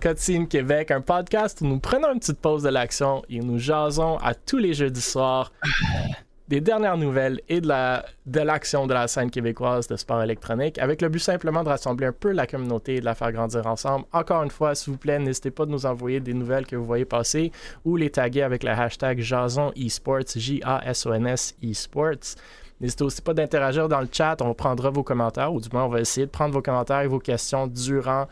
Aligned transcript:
Cotine 0.00 0.48
Québec, 0.48 0.90
un 0.92 1.02
podcast 1.02 1.60
où 1.60 1.66
nous 1.66 1.78
prenons 1.78 2.12
une 2.14 2.20
petite 2.20 2.38
pause 2.38 2.62
de 2.62 2.70
l'action 2.70 3.22
et 3.28 3.40
nous 3.40 3.58
jasons 3.58 4.16
à 4.22 4.32
tous 4.32 4.56
les 4.56 4.72
jeudis 4.72 5.02
soirs 5.02 5.52
des 6.48 6.62
dernières 6.62 6.96
nouvelles 6.96 7.42
et 7.50 7.60
de, 7.60 7.68
la, 7.68 8.06
de 8.24 8.40
l'action 8.40 8.86
de 8.86 8.94
la 8.94 9.08
scène 9.08 9.30
québécoise 9.30 9.88
de 9.88 9.96
sport 9.96 10.22
électronique, 10.22 10.78
avec 10.78 11.02
le 11.02 11.10
but 11.10 11.18
simplement 11.18 11.62
de 11.62 11.68
rassembler 11.68 12.06
un 12.06 12.12
peu 12.12 12.32
la 12.32 12.46
communauté 12.46 12.96
et 12.96 13.00
de 13.00 13.04
la 13.04 13.14
faire 13.14 13.30
grandir 13.30 13.66
ensemble. 13.66 14.06
Encore 14.12 14.42
une 14.42 14.50
fois, 14.50 14.74
s'il 14.74 14.94
vous 14.94 14.98
plaît, 14.98 15.18
n'hésitez 15.18 15.50
pas 15.50 15.66
de 15.66 15.70
nous 15.70 15.84
envoyer 15.84 16.20
des 16.20 16.32
nouvelles 16.32 16.66
que 16.66 16.76
vous 16.76 16.86
voyez 16.86 17.04
passer 17.04 17.52
ou 17.84 17.96
les 17.96 18.08
taguer 18.08 18.42
avec 18.42 18.64
le 18.64 18.70
hashtag 18.70 19.20
Jason 19.20 19.70
Esports, 19.76 20.34
J-A-S-O-N-S 20.34 21.56
Esports. 21.62 22.36
N'hésitez 22.80 23.04
aussi 23.04 23.20
pas 23.20 23.34
d'interagir 23.34 23.86
dans 23.86 24.00
le 24.00 24.08
chat, 24.10 24.40
on 24.40 24.54
prendra 24.54 24.88
vos 24.88 25.02
commentaires, 25.02 25.52
ou 25.52 25.60
du 25.60 25.68
moins 25.70 25.84
on 25.84 25.88
va 25.88 26.00
essayer 26.00 26.24
de 26.24 26.30
prendre 26.30 26.54
vos 26.54 26.62
commentaires 26.62 27.02
et 27.02 27.06
vos 27.06 27.18
questions 27.18 27.66
durant 27.66 28.26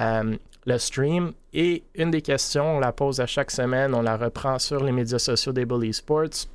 euh, 0.00 0.36
le 0.68 0.78
stream. 0.78 1.32
Et 1.52 1.82
une 1.94 2.10
des 2.10 2.22
questions, 2.22 2.76
on 2.76 2.78
la 2.78 2.92
pose 2.92 3.20
à 3.20 3.26
chaque 3.26 3.50
semaine, 3.50 3.94
on 3.94 4.02
la 4.02 4.16
reprend 4.16 4.58
sur 4.58 4.84
les 4.84 4.92
médias 4.92 5.18
sociaux 5.18 5.52
des 5.52 5.64
Bully 5.64 5.92
Sports. 5.92 6.46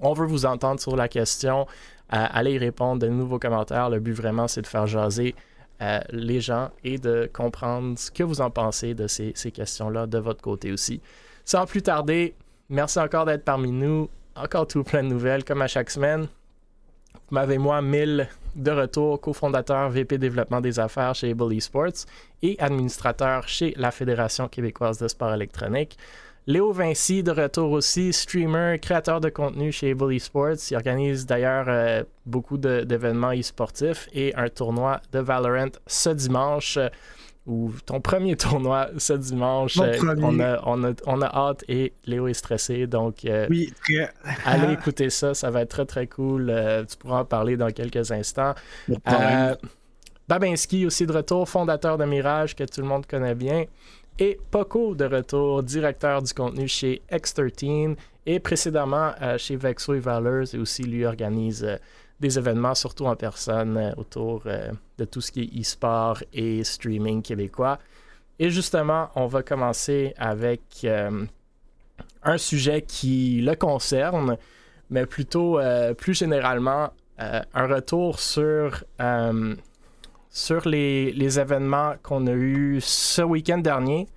On 0.00 0.12
veut 0.12 0.26
vous 0.26 0.46
entendre 0.46 0.78
sur 0.78 0.94
la 0.94 1.08
question. 1.08 1.66
Euh, 2.12 2.26
allez 2.30 2.52
y 2.52 2.58
répondre, 2.58 3.00
de 3.00 3.08
nouveaux 3.08 3.38
commentaires. 3.38 3.90
Le 3.90 3.98
but 3.98 4.12
vraiment, 4.12 4.46
c'est 4.46 4.62
de 4.62 4.66
faire 4.66 4.86
jaser 4.86 5.34
euh, 5.80 6.00
les 6.10 6.40
gens 6.40 6.70
et 6.84 6.98
de 6.98 7.28
comprendre 7.32 7.98
ce 7.98 8.10
que 8.10 8.22
vous 8.22 8.40
en 8.40 8.50
pensez 8.50 8.94
de 8.94 9.06
ces, 9.06 9.32
ces 9.34 9.50
questions-là 9.50 10.06
de 10.06 10.18
votre 10.18 10.42
côté 10.42 10.70
aussi. 10.70 11.00
Sans 11.44 11.64
plus 11.66 11.82
tarder, 11.82 12.34
merci 12.68 12.98
encore 12.98 13.24
d'être 13.24 13.44
parmi 13.44 13.72
nous. 13.72 14.08
Encore 14.36 14.66
tout 14.66 14.84
plein 14.84 15.02
de 15.02 15.08
nouvelles, 15.08 15.44
comme 15.44 15.62
à 15.62 15.66
chaque 15.66 15.90
semaine. 15.90 16.28
Vous 17.30 17.36
m'avez 17.36 17.58
moi, 17.58 17.80
Mille 17.80 18.28
de 18.56 18.72
retour, 18.72 19.20
cofondateur 19.20 19.88
VP 19.88 20.18
développement 20.18 20.60
des 20.60 20.80
affaires 20.80 21.14
chez 21.14 21.30
Able 21.30 21.54
Esports 21.54 22.06
et 22.42 22.56
administrateur 22.58 23.46
chez 23.46 23.72
la 23.76 23.92
Fédération 23.92 24.48
québécoise 24.48 24.98
de 24.98 25.06
sport 25.06 25.32
électronique. 25.32 25.96
Léo 26.48 26.72
Vinci 26.72 27.22
de 27.22 27.30
retour 27.30 27.70
aussi, 27.70 28.12
streamer, 28.12 28.78
créateur 28.82 29.20
de 29.20 29.28
contenu 29.28 29.70
chez 29.70 29.92
Able 29.92 30.12
Esports. 30.12 30.56
Il 30.72 30.74
organise 30.74 31.24
d'ailleurs 31.24 31.66
euh, 31.68 32.02
beaucoup 32.26 32.58
d'événements 32.58 33.32
e-sportifs 33.32 34.08
et 34.12 34.34
un 34.34 34.48
tournoi 34.48 35.00
de 35.12 35.20
Valorant 35.20 35.70
ce 35.86 36.10
dimanche. 36.10 36.80
Ou 37.50 37.72
ton 37.84 38.00
premier 38.00 38.36
tournoi 38.36 38.88
ce 38.96 39.12
dimanche. 39.12 39.76
Euh, 39.78 39.92
on, 40.00 40.38
a, 40.38 40.60
on, 40.64 40.84
a, 40.84 40.92
on 41.06 41.20
a 41.20 41.26
hâte 41.26 41.64
et 41.68 41.92
Léo 42.06 42.28
est 42.28 42.34
stressé. 42.34 42.86
Donc, 42.86 43.24
euh, 43.24 43.46
Oui, 43.50 43.72
très. 43.84 44.08
allez 44.44 44.72
écouter 44.80 45.10
ça. 45.10 45.34
Ça 45.34 45.50
va 45.50 45.62
être 45.62 45.70
très, 45.70 45.84
très 45.84 46.06
cool. 46.06 46.48
Euh, 46.48 46.84
tu 46.84 46.96
pourras 46.96 47.20
en 47.20 47.24
parler 47.24 47.56
dans 47.56 47.70
quelques 47.70 48.12
instants. 48.12 48.54
Babinski 50.28 50.86
aussi 50.86 51.06
de 51.06 51.12
retour, 51.12 51.48
fondateur 51.48 51.98
de 51.98 52.04
Mirage 52.04 52.54
que 52.54 52.62
tout 52.64 52.80
le 52.82 52.86
monde 52.86 53.04
connaît 53.06 53.34
bien. 53.34 53.64
Et 54.18 54.38
Poco 54.50 54.94
de 54.94 55.04
retour, 55.04 55.62
directeur 55.62 56.22
du 56.22 56.32
contenu 56.32 56.68
chez 56.68 57.02
X13 57.10 57.96
et 58.26 58.38
précédemment 58.38 59.12
chez 59.38 59.56
Vexo 59.56 59.94
et 59.94 59.98
Valors 59.98 60.54
et 60.54 60.58
aussi 60.58 60.82
lui 60.84 61.04
organise 61.04 61.66
des 62.20 62.38
événements 62.38 62.74
surtout 62.74 63.06
en 63.06 63.16
personne 63.16 63.76
euh, 63.76 63.92
autour 63.96 64.42
euh, 64.46 64.70
de 64.98 65.04
tout 65.04 65.20
ce 65.20 65.32
qui 65.32 65.42
est 65.42 65.60
e-sport 65.60 66.22
et 66.32 66.62
streaming 66.62 67.22
québécois. 67.22 67.78
Et 68.38 68.50
justement, 68.50 69.08
on 69.16 69.26
va 69.26 69.42
commencer 69.42 70.14
avec 70.16 70.62
euh, 70.84 71.24
un 72.22 72.38
sujet 72.38 72.82
qui 72.82 73.40
le 73.42 73.54
concerne, 73.54 74.36
mais 74.88 75.06
plutôt 75.06 75.60
plus 75.98 76.14
généralement 76.14 76.90
un 77.18 77.66
retour 77.66 78.18
sur, 78.18 78.82
sur 80.30 80.66
les, 80.68 81.12
les 81.12 81.38
événements 81.38 81.94
qu'on 82.02 82.26
a 82.26 82.32
eu 82.32 82.80
ce 82.80 83.20
week-end 83.20 83.58
dernier, 83.58 84.08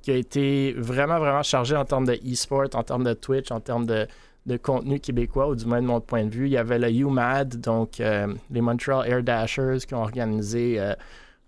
qui 0.00 0.10
a 0.10 0.16
été 0.16 0.72
vraiment, 0.72 1.18
vraiment 1.18 1.42
chargé 1.42 1.76
en 1.76 1.84
termes 1.84 2.06
de 2.06 2.14
e-sport, 2.14 2.68
en 2.74 2.82
termes 2.82 3.04
de 3.04 3.12
Twitch, 3.12 3.50
en 3.50 3.60
termes 3.60 3.84
de, 3.84 4.08
de 4.46 4.56
contenu 4.56 5.00
québécois, 5.00 5.48
ou 5.48 5.56
du 5.56 5.66
moins 5.66 5.82
de 5.82 5.86
mon 5.86 6.00
point 6.00 6.24
de 6.24 6.30
vue. 6.30 6.46
Il 6.46 6.52
y 6.52 6.56
avait 6.56 6.78
le 6.78 6.90
UMAD, 6.90 7.60
donc 7.60 8.00
euh, 8.00 8.32
les 8.50 8.60
Montreal 8.60 9.06
Air 9.08 9.22
Dashers, 9.22 9.78
qui 9.86 9.94
ont 9.94 10.02
organisé 10.02 10.80
euh, 10.80 10.94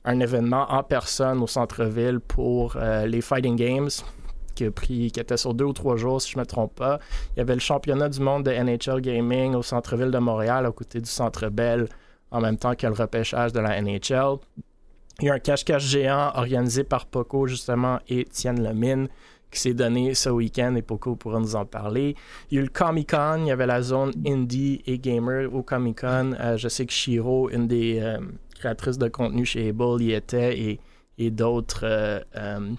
un 0.04 0.20
événement 0.20 0.66
en 0.70 0.82
personne 0.82 1.40
au 1.40 1.46
centre-ville 1.46 2.18
pour 2.20 2.76
euh, 2.76 3.06
les 3.06 3.20
Fighting 3.20 3.56
Games, 3.56 3.90
qui, 4.56 4.64
a 4.64 4.70
pris, 4.72 5.06
était 5.06 5.36
sur 5.36 5.54
deux 5.54 5.66
ou 5.66 5.72
trois 5.72 5.96
jours, 5.96 6.20
si 6.20 6.32
je 6.32 6.36
ne 6.36 6.42
me 6.42 6.46
trompe 6.46 6.74
pas. 6.74 6.98
Il 7.36 7.38
y 7.38 7.40
avait 7.40 7.54
le 7.54 7.60
championnat 7.60 8.08
du 8.08 8.20
monde 8.20 8.44
de 8.44 8.50
NHL 8.50 9.00
Gaming 9.00 9.54
au 9.54 9.62
centre-ville 9.62 10.10
de 10.10 10.18
Montréal, 10.18 10.66
à 10.66 10.72
côté 10.72 11.00
du 11.00 11.08
Centre 11.08 11.48
Bell, 11.48 11.88
en 12.32 12.40
même 12.40 12.58
temps 12.58 12.74
que 12.74 12.86
le 12.86 12.94
repêchage 12.94 13.52
de 13.52 13.60
la 13.60 13.80
NHL. 13.80 14.38
Il 15.20 15.26
y 15.26 15.30
a 15.30 15.34
un 15.34 15.38
cache-cache 15.38 15.84
géant 15.84 16.32
organisé 16.34 16.84
par 16.84 17.06
Poco, 17.06 17.46
justement, 17.46 17.98
et 18.08 18.20
Étienne 18.20 18.62
Lemine, 18.62 19.08
qui 19.50 19.60
s'est 19.60 19.74
donné 19.74 20.14
ce 20.14 20.28
week-end, 20.28 20.74
et 20.76 20.82
Poco 20.82 21.16
pourra 21.16 21.40
nous 21.40 21.56
en 21.56 21.64
parler. 21.64 22.14
Il 22.50 22.56
y 22.56 22.58
a 22.58 22.60
eu 22.60 22.64
le 22.64 22.70
Comic-Con, 22.70 23.42
il 23.42 23.48
y 23.48 23.50
avait 23.50 23.66
la 23.66 23.82
zone 23.82 24.12
indie 24.26 24.82
et 24.86 24.98
gamer 24.98 25.52
au 25.52 25.62
Comic-Con. 25.62 26.34
Euh, 26.38 26.56
je 26.56 26.68
sais 26.68 26.86
que 26.86 26.92
Shiro, 26.92 27.48
une 27.50 27.66
des 27.66 27.98
euh, 28.00 28.18
créatrices 28.58 28.98
de 28.98 29.08
contenu 29.08 29.44
chez 29.44 29.70
Able, 29.70 30.02
y 30.02 30.12
était, 30.12 30.58
et, 30.58 30.80
et 31.16 31.30
d'autres 31.30 31.84
euh, 31.84 32.20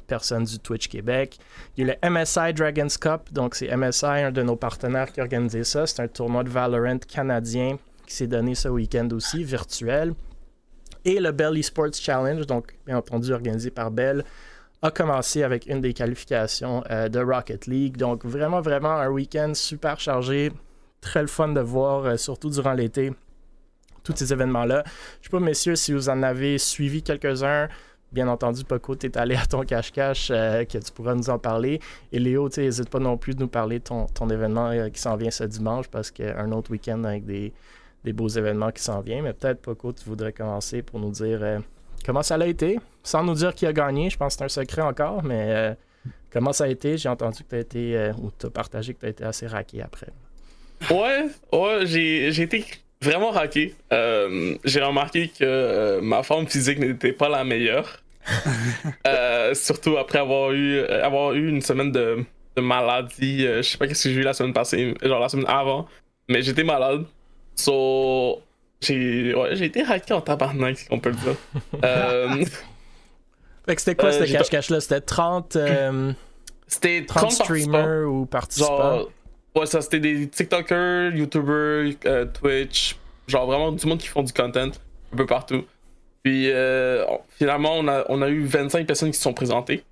personnes 0.07 0.43
du 0.43 0.59
Twitch 0.59 0.87
Québec. 0.87 1.37
Il 1.75 1.85
y 1.85 1.89
a 1.89 1.93
eu 1.93 1.97
le 2.01 2.09
MSI 2.09 2.53
Dragons 2.53 2.87
Cup, 2.99 3.31
donc 3.31 3.55
c'est 3.55 3.75
MSI, 3.75 4.05
un 4.05 4.31
de 4.31 4.43
nos 4.43 4.55
partenaires 4.55 5.11
qui 5.11 5.19
a 5.19 5.23
organisé 5.23 5.63
ça. 5.63 5.87
C'est 5.87 6.01
un 6.01 6.07
tournoi 6.07 6.43
de 6.43 6.49
Valorant 6.49 6.99
canadien 6.99 7.77
qui 8.05 8.15
s'est 8.15 8.27
donné 8.27 8.55
ce 8.55 8.67
week-end 8.67 9.07
aussi, 9.11 9.43
virtuel. 9.43 10.13
Et 11.05 11.19
le 11.19 11.31
Bell 11.31 11.57
Esports 11.57 11.93
Challenge, 11.93 12.45
donc 12.45 12.75
bien 12.85 12.97
entendu 12.97 13.31
organisé 13.31 13.71
par 13.71 13.91
Bell, 13.91 14.23
a 14.81 14.91
commencé 14.91 15.43
avec 15.43 15.65
une 15.67 15.81
des 15.81 15.93
qualifications 15.93 16.83
euh, 16.89 17.09
de 17.09 17.19
Rocket 17.19 17.67
League. 17.67 17.97
Donc 17.97 18.25
vraiment, 18.25 18.61
vraiment 18.61 18.91
un 18.91 19.09
week-end 19.09 19.51
super 19.53 19.99
chargé, 19.99 20.51
très 21.01 21.21
le 21.21 21.27
fun 21.27 21.49
de 21.49 21.61
voir, 21.61 22.05
euh, 22.05 22.17
surtout 22.17 22.49
durant 22.49 22.73
l'été, 22.73 23.11
tous 24.03 24.15
ces 24.15 24.31
événements-là. 24.31 24.83
Je 25.21 25.25
sais 25.27 25.31
pas, 25.31 25.39
messieurs, 25.39 25.75
si 25.75 25.93
vous 25.93 26.09
en 26.09 26.23
avez 26.23 26.57
suivi 26.57 27.03
quelques-uns. 27.03 27.67
Bien 28.11 28.27
entendu, 28.27 28.63
Poco, 28.63 28.95
tu 28.95 29.05
es 29.05 29.17
allé 29.19 29.35
à 29.35 29.45
ton 29.45 29.61
cache-cache, 29.61 30.29
euh, 30.31 30.65
que 30.65 30.79
tu 30.79 30.91
pourras 30.91 31.13
nous 31.13 31.29
en 31.29 31.37
parler. 31.37 31.79
Et 32.11 32.17
Léo, 32.17 32.49
n'hésite 32.57 32.89
pas 32.89 32.99
non 32.99 33.17
plus 33.17 33.35
de 33.35 33.41
nous 33.41 33.47
parler 33.47 33.79
de 33.79 33.83
ton, 33.83 34.07
ton 34.07 34.29
événement 34.29 34.71
qui 34.89 34.99
s'en 34.99 35.15
vient 35.15 35.29
ce 35.29 35.43
dimanche, 35.43 35.87
parce 35.89 36.09
qu'un 36.09 36.51
autre 36.51 36.71
week-end 36.71 37.03
avec 37.03 37.25
des, 37.25 37.53
des 38.03 38.13
beaux 38.13 38.29
événements 38.29 38.71
qui 38.71 38.81
s'en 38.81 39.01
viennent. 39.01 39.25
Mais 39.25 39.33
peut-être, 39.33 39.61
Poco, 39.61 39.93
tu 39.93 40.05
voudrais 40.05 40.33
commencer 40.33 40.81
pour 40.81 40.99
nous 40.99 41.11
dire 41.11 41.61
comment 42.05 42.23
ça 42.23 42.35
a 42.35 42.45
été, 42.45 42.79
sans 43.03 43.23
nous 43.23 43.35
dire 43.35 43.53
qui 43.53 43.65
a 43.65 43.73
gagné. 43.73 44.09
Je 44.09 44.17
pense 44.17 44.35
que 44.35 44.39
c'est 44.39 44.45
un 44.45 44.63
secret 44.63 44.81
encore, 44.81 45.23
mais 45.23 45.45
euh, 45.49 45.73
comment 46.31 46.53
ça 46.53 46.65
a 46.65 46.67
été? 46.67 46.97
J'ai 46.97 47.09
entendu 47.09 47.43
que 47.43 47.49
tu 47.49 47.55
as 47.55 47.59
été, 47.59 47.97
euh, 47.97 48.13
ou 48.21 48.31
tu 48.37 48.45
as 48.45 48.49
partagé 48.49 48.93
que 48.93 48.99
tu 48.99 49.05
as 49.05 49.09
été 49.09 49.23
assez 49.23 49.47
raqué 49.47 49.81
après. 49.81 50.07
Ouais, 50.89 51.25
ouais, 51.51 51.85
j'ai 51.85 52.31
j'ai 52.31 52.43
été 52.43 52.65
vraiment 53.01 53.31
raqué. 53.31 53.75
Euh, 53.93 54.55
j'ai 54.63 54.81
remarqué 54.81 55.27
que 55.27 55.43
euh, 55.43 56.01
ma 56.01 56.23
forme 56.23 56.47
physique 56.47 56.79
n'était 56.79 57.13
pas 57.13 57.29
la 57.29 57.43
meilleure. 57.43 58.01
Euh, 59.07 59.53
surtout 59.55 59.97
après 59.97 60.19
avoir 60.19 60.51
eu, 60.51 60.81
avoir 60.85 61.33
eu 61.33 61.47
une 61.49 61.61
semaine 61.61 61.91
de, 61.91 62.23
de 62.55 62.61
maladie. 62.61 63.45
Euh, 63.47 63.57
je 63.63 63.69
sais 63.69 63.77
pas 63.77 63.87
qu'est-ce 63.87 64.03
que 64.03 64.13
j'ai 64.13 64.19
eu 64.19 64.23
la 64.23 64.33
semaine 64.33 64.53
passée, 64.53 64.93
genre 65.01 65.19
la 65.19 65.29
semaine 65.29 65.47
avant. 65.47 65.87
Mais 66.27 66.41
j'étais 66.43 66.63
malade. 66.63 67.05
So, 67.55 68.41
j'ai 68.81 69.33
ouais, 69.35 69.55
j'ai 69.55 69.65
été 69.65 69.83
raqué 69.83 70.13
en 70.13 70.21
tabarnak, 70.21 70.77
si 70.77 70.87
on 70.89 70.99
peut 70.99 71.09
le 71.09 71.15
dire. 71.15 71.35
Euh, 71.83 72.45
Fait 73.65 73.75
que 73.75 73.81
c'était 73.81 73.95
quoi 73.95 74.09
Euh, 74.09 74.25
ce 74.25 74.31
cache-cache-là? 74.31 74.79
C'était 74.81 75.01
30, 75.01 75.55
euh, 75.57 76.13
C'était 76.67 77.05
30 77.05 77.29
30 77.29 77.37
participants. 77.37 77.43
streamers 77.43 78.07
ou 78.11 78.25
participants? 78.25 78.67
Genre, 78.97 79.09
ouais, 79.55 79.65
ça 79.65 79.81
c'était 79.81 79.99
des 79.99 80.27
TikTokers, 80.27 81.11
YouTubers, 81.15 81.93
euh, 82.05 82.25
Twitch, 82.25 82.95
genre 83.27 83.45
vraiment 83.45 83.71
du 83.71 83.85
monde 83.85 83.99
qui 83.99 84.07
font 84.07 84.23
du 84.23 84.33
content 84.33 84.69
un 85.13 85.17
peu 85.17 85.25
partout. 85.25 85.65
Puis 86.23 86.49
euh, 86.51 87.05
finalement, 87.37 87.75
on 87.77 87.87
a, 87.87 88.05
on 88.09 88.21
a 88.21 88.29
eu 88.29 88.45
25 88.45 88.85
personnes 88.87 89.11
qui 89.11 89.17
se 89.17 89.23
sont 89.23 89.33
présentées. 89.33 89.83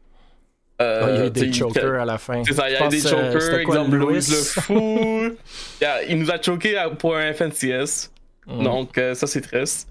Euh, 0.82 1.02
Oh, 1.04 1.08
il 1.10 1.18
y 1.18 1.22
a 1.22 1.26
eu 1.26 1.30
des 1.32 1.54
chokers 1.54 2.02
à 2.02 2.06
la 2.06 2.18
fin. 2.20 2.44
C'est 2.46 2.54
ça, 2.54 2.70
il 2.70 2.74
y 2.74 2.76
a 2.76 2.86
eu 2.86 2.90
des 2.90 3.02
chokers, 3.02 3.42
c'était 3.42 3.64
quoi, 3.64 3.76
exemple 3.78 3.96
Louis? 3.96 4.14
Louis? 4.16 4.28
le 4.30 4.62
fou. 4.62 5.30
Il 5.82 5.86
a- 5.88 6.04
il 6.04 6.20
nous 6.20 6.30
a 6.32 6.40
choqué 6.42 6.76
pour 7.00 7.16
un 7.16 7.34
FNCS. 7.34 8.12
Mm. 8.48 8.64
Donc 8.64 8.98
euh, 8.98 9.14
ça 9.14 9.28
c'est 9.28 9.42
triste. 9.42 9.90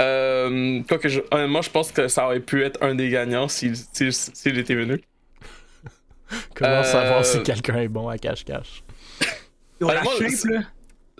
Euh, 0.00 0.80
quoique 0.88 1.08
je, 1.08 1.20
honnêtement, 1.30 1.62
je 1.62 1.70
pense 1.70 1.92
que 1.92 2.08
ça 2.08 2.26
aurait 2.26 2.40
pu 2.40 2.64
être 2.64 2.82
un 2.82 2.94
des 2.94 3.10
gagnants 3.10 3.48
s'il 3.48 3.76
s'il- 3.76 4.12
s'il 4.12 4.58
était 4.58 4.74
venu. 4.74 5.00
Comment 6.54 6.70
Euh, 6.70 6.82
savoir 6.82 7.24
si 7.24 7.42
quelqu'un 7.42 7.76
est 7.80 7.88
bon 7.88 8.08
à 8.08 8.18
cache-cache? 8.18 8.82
La 9.80 10.02
shape, 10.02 10.50
là. 10.50 10.60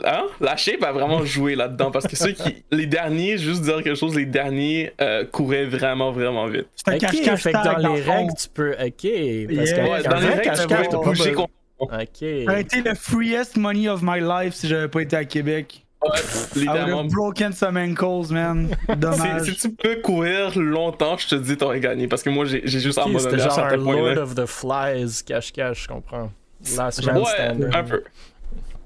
Hein? 0.04 0.26
La 0.40 0.56
shape 0.56 0.82
a 0.82 0.90
vraiment 0.90 1.24
joué 1.24 1.54
là-dedans 1.54 1.90
parce 1.92 2.06
que 2.08 2.16
ceux 2.16 2.32
qui. 2.32 2.64
Les 2.72 2.86
derniers, 2.86 3.38
juste 3.38 3.62
dire 3.62 3.76
quelque 3.82 3.94
chose, 3.94 4.16
les 4.16 4.26
derniers 4.26 4.92
euh, 5.00 5.24
couraient 5.24 5.66
vraiment, 5.66 6.10
vraiment 6.10 6.46
vite. 6.46 6.66
C'est 6.74 6.90
un 6.90 6.94
Ok, 6.96 7.00
cache-cache 7.00 7.42
fait 7.42 7.52
que 7.52 7.64
dans 7.64 7.80
dans 7.80 7.94
les 7.94 8.02
fond. 8.02 8.12
règles, 8.12 8.32
tu 8.40 8.48
peux. 8.48 8.70
Ok. 8.72 8.76
Parce 8.78 9.04
Yeah. 9.06 9.46
qu'avec 9.76 9.90
Ouais, 9.92 10.02
dans 10.02 10.18
les 10.20 10.26
règles, 10.34 10.58
tu 10.60 10.66
peux 10.66 10.98
bouger 11.04 11.34
Ok. 11.78 11.90
Ça 11.90 12.52
aurait 12.52 12.60
été 12.62 12.80
le 12.82 12.94
freest 12.94 13.56
money 13.56 13.88
of 13.88 14.00
my 14.02 14.20
life 14.20 14.54
si 14.54 14.66
j'avais 14.68 14.88
pas 14.88 15.00
été 15.02 15.14
à 15.16 15.24
Québec. 15.24 15.83
Ouais, 16.04 16.18
I 16.18 16.22
would 16.22 16.56
littéralement. 16.56 17.02
have 17.04 17.10
broken 17.10 17.52
some 17.52 17.76
ankles, 17.76 18.30
man. 18.30 18.68
Si, 18.88 18.96
Dommage. 18.96 19.42
si 19.44 19.56
tu 19.56 19.70
peux 19.74 19.96
courir 19.96 20.58
longtemps, 20.58 21.16
je 21.16 21.28
te 21.28 21.34
dis 21.36 21.56
t'aurais 21.56 21.80
gagné. 21.80 22.08
Parce 22.08 22.22
que 22.22 22.30
moi, 22.30 22.44
j'ai 22.44 22.62
j'ai 22.64 22.80
juste 22.80 22.98
Ok, 22.98 23.04
abandonné 23.08 23.30
C'était 23.38 23.42
à 23.42 23.48
genre 23.48 23.58
un. 23.66 23.76
Lord 23.76 24.18
of 24.18 24.34
the 24.34 24.46
Flies, 24.46 25.22
cache-cache, 25.24 25.84
je 25.84 25.88
comprends. 25.88 26.30
Last 26.76 27.04
man 27.06 27.16
Ouais, 27.18 27.24
standing. 27.34 27.74
un 27.74 27.84
peu. 27.84 28.02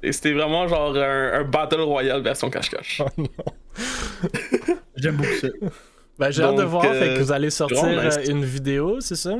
Et 0.02 0.12
C'était 0.12 0.32
vraiment 0.32 0.66
genre 0.68 0.96
un, 0.96 1.40
un 1.40 1.44
Battle 1.44 1.80
Royale 1.80 2.22
version 2.22 2.48
cache-cache. 2.50 3.02
J'aime 4.96 5.16
beaucoup 5.16 5.34
ça. 5.40 5.48
Ben, 6.18 6.30
j'ai 6.32 6.42
hâte 6.42 6.56
de 6.56 6.62
voir, 6.64 6.82
fait 6.82 7.10
euh, 7.10 7.16
que 7.16 7.22
vous 7.22 7.30
allez 7.32 7.50
sortir 7.50 7.84
euh, 7.84 8.10
une 8.28 8.44
vidéo, 8.44 9.00
c'est 9.00 9.14
ça? 9.14 9.36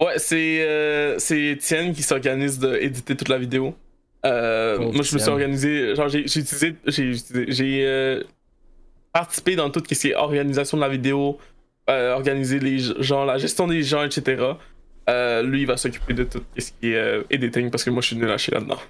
Ouais, 0.00 0.14
c'est 0.18 0.58
euh, 0.60 1.18
Étienne 1.30 1.94
qui 1.94 2.02
s'organise 2.02 2.58
d'éditer 2.58 3.16
toute 3.16 3.28
la 3.28 3.38
vidéo. 3.38 3.74
Euh, 4.24 4.78
moi, 4.78 5.02
je 5.02 5.14
me 5.14 5.18
suis 5.18 5.28
organisé. 5.28 5.94
Genre, 5.96 6.08
j'ai 6.08 6.20
utilisé. 6.20 6.74
J'ai 6.86 7.84
euh, 7.86 8.22
participé 9.12 9.56
dans 9.56 9.70
tout 9.70 9.82
ce 9.88 9.94
qui 9.94 10.08
est 10.08 10.14
organisation 10.14 10.76
de 10.76 10.82
la 10.82 10.88
vidéo, 10.88 11.38
euh, 11.90 12.14
organiser 12.14 12.58
les 12.60 12.78
gens, 12.78 13.24
la 13.24 13.38
gestion 13.38 13.66
des 13.66 13.82
gens, 13.82 14.04
etc. 14.04 14.42
Euh, 15.10 15.42
lui, 15.42 15.62
il 15.62 15.66
va 15.66 15.76
s'occuper 15.76 16.14
de 16.14 16.24
tout 16.24 16.42
ce 16.56 16.70
qui 16.80 16.92
est 16.92 17.24
editing 17.30 17.70
parce 17.70 17.82
que 17.84 17.90
moi, 17.90 18.00
je 18.02 18.08
suis 18.08 18.16
nul 18.16 18.30
à 18.30 18.38
chier 18.38 18.54
là-dedans. 18.54 18.78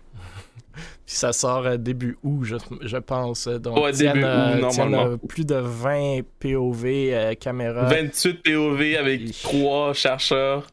Puis 1.07 1.17
ça 1.17 1.33
sort 1.33 1.79
début 1.79 2.17
août, 2.23 2.45
je, 2.45 2.57
je 2.83 2.97
pense. 2.99 3.49
Donc, 3.49 3.79
Ouais, 3.79 3.93
début 3.93 4.23
août, 4.23 4.61
normalement. 4.61 5.19
plus 5.19 5.45
de 5.45 5.57
20 5.57 6.21
POV 6.39 6.85
euh, 6.87 7.35
caméra. 7.35 7.85
28 7.87 8.43
POV 8.43 8.97
avec. 8.99 9.33
3 9.43 9.95
chercheurs. 9.95 10.67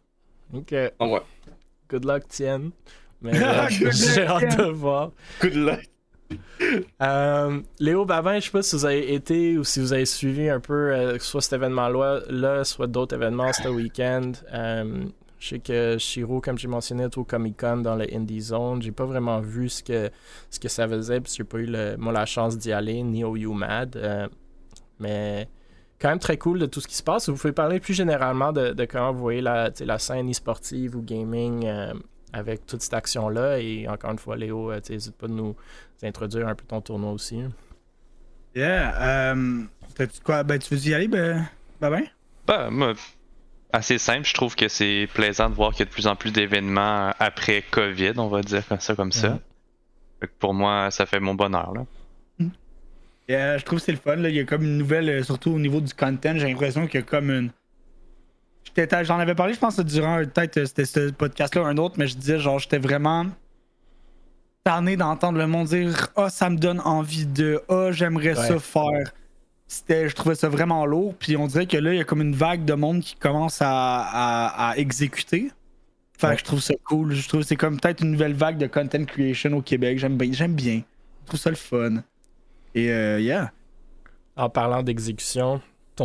Ok, 0.54 0.74
Donc, 1.00 1.14
ouais. 1.14 1.22
good 1.90 2.06
luck, 2.06 2.28
Tienne. 2.28 2.72
Mais 3.22 3.32
Good 3.32 3.42
luck, 3.42 3.92
j'ai 3.94 4.26
hâte 4.26 4.58
de 4.58 4.64
voir. 4.72 5.12
Good 5.42 5.56
luck. 5.56 5.80
Euh, 7.02 7.60
Léo 7.80 8.06
Babin, 8.06 8.40
je 8.40 8.46
sais 8.46 8.52
pas 8.52 8.62
si 8.62 8.76
vous 8.76 8.86
avez 8.86 9.14
été 9.14 9.58
ou 9.58 9.64
si 9.64 9.80
vous 9.80 9.94
avez 9.94 10.06
suivi 10.06 10.50
un 10.50 10.60
peu 10.60 10.94
euh, 10.94 11.18
soit 11.20 11.42
cet 11.42 11.54
événement-là, 11.54 12.22
là, 12.30 12.64
soit 12.64 12.88
d'autres 12.88 13.16
événements 13.16 13.52
ce 13.54 13.68
week-end. 13.68 14.32
Euh, 14.54 15.06
je 15.40 15.48
sais 15.50 15.60
que 15.60 15.98
Shiro, 15.98 16.42
comme 16.42 16.58
j'ai 16.58 16.68
mentionné, 16.68 17.04
est 17.04 17.18
au 17.18 17.24
Comic-Con 17.24 17.78
dans 17.78 17.96
le 17.96 18.06
Indie 18.14 18.42
Zone. 18.42 18.82
J'ai 18.82 18.92
pas 18.92 19.06
vraiment 19.06 19.40
vu 19.40 19.70
ce 19.70 19.82
que, 19.84 20.10
ce 20.50 20.60
que 20.60 20.68
ça 20.68 20.88
faisait, 20.88 21.20
parce 21.22 21.32
que 21.34 21.38
j'ai 21.38 21.44
pas 21.46 21.58
eu 21.60 21.66
le- 21.66 21.96
moi, 21.98 22.12
la 22.14 22.26
chance 22.26 22.58
d'y 22.58 22.72
aller, 22.74 23.02
ni 23.04 23.24
au 23.24 23.36
UMAD. 23.36 23.96
Euh, 23.96 24.28
mais 25.00 25.48
quand 26.00 26.10
même 26.10 26.20
très 26.20 26.38
cool 26.38 26.60
de 26.60 26.66
tout 26.66 26.82
ce 26.82 26.88
qui 26.88 26.96
se 26.96 27.04
passe. 27.04 27.30
Vous 27.30 27.36
pouvez 27.38 27.54
parler 27.54 27.80
plus 27.80 27.94
généralement 27.94 28.52
de, 28.52 28.72
de 28.74 28.86
comment 28.86 29.14
vous 29.14 29.20
voyez 29.20 29.42
la, 29.42 29.72
la 29.80 29.98
scène 29.98 30.30
e-sportive 30.30 30.96
ou 30.98 31.02
gaming 31.02 31.66
euh, 31.66 31.94
avec 32.34 32.66
toute 32.66 32.82
cette 32.82 32.94
action-là. 32.94 33.60
Et 33.60 33.88
encore 33.88 34.12
une 34.12 34.20
fois, 34.20 34.36
Léo, 34.38 34.72
euh, 34.72 34.80
tu 34.82 34.92
n'hésite 34.94 35.16
pas 35.16 35.28
de 35.28 35.34
nous 35.34 35.56
introduire 36.04 36.48
un 36.48 36.56
peu 36.56 36.66
ton 36.66 36.82
tournoi 36.82 37.12
aussi. 37.12 37.40
hein. 37.42 37.52
Yeah. 38.56 39.32
Euh, 39.34 39.64
T'as-tu 39.96 40.22
quoi? 40.22 40.44
Ben, 40.44 40.58
tu 40.60 40.74
veux 40.76 40.88
y 40.88 40.94
aller, 40.94 41.08
ben, 41.08 41.48
ben, 41.80 42.04
Bah, 42.48 42.70
moi, 42.72 42.94
assez 43.72 43.98
simple. 43.98 44.26
Je 44.26 44.34
trouve 44.34 44.56
que 44.56 44.68
c'est 44.68 45.08
plaisant 45.14 45.50
de 45.50 45.56
voir 45.56 45.72
qu'il 45.72 45.80
y 45.80 45.84
a 45.84 45.86
de 45.86 45.92
plus 45.92 46.08
en 46.08 46.16
plus 46.16 46.32
d'événements 46.32 47.12
après 47.20 47.64
COVID, 47.72 48.14
on 48.18 48.28
va 48.28 48.42
dire 48.42 48.68
comme 48.68 48.80
ça, 48.80 48.96
comme 48.96 49.12
ça. 49.12 49.40
Pour 50.40 50.54
moi, 50.54 50.90
ça 50.92 51.06
fait 51.06 51.20
mon 51.20 51.36
bonheur. 51.36 51.74
Là. 51.74 51.86
Yeah, 53.28 53.58
je 53.60 53.64
trouve 53.66 53.78
que 53.80 53.86
c'est 53.86 53.92
le 53.92 54.00
fun. 54.00 54.16
Là. 54.16 54.30
Il 54.30 54.36
y 54.36 54.40
a 54.40 54.44
comme 54.44 54.64
une 54.64 54.78
nouvelle, 54.78 55.08
euh, 55.10 55.24
surtout 55.24 55.52
au 55.52 55.60
niveau 55.60 55.82
du 55.82 55.94
content, 55.94 56.34
j'ai 56.36 56.48
l'impression 56.48 56.88
qu'il 56.88 57.00
y 57.00 57.04
a 57.04 57.06
comme 57.06 57.30
une. 57.30 57.52
J'en 59.04 59.20
avais 59.20 59.36
parlé, 59.36 59.54
je 59.54 59.60
pense, 59.60 59.78
durant 59.82 60.18
peut-être 60.24 60.58
euh, 60.58 60.66
c'était 60.66 60.86
ce 60.86 61.10
podcast-là 61.12 61.64
ou 61.64 61.66
un 61.66 61.78
autre, 61.78 61.96
mais 61.98 62.08
je 62.08 62.16
disais, 62.16 62.40
genre, 62.40 62.60
j'étais 62.60 62.78
vraiment 62.78 63.26
tanné 64.64 64.96
d'entendre 64.96 65.38
le 65.38 65.48
monde 65.48 65.68
dire 65.68 66.08
Ah, 66.16 66.30
ça 66.30 66.50
me 66.50 66.58
donne 66.58 66.80
envie 66.82 67.26
de 67.26 67.62
Ah, 67.70 67.92
j'aimerais 67.92 68.36
ça 68.36 68.60
faire. 68.60 69.12
C'était, 69.68 70.10
je 70.10 70.16
trouvais 70.16 70.36
ça 70.36 70.50
vraiment 70.50 70.86
lourd. 70.86 71.14
Puis 71.20 71.36
on 71.38 71.46
dirait 71.48 71.66
que 71.68 71.78
là, 71.78 71.94
il 71.94 71.98
y 71.98 72.02
a 72.02 72.04
comme 72.04 72.22
une 72.22 72.36
vague 72.36 72.66
de 72.66 72.74
monde 72.74 73.02
qui 73.02 73.16
commence 73.16 73.62
à, 73.62 73.68
à- 73.70 74.70
à 74.72 74.78
exécuter. 74.78 75.52
Fait 76.18 76.28
Ouais. 76.28 76.34
que 76.34 76.40
je 76.40 76.46
trouve 76.46 76.60
ça 76.62 76.74
cool. 76.86 77.14
Je 77.14 77.28
trouve 77.28 77.42
que 77.42 77.48
c'est 77.48 77.56
comme 77.56 77.80
peut-être 77.80 78.02
une 78.04 78.12
nouvelle 78.12 78.34
vague 78.34 78.58
de 78.58 78.68
content 78.68 79.04
creation 79.06 79.54
au 79.54 79.62
Québec. 79.62 80.00
J'aime 80.00 80.18
bien. 80.18 80.32
J'aime 80.32 80.54
bien. 80.56 80.82
Je 81.24 81.28
trouve 81.28 81.40
ça 81.40 81.50
le 81.50 81.56
fun. 81.56 81.98
Et 82.76 82.92
euh, 82.92 83.20
yeah. 83.20 83.52
En 84.36 84.50
parlant 84.50 84.82
d'exécution, 84.84 85.62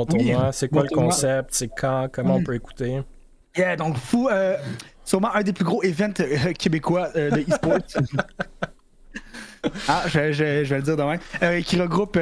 ton 0.06 0.19
Oui, 0.19 0.31
tournoi, 0.31 0.52
c'est 0.52 0.69
quoi 0.69 0.82
le 0.82 0.88
tournoi. 0.88 1.11
concept? 1.12 1.49
C'est 1.52 1.69
quand? 1.69 2.08
Comment 2.12 2.37
on 2.37 2.41
Mm. 2.41 2.44
peut 2.44 2.55
écouter? 2.55 3.00
Yeah, 3.56 3.76
donc 3.76 3.96
fou, 3.96 4.29
euh, 4.29 4.56
sûrement 5.05 5.32
un 5.35 5.43
des 5.43 5.52
plus 5.52 5.64
gros 5.64 5.82
events 5.85 6.12
euh, 6.20 6.52
québécois 6.58 7.08
euh, 7.17 7.31
de 7.31 7.41
e-sport. 7.49 7.79
ah, 9.88 10.02
je, 10.06 10.32
je- 10.32 10.64
je 10.64 10.70
vais 10.70 10.76
le 10.76 10.82
dire 10.82 10.96
demain. 10.96 11.19
Qui 11.62 11.81
regroupe, 11.81 12.19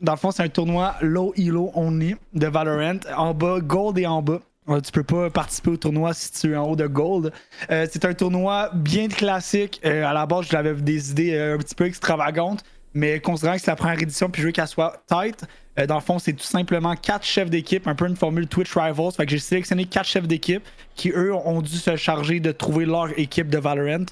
dans 0.00 0.12
le 0.12 0.18
fond, 0.18 0.30
c'est 0.30 0.42
un 0.42 0.48
tournoi 0.48 0.94
low 1.00 1.32
elo 1.38 1.70
only 1.74 2.16
de 2.34 2.46
Valorant. 2.46 2.98
En 3.16 3.32
bas, 3.34 3.60
gold 3.60 3.98
et 3.98 4.06
en 4.06 4.22
bas. 4.22 4.40
Tu 4.84 4.92
peux 4.92 5.02
pas 5.02 5.28
participer 5.30 5.70
au 5.70 5.76
tournoi 5.76 6.14
si 6.14 6.30
tu 6.32 6.52
es 6.52 6.56
en 6.56 6.64
haut 6.68 6.76
de 6.76 6.86
gold. 6.86 7.32
C'est 7.68 8.04
un 8.04 8.14
tournoi 8.14 8.70
bien 8.74 9.08
classique. 9.08 9.80
À 9.84 10.12
la 10.12 10.26
base, 10.26 10.46
j'avais 10.50 10.74
des 10.74 11.10
idées 11.10 11.38
un 11.38 11.58
petit 11.58 11.74
peu 11.74 11.86
extravagantes, 11.86 12.62
mais 12.94 13.20
considérant 13.20 13.54
que 13.56 13.62
c'est 13.62 13.70
la 13.70 13.76
première 13.76 14.00
édition, 14.00 14.28
puis 14.30 14.42
je 14.42 14.46
veux 14.48 14.52
qu'elle 14.52 14.66
soit 14.68 15.02
tight, 15.06 15.44
euh, 15.78 15.86
dans 15.86 15.94
le 15.94 16.00
fond, 16.02 16.18
c'est 16.18 16.34
tout 16.34 16.42
simplement 16.44 16.94
quatre 16.96 17.24
chefs 17.24 17.48
d'équipe, 17.48 17.86
un 17.86 17.94
peu 17.94 18.06
une 18.06 18.16
formule 18.16 18.46
Twitch 18.46 18.74
Rivals. 18.76 19.12
Fait 19.16 19.24
que 19.24 19.30
j'ai 19.32 19.38
sélectionné 19.38 19.86
quatre 19.86 20.06
chefs 20.06 20.26
d'équipe 20.28 20.62
qui, 20.94 21.10
eux, 21.10 21.34
ont 21.34 21.62
dû 21.62 21.76
se 21.76 21.96
charger 21.96 22.40
de 22.40 22.52
trouver 22.52 22.84
leur 22.84 23.18
équipe 23.18 23.48
de 23.48 23.58
Valorant. 23.58 24.04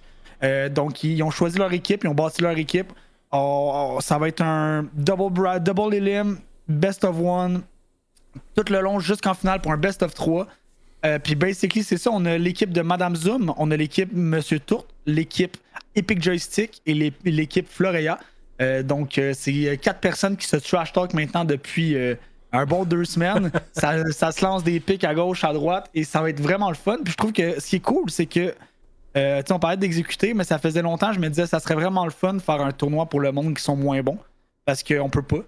Euh, 0.43 0.69
donc, 0.71 1.05
ils 1.05 1.23
ont 1.23 1.31
choisi 1.31 1.59
leur 1.59 1.73
équipe, 1.75 2.05
ils 2.05 2.09
ont 2.09 2.15
bâti 2.15 2.41
leur 2.41 2.57
équipe. 2.57 2.93
Oh, 3.33 3.95
oh, 3.97 4.01
ça 4.01 4.17
va 4.19 4.29
être 4.29 4.41
un 4.41 4.87
double, 4.95 5.31
bra- 5.31 5.59
double 5.59 5.95
elim, 5.95 6.39
best 6.67 7.05
of 7.05 7.17
one, 7.21 7.63
tout 8.57 8.65
le 8.73 8.81
long 8.81 8.99
jusqu'en 8.99 9.35
finale 9.35 9.61
pour 9.61 9.73
un 9.73 9.77
best 9.77 10.03
of 10.03 10.15
3. 10.15 10.47
Euh, 11.05 11.19
puis 11.19 11.35
basically, 11.35 11.83
c'est 11.83 11.99
ça. 11.99 12.11
On 12.13 12.25
a 12.25 12.39
l'équipe 12.39 12.73
de 12.73 12.81
Madame 12.83 13.17
Zoom, 13.17 13.53
on 13.59 13.71
a 13.71 13.77
l'équipe 13.77 14.11
Monsieur 14.15 14.59
Tourte, 14.61 14.89
l'équipe 15.07 15.57
Epic 15.95 16.23
Joystick 16.23 16.81
et 16.87 16.95
l'é- 16.95 17.13
l'équipe 17.25 17.69
Florea. 17.69 18.19
Euh, 18.61 18.83
donc, 18.83 19.19
euh, 19.19 19.33
c'est 19.35 19.69
euh, 19.69 19.77
quatre 19.77 20.01
personnes 20.01 20.37
qui 20.37 20.47
se 20.47 20.57
trash 20.57 20.93
talk 20.93 21.15
maintenant 21.15 21.45
depuis 21.45 21.97
un 22.53 22.67
bon 22.67 22.85
deux 22.85 23.05
semaines. 23.05 23.51
ça, 23.73 24.11
ça 24.13 24.33
se 24.33 24.45
lance 24.45 24.65
des 24.65 24.81
pics 24.81 25.05
à 25.05 25.15
gauche, 25.15 25.45
à 25.45 25.53
droite 25.53 25.89
et 25.95 26.05
ça 26.05 26.21
va 26.21 26.31
être 26.31 26.41
vraiment 26.41 26.69
le 26.69 26.75
fun. 26.77 26.99
Puis 27.05 27.13
je 27.13 27.17
trouve 27.17 27.33
que 27.33 27.61
ce 27.61 27.67
qui 27.67 27.77
est 27.77 27.81
cool, 27.81 28.11
c'est 28.11 28.27
que. 28.27 28.55
euh, 29.17 29.39
tu 29.41 29.47
sais, 29.47 29.53
on 29.53 29.59
parlait 29.59 29.77
d'exécuter, 29.77 30.35
mais 30.35 30.45
ça 30.45 30.59
faisait 30.59 30.83
longtemps, 30.83 31.13
je 31.13 31.21
me 31.21 31.29
disais, 31.29 31.47
ça 31.47 31.59
serait 31.61 31.75
vraiment 31.75 32.05
le 32.05 32.11
fun 32.11 32.35
de 32.35 32.41
faire 32.43 32.61
un 32.61 32.73
tournoi 32.73 33.07
pour 33.07 33.21
le 33.21 33.33
monde 33.33 33.55
qui 33.57 33.63
sont 33.63 33.77
moins 33.77 34.03
bons. 34.03 34.19
Parce 34.67 34.83
qu'on 34.83 35.09
peut 35.09 35.23
pas. 35.23 35.39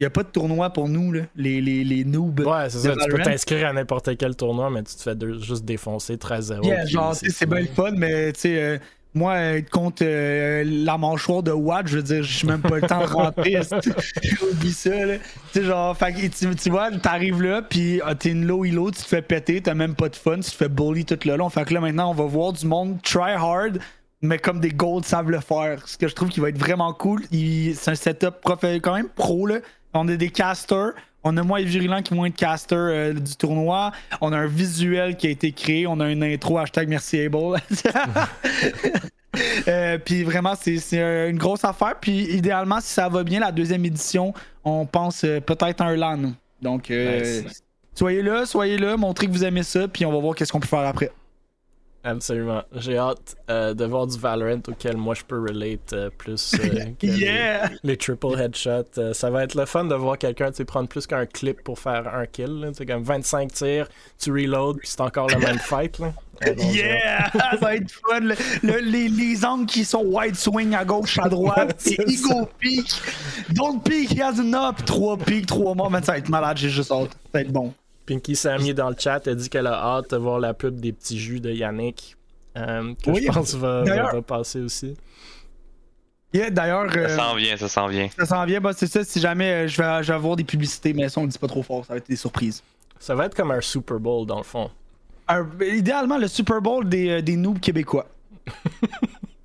Il 0.00 0.04
n'y 0.04 0.06
a 0.06 0.10
pas 0.10 0.22
de 0.24 0.28
tournoi 0.28 0.70
pour 0.70 0.88
nous, 0.88 1.12
là, 1.12 1.20
les, 1.36 1.60
les, 1.60 1.84
les 1.84 2.04
noobs. 2.04 2.40
Ouais, 2.40 2.68
c'est 2.70 2.78
ça. 2.78 2.94
Tu 2.96 3.08
peux 3.08 3.22
t'inscrire 3.22 3.68
à 3.68 3.72
n'importe 3.72 4.16
quel 4.16 4.34
tournoi, 4.34 4.68
mais 4.70 4.82
tu 4.82 4.96
te 4.96 5.02
fais 5.02 5.14
deux- 5.14 5.38
juste 5.40 5.64
défoncer 5.64 6.16
13-0. 6.16 6.64
Yeah, 6.64 6.86
genre, 6.86 7.14
c'est 7.14 7.46
bien 7.46 7.60
le 7.60 7.66
fun, 7.66 7.92
mais 7.96 8.32
tu 8.32 8.40
sais, 8.40 8.60
euh, 8.62 8.78
moi, 9.14 9.60
contre 9.70 10.02
euh, 10.02 10.64
la 10.64 10.96
mâchoire 10.96 11.42
de 11.42 11.50
Watt, 11.52 11.86
je 11.86 11.96
veux 11.96 12.02
dire, 12.02 12.22
je 12.22 12.32
suis 12.32 12.46
même 12.46 12.62
pas 12.62 12.76
le 12.76 12.86
temps 12.86 13.00
de 13.00 13.12
rentrer. 13.12 13.60
Oublie 14.50 14.72
ça, 14.72 15.04
là. 15.04 15.18
Tu 15.18 15.60
sais, 15.60 15.64
genre, 15.64 15.96
fait 15.96 16.30
tu, 16.30 16.54
tu 16.56 16.70
vois, 16.70 16.90
t'arrives 16.92 17.42
là, 17.42 17.60
puis 17.62 18.00
ah, 18.04 18.14
t'es 18.14 18.30
une 18.30 18.46
low 18.46 18.64
elo, 18.64 18.90
tu 18.90 19.02
te 19.02 19.06
fais 19.06 19.20
péter, 19.22 19.60
t'as 19.60 19.74
même 19.74 19.94
pas 19.94 20.08
de 20.08 20.16
fun, 20.16 20.36
tu 20.36 20.50
te 20.50 20.56
fais 20.56 20.68
bully 20.68 21.04
tout 21.04 21.18
le 21.26 21.36
long. 21.36 21.50
Fait 21.50 21.64
que 21.64 21.74
là, 21.74 21.80
maintenant, 21.80 22.10
on 22.10 22.14
va 22.14 22.24
voir 22.24 22.52
du 22.54 22.66
monde 22.66 23.02
try 23.02 23.32
hard, 23.32 23.80
mais 24.22 24.38
comme 24.38 24.60
des 24.60 24.70
golds 24.70 25.04
savent 25.04 25.30
le 25.30 25.40
faire. 25.40 25.86
Ce 25.86 25.98
que 25.98 26.08
je 26.08 26.14
trouve 26.14 26.30
qui 26.30 26.40
va 26.40 26.48
être 26.48 26.58
vraiment 26.58 26.92
cool. 26.94 27.22
C'est 27.30 27.90
un 27.90 27.94
setup 27.94 28.40
prof- 28.40 28.64
quand 28.80 28.94
même 28.94 29.08
pro, 29.08 29.46
là. 29.46 29.56
On 29.94 30.08
a 30.08 30.16
des 30.16 30.30
casters. 30.30 30.92
On 31.24 31.36
a 31.36 31.42
moi 31.42 31.60
et 31.60 31.64
Virulent 31.64 32.02
qui 32.02 32.14
vont 32.14 32.24
être 32.24 32.36
casters 32.36 32.78
euh, 32.78 33.12
du 33.12 33.36
tournoi. 33.36 33.92
On 34.20 34.32
a 34.32 34.38
un 34.38 34.46
visuel 34.46 35.16
qui 35.16 35.28
a 35.28 35.30
été 35.30 35.52
créé. 35.52 35.86
On 35.86 36.00
a 36.00 36.10
une 36.10 36.24
intro, 36.24 36.58
hashtag 36.58 36.88
merci 36.88 37.20
Able. 37.20 37.60
Euh, 39.66 39.96
puis 39.96 40.24
vraiment, 40.24 40.52
c'est 40.60 40.76
une 41.30 41.38
grosse 41.38 41.64
affaire. 41.64 41.94
Puis 41.98 42.34
idéalement, 42.34 42.80
si 42.82 42.92
ça 42.92 43.08
va 43.08 43.24
bien, 43.24 43.40
la 43.40 43.50
deuxième 43.50 43.82
édition, 43.86 44.34
on 44.62 44.84
pense 44.84 45.24
euh, 45.24 45.40
peut-être 45.40 45.80
à 45.80 45.86
un 45.86 45.96
LAN. 45.96 46.32
Donc, 46.60 46.90
Nice. 46.90 47.62
soyez 47.94 48.20
là, 48.20 48.44
soyez 48.44 48.76
là, 48.76 48.98
montrez 48.98 49.26
que 49.26 49.32
vous 49.32 49.42
aimez 49.42 49.62
ça, 49.62 49.88
puis 49.88 50.04
on 50.04 50.12
va 50.12 50.18
voir 50.18 50.34
qu'est-ce 50.34 50.52
qu'on 50.52 50.60
peut 50.60 50.68
faire 50.68 50.80
après. 50.80 51.10
Absolument. 52.04 52.62
J'ai 52.74 52.96
hâte 52.98 53.36
euh, 53.48 53.74
de 53.74 53.84
voir 53.84 54.08
du 54.08 54.18
Valorant 54.18 54.60
auquel 54.66 54.96
moi 54.96 55.14
je 55.14 55.22
peux 55.22 55.40
relate 55.40 55.92
euh, 55.92 56.10
plus 56.16 56.52
euh, 56.54 56.58
que 57.00 57.06
les- 57.06 57.12
Yeah! 57.18 57.70
les, 57.84 57.96
triple 57.96 58.36
headshots. 58.38 59.12
Ça 59.12 59.30
va 59.30 59.44
être 59.44 59.54
le 59.54 59.66
fun 59.66 59.84
de 59.84 59.94
voir 59.94 60.18
quelqu'un 60.18 60.50
prendre 60.66 60.88
plus 60.88 61.06
qu'un 61.06 61.26
clip 61.26 61.62
pour 61.62 61.78
faire 61.78 62.12
un 62.12 62.26
kill. 62.26 62.60
là. 62.60 62.70
Comme 62.86 63.02
25 63.04 63.52
tirs, 63.52 63.88
tu 64.18 64.32
reload, 64.32 64.78
puis 64.78 64.88
c'est 64.88 65.00
encore 65.00 65.28
le 65.28 65.38
même 65.38 65.58
fight. 65.60 65.98
Là. 66.00 66.12
Yeah! 66.58 67.30
ça 67.32 67.56
va 67.60 67.76
être 67.76 67.90
fun. 67.90 68.18
Le- 68.20 68.34
le- 68.64 68.80
les, 68.80 69.08
les 69.08 69.44
angles 69.44 69.66
qui 69.66 69.84
sont 69.84 70.02
wide 70.04 70.34
swing 70.34 70.74
à 70.74 70.84
gauche, 70.84 71.18
à 71.20 71.28
droite, 71.28 71.76
c'est 71.78 71.94
C'est 71.96 72.10
ego 72.10 72.48
peak. 72.58 72.92
Don't 73.50 73.80
peak, 73.80 74.10
he 74.10 74.20
has 74.20 74.40
an 74.40 74.52
up. 74.54 74.84
3 74.84 75.18
peak, 75.18 75.46
3 75.46 75.74
morts. 75.76 75.90
Mais 75.90 76.02
ça 76.02 76.12
va 76.12 76.18
être 76.18 76.28
malade, 76.28 76.56
j'ai 76.56 76.68
juste 76.70 76.90
hâte. 76.90 77.10
Ça 77.12 77.28
va 77.34 77.40
être 77.42 77.52
bon. 77.52 77.72
Pinky 78.06 78.34
Sammy 78.36 78.74
dans 78.74 78.90
le 78.90 78.96
chat 78.98 79.26
a 79.28 79.34
dit 79.34 79.48
qu'elle 79.48 79.66
a 79.66 79.74
hâte 79.96 80.10
de 80.10 80.16
voir 80.16 80.40
la 80.40 80.54
pub 80.54 80.80
des 80.80 80.92
petits 80.92 81.18
jus 81.18 81.40
de 81.40 81.50
Yannick. 81.50 82.16
euh, 82.56 82.94
que 83.02 83.10
Oui, 83.10 83.24
je 83.26 83.32
pense 83.32 83.54
va, 83.54 83.82
va, 83.84 84.22
passer 84.22 84.60
aussi. 84.60 84.96
Yeah, 86.34 86.50
D'ailleurs, 86.50 86.86
euh, 86.96 87.08
Ça 87.08 87.16
s'en 87.16 87.34
vient, 87.36 87.56
ça 87.56 87.68
s'en 87.68 87.86
vient. 87.88 88.08
ça 88.16 88.24
s'en 88.26 88.44
vient. 88.46 88.60
Bah, 88.60 88.72
c'est 88.74 88.86
ça. 88.86 89.04
Si 89.04 89.20
jamais 89.20 89.52
euh, 89.64 89.68
je, 89.68 89.76
vais, 89.80 90.02
je 90.02 90.08
vais 90.08 90.14
avoir 90.14 90.34
des 90.36 90.44
publicités, 90.44 90.94
mais 90.94 91.08
ça, 91.08 91.20
on 91.20 91.24
le 91.24 91.28
dit 91.30 91.38
pas 91.38 91.46
trop 91.46 91.62
fort. 91.62 91.84
Ça 91.84 91.92
va 91.92 91.98
être 91.98 92.08
des 92.08 92.16
surprises. 92.16 92.62
Ça 92.98 93.14
va 93.14 93.26
être 93.26 93.34
comme 93.34 93.50
un 93.50 93.60
Super 93.60 93.98
Bowl 94.00 94.26
dans 94.26 94.38
le 94.38 94.42
fond. 94.44 94.70
Un- 95.28 95.46
idéalement, 95.60 96.16
le 96.18 96.28
Super 96.28 96.60
Bowl 96.62 96.88
des, 96.88 97.08
euh, 97.10 97.22
des 97.22 97.36
noobs 97.36 97.60
québécois. 97.60 98.06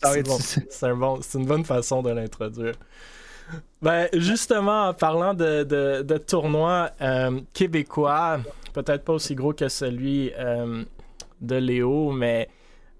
Ça 0.01 0.09
va 0.09 0.13
C'est 0.13 0.19
être- 0.19 0.27
bon. 0.27 0.37
C'est 0.39 0.83
un 0.85 0.95
bon- 0.95 1.19
c'est 1.21 1.37
une 1.39 1.45
bonne 1.45 1.65
façon 1.65 2.01
de 2.03 2.11
l'introduire. 2.11 2.75
Ben, 3.81 4.07
justement, 4.13 4.89
en 4.89 4.93
parlant 4.93 5.33
de, 5.33 5.63
de, 5.63 6.01
de 6.01 6.17
tournois 6.17 6.91
euh, 7.01 7.39
québécois, 7.53 8.39
peut-être 8.73 9.03
pas 9.03 9.13
aussi 9.13 9.35
gros 9.35 9.53
que 9.53 9.67
celui 9.69 10.31
euh, 10.37 10.83
de 11.41 11.55
Léo, 11.55 12.11
mais 12.11 12.49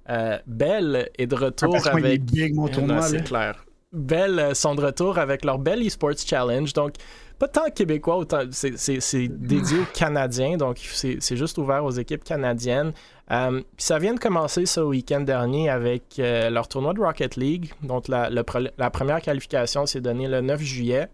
euh, 0.10 0.38
Belle 0.46 1.10
est 1.18 1.27
de 1.27 1.36
retour 1.36 1.75
est 1.75 1.88
avec. 1.88 2.24
big, 2.24 2.56
mon 2.56 2.68
tournoi. 2.68 3.01
c'est 3.01 3.24
clair. 3.24 3.66
Belle 3.92 4.56
sont 4.56 4.75
de 4.75 4.86
retour 4.86 5.18
avec 5.18 5.44
leur 5.44 5.58
Belle 5.58 5.82
Esports 5.82 6.18
Challenge. 6.25 6.72
Donc, 6.74 6.94
pas 7.39 7.48
tant 7.48 7.70
québécois, 7.70 8.25
c'est- 8.51 9.27
dédié 9.27 9.79
aux 9.79 9.86
Canadiens. 9.94 10.58
Donc, 10.58 10.77
c'est 10.79 11.36
juste 11.36 11.58
ouvert 11.58 11.84
aux 11.86 11.91
équipes 11.91 12.24
canadiennes. 12.24 12.94
Euh, 13.32 13.60
puis 13.75 13.86
ça 13.86 14.00
vient 14.00 14.13
de 14.13 14.20
commencer 14.20 14.65
ce 14.65 14.79
week-end 14.79 15.20
dernier 15.22 15.70
avec 15.70 16.17
euh, 16.20 16.50
leur 16.50 16.67
tournoi 16.67 16.94
de 16.94 17.01
Rocket 17.01 17.36
League. 17.36 17.74
Donc, 17.84 18.08
la, 18.08 18.29
la 18.29 18.89
première 18.89 19.22
qualification 19.22 19.86
s'est 19.86 20.01
donnée 20.01 20.27
le 20.27 20.41
9 20.41 20.62
juillet. 20.62 21.08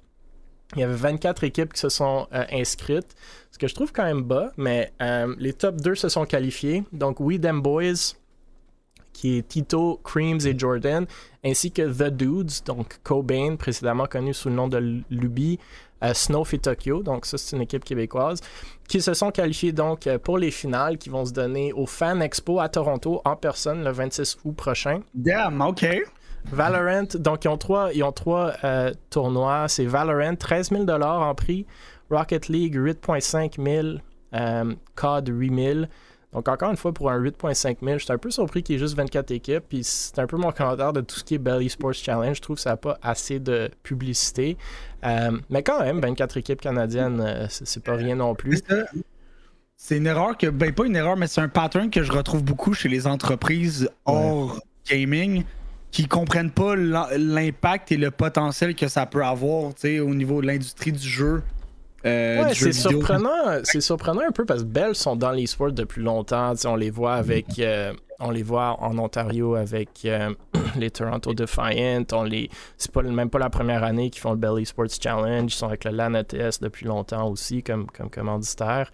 Il 0.75 0.79
y 0.81 0.83
avait 0.83 0.93
24 0.95 1.43
équipes 1.43 1.73
qui 1.73 1.79
se 1.79 1.89
sont 1.89 2.27
euh, 2.33 2.45
inscrites, 2.51 3.15
ce 3.51 3.57
que 3.59 3.67
je 3.67 3.75
trouve 3.75 3.91
quand 3.91 4.03
même 4.05 4.23
bas, 4.23 4.51
mais 4.57 4.91
les 5.37 5.53
top 5.53 5.75
2 5.81 5.95
se 5.95 6.09
sont 6.09 6.25
qualifiés. 6.25 6.83
Donc, 6.91 7.19
We 7.19 7.39
Them 7.39 7.61
Boys, 7.61 8.15
qui 9.11 9.37
est 9.37 9.47
Tito, 9.47 9.99
Creams 10.03 10.39
et 10.45 10.57
Jordan, 10.57 11.05
ainsi 11.45 11.71
que 11.71 11.83
The 11.83 12.09
Dudes, 12.11 12.51
donc 12.65 12.99
Cobain, 13.03 13.55
précédemment 13.57 14.07
connu 14.07 14.33
sous 14.33 14.49
le 14.49 14.55
nom 14.55 14.67
de 14.67 15.01
Luby, 15.11 15.59
euh, 16.03 16.43
et 16.51 16.57
Tokyo, 16.57 17.03
donc 17.03 17.25
ça 17.25 17.37
c'est 17.37 17.55
une 17.55 17.61
équipe 17.61 17.83
québécoise, 17.83 18.41
qui 18.87 19.01
se 19.01 19.13
sont 19.13 19.31
qualifiés 19.31 19.71
donc 19.71 20.07
euh, 20.07 20.17
pour 20.17 20.37
les 20.37 20.51
finales 20.51 20.97
qui 20.97 21.09
vont 21.09 21.25
se 21.25 21.33
donner 21.33 21.73
au 21.73 21.85
Fan 21.85 22.21
Expo 22.21 22.59
à 22.59 22.69
Toronto 22.69 23.21
en 23.25 23.35
personne 23.35 23.83
le 23.83 23.91
26 23.91 24.37
août 24.43 24.55
prochain. 24.55 25.01
Damn, 25.13 25.61
ok. 25.61 25.85
Valorant, 26.51 27.07
donc 27.15 27.45
ils 27.45 27.47
ont 27.47 27.57
trois, 27.57 27.93
ils 27.93 28.03
ont 28.03 28.11
trois 28.11 28.53
euh, 28.63 28.91
tournois. 29.09 29.67
C'est 29.67 29.85
Valorant, 29.85 30.35
13 30.35 30.69
000 30.71 30.89
en 30.89 31.35
prix. 31.35 31.65
Rocket 32.09 32.49
League, 32.49 32.75
8,5 32.75 33.63
000. 33.63 33.97
Euh, 34.33 34.73
COD, 34.95 35.29
8 35.29 35.55
000. 35.55 35.79
Donc 36.33 36.47
encore 36.47 36.71
une 36.71 36.77
fois, 36.77 36.91
pour 36.93 37.11
un 37.11 37.19
8,5 37.19 37.77
000, 37.83 37.97
je 37.99 38.03
suis 38.05 38.13
un 38.13 38.17
peu 38.17 38.31
surpris 38.31 38.63
qu'il 38.63 38.73
y 38.73 38.75
ait 38.77 38.79
juste 38.79 38.95
24 38.95 39.31
équipes. 39.31 39.63
Puis 39.69 39.83
c'est 39.83 40.17
un 40.19 40.27
peu 40.27 40.37
mon 40.37 40.51
commentaire 40.51 40.91
de 40.93 41.01
tout 41.01 41.15
ce 41.17 41.23
qui 41.23 41.35
est 41.35 41.39
Belly 41.39 41.69
Sports 41.69 41.93
Challenge. 41.93 42.35
Je 42.35 42.41
trouve 42.41 42.55
que 42.55 42.61
ça 42.61 42.71
n'a 42.71 42.77
pas 42.77 42.97
assez 43.01 43.39
de 43.39 43.69
publicité. 43.83 44.57
Euh, 45.05 45.37
mais 45.49 45.61
quand 45.63 45.79
même, 45.81 45.99
24 45.99 46.37
équipes 46.37 46.61
canadiennes, 46.61 47.21
euh, 47.21 47.45
c'est 47.49 47.83
pas 47.83 47.93
rien 47.95 48.15
non 48.15 48.33
plus. 48.35 48.61
C'est 49.75 49.97
une 49.97 50.07
erreur 50.07 50.37
que, 50.37 50.47
ben 50.47 50.71
pas 50.71 50.85
une 50.85 50.95
erreur, 50.95 51.17
mais 51.17 51.27
c'est 51.27 51.41
un 51.41 51.49
pattern 51.49 51.89
que 51.89 52.03
je 52.03 52.11
retrouve 52.11 52.43
beaucoup 52.43 52.73
chez 52.73 52.87
les 52.89 53.05
entreprises 53.05 53.89
hors 54.05 54.59
gaming 54.89 55.43
qui 55.91 56.07
comprennent 56.07 56.51
pas 56.51 56.75
l'im- 56.75 57.07
l'impact 57.17 57.91
et 57.91 57.97
le 57.97 58.09
potentiel 58.09 58.75
que 58.75 58.87
ça 58.87 59.05
peut 59.05 59.23
avoir 59.23 59.65
au 59.83 60.13
niveau 60.15 60.41
de 60.41 60.47
l'industrie 60.47 60.91
du 60.91 61.07
jeu. 61.07 61.43
Euh, 62.05 62.43
Ouais, 62.43 62.53
c'est 62.53 62.73
surprenant, 62.73 63.59
c'est 63.63 63.81
surprenant 63.81 64.21
un 64.27 64.31
peu 64.31 64.45
parce 64.45 64.61
que 64.61 64.67
Bell 64.67 64.95
sont 64.95 65.15
dans 65.15 65.31
les 65.31 65.47
sports 65.47 65.71
depuis 65.71 66.01
longtemps. 66.01 66.53
On 66.65 66.75
les 66.75 66.89
voit 66.89 67.15
avec, 67.15 67.59
euh, 67.59 67.93
on 68.19 68.31
les 68.31 68.43
voit 68.43 68.77
en 68.81 68.97
Ontario 68.97 69.55
avec 69.55 69.89
euh, 70.05 70.33
les 70.77 70.91
Toronto 70.91 71.33
Defiant. 71.33 72.03
On 72.11 72.23
les, 72.23 72.49
c'est 72.77 72.91
pas 72.91 73.01
même 73.01 73.29
pas 73.29 73.39
la 73.39 73.49
première 73.49 73.83
année 73.83 74.09
qu'ils 74.09 74.21
font 74.21 74.31
le 74.31 74.37
Bell 74.37 74.65
Sports 74.65 74.87
Challenge. 75.01 75.51
Ils 75.51 75.55
sont 75.55 75.67
avec 75.67 75.85
le 75.85 75.91
LAN 75.91 76.13
ETS 76.15 76.59
depuis 76.61 76.85
longtemps 76.85 77.29
aussi 77.29 77.63
comme 77.63 77.87
comme 77.87 78.09
commanditaire. 78.09 78.91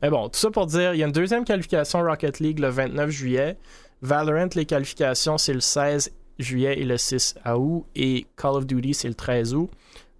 Mais 0.00 0.10
bon, 0.10 0.28
tout 0.28 0.38
ça 0.38 0.50
pour 0.50 0.66
dire, 0.66 0.94
il 0.94 1.00
y 1.00 1.02
a 1.02 1.06
une 1.06 1.12
deuxième 1.12 1.44
qualification 1.44 2.02
Rocket 2.02 2.38
League 2.40 2.60
le 2.60 2.68
29 2.68 3.10
juillet. 3.10 3.56
Valorant, 4.00 4.48
les 4.54 4.64
qualifications, 4.64 5.38
c'est 5.38 5.52
le 5.52 5.60
16 5.60 6.12
juillet 6.38 6.78
et 6.78 6.84
le 6.84 6.96
6 6.96 7.34
août. 7.56 7.84
Et 7.96 8.26
Call 8.36 8.56
of 8.56 8.66
Duty, 8.66 8.94
c'est 8.94 9.08
le 9.08 9.14
13 9.14 9.54
août. 9.54 9.70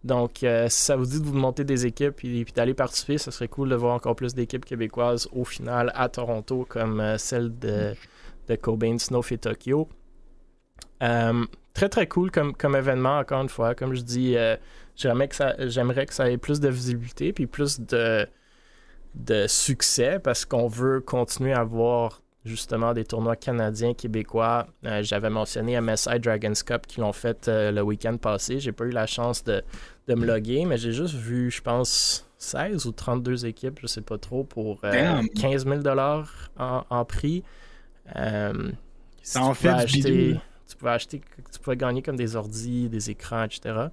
Donc, 0.09 0.43
euh, 0.43 0.71
si 0.71 0.81
ça 0.81 0.97
vous 0.97 1.05
dit 1.05 1.21
de 1.21 1.27
vous 1.27 1.35
monter 1.37 1.65
des 1.65 1.85
équipes 1.85 2.25
et, 2.25 2.43
d'aller 2.57 2.73
participer, 2.73 3.19
ça 3.19 3.31
serait 3.31 3.49
cool 3.49 3.69
de 3.69 3.75
voir 3.75 3.95
encore 3.95 4.17
plus 4.17 4.35
d'équipes 4.35 4.65
québécoises 4.65 5.29
au 5.33 5.45
final 5.45 5.93
à 5.95 6.09
Toronto, 6.09 6.65
comme 6.67 6.99
euh, 6.99 7.19
celle 7.19 7.57
de, 7.59 7.95
Cobain, 8.63 8.97
Snow 8.97 9.23
et 9.31 9.37
Tokyo. 9.37 9.87
Euh, 11.03 11.45
très 11.75 11.91
très 11.91 12.07
cool 12.07 12.31
comme, 12.31 12.75
événement, 12.75 13.19
encore 13.19 13.43
une 13.43 13.51
fois. 13.51 13.75
Comme 13.75 13.93
je 13.95 14.01
dis, 14.01 14.35
j'aimerais 14.97 15.29
que, 15.29 15.35
ça, 15.35 15.55
j'aimerais 15.69 16.07
que 16.07 16.15
ça 16.15 16.31
ait 16.31 16.39
plus 16.39 16.59
de 16.59 16.71
visibilité 16.71 17.35
puis 17.35 17.47
plus 17.47 17.79
de, 17.79 18.27
de 19.15 19.47
succès 19.47 20.19
parce 20.19 20.47
qu'on 20.47 20.69
veut 20.69 21.01
continuer 21.03 21.53
à 21.53 21.61
avoir 21.61 22.23
justement 22.49 22.95
des 22.95 23.05
tournois 23.05 23.37
canadiens, 23.37 23.95
québécois. 23.95 24.67
Euh, 24.85 25.03
j'avais 25.03 25.31
mentionné 25.31 25.81
MSI 25.81 26.19
Dragons 26.21 26.53
Cup 26.65 26.87
qui 26.87 27.01
l'ont 27.01 27.13
fait 27.13 27.49
euh, 27.49 27.71
le 27.71 27.83
week-end 27.83 28.17
passé. 28.17 28.59
J'ai 28.61 28.73
pas 28.73 28.85
eu 28.85 28.91
la 28.91 29.07
chance 29.07 29.45
de, 29.45 29.63
de 30.09 30.15
me 30.15 30.27
loguer, 30.27 30.65
mais 30.65 30.77
j'ai 30.79 30.93
juste 30.93 31.15
vu, 31.15 31.51
je 31.51 31.61
pense, 31.63 32.27
16 32.39 32.87
ou 32.87 32.93
32 32.93 33.47
équipes, 33.47 33.79
je 33.81 33.87
sais 33.87 34.01
pas 34.01 34.19
trop, 34.19 34.45
pour 34.45 34.81
euh, 34.85 34.93
Damn. 34.93 35.29
15 35.29 35.67
000 35.67 35.83
en, 36.59 36.85
en 36.89 37.05
prix. 37.05 37.43
Euh, 38.17 38.71
si 39.23 39.33
Ça 39.33 39.41
tu 39.41 39.47
en 39.47 39.55
fait 39.55 39.69
acheter, 39.69 40.41
tu 40.69 40.77
pouvais 40.77 40.93
acheter, 40.93 41.21
tu 41.53 41.59
pouvais 41.61 41.77
gagner 41.77 42.03
comme 42.03 42.17
des 42.17 42.37
ordis, 42.37 42.89
des 42.89 43.11
écrans, 43.11 43.45
etc. 43.45 43.89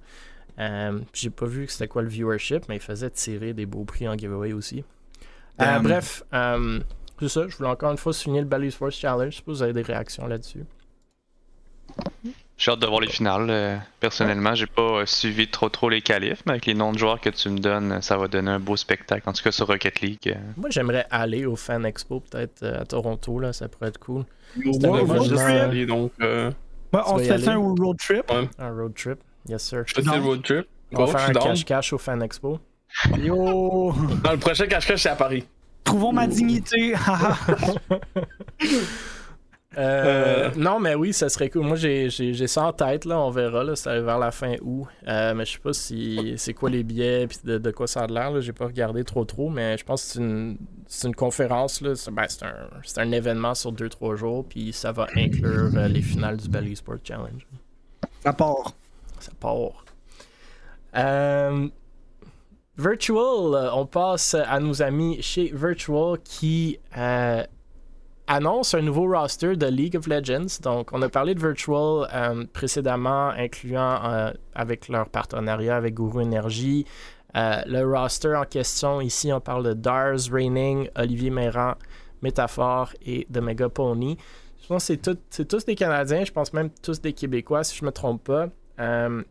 Euh, 0.58 1.00
j'ai 1.12 1.30
pas 1.30 1.46
vu 1.46 1.66
que 1.66 1.72
c'était 1.72 1.88
quoi 1.88 2.02
le 2.02 2.08
viewership, 2.08 2.68
mais 2.68 2.76
ils 2.76 2.82
faisaient 2.82 3.10
tirer 3.10 3.52
des 3.52 3.66
beaux 3.66 3.84
prix 3.84 4.08
en 4.08 4.16
giveaway 4.16 4.52
aussi. 4.52 4.84
Euh, 5.60 5.78
bref, 5.80 6.22
euh, 6.34 6.80
c'est 7.20 7.28
ça. 7.28 7.48
Je 7.48 7.56
voulais 7.56 7.68
encore 7.68 7.90
une 7.92 7.98
fois 7.98 8.12
souligner 8.12 8.40
le 8.40 8.46
Bally 8.46 8.70
Sports 8.70 8.90
Challenge. 8.92 9.30
Je 9.32 9.36
sais 9.36 9.42
pas 9.42 9.52
si 9.52 9.56
vous 9.58 9.62
avez 9.62 9.72
des 9.72 9.82
réactions 9.82 10.26
là-dessus. 10.26 10.64
J'ai 12.58 12.70
hâte 12.70 12.78
de 12.80 12.86
voir 12.86 13.00
les 13.00 13.08
finales. 13.08 13.46
euh, 13.50 13.76
personnellement, 14.00 14.54
j'ai 14.54 14.66
pas 14.66 15.00
euh, 15.00 15.06
suivi 15.06 15.46
trop 15.48 15.68
trop 15.68 15.88
les 15.90 16.00
qualifs, 16.00 16.42
mais 16.46 16.52
avec 16.52 16.66
les 16.66 16.74
noms 16.74 16.92
de 16.92 16.98
joueurs 16.98 17.20
que 17.20 17.28
tu 17.30 17.48
me 17.50 17.58
donnes, 17.58 18.00
ça 18.00 18.16
va 18.16 18.28
donner 18.28 18.50
un 18.50 18.58
beau 18.60 18.76
spectacle. 18.76 19.28
En 19.28 19.32
tout 19.32 19.42
cas 19.42 19.52
sur 19.52 19.66
Rocket 19.66 20.00
League. 20.00 20.18
euh, 20.26 20.34
Moi, 20.56 20.70
j'aimerais 20.70 21.06
aller 21.10 21.44
au 21.44 21.54
Fan 21.56 21.84
Expo, 21.84 22.20
peut-être 22.20 22.62
à 22.64 22.84
Toronto. 22.86 23.38
Là, 23.38 23.52
ça 23.52 23.68
pourrait 23.68 23.88
être 23.88 23.98
cool. 23.98 24.24
Aller, 25.38 25.84
donc, 25.86 26.12
euh, 26.22 26.50
Ouais, 26.92 27.00
on 27.06 27.18
se 27.18 27.24
fait 27.24 27.48
un 27.48 27.56
road 27.58 27.98
trip. 27.98 28.32
Un 28.58 28.70
road 28.70 28.94
trip. 28.94 29.18
Yes, 29.48 29.62
sir. 29.62 29.82
je 29.86 29.94
fais 29.94 30.02
le 30.02 30.22
road 30.22 30.42
trip. 30.42 30.66
On 30.92 31.04
va 31.04 31.18
faire 31.18 31.28
un 31.30 31.32
cache-cache 31.32 31.92
au 31.92 31.98
Fan 31.98 32.22
Expo. 32.22 32.58
Yo! 33.18 33.92
Dans 34.24 34.32
le 34.32 34.38
prochain 34.38 34.66
cache-cache, 34.66 35.02
c'est 35.02 35.08
à 35.10 35.16
Paris. 35.16 35.44
Trouvons 35.86 36.12
ma 36.12 36.26
dignité. 36.26 36.94
haha. 36.94 37.36
Euh, 39.78 40.50
Non, 40.56 40.80
mais 40.80 40.94
oui, 40.94 41.12
ça 41.12 41.28
serait 41.28 41.50
cool. 41.50 41.66
Moi, 41.66 41.76
j'ai 41.76 42.08
ça 42.46 42.64
en 42.64 42.72
tête, 42.72 43.04
là. 43.04 43.20
On 43.20 43.28
verra, 43.30 43.62
là. 43.62 43.76
Ça 43.76 44.00
vers 44.00 44.18
la 44.18 44.30
fin 44.30 44.54
août. 44.62 44.86
Euh, 45.06 45.34
mais 45.34 45.44
je 45.44 45.52
sais 45.52 45.58
pas 45.58 45.74
si 45.74 46.32
c'est 46.38 46.54
quoi 46.54 46.70
les 46.70 46.82
billets 46.82 47.26
puis 47.26 47.36
de, 47.44 47.58
de 47.58 47.70
quoi 47.70 47.86
ça 47.86 48.04
a 48.04 48.06
l'air, 48.06 48.30
là. 48.30 48.40
J'ai 48.40 48.54
pas 48.54 48.64
regardé 48.64 49.04
trop 49.04 49.26
trop, 49.26 49.50
mais 49.50 49.76
je 49.76 49.84
pense 49.84 50.02
que 50.02 50.12
c'est 50.12 50.18
une, 50.20 50.56
c'est 50.86 51.08
une 51.08 51.14
conférence, 51.14 51.82
là. 51.82 51.94
C'est 51.94 52.10
ben, 52.10 52.24
c'est 52.26 52.44
un, 52.44 52.54
c'est 52.84 53.00
un 53.00 53.12
événement 53.12 53.54
sur 53.54 53.70
2-3 53.70 54.16
jours, 54.16 54.46
puis 54.48 54.72
ça 54.72 54.92
va 54.92 55.08
inclure 55.14 55.70
euh, 55.76 55.88
les 55.88 56.00
finales 56.00 56.38
du 56.38 56.48
Bally 56.48 56.74
Sport 56.74 56.96
Challenge. 57.04 57.46
Ça 58.22 58.32
part. 58.32 58.72
Ça 59.20 59.32
part. 59.38 59.84
Virtual, 62.78 63.54
euh, 63.54 63.72
on 63.72 63.86
passe 63.86 64.34
à 64.34 64.60
nos 64.60 64.82
amis 64.82 65.22
chez 65.22 65.50
Virtual 65.54 66.18
qui 66.22 66.78
euh, 66.98 67.42
annoncent 68.26 68.76
un 68.76 68.82
nouveau 68.82 69.10
roster 69.10 69.56
de 69.56 69.66
League 69.66 69.96
of 69.96 70.06
Legends. 70.06 70.60
Donc, 70.62 70.90
on 70.92 71.00
a 71.00 71.08
parlé 71.08 71.34
de 71.34 71.40
Virtual 71.40 72.06
euh, 72.12 72.44
précédemment, 72.52 73.28
incluant 73.30 74.30
avec 74.54 74.88
leur 74.88 75.08
partenariat 75.08 75.76
avec 75.76 75.94
Guru 75.94 76.22
Energy. 76.22 76.84
Le 77.34 77.82
roster 77.82 78.34
en 78.34 78.44
question, 78.44 79.00
ici, 79.00 79.32
on 79.32 79.40
parle 79.40 79.64
de 79.64 79.72
Dars, 79.72 80.30
Raining, 80.30 80.90
Olivier 80.96 81.30
Méran, 81.30 81.74
Métaphore 82.20 82.92
et 83.06 83.26
The 83.32 83.38
Mega 83.38 83.70
Pony. 83.70 84.18
Je 84.62 84.66
pense 84.66 84.88
que 84.88 85.16
c'est 85.30 85.48
tous 85.48 85.64
des 85.64 85.76
Canadiens, 85.76 86.24
je 86.24 86.32
pense 86.32 86.52
même 86.52 86.68
tous 86.82 87.00
des 87.00 87.14
Québécois, 87.14 87.64
si 87.64 87.76
je 87.76 87.84
me 87.86 87.92
trompe 87.92 88.24
pas. 88.24 88.48
Je 88.78 89.22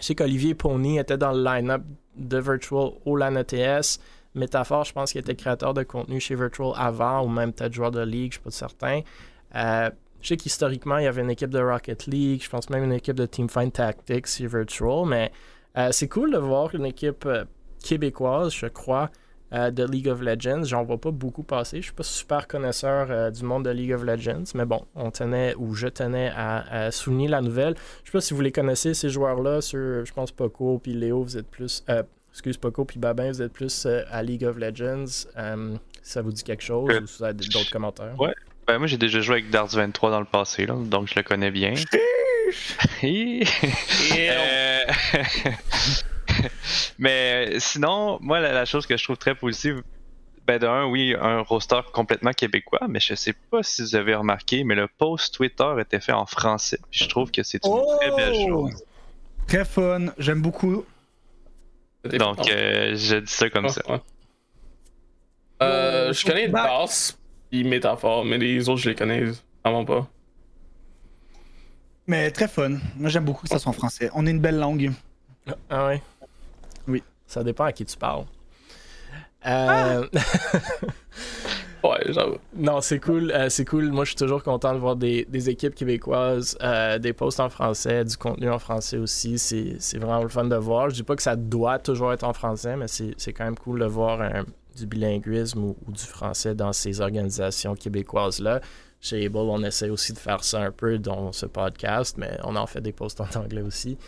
sais 0.00 0.16
qu'Olivier 0.16 0.54
Pony 0.54 0.98
était 0.98 1.18
dans 1.18 1.32
le 1.32 1.44
line-up 1.44 1.82
de 2.16 2.38
Virtual 2.38 2.90
au 3.04 3.16
LAN 3.16 3.36
ETS. 3.36 4.00
Métaphore, 4.34 4.84
je 4.84 4.92
pense 4.92 5.12
qu'il 5.12 5.20
était 5.20 5.36
créateur 5.36 5.74
de 5.74 5.82
contenu 5.82 6.18
chez 6.20 6.34
Virtual 6.34 6.72
avant, 6.76 7.24
ou 7.24 7.28
même 7.28 7.52
peut-être 7.52 7.72
joueur 7.72 7.90
de 7.90 8.00
League, 8.00 8.32
je 8.32 8.38
suis 8.38 8.42
pas 8.42 8.50
certain. 8.50 9.00
Euh, 9.54 9.90
je 10.20 10.28
sais 10.28 10.36
qu'historiquement, 10.36 10.98
il 10.98 11.04
y 11.04 11.06
avait 11.06 11.22
une 11.22 11.30
équipe 11.30 11.50
de 11.50 11.60
Rocket 11.60 12.06
League, 12.06 12.42
je 12.42 12.48
pense 12.48 12.70
même 12.70 12.84
une 12.84 12.92
équipe 12.92 13.14
de 13.14 13.26
Teamfind 13.26 13.72
Tactics 13.72 14.26
chez 14.26 14.46
Virtual, 14.46 15.06
mais 15.06 15.30
euh, 15.76 15.90
c'est 15.92 16.08
cool 16.08 16.32
de 16.32 16.38
voir 16.38 16.74
une 16.74 16.86
équipe 16.86 17.26
euh, 17.26 17.44
québécoise, 17.82 18.52
je 18.52 18.66
crois, 18.66 19.10
euh, 19.54 19.70
de 19.70 19.84
League 19.84 20.08
of 20.08 20.20
Legends. 20.20 20.64
J'en 20.64 20.84
vois 20.84 20.98
pas 21.00 21.10
beaucoup 21.12 21.42
passer. 21.44 21.78
Je 21.78 21.84
suis 21.84 21.92
pas 21.92 22.02
super 22.02 22.46
connaisseur 22.48 23.06
euh, 23.10 23.30
du 23.30 23.44
monde 23.44 23.64
de 23.64 23.70
League 23.70 23.92
of 23.92 24.02
Legends, 24.04 24.44
mais 24.54 24.64
bon, 24.64 24.84
on 24.94 25.10
tenait 25.10 25.54
ou 25.56 25.74
je 25.74 25.86
tenais 25.88 26.30
à, 26.34 26.86
à 26.86 26.90
souligner 26.90 27.28
la 27.28 27.40
nouvelle. 27.40 27.74
Je 28.02 28.10
sais 28.10 28.12
pas 28.18 28.20
si 28.20 28.34
vous 28.34 28.40
les 28.40 28.52
connaissez 28.52 28.92
ces 28.94 29.08
joueurs-là. 29.08 29.60
Sur, 29.60 30.04
je 30.04 30.12
pense 30.12 30.32
Poco 30.32 30.78
puis 30.78 30.92
Léo, 30.92 31.22
vous 31.22 31.38
êtes 31.38 31.48
plus. 31.48 31.82
euh, 31.88 32.02
excuse 32.32 32.56
Poco 32.56 32.84
puis 32.84 32.98
Babin, 32.98 33.28
vous 33.30 33.42
êtes 33.42 33.52
plus 33.52 33.86
euh, 33.86 34.02
à 34.10 34.22
League 34.22 34.44
of 34.44 34.58
Legends. 34.58 35.04
Ça 36.02 36.20
vous 36.20 36.32
dit 36.32 36.42
quelque 36.42 36.62
chose 36.62 36.90
ou 37.02 37.06
si 37.06 37.18
vous 37.18 37.24
avez 37.24 37.34
d'autres 37.34 37.70
commentaires? 37.70 38.14
Ouais. 38.20 38.34
Ben, 38.66 38.78
moi, 38.78 38.86
j'ai 38.86 38.96
déjà 38.98 39.20
joué 39.20 39.36
avec 39.36 39.50
Darts 39.50 39.68
23 39.68 40.10
dans 40.10 40.20
le 40.20 40.26
passé, 40.26 40.66
là, 40.66 40.74
donc 40.74 41.06
je 41.08 41.14
le 41.16 41.22
connais 41.22 41.50
bien. 41.50 41.74
Euh, 43.02 44.80
Mais 46.98 47.58
sinon, 47.58 48.18
moi, 48.20 48.40
la, 48.40 48.52
la 48.52 48.64
chose 48.64 48.86
que 48.86 48.96
je 48.96 49.04
trouve 49.04 49.16
très 49.18 49.34
positive, 49.34 49.82
ben 50.46 50.58
de 50.58 50.66
un, 50.66 50.86
oui, 50.86 51.14
un 51.18 51.40
roster 51.40 51.80
complètement 51.92 52.32
québécois, 52.32 52.86
mais 52.88 53.00
je 53.00 53.14
sais 53.14 53.32
pas 53.50 53.62
si 53.62 53.80
vous 53.82 53.96
avez 53.96 54.14
remarqué, 54.14 54.62
mais 54.62 54.74
le 54.74 54.88
post 54.88 55.34
Twitter 55.34 55.72
était 55.80 56.00
fait 56.00 56.12
en 56.12 56.26
français. 56.26 56.78
Puis 56.90 57.04
je 57.04 57.08
trouve 57.08 57.30
que 57.30 57.42
c'est 57.42 57.64
une 57.64 57.82
très 57.98 58.10
belle 58.10 58.34
Oh! 58.36 58.68
chose. 58.68 58.84
Très 59.46 59.64
fun, 59.64 60.06
j'aime 60.18 60.42
beaucoup. 60.42 60.84
Donc, 62.04 62.46
euh, 62.50 62.94
je 62.96 63.16
dis 63.16 63.32
ça 63.32 63.48
comme 63.48 63.68
ça. 63.70 63.80
ouais. 63.90 64.00
Euh, 65.62 66.12
je 66.12 66.26
connais 66.26 66.48
Bah- 66.48 66.64
Bass 66.64 67.16
et 67.52 67.62
Métaphore, 67.64 68.24
mais 68.24 68.36
les 68.36 68.68
autres, 68.68 68.82
je 68.82 68.90
les 68.90 68.94
connais 68.96 69.24
vraiment 69.64 69.84
pas. 69.86 70.06
Mais 72.06 72.30
très 72.30 72.48
fun. 72.48 72.76
Moi, 72.96 73.08
j'aime 73.08 73.24
beaucoup 73.24 73.42
que 73.44 73.48
ça 73.48 73.58
soit 73.58 73.70
en 73.70 73.74
français. 73.74 74.10
On 74.14 74.26
est 74.26 74.30
une 74.30 74.40
belle 74.40 74.58
langue. 74.58 74.92
Ah 75.70 75.86
ouais? 75.86 76.02
Oui. 76.86 77.02
Ça 77.26 77.42
dépend 77.42 77.64
à 77.64 77.72
qui 77.72 77.84
tu 77.84 77.96
parles. 77.96 78.24
Euh, 79.46 80.06
Ouais, 81.82 82.00
j'avoue. 82.08 82.38
non, 82.56 82.80
c'est 82.80 82.98
cool. 82.98 83.30
euh, 83.30 83.50
c'est 83.50 83.66
cool. 83.66 83.90
Moi, 83.92 84.04
je 84.04 84.10
suis 84.10 84.16
toujours 84.16 84.42
content 84.42 84.72
de 84.72 84.78
voir 84.78 84.96
des, 84.96 85.26
des 85.28 85.50
équipes 85.50 85.74
québécoises, 85.74 86.56
euh, 86.62 86.98
des 86.98 87.12
posts 87.12 87.40
en 87.40 87.50
français, 87.50 88.06
du 88.06 88.16
contenu 88.16 88.48
en 88.48 88.58
français 88.58 88.96
aussi. 88.96 89.38
C'est 89.38 89.76
c'est 89.80 89.98
vraiment 89.98 90.22
le 90.22 90.30
fun 90.30 90.44
de 90.46 90.56
voir. 90.56 90.88
Je 90.88 90.94
dis 90.94 91.02
pas 91.02 91.14
que 91.14 91.22
ça 91.22 91.36
doit 91.36 91.78
toujours 91.78 92.10
être 92.14 92.24
en 92.24 92.32
français, 92.32 92.74
mais 92.76 92.88
c'est 92.88 93.12
c'est 93.18 93.34
quand 93.34 93.44
même 93.44 93.58
cool 93.58 93.80
de 93.80 93.84
voir 93.84 94.22
un- 94.22 94.44
du 94.74 94.86
bilinguisme 94.86 95.62
ou, 95.62 95.76
ou 95.86 95.92
du 95.92 96.02
français 96.02 96.54
dans 96.54 96.72
ces 96.72 97.02
organisations 97.02 97.74
québécoises-là. 97.74 98.62
Chez 99.02 99.26
Able, 99.26 99.36
on 99.36 99.62
essaie 99.62 99.90
aussi 99.90 100.14
de 100.14 100.18
faire 100.18 100.42
ça 100.42 100.62
un 100.62 100.70
peu 100.70 100.96
dans 100.98 101.32
ce 101.32 101.44
podcast, 101.44 102.16
mais 102.16 102.38
on 102.44 102.56
en 102.56 102.66
fait 102.66 102.80
des 102.80 102.92
posts 102.92 103.20
en 103.20 103.26
anglais 103.36 103.60
aussi. 103.60 103.98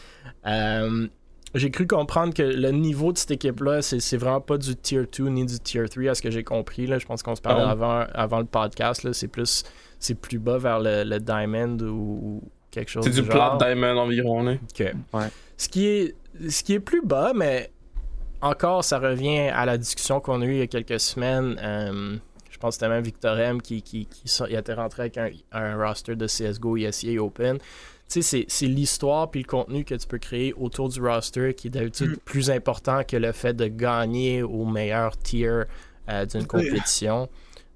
J'ai 1.54 1.70
cru 1.70 1.86
comprendre 1.86 2.34
que 2.34 2.42
le 2.42 2.70
niveau 2.70 3.12
de 3.12 3.18
cette 3.18 3.30
équipe-là, 3.30 3.80
c'est, 3.80 4.16
vraiment 4.16 4.40
pas 4.40 4.58
du 4.58 4.76
tier 4.76 5.02
2 5.16 5.28
ni 5.28 5.46
du 5.46 5.58
tier 5.58 5.88
3 5.88 6.10
à 6.10 6.14
ce 6.14 6.20
que 6.20 6.30
j'ai 6.30 6.44
compris. 6.44 6.86
Là. 6.86 6.98
Je 6.98 7.06
pense 7.06 7.22
qu'on 7.22 7.34
se 7.36 7.40
parlait 7.40 7.64
Ah. 7.66 7.70
avant, 7.70 8.04
avant 8.12 8.38
le 8.40 8.44
podcast. 8.44 9.04
Là. 9.04 9.12
C'est 9.12 9.28
plus 9.28 9.62
c'est 9.98 10.14
plus 10.14 10.38
bas 10.38 10.58
vers 10.58 10.80
le, 10.80 11.04
le 11.04 11.18
Diamond 11.20 11.78
ou, 11.80 11.86
ou 12.42 12.42
quelque 12.70 12.90
chose 12.90 13.04
C'est 13.04 13.10
du 13.10 13.24
genre. 13.24 13.56
plat 13.56 13.56
diamond 13.58 13.96
environ, 13.96 14.42
là. 14.42 14.52
Ok. 14.54 14.92
Ouais. 15.14 15.28
Ce, 15.56 15.68
qui 15.70 15.86
est, 15.86 16.14
ce 16.50 16.62
qui 16.62 16.74
est 16.74 16.80
plus 16.80 17.00
bas, 17.02 17.32
mais 17.34 17.70
encore, 18.42 18.84
ça 18.84 18.98
revient 18.98 19.48
à 19.48 19.64
la 19.64 19.78
discussion 19.78 20.20
qu'on 20.20 20.42
a 20.42 20.44
eue 20.44 20.52
il 20.52 20.58
y 20.58 20.62
a 20.62 20.66
quelques 20.66 21.00
semaines. 21.00 21.56
Euh, 21.62 22.16
je 22.50 22.58
pense 22.58 22.76
que 22.76 22.80
c'était 22.80 22.88
même 22.92 23.02
Victor 23.04 23.38
M 23.38 23.62
qui, 23.62 23.80
qui, 23.80 24.04
qui 24.06 24.24
il 24.50 24.54
était 24.56 24.74
rentré 24.74 25.02
avec 25.04 25.16
un, 25.16 25.30
un 25.52 25.76
roster 25.82 26.16
de 26.16 26.26
CSGO 26.26 26.76
ESEA 26.76 27.18
Open. 27.22 27.56
Tu 28.08 28.22
sais, 28.22 28.22
c'est- 28.22 28.44
c'est 28.48 28.66
l'histoire 28.66 29.30
puis 29.30 29.42
le 29.42 29.46
contenu 29.48 29.84
que 29.84 29.94
tu 29.94 30.06
peux 30.06 30.18
créer 30.18 30.52
autour 30.54 30.88
du 30.88 31.00
roster 31.00 31.54
qui 31.54 31.66
est 31.66 31.70
d'habitude 31.70 32.10
Mm. 32.12 32.16
plus 32.24 32.50
important 32.50 33.02
que 33.02 33.16
le 33.16 33.32
fait 33.32 33.54
de 33.54 33.66
gagner 33.66 34.42
au 34.42 34.64
meilleur 34.64 35.16
tier 35.16 35.62
euh, 36.08 36.24
d'une 36.24 36.46
compétition. 36.46 37.28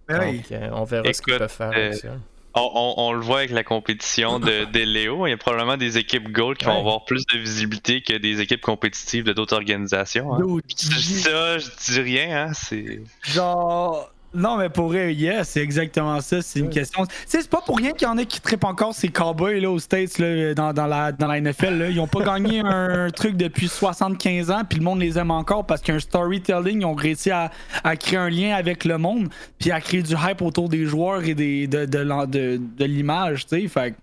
Ben 0.09 0.21
oui. 0.21 0.37
Donc, 0.39 0.53
euh, 0.53 0.69
on 0.73 0.85
verra 0.85 1.13
ce 1.13 1.21
qu'ils 1.23 1.37
peuvent 1.37 1.51
faire 1.51 1.69
avec 1.69 1.93
euh, 1.95 1.97
ça. 1.97 2.09
On, 2.55 2.61
on- 2.75 2.95
on 3.09 3.13
le 3.13 3.21
voit 3.21 3.39
avec 3.39 3.51
la 3.51 3.63
compétition 3.65 4.39
de, 4.41 4.65
des 4.73 4.85
Léo. 4.87 5.27
Il 5.27 5.31
y 5.31 5.33
a 5.33 5.37
probablement 5.37 5.77
des 5.77 5.99
équipes 5.99 6.31
Gold 6.33 6.59
qui 6.59 6.67
Ouais. 6.67 6.73
vont 6.73 6.79
avoir 6.81 7.05
plus 7.05 7.25
de 7.33 7.39
visibilité 7.39 8.01
que 8.03 8.17
des 8.17 8.41
équipes 8.41 8.61
compétitives 8.61 9.25
de 9.25 9.33
d'autres 9.33 9.55
organisations. 9.57 10.35
hein. 10.35 10.41
Dis 10.77 10.85
ça, 11.21 11.59
je 11.59 11.69
dis 11.93 12.01
rien, 12.01 12.47
hein. 12.49 12.53
C'est. 12.55 13.03
Genre. 13.25 14.13
Non, 14.33 14.57
mais 14.57 14.69
pour 14.69 14.87
vrai, 14.87 15.13
yes, 15.13 15.49
c'est 15.49 15.61
exactement 15.61 16.21
ça. 16.21 16.41
C'est 16.41 16.61
une 16.61 16.67
Ouais. 16.67 16.73
question. 16.73 17.05
Tu 17.05 17.13
sais, 17.27 17.41
c'est 17.43 17.51
pas 17.51 17.61
pour 17.67 17.77
rien 17.79 17.91
qu'il 17.93 18.07
y 18.07 18.11
en 18.11 18.17
a 18.17 18.25
qui 18.25 18.41
trippent 18.41 18.63
encore 18.65 18.95
ces 18.95 19.09
cowboys 19.09 19.59
là, 19.61 19.69
aux 19.71 19.81
States, 19.81 20.19
là, 20.19 20.55
dans, 20.55 20.73
dans 20.73 20.87
la, 20.87 21.11
dans 21.11 21.27
la 21.27 21.41
NFL. 21.41 21.79
Là. 21.79 21.89
Ils 21.89 21.99
ont 21.99 22.07
pas 22.07 22.23
gagné 22.25 22.61
un 22.65 23.11
truc 23.11 23.37
depuis 23.37 23.67
75 23.67 24.53
ans, 24.53 24.63
puis 24.69 24.79
le 24.79 24.85
monde 24.85 25.01
les 25.01 25.19
aime 25.19 25.33
encore 25.33 25.67
parce 25.67 25.81
qu'un 25.83 25.99
storytelling, 25.99 26.83
ils 26.83 26.85
ont 26.85 26.95
réussi 26.95 27.33
à, 27.33 27.51
à 27.83 27.97
créer 27.97 28.19
un 28.21 28.31
lien 28.31 28.55
avec 28.55 28.85
le 28.85 28.99
monde, 28.99 29.29
puis 29.59 29.73
à 29.73 29.81
créer 29.81 30.03
du 30.03 30.15
hype 30.15 30.43
autour 30.43 30.69
des 30.69 30.87
joueurs 30.87 31.25
et 31.25 31.35
des, 31.35 31.67
de, 31.67 31.85
de, 31.85 31.99
l'en- 31.99 32.27
de, 32.27 32.61
de 32.79 32.85
l'image, 32.85 33.47
tu 33.47 33.61
sais. 33.63 33.67
Fait 33.69 33.91
que, 33.91 33.97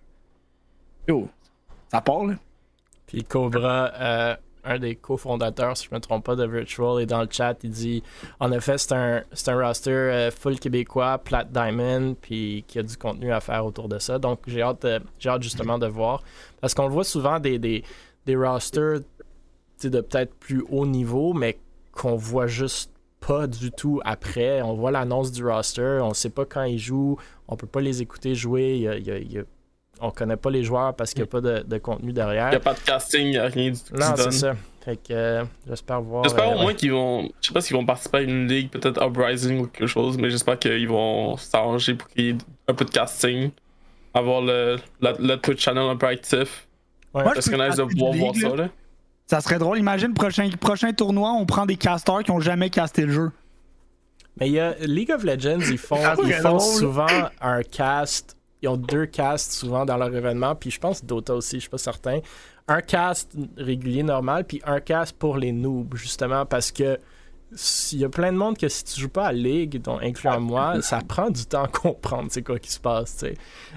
Yo, 1.08 1.30
ça 1.90 2.02
part, 2.02 2.26
là. 2.26 2.34
Puis 3.08 3.24
Cobra, 3.24 3.94
euh, 3.96 4.36
un 4.68 4.80
des 4.80 4.96
cofondateurs, 4.96 5.78
si 5.78 5.88
je 5.90 5.96
me 5.96 6.00
trompe 6.00 6.26
pas, 6.26 6.36
de 6.36 6.46
Virtual, 6.46 7.02
est 7.02 7.06
dans 7.06 7.22
le 7.22 7.28
chat. 7.32 7.56
Il 7.64 7.70
dit 7.72 8.04
En 8.40 8.52
effet, 8.52 8.78
c'est 8.78 8.92
un, 8.94 9.24
un 9.48 9.68
roster 9.68 9.92
euh, 9.92 10.32
full 10.32 10.60
québécois, 10.60 11.18
Plat 11.20 11.44
Diamond, 11.44 12.16
puis 12.22 12.64
qui 12.68 12.80
a 12.80 12.84
du 12.84 12.98
contenu 12.98 13.32
à 13.32 13.40
faire 13.40 13.66
autour 13.66 13.88
de 13.88 13.98
ça. 14.00 14.20
Donc 14.20 14.40
j'ai 14.48 14.62
hâte, 14.62 14.84
de- 14.84 15.02
j'ai 15.20 15.30
hâte 15.30 15.44
justement 15.44 15.78
de 15.80 15.88
voir. 15.88 16.22
Parce 16.62 16.74
qu'on 16.74 16.90
voit 16.90 17.04
souvent 17.04 17.40
des, 17.40 17.60
des, 17.60 17.84
des 18.26 18.36
rosters 18.36 19.00
de 19.84 20.02
peut-être 20.02 20.34
plus 20.36 20.64
haut 20.70 20.86
niveau, 20.86 21.34
mais 21.34 21.58
qu'on 21.92 22.16
voit 22.16 22.48
juste 22.48 22.92
pas 23.20 23.48
du 23.48 23.72
tout 23.72 24.02
après. 24.06 24.62
On 24.62 24.74
voit 24.74 24.92
l'annonce 24.92 25.32
du 25.32 25.46
roster, 25.46 26.00
on 26.04 26.14
sait 26.14 26.30
pas 26.30 26.46
quand 26.46 26.64
ils 26.64 26.80
jouent, 26.80 27.18
on 27.48 27.56
peut 27.56 27.68
pas 27.68 27.82
les 27.82 28.02
écouter 28.02 28.36
jouer. 28.36 28.78
il 28.78 29.38
a- 29.40 29.44
on 30.02 30.12
connaît 30.12 30.38
pas 30.38 30.50
les 30.50 30.64
joueurs 30.64 30.96
parce 30.96 31.12
qu'il 31.14 31.22
n'y 31.24 31.28
a 31.28 31.32
pas 31.32 31.42
de, 31.42 31.64
de 31.66 31.78
contenu 31.78 32.14
derrière. 32.14 32.52
Y 32.52 32.56
a 32.56 32.60
pas 32.60 32.74
de 32.74 32.80
casting, 32.80 33.28
y 33.28 33.38
a 33.38 33.46
rien 33.48 33.72
du 33.72 33.80
tout. 33.80 33.94
Non, 33.94 34.00
qui 34.14 34.18
c'est 34.18 34.24
donne. 34.24 34.32
ça. 34.32 34.54
Fait 34.86 34.96
que 34.98 35.02
euh, 35.14 35.44
j'espère 35.68 36.02
voir. 36.02 36.24
J'espère 36.24 36.50
euh, 36.50 36.56
au 36.56 36.62
moins 36.62 36.74
qu'ils 36.74 36.92
vont. 36.94 37.30
Je 37.42 37.48
sais 37.48 37.54
pas 37.54 37.62
s'ils 37.62 37.76
vont 37.76 37.86
participer 37.86 38.18
à 38.20 38.22
une 38.22 38.48
ligue, 38.48 38.70
peut-être 38.70 39.02
Uprising 39.06 39.60
ou 39.60 39.68
quelque 39.68 39.88
chose, 39.88 40.18
mais 40.18 40.30
j'espère 40.30 40.58
qu'ils 40.60 40.88
vont 40.88 41.36
s'arranger 41.38 41.96
pour 41.96 42.08
qu'il 42.10 42.26
y 42.26 42.30
ait 42.30 42.38
un 42.68 42.74
peu 42.74 42.86
de 42.86 42.92
casting. 42.92 43.52
Avoir 44.14 44.42
le, 44.42 44.78
la- 45.02 45.14
le 45.20 45.36
Twitch 45.36 45.62
channel 45.62 45.84
un 45.84 45.96
peu 45.98 46.08
actif. 46.08 46.68
ouais. 47.14 47.24
Moi, 47.24 47.36
serait 47.42 47.58
peux 47.58 47.68
nice 47.68 47.76
de 47.76 47.84
pouvoir 47.84 48.14
voir 48.14 48.36
ça, 48.36 48.56
là. 48.56 48.70
Ça 49.28 49.42
serait 49.42 49.60
drôle. 49.60 49.78
Imagine, 49.78 50.14
prochain, 50.14 50.50
prochain 50.60 50.94
tournoi, 50.94 51.32
on 51.34 51.46
prend 51.46 51.66
des 51.66 51.76
casters 51.76 52.24
qui 52.24 52.32
ont 52.32 52.40
jamais 52.40 52.70
casté 52.70 53.06
le 53.06 53.12
jeu. 53.12 53.32
Mais 54.40 54.48
il 54.48 54.54
y 54.54 54.60
a 54.60 54.74
League 54.80 55.12
of 55.12 55.24
Legends, 55.26 55.60
ils 55.60 55.78
font, 55.78 55.98
Ah, 56.04 56.16
ils 56.24 56.32
font 56.34 56.60
souvent 56.60 57.06
un 57.42 57.62
cast. 57.64 58.37
Ils 58.62 58.70
ont 58.70 58.78
deux 58.78 59.06
casts 59.06 59.54
souvent 59.54 59.86
dans 59.86 59.98
leur 59.98 60.14
événement. 60.16 60.56
Puis 60.56 60.72
je 60.72 60.80
pense 60.80 61.04
Dota 61.06 61.36
aussi, 61.36 61.58
je 61.58 61.62
suis 61.62 61.70
pas 61.70 61.78
certain. 61.78 62.20
Un 62.68 62.82
cast 62.82 63.32
régulier 63.58 64.04
normal, 64.04 64.44
puis 64.46 64.62
un 64.66 64.80
cast 64.80 65.16
pour 65.18 65.38
les 65.38 65.52
noobs, 65.52 65.96
justement, 65.96 66.46
parce 66.46 66.72
que 66.72 66.98
il 67.94 68.00
y 68.00 68.04
a 68.04 68.10
plein 68.10 68.34
de 68.34 68.38
monde 68.38 68.58
que 68.58 68.68
si 68.68 68.84
tu 68.84 69.00
joues 69.00 69.08
pas 69.08 69.28
à 69.28 69.32
League, 69.32 69.82
dont 69.82 70.00
incluant 70.02 70.42
moi, 70.42 70.74
ça 70.82 71.00
prend 71.08 71.30
du 71.30 71.46
temps 71.46 71.64
à 71.64 71.68
comprendre 71.70 72.28
c'est 72.30 72.42
quoi 72.44 72.60
qui 72.60 72.70
se 72.70 72.80
passe, 72.82 73.14
tu 73.14 73.28
sais. 73.28 73.34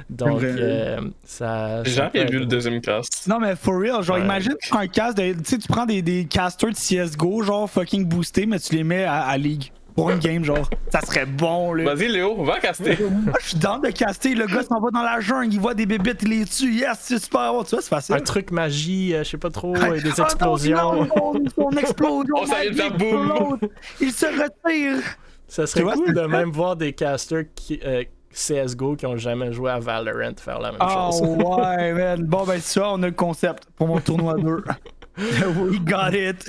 Donc, 0.08 0.42
euh, 0.42 1.00
ça. 1.22 1.84
J'ai 1.84 1.92
jamais 1.92 2.24
vu 2.24 2.40
le 2.40 2.46
deuxième 2.46 2.80
cast. 2.80 3.28
Non, 3.28 3.38
mais 3.38 3.54
for 3.54 3.78
real, 3.78 4.02
genre, 4.02 4.16
Ouais. 4.16 4.24
imagine, 4.24 4.54
tu 4.60 4.70
prends 4.70 4.80
un 4.80 4.88
cast 4.88 5.16
de. 5.18 5.34
Tu 5.34 5.38
sais, 5.44 5.58
tu 5.58 5.68
prends 5.68 5.86
des, 5.86 6.02
des 6.02 6.24
casters 6.24 6.70
de 6.70 6.74
CSGO, 6.74 7.42
genre 7.44 7.70
fucking 7.70 8.04
boostés, 8.06 8.44
mais 8.46 8.58
tu 8.58 8.74
les 8.74 8.82
mets 8.82 9.04
à, 9.04 9.20
à 9.20 9.36
League. 9.38 9.70
Pour 10.00 10.10
une 10.10 10.18
game, 10.18 10.42
genre. 10.42 10.66
Ça 10.90 11.02
serait 11.02 11.26
bon, 11.26 11.74
là. 11.74 11.94
Vas-y, 11.94 12.08
Léo, 12.08 12.42
va 12.42 12.58
caster. 12.58 12.96
Moi, 12.98 13.34
je 13.42 13.48
suis 13.48 13.58
dans 13.58 13.78
de 13.78 13.90
caster. 13.90 14.34
Le 14.34 14.46
gars 14.46 14.62
s'en 14.62 14.80
va 14.80 14.90
dans 14.90 15.02
la 15.02 15.20
jungle, 15.20 15.52
il 15.52 15.60
voit 15.60 15.74
des 15.74 15.84
bébites, 15.84 16.22
il 16.22 16.30
les 16.30 16.44
tue. 16.46 16.72
Yes, 16.72 16.98
c'est 17.00 17.18
super 17.18 17.52
bon. 17.52 17.64
Tu 17.64 17.70
vois, 17.70 17.82
c'est 17.82 17.90
facile. 17.90 18.14
Un 18.14 18.20
truc 18.20 18.50
magie, 18.50 19.14
euh, 19.14 19.22
je 19.24 19.28
sais 19.28 19.36
pas 19.36 19.50
trop, 19.50 19.74
Ah, 19.78 19.94
et 19.94 20.00
des 20.00 20.18
ah, 20.18 20.24
explosions. 20.24 21.06
Oh, 21.20 21.34
de 21.36 21.50
faire 21.50 21.70
magique 21.70 22.96
boum. 22.96 23.58
Il 24.00 24.10
se 24.10 24.24
retire. 24.24 25.02
Ça 25.46 25.66
serait 25.66 25.82
vois, 25.82 25.94
cool 25.94 26.14
de 26.14 26.22
même 26.22 26.50
voir 26.50 26.76
des 26.76 26.94
casters 26.94 27.44
qui, 27.54 27.78
euh, 27.84 28.04
CSGO 28.32 28.96
qui 28.96 29.04
ont 29.04 29.18
jamais 29.18 29.52
joué 29.52 29.70
à 29.70 29.80
Valorant 29.80 30.36
faire 30.38 30.60
la 30.60 30.72
même 30.72 30.80
Oh 30.80 31.10
chose. 31.10 31.20
ouais, 31.20 31.92
man. 31.92 32.24
Bon, 32.24 32.44
ben, 32.44 32.58
ça, 32.60 32.90
on 32.92 33.02
a 33.02 33.06
le 33.06 33.12
concept 33.12 33.64
pour 33.76 33.88
mon 33.88 34.00
tournoi 34.00 34.36
2. 34.36 34.64
We 35.70 35.80
got 35.80 36.14
it. 36.14 36.48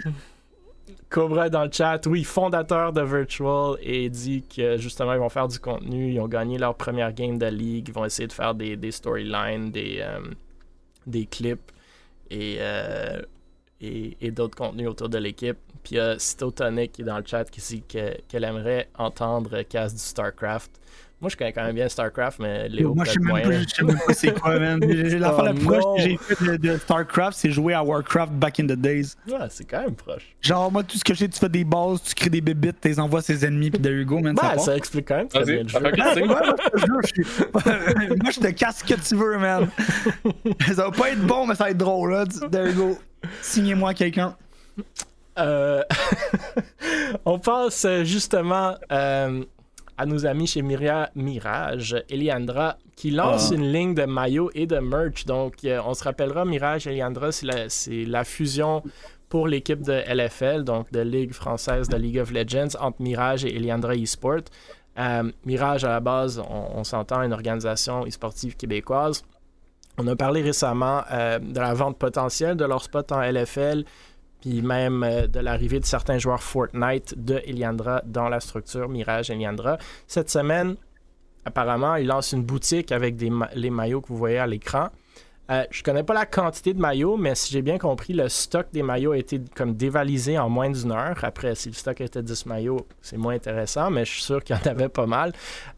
Cobra 1.12 1.50
dans 1.50 1.66
le 1.66 1.72
chat, 1.72 2.08
oui, 2.08 2.24
fondateur 2.24 2.94
de 2.94 3.02
Virtual, 3.02 3.76
et 3.82 4.10
dit 4.10 4.44
que 4.44 4.78
justement 4.78 5.12
ils 5.12 5.20
vont 5.20 5.28
faire 5.28 5.50
du 5.50 5.60
contenu. 5.60 6.14
Ils 6.14 6.20
ont 6.22 6.28
gagné 6.30 6.58
leur 6.58 6.74
première 6.74 7.12
game 7.12 7.38
de 7.38 7.48
ligue. 7.48 7.90
Ils 7.90 7.94
vont 7.94 8.06
essayer 8.06 8.28
de 8.28 8.34
faire 8.34 8.56
des, 8.56 8.92
storylines, 8.92 9.72
des, 9.72 9.98
euh, 10.00 10.22
des 11.06 11.26
clips 11.26 11.70
et, 12.30 12.56
euh, 12.60 13.22
et, 13.82 14.16
et 14.22 14.32
d'autres 14.32 14.56
contenus 14.56 14.88
autour 14.88 15.10
de 15.10 15.18
l'équipe. 15.18 15.58
Puis 15.84 15.96
il 15.96 15.98
y 15.98 16.00
a 16.00 16.18
Citotonic 16.18 16.94
qui 16.94 17.02
est 17.02 17.06
dans 17.06 17.18
le 17.18 17.26
chat 17.26 17.44
qui 17.44 17.60
dit 17.60 17.84
que- 17.84 18.16
qu'elle 18.30 18.46
aimerait 18.46 18.88
entendre 18.98 19.64
cast 19.64 19.96
du 19.96 20.02
StarCraft. 20.02 20.72
Moi, 21.22 21.30
je 21.30 21.38
connais 21.38 21.54
quand 21.54 21.64
même 21.64 21.76
bien 21.76 21.88
StarCraft, 21.88 22.40
mais 22.40 22.68
Léo, 22.68 22.96
Moi, 22.96 23.06
je 23.06 23.12
sais 23.12 23.20
même 23.20 23.52
je 23.64 23.76
sais 23.76 23.84
même 23.84 24.00
pas 24.08 24.14
c'est 24.14 24.34
quoi, 24.40 24.58
man. 24.60 24.80
J'ai- 24.90 25.20
La 25.20 25.32
fois 25.32 25.44
la 25.46 25.52
Oh, 25.52 25.54
plus 25.54 25.66
proche 25.66 25.84
que 25.98 26.02
j'ai 26.02 26.18
fait 26.18 26.44
de, 26.44 26.58
de 26.58 26.78
StarCraft, 26.80 27.38
c'est 27.38 27.52
jouer 27.52 27.74
à 27.76 27.84
Warcraft 27.84 28.34
back 28.34 28.60
in 28.60 28.64
the 28.66 28.72
days. 28.74 29.14
Ouais, 29.28 29.38
c'est 29.50 29.66
quand 29.66 29.82
même 29.84 29.94
proche. 29.94 30.36
Genre, 30.42 30.72
moi, 30.72 30.82
tout 30.84 30.98
ce 30.98 31.04
que 31.04 31.14
je 31.14 31.20
sais, 31.20 31.30
tu 31.30 31.40
fais 31.40 31.48
des 31.50 31.64
bases, 31.64 32.02
tu 32.04 32.16
crées 32.16 32.30
des 32.32 32.42
bébites, 32.42 32.82
tu 32.82 32.88
les 32.88 33.00
envoies 33.00 33.20
à 33.20 33.22
ses 33.22 33.46
ennemis, 33.46 33.70
puis 33.70 33.80
there 33.82 33.94
you 33.94 34.06
go, 34.06 34.20
man. 34.20 34.36
ça 34.36 34.52
Ouais, 34.54 34.58
ça 34.60 34.76
explique 34.76 35.08
quand 35.08 35.18
même 35.18 35.28
très 35.28 35.44
bien 35.46 35.62
le 35.64 35.68
jeu. 35.68 35.80
Ouais, 35.80 36.26
moi, 36.26 36.56
je 36.66 36.70
te 36.70 36.78
jure, 36.86 37.00
je 37.04 37.08
suis- 37.08 37.26
moi, 38.24 38.32
je 38.32 38.40
te 38.40 38.48
casse 38.52 38.80
ce 38.80 38.84
que 38.94 39.00
tu 39.00 39.16
veux, 39.16 39.38
man. 39.38 39.70
ça 40.68 40.86
va 40.86 40.92
pas 40.92 41.12
être 41.12 41.22
bon, 41.22 41.46
mais 41.46 41.54
ça 41.56 41.66
va 41.66 41.70
être 41.70 41.78
drôle, 41.78 42.14
là. 42.14 42.26
There 42.52 42.68
you 42.70 42.74
go. 42.74 43.00
Signez-moi 43.44 43.94
quelqu'un. 43.94 44.36
Euh, 45.38 45.82
on 47.26 47.40
passe 47.40 47.86
euh, 47.86 48.04
justement 48.04 48.76
euh, 48.92 49.44
à 50.02 50.06
nos 50.08 50.26
amis 50.26 50.48
chez 50.48 50.64
Miria- 50.64 51.12
Mirage, 51.16 51.96
Eliandra, 52.10 52.78
qui 52.96 53.12
lance 53.12 53.50
Ah. 53.52 53.56
une 53.56 53.72
ligne 53.72 53.94
de 53.94 54.06
maillots 54.06 54.50
et 54.56 54.66
de 54.66 54.80
merch. 54.80 55.26
Donc, 55.26 55.64
euh, 55.64 55.80
on 55.86 55.94
se 55.94 56.04
rappellera, 56.04 56.44
Mirage 56.44 56.88
Eliandra, 56.88 57.32
c'est 57.32 57.46
la, 58.08 58.24
fusion 58.24 58.82
pour 59.30 59.48
l'équipe 59.48 59.82
de 59.84 59.94
LFL, 60.08 60.64
donc 60.64 60.92
de 60.92 61.02
Ligue 61.02 61.34
française 61.34 61.88
de 61.88 61.98
League 61.98 62.18
of 62.18 62.32
Legends, 62.32 62.76
entre 62.80 63.00
Mirage 63.02 63.46
et 63.46 63.56
Eliandra 63.56 63.94
eSport. 63.96 64.46
Euh, 64.98 65.32
Mirage, 65.46 65.86
à 65.86 65.90
la 65.90 66.00
base, 66.00 66.40
on, 66.50 66.80
on 66.80 66.84
s'entend, 66.84 67.22
une 67.22 67.34
organisation 67.34 68.04
e-sportive 68.08 68.56
québécoise. 68.58 69.24
On 70.00 70.08
a 70.08 70.16
parlé 70.16 70.42
récemment 70.42 71.02
euh, 71.12 71.38
de 71.38 71.60
la 71.60 71.74
vente 71.76 71.98
potentielle 72.00 72.56
de 72.58 72.66
leur 72.66 72.82
spot 72.82 73.12
en 73.12 73.22
LFL, 73.22 73.84
puis 74.42 74.62
même 74.62 75.04
euh, 75.04 75.28
de 75.28 75.40
l'arrivée 75.40 75.80
de 75.80 75.86
certains 75.86 76.18
joueurs 76.18 76.44
Fortnite 76.44 77.14
de 77.18 77.42
Eliandra 77.46 78.02
dans 78.06 78.28
la 78.28 78.40
structure 78.40 78.90
Mirage 78.90 79.30
Eliandra. 79.30 79.78
Cette 80.08 80.30
semaine, 80.30 80.76
apparemment, 81.46 81.96
ils 81.96 82.08
lancent 82.08 82.34
une 82.34 82.44
boutique 82.44 82.92
avec 82.92 83.16
les 83.20 83.70
maillots 83.70 84.02
que 84.02 84.08
vous 84.10 84.18
voyez 84.18 84.40
à 84.40 84.48
l'écran. 84.48 84.90
Euh, 85.52 85.66
je 85.70 85.84
connais 85.84 86.04
pas 86.04 86.14
la 86.14 86.26
quantité 86.26 86.74
de 86.74 86.80
maillots, 86.80 87.18
mais 87.18 87.36
si 87.36 87.52
j'ai 87.52 87.62
bien 87.62 87.78
compris, 87.78 88.14
le 88.14 88.30
stock 88.30 88.68
des 88.72 88.84
maillots 88.84 89.12
a 89.12 89.18
été 89.18 89.42
comme 89.54 89.76
dévalisé 89.76 90.40
en 90.40 90.50
moins 90.50 90.70
d'une 90.70 90.92
heure. 90.94 91.18
Après, 91.24 91.56
si 91.56 91.70
le 91.70 91.76
stock 91.76 92.00
était 92.00 92.24
10 92.24 92.46
maillots, 92.46 92.88
c'est 93.02 93.18
moins 93.18 93.34
intéressant, 93.34 93.92
mais 93.92 94.06
je 94.06 94.12
suis 94.12 94.24
sûr 94.24 94.44
qu'il 94.44 94.56
y 94.56 94.60
en 94.60 94.72
avait 94.72 94.88
pas 94.88 95.06
mal. 95.08 95.34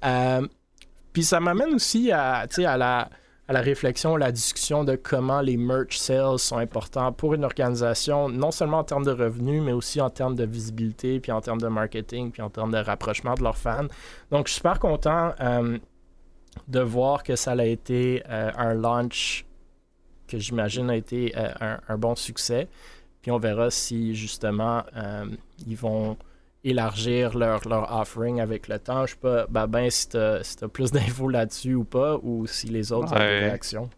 Euh, 0.05 0.45
puis 1.11 1.23
ça 1.23 1.39
m'amène 1.39 1.73
aussi 1.73 2.11
à, 2.11 2.45
à 2.57 2.77
la, 2.77 3.09
à 3.47 3.53
la 3.53 3.61
réflexion, 3.61 4.15
la 4.15 4.31
discussion 4.31 4.85
de 4.85 4.95
comment 4.95 5.41
les 5.41 5.57
merch 5.57 5.97
sales 5.97 6.39
sont 6.39 6.57
importants 6.57 7.11
pour 7.11 7.33
une 7.33 7.43
organisation, 7.43 8.29
non 8.29 8.51
seulement 8.51 8.79
en 8.79 8.83
termes 8.85 9.03
de 9.03 9.11
revenus, 9.11 9.61
mais 9.61 9.73
aussi 9.73 9.99
en 9.99 10.09
termes 10.09 10.35
de 10.35 10.45
visibilité, 10.45 11.19
puis 11.19 11.31
en 11.33 11.41
termes 11.41 11.59
de 11.59 11.67
marketing, 11.67 12.31
puis 12.31 12.41
en 12.41 12.49
termes 12.49 12.71
de 12.71 12.77
rapprochement 12.77 13.33
de 13.33 13.43
leurs 13.43 13.57
fans. 13.57 13.87
Donc, 14.31 14.47
je 14.47 14.53
suis 14.53 14.59
super 14.59 14.79
content 14.79 15.33
euh, 15.41 15.77
de 16.69 16.79
voir 16.79 17.23
que 17.23 17.35
ça 17.35 17.51
a 17.51 17.65
été 17.65 18.23
euh, 18.29 18.49
un 18.57 18.73
launch 18.73 19.45
que 20.27 20.39
j'imagine 20.39 20.89
a 20.89 20.95
été 20.95 21.33
euh, 21.35 21.77
un, 21.89 21.97
bon 21.97 22.15
succès. 22.15 22.69
Puis 23.21 23.31
on 23.31 23.39
verra 23.39 23.69
si 23.69 24.15
justement 24.15 24.83
ils 25.65 25.77
vont 25.77 26.17
élargir 26.63 27.37
leur, 27.37 27.67
leur 27.67 27.93
offering 27.95 28.39
avec 28.39 28.67
le 28.67 28.79
temps. 28.79 29.05
Je 29.05 29.11
sais 29.11 29.19
pas, 29.19 29.45
Babin, 29.47 29.89
si 29.89 30.09
tu 30.09 30.17
as, 30.17 30.67
plus 30.71 30.91
d'infos 30.91 31.27
là-dessus 31.27 31.75
ou 31.75 31.83
pas, 31.83 32.17
ou 32.21 32.47
si 32.47 32.67
les 32.67 32.91
autres 32.91 33.13
ont 33.13 33.19
des 33.19 33.39
réactions. 33.39 33.89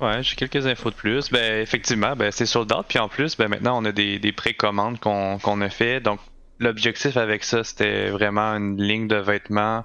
Ouais, 0.00 0.22
j'ai 0.22 0.34
quelques 0.34 0.66
infos 0.66 0.90
de 0.90 0.94
plus. 0.94 1.30
Ben, 1.30 1.60
effectivement, 1.60 2.16
ben, 2.16 2.30
c'est 2.30 2.46
sold 2.46 2.72
out. 2.72 2.86
Puis 2.88 2.98
en 2.98 3.08
plus, 3.08 3.36
ben, 3.36 3.48
maintenant, 3.48 3.80
on 3.80 3.84
a 3.84 3.92
des, 3.92 4.18
des 4.18 4.32
précommandes 4.32 4.98
qu'on 4.98 5.38
qu'on 5.38 5.60
a 5.60 5.68
fait. 5.68 6.00
Donc, 6.00 6.20
l'objectif 6.58 7.16
avec 7.16 7.44
ça, 7.44 7.64
c'était 7.64 8.08
vraiment 8.08 8.54
une 8.54 8.80
ligne 8.80 9.08
de 9.08 9.16
vêtements 9.16 9.84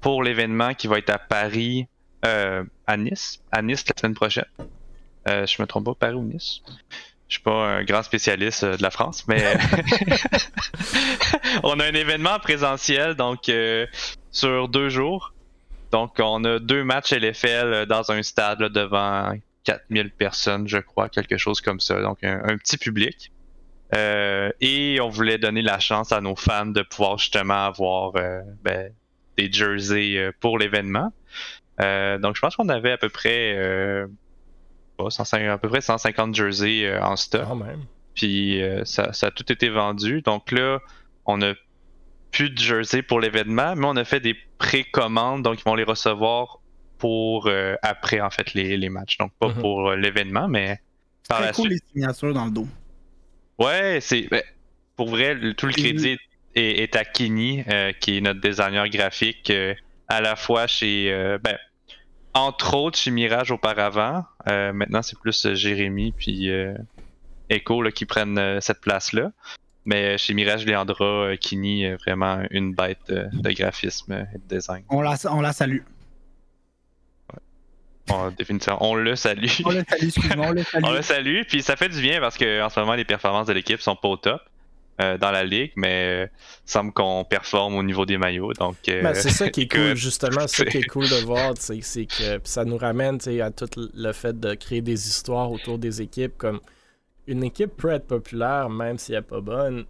pour 0.00 0.22
l'événement 0.22 0.72
qui 0.72 0.86
va 0.86 0.98
être 0.98 1.10
à 1.10 1.18
Paris, 1.18 1.86
euh, 2.24 2.64
à 2.86 2.96
Nice. 2.96 3.42
À 3.52 3.60
Nice 3.60 3.84
la 3.86 3.94
semaine 4.00 4.14
prochaine. 4.14 4.46
Euh, 5.28 5.44
je 5.44 5.60
me 5.60 5.66
trompe 5.66 5.84
pas, 5.84 5.94
Paris 5.94 6.14
ou 6.14 6.24
Nice? 6.24 6.62
Je 7.30 7.36
suis 7.36 7.42
pas 7.42 7.76
un 7.76 7.84
grand 7.84 8.02
spécialiste 8.02 8.64
euh, 8.64 8.76
de 8.76 8.82
la 8.82 8.90
France, 8.90 9.26
mais 9.28 9.42
on 11.62 11.80
a 11.80 11.86
un 11.86 11.94
événement 11.94 12.38
présentiel, 12.40 13.14
donc 13.14 13.48
euh, 13.48 13.86
sur 14.30 14.68
deux 14.68 14.90
jours. 14.90 15.32
Donc, 15.92 16.16
on 16.18 16.44
a 16.44 16.58
deux 16.58 16.84
matchs 16.84 17.12
LFL 17.12 17.86
dans 17.86 18.12
un 18.12 18.22
stade 18.22 18.60
là, 18.60 18.68
devant 18.68 19.32
4000 19.64 20.10
personnes, 20.10 20.68
je 20.68 20.78
crois, 20.78 21.08
quelque 21.08 21.36
chose 21.36 21.60
comme 21.60 21.80
ça. 21.80 22.00
Donc, 22.02 22.22
un, 22.22 22.42
un 22.44 22.56
petit 22.58 22.76
public. 22.76 23.32
Euh, 23.94 24.50
et 24.60 25.00
on 25.00 25.08
voulait 25.08 25.38
donner 25.38 25.62
la 25.62 25.80
chance 25.80 26.12
à 26.12 26.20
nos 26.20 26.36
fans 26.36 26.66
de 26.66 26.82
pouvoir 26.82 27.18
justement 27.18 27.64
avoir 27.66 28.12
euh, 28.16 28.40
ben, 28.62 28.92
des 29.36 29.50
jerseys 29.50 30.16
euh, 30.16 30.32
pour 30.40 30.58
l'événement. 30.58 31.12
Euh, 31.80 32.18
donc, 32.18 32.36
je 32.36 32.40
pense 32.40 32.56
qu'on 32.56 32.68
avait 32.68 32.92
à 32.92 32.98
peu 32.98 33.08
près, 33.08 33.54
euh, 33.56 34.06
pas, 35.04 35.10
150 35.10 35.48
à 35.50 35.58
peu 35.58 35.68
près 35.68 35.80
150 35.80 36.34
jerseys 36.34 36.84
euh, 36.86 37.02
en 37.02 37.16
stock. 37.16 37.44
Quand 37.46 37.56
même. 37.56 37.84
Puis 38.14 38.62
euh, 38.62 38.84
ça, 38.84 39.12
ça 39.12 39.28
a 39.28 39.30
tout 39.30 39.50
été 39.52 39.68
vendu. 39.68 40.20
Donc 40.22 40.50
là, 40.52 40.80
on 41.26 41.40
a 41.42 41.52
plus 42.32 42.50
de 42.50 42.58
jersey 42.58 43.02
pour 43.02 43.20
l'événement, 43.20 43.74
mais 43.76 43.86
on 43.86 43.96
a 43.96 44.04
fait 44.04 44.20
des 44.20 44.36
précommandes, 44.58 45.42
donc 45.42 45.60
ils 45.60 45.64
vont 45.64 45.74
les 45.74 45.84
recevoir 45.84 46.58
pour 46.98 47.46
euh, 47.46 47.74
après 47.82 48.20
en 48.20 48.30
fait 48.30 48.54
les, 48.54 48.76
les 48.76 48.88
matchs. 48.88 49.16
Donc 49.18 49.32
pas 49.38 49.48
Mhm. 49.48 49.60
pour 49.60 49.92
l'événement, 49.92 50.48
mais 50.48 50.78
par 51.28 51.38
Très 51.38 51.46
la 51.48 51.52
cool 51.52 51.70
suite. 51.70 51.82
les 51.94 52.00
signatures 52.00 52.34
dans 52.34 52.44
le 52.46 52.50
dos. 52.50 52.68
Ouais, 53.58 53.98
c'est 54.00 54.28
ben, 54.30 54.42
pour 54.96 55.08
vrai, 55.10 55.34
le- 55.34 55.54
tout 55.54 55.66
le 55.66 55.72
crédit 55.72 56.16
est, 56.54 56.82
est 56.82 56.96
à 56.96 57.04
Kini, 57.04 57.62
euh, 57.68 57.92
qui 57.92 58.16
est 58.18 58.20
notre 58.20 58.40
designer 58.40 58.88
graphique, 58.88 59.50
euh, 59.50 59.74
à 60.08 60.20
la 60.20 60.36
fois 60.36 60.66
chez 60.66 61.12
euh, 61.12 61.38
ben, 61.38 61.56
entre 62.34 62.74
autres 62.74 62.98
chez 62.98 63.10
Mirage 63.10 63.50
auparavant. 63.50 64.24
Euh, 64.48 64.72
maintenant, 64.72 65.02
c'est 65.02 65.18
plus 65.18 65.46
euh, 65.46 65.54
Jérémy 65.54 66.12
puis 66.12 66.50
euh, 66.50 66.74
Echo 67.48 67.82
là, 67.82 67.90
qui 67.90 68.06
prennent 68.06 68.60
cette 68.60 68.80
place-là. 68.80 69.32
Mais 69.84 70.18
chez 70.18 70.34
Mirage 70.34 70.66
Leandra, 70.66 71.36
Kini 71.38 71.84
est 71.84 71.96
vraiment 71.96 72.42
une 72.50 72.74
bête 72.74 73.08
de 73.08 73.50
graphisme 73.50 74.12
et 74.12 74.38
de 74.38 74.56
design. 74.56 74.84
On 74.90 75.00
la, 75.00 75.16
on 75.30 75.40
la 75.40 75.52
salue. 75.52 75.80
On, 78.10 78.26
le 78.26 78.34
salue. 79.16 79.46
On 79.64 79.70
la 79.70 79.84
salue, 79.84 80.02
excuse-moi, 80.02 80.46
on 80.48 80.52
la 80.52 80.64
salue. 80.64 80.84
On 80.84 80.92
le 80.92 81.02
salue, 81.02 81.42
puis 81.48 81.62
ça 81.62 81.76
fait 81.76 81.88
du 81.88 82.00
bien 82.02 82.20
parce 82.20 82.36
que 82.36 82.62
en 82.62 82.68
ce 82.68 82.78
moment 82.80 82.94
les 82.94 83.04
performances 83.04 83.46
de 83.46 83.52
l'équipe 83.52 83.80
sont 83.80 83.96
pas 83.96 84.08
au 84.08 84.16
top 84.16 84.42
euh, 85.00 85.18
dans 85.18 85.30
la 85.30 85.44
ligue, 85.44 85.72
mais 85.76 86.24
euh, 86.24 86.26
semble 86.64 86.92
qu'on 86.92 87.24
performe 87.24 87.76
au 87.76 87.82
niveau 87.82 88.04
des 88.06 88.18
maillots. 88.18 88.52
Donc 88.52 88.76
euh, 88.88 89.02
Ben, 89.02 89.14
c'est 89.14 89.30
ça 89.30 89.48
qui 89.48 89.62
est 89.62 89.68
cool, 89.72 89.94
justement. 89.94 90.46
C'est 90.46 90.64
ça 90.64 90.64
qui 90.64 90.78
est 90.78 90.86
cool 90.88 91.08
de 91.08 91.24
voir. 91.24 91.54
C'est 91.56 92.06
que 92.06 92.40
ça 92.44 92.64
nous 92.64 92.76
ramène 92.76 93.18
à 93.40 93.50
tout 93.50 93.70
le 93.94 94.12
fait 94.12 94.38
de 94.38 94.54
créer 94.54 94.82
des 94.82 95.08
histoires 95.08 95.50
autour 95.50 95.78
des 95.78 96.02
équipes. 96.02 96.36
Comme 96.36 96.60
une 97.26 97.44
équipe 97.44 97.76
peut 97.76 97.90
être 97.90 98.06
populaire 98.06 98.68
même 98.68 98.98
si 98.98 99.12
elle 99.12 99.20
n'est 99.20 99.26
pas 99.26 99.40
bonne. 99.40 99.84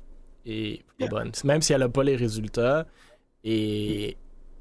Et 0.47 0.83
pas 0.99 1.07
bonne. 1.07 1.33
Même 1.45 1.63
si 1.63 1.73
elle 1.73 1.81
n'a 1.81 1.89
pas 1.89 2.05
les 2.05 2.17
résultats. 2.17 2.87
Et 3.43 4.17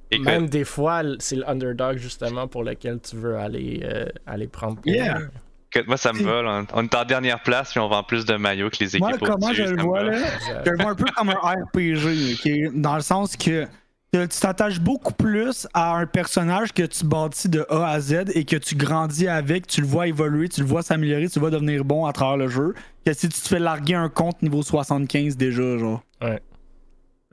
écoute, 0.09 0.25
même 0.25 0.49
des 0.49 0.63
fois, 0.63 1.03
c'est 1.19 1.35
l'underdog 1.35 1.97
justement 1.97 2.47
pour 2.47 2.63
lequel 2.63 2.99
tu 3.01 3.15
veux 3.17 3.37
aller, 3.37 3.81
euh, 3.83 4.05
aller 4.25 4.47
prendre 4.47 4.75
pour. 4.81 4.91
Yeah. 4.91 5.19
Écoute, 5.73 5.87
moi 5.87 5.97
ça 5.97 6.13
me 6.13 6.21
va. 6.23 6.41
là. 6.41 6.63
On 6.73 6.83
est 6.83 6.95
en 6.95 7.05
dernière 7.05 7.41
place 7.41 7.71
puis 7.71 7.79
on 7.79 7.87
vend 7.87 8.03
plus 8.03 8.25
de 8.25 8.35
maillots 8.35 8.69
que 8.69 8.77
les 8.79 8.95
équipes 8.95 9.01
Moi, 9.01 9.17
comment 9.19 9.53
je 9.53 9.63
le 9.63 9.81
vois, 9.81 10.03
là, 10.03 10.17
je 10.65 10.71
le 10.71 10.77
vois 10.77 10.91
un 10.91 10.95
peu 10.95 11.05
comme 11.15 11.29
un 11.29 11.33
RPG, 11.33 12.33
ok? 12.33 12.73
dans 12.75 12.95
le 12.95 13.01
sens 13.01 13.35
que 13.37 13.67
tu 14.11 14.27
t'attaches 14.27 14.79
beaucoup 14.79 15.13
plus 15.13 15.67
à 15.73 15.95
un 15.95 16.07
personnage 16.07 16.73
que 16.73 16.83
tu 16.83 17.05
bâtis 17.05 17.49
de 17.49 17.65
A 17.69 17.89
à 17.91 17.99
Z 17.99 18.31
et 18.33 18.43
que 18.43 18.55
tu 18.55 18.75
grandis 18.75 19.27
avec, 19.27 19.67
tu 19.67 19.81
le 19.81 19.87
vois 19.87 20.07
évoluer, 20.07 20.49
tu 20.49 20.61
le 20.61 20.67
vois 20.67 20.81
s'améliorer, 20.81 21.29
tu 21.29 21.37
le 21.37 21.41
vois 21.41 21.51
devenir 21.51 21.85
bon 21.85 22.05
à 22.05 22.13
travers 22.13 22.37
le 22.37 22.47
jeu, 22.47 22.73
que 23.05 23.13
si 23.13 23.29
tu 23.29 23.39
te 23.39 23.47
fais 23.47 23.59
larguer 23.59 23.93
un 23.93 24.09
compte 24.09 24.41
niveau 24.41 24.63
75 24.63 25.37
déjà, 25.37 25.77
genre. 25.77 26.01
Ouais. 26.21 26.41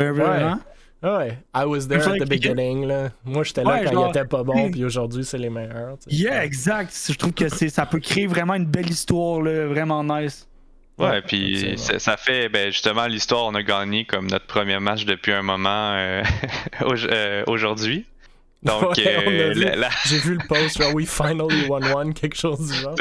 Euh, 0.02 0.12
vraiment? 0.12 0.58
Ah 0.62 0.75
Ouais, 1.06 1.38
I 1.54 1.64
was 1.64 1.86
there 1.86 2.02
at 2.02 2.18
the 2.18 2.28
beginning. 2.28 2.86
Là. 2.86 3.10
Moi, 3.24 3.44
j'étais 3.44 3.62
là 3.62 3.70
Ouais, 3.74 3.84
quand 3.84 3.92
genre- 3.92 4.06
il 4.14 4.18
était 4.18 4.24
pas 4.28 4.42
bon, 4.42 4.70
puis 4.70 4.84
aujourd'hui, 4.84 5.24
c'est 5.24 5.38
les 5.38 5.50
meilleurs. 5.50 5.98
tu 5.98 6.10
sais. 6.10 6.22
Yeah, 6.22 6.44
exact. 6.44 6.92
Je 7.08 7.14
trouve 7.16 7.32
que 7.32 7.48
c'est, 7.48 7.68
ça 7.68 7.86
peut 7.86 8.00
créer 8.00 8.26
vraiment 8.26 8.54
une 8.54 8.66
belle 8.66 8.90
histoire, 8.90 9.40
là, 9.42 9.66
vraiment 9.66 10.02
nice. 10.02 10.48
Ouais, 10.98 11.20
puis 11.20 11.74
ça, 11.76 12.16
fait 12.16 12.48
ben, 12.48 12.72
justement 12.72 13.06
l'histoire, 13.06 13.44
on 13.44 13.54
a 13.54 13.62
gagné 13.62 14.06
comme 14.06 14.28
notre 14.28 14.46
premier 14.46 14.78
match 14.80 15.04
depuis 15.04 15.32
un 15.32 15.42
moment 15.42 15.92
euh, 15.94 16.22
euh, 16.82 17.44
aujourd'hui. 17.46 18.06
Donc, 18.62 18.96
Ouais, 18.96 19.04
euh, 19.06 19.52
vu. 19.52 19.64
la- 19.64 19.76
la- 19.76 19.90
J'ai 20.06 20.18
vu 20.18 20.32
le 20.34 20.48
post, 20.48 20.78
genre, 20.82 20.94
we 20.94 21.06
finally 21.06 21.66
won 21.68 21.82
one, 21.94 22.14
quelque 22.14 22.36
chose 22.36 22.66
du 22.72 22.74
genre. 22.78 22.94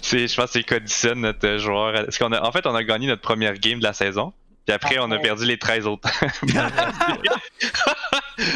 c'est, 0.00 0.28
je 0.28 0.36
pense 0.36 0.46
que 0.46 0.52
c'est 0.52 0.62
Codison, 0.62 1.16
notre 1.16 1.58
joueur. 1.58 1.92
Parce 2.04 2.16
qu'on 2.16 2.32
a, 2.32 2.40
en 2.40 2.52
fait, 2.52 2.64
on 2.66 2.74
a 2.74 2.84
gagné 2.84 3.08
notre 3.08 3.20
première 3.22 3.54
game 3.54 3.80
de 3.80 3.84
la 3.84 3.92
saison. 3.92 4.32
Puis 4.66 4.74
après, 4.74 4.98
on 4.98 5.10
a 5.12 5.18
perdu 5.18 5.44
les 5.44 5.58
13 5.58 5.86
autres. 5.86 6.08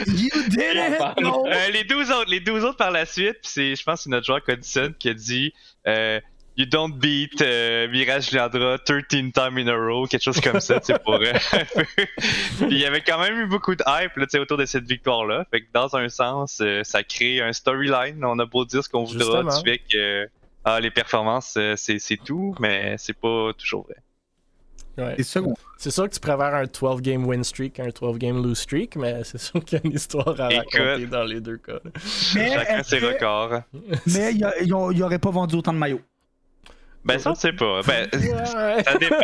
You 0.07 0.29
did 0.49 0.77
it! 0.77 1.01
No! 1.21 1.47
Euh, 1.47 1.69
les 1.71 1.85
12 1.85 2.11
autres, 2.11 2.31
les 2.31 2.41
12 2.41 2.65
autres 2.65 2.77
par 2.77 2.91
la 2.91 3.07
suite, 3.07 3.39
puis 3.43 3.51
c'est, 3.51 3.77
je 3.77 3.83
pense 3.83 4.01
que 4.01 4.03
c'est 4.05 4.11
notre 4.11 4.27
joueur 4.27 4.43
Codison 4.43 4.93
qui 4.99 5.09
a 5.09 5.15
dit 5.15 5.55
euh, 5.87 6.21
You 6.57 6.67
don't 6.67 6.93
beat 6.93 7.41
euh, 7.41 7.89
Mirage 7.89 8.33
Liandra 8.33 8.79
13 8.79 9.05
times 9.09 9.57
in 9.57 9.69
a 9.69 9.75
row, 9.75 10.07
quelque 10.07 10.23
chose 10.23 10.41
comme 10.41 10.61
ça, 10.61 10.81
tu 10.81 10.87
sais, 10.87 10.99
pour. 10.99 11.15
euh, 11.15 11.33
Puis 12.59 12.69
il 12.71 12.79
y 12.79 12.85
avait 12.85 13.01
quand 13.01 13.19
même 13.21 13.39
eu 13.39 13.47
beaucoup 13.47 13.75
de 13.75 13.85
hype 13.87 14.17
là, 14.17 14.27
tu 14.27 14.39
autour 14.39 14.59
de 14.59 14.67
cette 14.67 14.87
victoire-là. 14.87 15.47
Fait 15.51 15.63
que 15.63 15.67
dans 15.73 15.97
un 15.97 16.09
sens, 16.09 16.63
ça 16.83 17.03
crée 17.05 17.41
un 17.41 17.53
storyline. 17.53 18.23
On 18.25 18.39
a 18.39 18.45
beau 18.47 18.65
dire 18.65 18.85
ce 18.85 18.89
qu'on 18.89 19.05
voudra 19.05 19.45
du 19.45 19.65
fait 19.65 19.79
que 19.79 20.29
ah, 20.65 20.81
les 20.81 20.91
performances, 20.91 21.57
c'est 21.77 21.99
c'est 21.99 22.19
tout, 22.19 22.55
mais 22.59 22.97
c'est 22.99 23.19
pas 23.19 23.53
toujours 23.57 23.85
vrai. 23.85 23.97
Ouais. 25.01 25.15
C'est 25.79 25.91
sûr 25.91 26.09
que 26.09 26.15
tu 26.15 26.21
préfères 26.21 26.55
un 26.55 26.65
12 26.65 27.01
game 27.01 27.27
win 27.27 27.43
streak 27.45 27.75
qu'un 27.75 27.89
12 27.89 28.19
game 28.19 28.43
lose 28.43 28.59
streak, 28.59 28.97
mais 28.97 29.23
c'est 29.25 29.39
sûr 29.39 29.65
qu'il 29.65 29.79
y 29.79 29.81
a 29.83 29.87
une 29.87 29.95
histoire 29.95 30.39
à 30.41 30.53
Écoute. 30.53 30.75
raconter 30.75 31.07
dans 31.07 31.25
les 31.25 31.41
deux 31.41 31.57
cas. 31.57 31.79
Mais 32.35 32.53
Chacun 32.53 32.83
ses 32.83 32.99
records. 32.99 33.63
Mais 34.07 34.33
il 34.33 34.39
y 34.39 34.45
a- 34.45 34.61
ils 34.63 34.75
ont- 34.75 34.91
ils 34.91 35.03
auraient 35.03 35.19
pas 35.19 35.31
vendu 35.31 35.57
autant 35.57 35.73
de 35.73 35.79
maillots. 35.79 36.01
Ben 37.03 37.19
ça, 37.19 37.31
on 37.31 37.35
sait 37.35 37.55
pas. 37.55 37.81
Ben, 37.87 38.09
Ouais. 38.13 38.83
ça 38.85 38.99
dépend. 38.99 39.17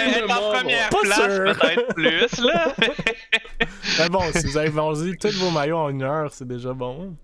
Elle 0.00 0.14
est 0.14 0.32
en 0.32 0.50
première 0.52 0.88
Pas 0.88 1.00
place, 1.02 1.18
peut-être 1.38 1.94
plus, 1.94 2.40
là. 2.44 2.74
Mais 4.00 4.08
bon, 4.08 4.22
si 4.34 4.46
vous 4.46 4.56
avez 4.56 4.70
vendu 4.70 5.16
tous 5.16 5.38
vos 5.38 5.50
maillots 5.52 5.78
en 5.78 5.90
une 5.90 6.02
heure, 6.02 6.32
c'est 6.32 6.48
déjà 6.48 6.72
bon. 6.72 7.14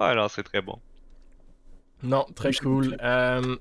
Ouais, 0.00 0.14
non, 0.16 0.26
c'est 0.28 0.42
très 0.42 0.60
bon. 0.60 0.78
Non, 2.02 2.26
très 2.34 2.52
cool. 2.54 2.96
Euh, 3.02 3.56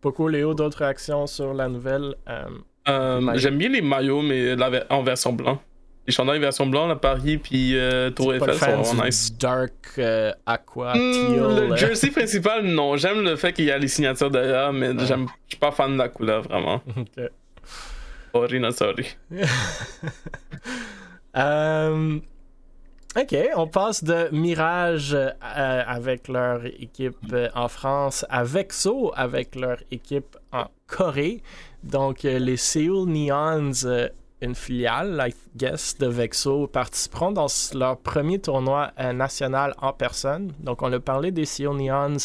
Poco, 0.00 0.28
Léo, 0.28 0.54
d'autres 0.54 0.78
réactions 0.78 1.26
sur 1.26 1.52
la 1.52 1.68
nouvelle 1.68 2.14
euh, 2.28 2.44
Euh. 2.88 3.32
J'aime 3.36 3.58
bien 3.58 3.68
les 3.68 3.80
maillots, 3.82 4.22
mais 4.22 4.56
la 4.56 4.70
en 4.90 5.02
version 5.02 5.32
blanc. 5.32 5.60
Les 6.06 6.12
chandails 6.12 6.40
version 6.40 6.66
blanc, 6.66 6.88
la 6.88 6.96
Paris 6.96 7.36
puis 7.38 7.78
euh, 7.78 8.10
Tour 8.10 8.34
Eiffel 8.34 8.54
sont 8.54 8.82
vraiment 8.82 9.04
nice. 9.04 9.36
dark 9.38 9.72
euh, 9.98 10.32
aqua 10.46 10.94
teal. 10.94 11.02
le 11.36 11.38
euh, 11.72 11.76
jersey 11.76 12.10
principal, 12.10 12.64
non. 12.64 12.96
J'aime 12.96 13.22
le 13.22 13.36
fait 13.36 13.52
qu'il 13.52 13.66
y 13.66 13.70
a 13.70 13.78
les 13.78 13.86
signatures 13.86 14.30
derrière, 14.30 14.72
mais 14.72 14.88
Ouais. 14.88 15.06
j'aime, 15.06 15.28
je 15.46 15.50
suis 15.50 15.60
pas 15.60 15.70
fan 15.70 15.92
de 15.92 15.98
la 15.98 16.08
couleur 16.08 16.42
vraiment. 16.42 16.82
ok. 16.96 17.30
Sorry, 18.34 18.58
not 18.58 18.70
sorry. 18.72 19.06
Euh, 21.36 22.18
ok, 23.16 23.36
on 23.56 23.66
passe 23.66 24.04
de 24.04 24.28
Mirage 24.32 25.14
euh, 25.14 25.30
avec 25.40 26.28
leur 26.28 26.64
équipe 26.66 27.16
euh, 27.32 27.48
en 27.54 27.68
France 27.68 28.26
à 28.28 28.44
Vexo 28.44 29.12
avec 29.14 29.54
leur 29.54 29.78
équipe 29.90 30.36
en 30.52 30.64
Corée. 30.86 31.42
Donc, 31.82 32.24
euh, 32.24 32.38
les 32.38 32.56
Seoul 32.56 33.08
Neons, 33.08 33.84
euh, 33.84 34.08
une 34.40 34.54
filiale, 34.54 35.24
I 35.28 35.34
guess, 35.56 35.96
de 35.98 36.06
Vexo, 36.06 36.66
participeront 36.66 37.32
dans 37.32 37.46
leur 37.74 37.98
premier 37.98 38.38
tournoi 38.38 38.92
euh, 38.98 39.12
national 39.12 39.74
en 39.80 39.92
personne. 39.92 40.52
Donc, 40.60 40.82
on 40.82 40.92
a 40.92 41.00
parlé 41.00 41.30
des 41.30 41.44
Seoul 41.44 41.76
Neons. 41.76 42.16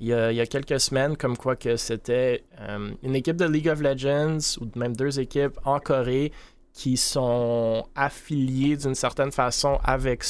il 0.00 0.06
y, 0.06 0.12
a, 0.12 0.46
quelques 0.46 0.80
semaines, 0.80 1.16
comme 1.16 1.36
quoi 1.36 1.56
que 1.56 1.76
c'était 1.76 2.44
une 3.02 3.16
équipe 3.16 3.36
de 3.36 3.46
League 3.46 3.68
of 3.68 3.80
Legends, 3.80 4.60
ou 4.60 4.78
même 4.78 4.94
deux 4.94 5.18
équipes 5.18 5.58
en 5.64 5.80
Corée, 5.80 6.32
qui 6.72 6.96
sont 6.96 7.84
affiliés 7.96 8.76
d'une 8.76 8.94
certaine 8.94 9.32
façon 9.32 9.78
avec. 9.82 10.22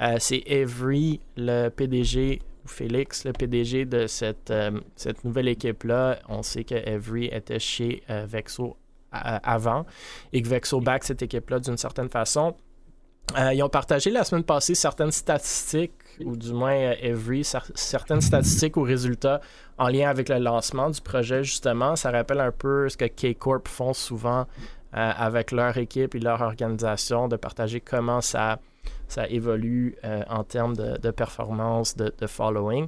Euh, 0.00 0.16
c'est 0.18 0.42
Avery, 0.50 1.20
le 1.36 1.68
PDG, 1.68 2.40
Félix, 2.66 3.24
le 3.24 3.32
PDG 3.32 3.84
de 3.84 4.06
cette, 4.06 4.50
euh, 4.50 4.80
cette 4.96 5.24
nouvelle 5.24 5.48
équipe-là. 5.48 6.18
On 6.28 6.42
sait 6.42 6.64
que 6.64 6.74
Avery 6.74 7.26
était 7.26 7.58
chez 7.58 8.02
euh, 8.10 8.26
Vexo 8.28 8.76
euh, 9.14 9.38
avant 9.42 9.86
et 10.32 10.42
que 10.42 10.48
Vexo 10.48 10.80
back 10.80 11.04
cette 11.04 11.22
équipe-là 11.22 11.60
d'une 11.60 11.76
certaine 11.76 12.08
façon. 12.08 12.54
Ils 13.52 13.60
ont 13.62 13.68
partagé 13.68 14.10
la 14.10 14.22
semaine 14.22 14.44
passée 14.44 14.76
certaines 14.76 15.10
statistiques, 15.10 15.92
ou 16.24 16.36
du 16.36 16.52
moins 16.52 16.92
cer- 16.92 17.72
certaines 17.74 18.20
statistiques 18.20 18.76
ou 18.76 18.82
résultats 18.82 19.40
en 19.78 19.88
lien 19.88 20.08
avec 20.08 20.28
le 20.28 20.38
lancement 20.38 20.90
du 20.90 21.00
projet, 21.00 21.42
justement. 21.42 21.96
Ça 21.96 22.12
rappelle 22.12 22.38
un 22.38 22.52
peu 22.52 22.88
ce 22.88 22.96
que 22.96 23.06
K-Corp 23.06 23.66
font 23.66 23.94
souvent 23.94 24.46
avec 24.92 25.50
leur 25.50 25.76
équipe 25.76 26.14
et 26.14 26.20
leur 26.20 26.40
organisation, 26.40 27.26
de 27.26 27.34
partager 27.36 27.80
comment 27.80 28.20
ça, 28.20 28.60
ça 29.08 29.28
évolue 29.28 29.96
euh, 30.04 30.22
en 30.28 30.44
termes 30.44 30.76
de, 30.76 31.10
performance, 31.10 31.96
de, 31.96 32.26
following. 32.26 32.86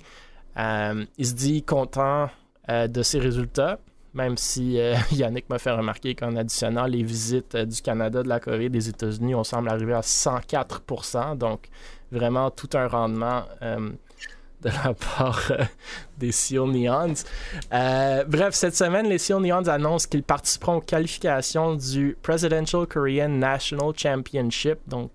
Euh, 0.58 1.04
il 1.16 1.26
se 1.26 1.34
dit 1.34 1.62
content 1.62 2.28
euh, 2.68 2.88
de 2.88 3.02
ses 3.02 3.18
résultats, 3.18 3.78
même 4.14 4.36
si 4.36 4.78
Yannick 5.12 5.48
m'a 5.48 5.58
fait 5.58 5.70
remarquer 5.70 6.14
qu'en 6.14 6.34
additionnant 6.36 6.86
les 6.86 7.02
visites 7.02 7.56
du 7.56 7.80
Canada, 7.82 8.22
de 8.22 8.28
la 8.28 8.40
Corée, 8.40 8.68
des 8.68 8.88
États-Unis, 8.88 9.34
on 9.34 9.44
semble 9.44 9.68
arriver 9.68 9.94
à 9.94 10.00
104% 10.00 11.36
donc 11.36 11.68
vraiment 12.10 12.50
tout 12.50 12.70
un 12.74 12.88
rendement 12.88 13.44
de 13.60 14.70
la 14.84 14.94
part 14.94 15.52
des 16.16 16.32
Seoul 16.32 16.72
Neons. 16.72 17.14
Bref, 17.70 18.54
cette 18.54 18.74
semaine, 18.74 19.06
les 19.06 19.18
Seoul 19.18 19.42
Neons 19.42 19.68
annoncent 19.68 20.08
qu'ils 20.08 20.22
participeront 20.24 20.76
aux 20.76 20.80
qualifications 20.80 21.76
du 21.76 22.16
Presidential 22.22 22.86
Korean 22.86 23.28
National 23.28 23.92
Championship, 23.94 24.78
donc 24.88 25.12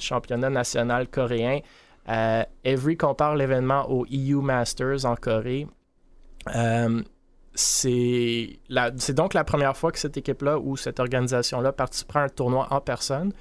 championnat 0.00 0.50
national 0.50 1.08
coréen. 1.08 1.60
Euh, 2.08 2.42
Avery 2.64 2.96
compare 2.96 3.36
l'événement 3.36 3.90
au 3.90 4.06
EU 4.06 4.40
Masters 4.40 5.04
en 5.04 5.14
Corée. 5.14 5.66
Euh, 6.54 7.02
c'est 7.54 8.58
donc 9.14 9.34
la 9.34 9.44
première 9.44 9.76
fois 9.76 9.92
que 9.92 9.98
cette 9.98 10.16
équipe-là 10.16 10.58
ou 10.58 10.76
cette 10.76 11.00
organisation-là 11.00 11.72
participera 11.72 12.20
à 12.20 12.24
un 12.24 12.28
tournoi 12.28 12.68
en 12.70 12.80
personne 12.80 13.32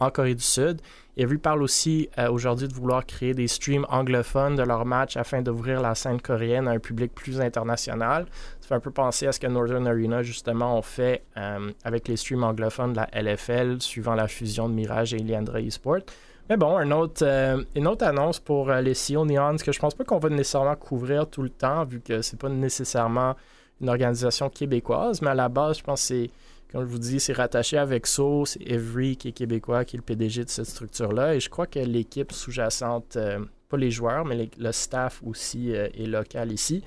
en 0.00 0.10
Corée 0.10 0.34
du 0.34 0.42
Sud. 0.42 0.80
Avery 1.18 1.38
parle 1.38 1.62
aussi 1.62 2.08
euh, 2.18 2.30
aujourd'hui 2.30 2.66
de 2.66 2.72
vouloir 2.72 3.04
créer 3.04 3.34
des 3.34 3.46
streams 3.46 3.84
anglophones 3.90 4.56
de 4.56 4.62
leurs 4.62 4.86
matchs 4.86 5.16
afin 5.16 5.42
d'ouvrir 5.42 5.80
la 5.80 5.94
scène 5.94 6.20
coréenne 6.20 6.66
à 6.66 6.72
un 6.72 6.78
public 6.78 7.14
plus 7.14 7.40
international. 7.40 8.26
Ça 8.60 8.68
fait 8.68 8.74
un 8.74 8.80
peu 8.80 8.90
penser 8.90 9.26
à 9.26 9.32
ce 9.32 9.38
que 9.38 9.46
Northern 9.46 9.86
Arena, 9.86 10.22
justement, 10.22 10.78
ont 10.78 10.82
fait 10.82 11.22
euh, 11.36 11.70
avec 11.84 12.08
les 12.08 12.16
streams 12.16 12.42
anglophones 12.42 12.94
de 12.94 13.00
la 13.00 13.22
LFL, 13.22 13.80
suivant 13.80 14.14
la 14.14 14.28
fusion 14.28 14.68
de 14.68 14.74
Mirage 14.74 15.12
et 15.12 15.18
Liandra 15.18 15.60
eSport. 15.60 16.00
Mais 16.48 16.56
bon, 16.56 16.80
autre, 16.92 17.22
euh, 17.24 17.62
une 17.76 17.86
autre 17.86 18.04
annonce 18.04 18.40
pour 18.40 18.72
les 18.72 18.94
CEO 18.94 19.24
Neons 19.24 19.56
que 19.56 19.72
je 19.72 19.78
pense 19.78 19.94
pas 19.94 20.04
qu'on 20.04 20.18
va 20.18 20.30
nécessairement 20.30 20.74
couvrir 20.74 21.28
tout 21.28 21.42
le 21.42 21.50
temps, 21.50 21.84
vu 21.84 22.00
que 22.00 22.22
c'est 22.22 22.40
pas 22.40 22.48
nécessairement 22.48 23.36
une 23.80 23.88
organisation 23.88 24.48
québécoise, 24.48 25.22
mais 25.22 25.30
à 25.30 25.34
la 25.34 25.48
base, 25.48 25.78
je 25.78 25.82
pense 25.84 26.00
que 26.00 26.06
c'est, 26.06 26.30
comme 26.72 26.82
je 26.84 26.90
vous 26.90 26.98
dis, 26.98 27.20
c'est 27.20 27.32
rattaché 27.32 27.76
avec 27.78 28.06
So, 28.06 28.44
c'est 28.46 28.62
Every 28.62 29.16
qui 29.16 29.28
est 29.28 29.32
québécois, 29.32 29.84
qui 29.84 29.96
est 29.96 29.98
le 29.98 30.02
PDG 30.04 30.44
de 30.44 30.50
cette 30.50 30.66
structure-là, 30.66 31.34
et 31.34 31.40
je 31.40 31.48
crois 31.50 31.66
que 31.66 31.78
l'équipe 31.80 32.32
sous-jacente, 32.32 33.16
euh, 33.16 33.40
pas 33.68 33.76
les 33.76 33.90
joueurs, 33.90 34.24
mais 34.24 34.36
les- 34.36 34.50
le 34.58 34.72
staff 34.72 35.20
aussi 35.24 35.74
euh, 35.74 35.88
est 35.94 36.06
local 36.06 36.52
ici. 36.52 36.82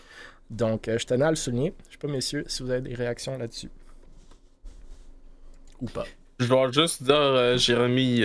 Donc, 0.50 0.88
euh, 0.88 0.98
je 0.98 1.06
tenais 1.06 1.26
à 1.26 1.30
le 1.30 1.36
souligner. 1.36 1.74
Je 1.88 1.94
sais 1.94 1.98
pas, 1.98 2.08
messieurs, 2.08 2.44
si 2.48 2.62
vous 2.64 2.70
avez 2.72 2.82
des 2.82 2.94
réactions 2.96 3.38
là-dessus. 3.38 3.70
Ou 5.82 5.86
pas. 5.88 6.06
Je 6.40 6.48
dois 6.48 6.72
juste 6.72 7.04
dire, 7.04 7.58
Jérémy, 7.58 8.24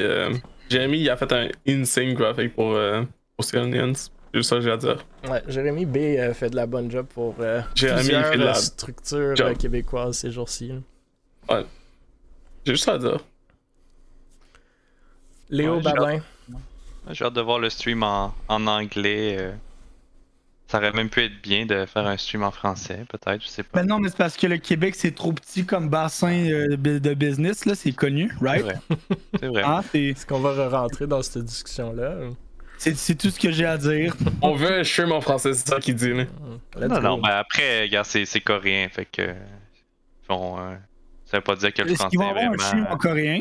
Jérémy, 0.68 1.00
il 1.00 1.10
a 1.10 1.16
fait 1.16 1.32
un 1.32 1.48
insane 1.66 2.14
graphic 2.14 2.54
pour, 2.54 2.72
euh, 2.74 3.02
pour. 3.36 3.44
C'est 3.44 4.42
ça 4.42 4.56
que 4.56 4.60
j'ai 4.62 4.70
à 4.70 4.76
dire. 4.76 5.04
Ouais, 5.28 5.42
Jérémy 5.48 5.86
B 5.86 5.96
euh, 5.96 6.34
fait 6.34 6.50
de 6.50 6.56
la 6.56 6.66
bonne 6.66 6.90
job 6.90 7.06
pour 7.14 7.34
euh, 7.40 7.60
Jérémy, 7.74 8.00
il 8.00 8.04
plusieurs 8.06 8.26
fait 8.26 8.38
de 8.38 8.44
la 8.44 8.54
structures 8.54 9.34
euh, 9.40 9.54
québécoises 9.54 10.18
ces 10.18 10.30
jours-ci. 10.30 10.72
Là. 11.56 11.64
J'ai 12.66 12.72
juste 12.74 12.88
à 12.88 12.98
dire. 12.98 13.18
Léo 15.50 15.76
Ouais, 15.76 15.82
j'ai 15.82 15.92
Babin. 15.92 16.20
J'ai 17.10 17.24
hâte 17.24 17.32
de 17.34 17.40
voir 17.40 17.58
le 17.58 17.70
stream 17.70 18.02
en, 18.02 18.34
en 18.48 18.66
anglais. 18.66 19.36
euh. 19.38 19.52
Ça 20.66 20.76
aurait 20.76 20.92
même 20.92 21.08
pu 21.08 21.22
être 21.24 21.40
bien 21.40 21.64
de 21.64 21.86
faire 21.86 22.06
un 22.06 22.18
stream 22.18 22.42
en 22.42 22.50
français, 22.50 23.06
peut-être, 23.08 23.42
je 23.42 23.48
sais 23.48 23.62
pas. 23.62 23.80
Ben 23.80 23.88
non, 23.88 23.98
mais 23.98 24.10
c'est 24.10 24.18
parce 24.18 24.36
que 24.36 24.46
le 24.46 24.58
Québec, 24.58 24.94
c'est 24.94 25.14
trop 25.14 25.32
petit 25.32 25.64
comme 25.64 25.88
bassin 25.88 26.50
euh, 26.50 26.76
de 26.76 27.14
business, 27.14 27.64
là, 27.64 27.74
c'est 27.74 27.92
connu, 27.92 28.30
C'est 28.38 28.44
right? 28.46 28.62
vrai. 28.62 28.74
C'est 29.40 29.46
vrai. 29.46 29.62
Hein, 29.62 29.80
c'est- 29.90 30.04
Est-ce 30.08 30.26
qu'on 30.26 30.40
va 30.40 30.68
rentrer 30.68 31.06
dans 31.06 31.22
cette 31.22 31.44
discussion-là? 31.44 32.16
c'est 32.80 32.96
c'est 32.96 33.14
tout 33.16 33.30
ce 33.30 33.40
que 33.40 33.50
j'ai 33.50 33.64
à 33.64 33.76
dire. 33.78 34.14
On 34.42 34.54
veut 34.54 34.80
un 34.80 34.84
stream 34.84 35.10
en 35.12 35.20
français, 35.22 35.52
c'est 35.54 35.66
ça 35.68 35.80
qu'il 35.80 35.94
dit. 35.96 36.12
Là. 36.12 36.24
Let's 36.76 36.88
non, 36.90 36.94
go. 36.96 37.00
non, 37.00 37.18
ben 37.22 37.30
après, 37.30 37.82
regarde, 37.82 38.06
c'est 38.06 38.24
c'est 38.26 38.40
coréen, 38.42 38.88
fait 38.90 39.06
que. 39.06 39.34
Bon, 40.28 40.58
euh, 40.60 40.74
ça 41.30 41.38
veut 41.38 41.42
pas 41.44 41.56
dire 41.56 41.72
que 41.72 41.82
le 41.82 41.90
Est-ce 41.90 41.96
français 41.98 42.10
qu'ils 42.10 42.18
vont 42.18 42.26
est 42.26 42.30
avoir 42.30 42.44
un 42.44 42.48
vraiment. 42.56 42.62
stream 42.64 42.86
en 42.90 42.96
coréen? 42.96 43.40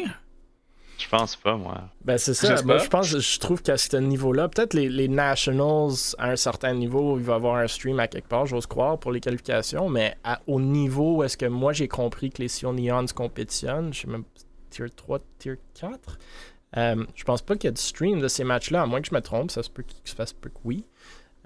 Je 0.99 1.07
pense 1.09 1.35
pas, 1.35 1.55
moi. 1.55 1.89
Ben 2.03 2.17
c'est 2.17 2.33
ça. 2.33 2.59
Moi, 2.63 2.79
je 2.79 2.87
pense, 2.87 3.05
je 3.19 3.39
trouve 3.39 3.61
qu'à 3.61 3.77
ce 3.77 3.95
niveau-là, 3.97 4.49
peut-être 4.49 4.73
les, 4.73 4.89
les 4.89 5.07
Nationals, 5.07 5.93
à 6.17 6.31
un 6.31 6.35
certain 6.35 6.73
niveau, 6.73 7.19
il 7.19 7.23
va 7.23 7.33
y 7.33 7.35
avoir 7.35 7.55
un 7.57 7.67
stream 7.67 7.99
à 7.99 8.07
quelque 8.07 8.27
part, 8.27 8.47
j'ose 8.47 8.65
croire, 8.65 8.97
pour 8.97 9.11
les 9.11 9.19
qualifications, 9.19 9.89
mais 9.89 10.17
à- 10.23 10.41
au 10.47 10.59
niveau 10.59 11.17
où 11.17 11.23
est-ce 11.23 11.37
que 11.37 11.45
moi 11.45 11.71
j'ai 11.71 11.87
compris 11.87 12.31
que 12.31 12.41
les 12.41 12.47
Sion 12.47 12.73
Neons 12.73 13.05
compétitionnent, 13.15 13.93
je 13.93 14.01
sais 14.01 14.07
même 14.07 14.23
tier 14.71 14.89
3, 14.89 15.19
tier 15.37 15.59
4, 15.79 16.17
euh, 16.77 17.05
je 17.13 17.23
pense 17.23 17.43
pas 17.43 17.55
qu'il 17.55 17.67
y 17.67 17.69
a 17.69 17.71
de 17.73 17.77
stream 17.77 18.19
de 18.19 18.27
ces 18.27 18.43
matchs-là, 18.43 18.81
à 18.81 18.85
moins 18.87 18.99
que 18.99 19.07
je 19.07 19.13
me 19.13 19.21
trompe, 19.21 19.51
ça 19.51 19.61
se 19.61 19.69
peut 19.69 19.83
qu'il 19.83 19.99
ça 20.03 20.25
se 20.25 20.33
peut 20.33 20.49
que 20.49 20.59
oui. 20.65 20.83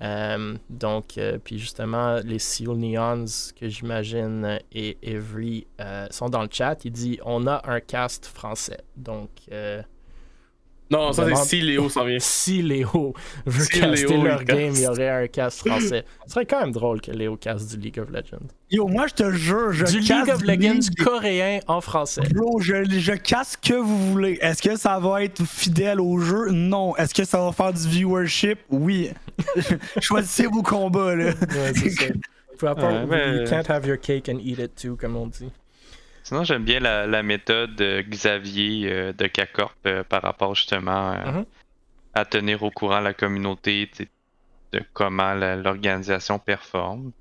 Euh, 0.02 0.56
donc, 0.70 1.18
euh, 1.18 1.38
puis 1.44 1.60
justement, 1.60 2.18
les 2.24 2.40
Seal 2.40 2.76
Neons, 2.76 3.52
que 3.60 3.70
j'imagine, 3.70 4.60
et 4.72 4.98
Every 5.04 5.68
euh, 5.80 6.08
sont 6.10 6.30
dans 6.30 6.42
le 6.42 6.50
chat. 6.52 6.84
Il 6.86 6.92
dit 6.92 7.20
on 7.24 7.46
a 7.48 7.62
un 7.66 7.80
cast 7.80 8.26
français. 8.26 8.82
Donc, 8.96 9.30
euh, 9.52 9.82
Non, 10.92 11.14
ça 11.14 11.26
c'est 11.26 11.46
si 11.48 11.62
Léo 11.62 11.90
s'en 11.90 12.04
vient. 12.06 12.18
Si 12.20 12.62
Léo 12.62 13.14
veut 13.46 13.64
Si 13.64 13.80
caster 13.80 14.08
Léo, 14.08 14.24
leur 14.24 14.42
il 14.42 14.46
game, 14.46 14.74
il 14.76 14.82
y 14.82 14.88
aurait 14.88 15.10
un 15.10 15.28
cast 15.28 15.66
français. 15.66 16.04
Ce 16.28 16.34
serait 16.34 16.46
quand 16.46 16.60
même 16.60 16.72
drôle 16.74 17.00
que 17.02 17.12
Léo 17.12 17.38
casse 17.38 17.66
du 17.68 17.78
League 17.78 17.98
of 18.00 18.10
Legends. 18.10 18.46
Yo, 18.70 18.88
moi, 18.88 19.08
je 19.08 19.14
te 19.14 19.32
jure, 19.32 19.72
je 19.72 19.86
du 19.86 20.00
casse 20.02 20.28
League 20.28 20.36
of 20.36 20.42
Legends 20.44 20.74
League. 20.74 21.04
coréen 21.04 21.60
en 21.68 21.80
français. 21.82 22.22
Bro, 22.34 22.60
je, 22.60 22.84
je 22.90 23.14
casse 23.14 23.58
ce 23.62 23.70
que 23.70 23.74
vous 23.76 24.12
voulez. 24.12 24.38
Est-ce 24.42 24.62
que 24.62 24.76
ça 24.76 25.00
va 25.00 25.24
être 25.24 25.44
fidèle 25.46 26.00
au 26.02 26.20
jeu? 26.20 26.50
Non. 26.52 26.96
Est-ce 26.98 27.14
que 27.14 27.24
ça 27.24 27.40
va 27.42 27.52
faire 27.54 27.74
du 27.74 27.88
viewership? 27.88 28.60
Oui. 28.70 29.10
Choisissez 30.02 30.48
vos 30.48 30.62
combats, 30.62 31.16
là. 31.16 31.26
Ouais, 31.26 31.74
c'est 31.76 31.90
ça. 31.90 32.06
Vous 32.08 32.58
pouvez 32.58 32.76
pas- 32.76 33.06
Ouais, 33.06 33.06
mais- 33.10 33.38
You 33.44 33.50
can't 33.50 33.70
have 33.70 33.88
your 33.88 33.98
cake 34.00 34.30
and 34.30 34.40
eat 34.44 34.60
it 34.60 34.76
too, 34.76 34.96
comme 34.96 35.16
on 35.16 35.28
dit. 35.28 35.50
Sinon, 36.32 36.46
j'aime 36.46 36.64
bien 36.64 36.80
la, 36.80 37.06
la 37.08 37.24
méthode 37.24 37.76
de 37.76 38.02
Xavier 38.08 38.90
euh, 38.90 39.12
de 39.12 39.28
K-Corp 39.28 39.76
euh, 39.86 40.06
par 40.06 40.22
rapport 40.22 40.56
justement 40.56 41.12
euh, 41.12 41.30
Mhm. 41.30 41.46
à 42.14 42.24
tenir 42.24 42.64
au 42.64 42.72
courant 42.72 43.02
la 43.02 43.14
communauté 43.14 43.92
de 44.72 44.82
comment 44.94 45.34
l'organisation 45.34 46.40
performe. 46.40 47.12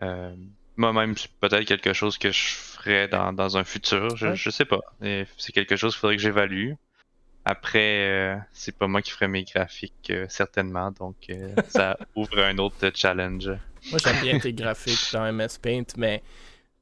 Euh, 0.00 0.32
Moi-même, 0.76 1.16
c'est 1.16 1.32
peut-être 1.40 1.64
quelque 1.64 1.92
chose 1.92 2.18
que 2.18 2.30
je 2.30 2.54
ferais 2.54 3.08
dans, 3.08 3.32
dans 3.32 3.56
un 3.56 3.64
futur. 3.64 4.16
Je, 4.16 4.28
Ouais. 4.28 4.36
je 4.36 4.50
sais 4.50 4.64
pas. 4.64 4.78
C'est 5.00 5.50
quelque 5.52 5.74
chose 5.74 5.94
qu'il 5.94 6.00
faudrait 6.02 6.14
que 6.16 6.22
j'évalue. 6.22 6.74
Après, 7.44 8.08
euh, 8.08 8.36
c'est 8.52 8.78
pas 8.78 8.86
moi 8.86 9.02
qui 9.02 9.10
ferai 9.10 9.26
mes 9.26 9.42
graphiques, 9.42 10.10
euh, 10.10 10.26
certainement. 10.28 10.92
Donc, 10.92 11.16
euh, 11.30 11.52
ça 11.68 11.98
ouvre 12.14 12.38
un 12.44 12.58
autre 12.58 12.92
challenge. 12.94 13.48
Moi, 13.90 13.98
j'aime 14.04 14.20
bien 14.22 14.38
tes 14.38 14.52
graphiques 14.52 15.12
dans 15.12 15.32
MS 15.32 15.58
Paint, 15.60 15.86
mais 15.96 16.22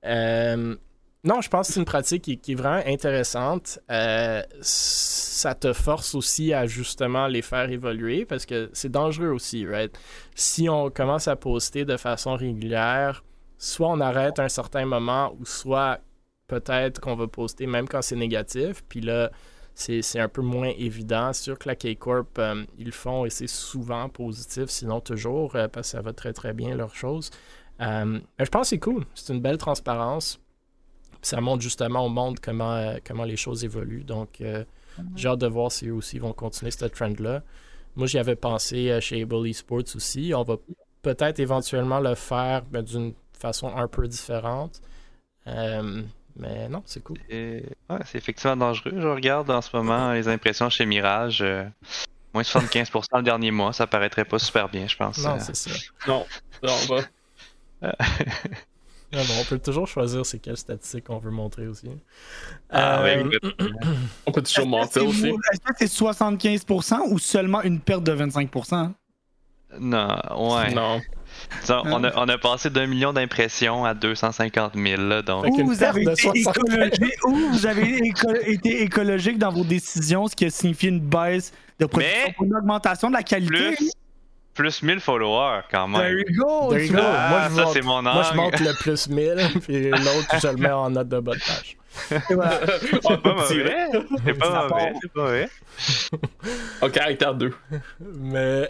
euh, 0.05 0.77
non, 1.25 1.41
je 1.41 1.49
pense 1.49 1.69
que 1.69 1.73
c'est 1.73 1.81
une 1.81 1.87
pratique 1.87 2.43
qui, 2.43 2.53
est 2.53 2.55
vraiment 2.55 2.83
intéressante. 2.87 3.79
Euh, 3.91 4.43
ça 4.61 5.55
te 5.55 5.73
force 5.73 6.15
aussi 6.15 6.53
à 6.53 6.67
justement 6.67 7.29
les 7.29 7.41
faire 7.41 7.71
évoluer 7.71 8.27
parce 8.27 8.45
que 8.45 8.69
c'est 8.75 8.91
dangereux 8.91 9.31
aussi, 9.31 9.67
right? 9.67 9.99
Si 10.35 10.69
on 10.69 10.91
commence 10.91 11.27
à 11.27 11.37
poster 11.37 11.87
de 11.87 11.97
façon 11.97 12.35
régulière, 12.35 13.25
soit 13.57 13.89
on 13.89 14.01
arrête 14.01 14.39
un 14.39 14.51
certain 14.51 14.85
moment 14.85 15.35
ou 15.41 15.47
soit 15.47 16.01
peut-être 16.47 17.01
qu'on 17.01 17.17
va 17.17 17.27
poster 17.27 17.67
même 17.67 17.89
quand 17.89 18.03
c'est 18.03 18.17
négatif, 18.17 18.85
puis 18.87 19.01
là, 19.01 19.31
c'est 19.75 20.21
un 20.21 20.29
peu 20.29 20.43
moins 20.43 20.73
évident. 20.77 21.33
C'est 21.33 21.45
sûr 21.45 21.59
que 21.59 21.71
la 21.71 21.75
K-Corp, 21.75 22.39
euh, 22.39 22.65
ils 22.77 22.93
font 22.93 23.25
et 23.25 23.31
c'est 23.31 23.47
souvent 23.47 24.11
positif, 24.11 24.67
sinon 24.67 25.01
toujours, 25.01 25.57
euh, 25.57 25.69
parce 25.69 25.89
que 25.89 25.97
ça 25.97 26.03
va 26.03 26.13
très 26.13 26.35
très 26.35 26.53
bien 26.53 26.77
leur 26.77 26.95
chose. 26.95 27.31
Je 27.81 28.49
pense 28.51 28.63
que 28.63 28.69
c'est 28.69 28.79
cool. 28.79 29.07
C'est 29.15 29.33
une 29.33 29.41
belle 29.41 29.59
transparence. 29.59 30.39
Puis 31.25 31.31
Ça 31.31 31.41
montre 31.41 31.63
justement 31.63 32.05
au 32.05 32.11
monde 32.11 32.39
comment, 32.39 32.75
euh, 32.75 32.99
comment 33.03 33.25
les 33.25 33.39
choses 33.39 33.65
évoluent. 33.65 34.05
Donc, 34.05 34.43
euh, 34.43 34.63
j'ai 35.17 35.29
hâte 35.29 35.39
de 35.39 35.47
voir 35.47 35.73
si 35.73 35.89
eux 35.89 35.95
aussi 35.95 36.19
vont 36.19 36.35
continuer 36.35 36.71
ce 36.71 36.85
trend-là. 36.85 37.43
Moi, 37.97 38.07
j'y 38.07 38.19
avais 38.19 38.37
pensé 38.37 38.91
euh, 38.91 39.01
chez 39.01 39.23
Able 39.23 39.49
Esports 39.49 39.95
aussi. 39.95 40.33
On 40.37 40.43
va 40.43 40.57
peut-être 41.01 41.41
éventuellement 41.41 41.99
le 41.99 42.15
faire 42.15 42.65
mais 42.71 42.83
d'une 42.83 43.15
façon 43.33 43.75
un 43.75 43.89
peu 43.89 44.07
différente. 44.07 44.83
Euh, 45.47 46.03
mais 46.37 46.69
non, 46.69 46.83
c'est 46.85 47.03
cool. 47.03 47.17
Ouais, 47.31 47.63
c'est 48.05 48.19
effectivement 48.19 48.59
dangereux. 48.59 48.93
Je 48.95 49.09
regarde 49.09 49.51
en 49.51 49.63
ce 49.63 49.75
moment 49.75 50.13
les 50.13 50.29
impressions 50.29 50.69
chez 50.69 50.85
Mirage. 50.85 51.41
euh, 51.41 51.65
moins 52.35 52.43
75% 52.43 53.17
le 53.17 53.23
dernier 53.23 53.51
mois, 53.51 53.73
ça 53.73 53.87
paraîtrait 53.87 54.27
pas 54.27 54.39
super 54.39 54.69
bien, 54.69 54.87
je 54.89 54.97
pense. 54.97 55.25
Non, 55.25 55.37
Euh, 55.37 55.39
c'est 55.41 55.57
ça. 55.57 55.71
Non, 56.07 56.27
non, 56.63 56.77
pas. 56.87 57.95
Non, 59.15 59.21
non, 59.21 59.35
on 59.41 59.45
peut 59.45 59.59
toujours 59.59 59.87
choisir 59.87 60.27
c'est 60.27 60.39
quelles 60.39 60.57
statistiques 60.57 61.09
on 61.09 61.19
veut 61.19 61.31
montrer 61.31 61.67
aussi. 61.69 61.89
Ah, 62.71 63.01
Euh, 63.01 63.25
ouais, 63.25 63.37
écoute, 63.37 63.55
On 64.27 64.33
peut 64.33 64.43
toujours 64.43 64.67
mentir 64.67 65.07
aussi. 65.07 65.29
Est-ce 65.29 65.61
que 65.61 65.73
c'est 65.79 65.87
75% 65.89 67.11
ou 67.11 67.19
seulement 67.19 67.63
une 67.63 67.81
perte 67.81 68.03
de 68.05 68.13
25%? 68.13 68.93
non, 69.81 70.09
ouais. 70.57 70.73
Non. 70.73 71.01
Disons, 71.63 71.83
on, 71.87 72.05
a, 72.05 72.13
on 72.17 72.29
a 72.29 72.39
passé 72.39 72.71
d'un 72.71 72.87
million 72.87 73.13
d'impressions 73.13 73.85
à 73.85 73.93
250 73.95 74.75
000, 74.77 75.03
là, 75.03 75.21
donc. 75.23 75.47
Ou 75.47 75.65
vous, 75.67 75.83
avez 75.83 76.05
de 76.05 76.11
été 76.13 76.23
75. 76.23 76.55
écologique, 76.77 77.27
ou 77.27 77.35
vous 77.51 77.67
avez 77.67 77.97
éco- 78.07 78.35
été 78.47 78.83
écologique 78.83 79.39
dans 79.39 79.51
vos 79.51 79.65
décisions, 79.65 80.29
ce 80.29 80.37
qui 80.37 80.45
a 80.45 80.51
signifié 80.51 80.91
une 80.91 81.01
baisse 81.01 81.53
de 81.81 81.87
production 81.87 82.15
Mais- 82.41 82.47
une 82.47 82.55
augmentation 82.55 83.09
de 83.09 83.15
la 83.15 83.25
qualité? 83.25 83.75
Plus, 83.77 83.91
plus 84.55 84.83
1000 84.83 85.01
followers, 85.01 85.63
quand 85.71 85.91
There 85.93 86.03
même. 86.15 86.19
you 86.29 86.43
go! 86.45 86.71
There 86.71 86.85
you 86.87 86.93
go. 86.93 87.01
vois. 87.01 87.11
Ah, 87.13 87.29
Moi, 87.31 87.41
je 87.51 87.55
ça, 87.57 87.63
monte- 87.65 87.73
c'est 87.75 87.83
mon 87.83 88.03
Moi, 88.03 88.23
je 88.23 88.29
angle. 88.31 88.37
monte 88.37 88.61
le 88.61 88.73
plus 88.75 89.09
1000, 89.09 89.37
puis 89.63 89.91
l'autre, 89.91 90.37
je 90.41 90.49
le 90.49 90.57
mets 90.57 90.71
en 90.71 90.91
note 90.91 91.09
de 91.09 91.21
bas 91.21 91.35
de 91.35 91.41
page. 91.41 91.77
En 92.13 92.37
Pas 93.19 93.35
mauvais. 93.35 93.87
C'est 94.25 94.35
pas 94.35 94.69
mauvais, 94.69 94.93
c'est 95.01 95.13
pas 95.13 95.23
mauvais. 95.23 95.49
Caractère 96.93 97.35
2. 97.35 97.53
Mais 98.01 98.69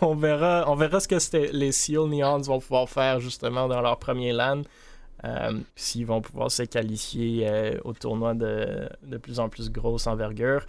on 0.00 0.14
verra, 0.16 0.64
on 0.66 0.74
verra 0.74 1.00
ce 1.00 1.08
que 1.08 1.16
les 1.52 1.72
Seal 1.72 2.08
Neons 2.08 2.40
vont 2.42 2.58
pouvoir 2.60 2.88
faire 2.88 3.20
justement 3.20 3.68
dans 3.68 3.80
leur 3.80 3.98
premier 3.98 4.32
LAN. 4.32 4.62
Euh, 5.24 5.52
S'ils 5.74 6.06
vont 6.06 6.20
pouvoir 6.20 6.50
se 6.50 6.62
qualifier 6.62 7.46
euh, 7.48 7.78
au 7.84 7.92
tournoi 7.92 8.34
de, 8.34 8.88
de 9.02 9.18
plus 9.18 9.40
en 9.40 9.48
plus 9.48 9.70
grosse 9.70 10.06
envergure. 10.06 10.62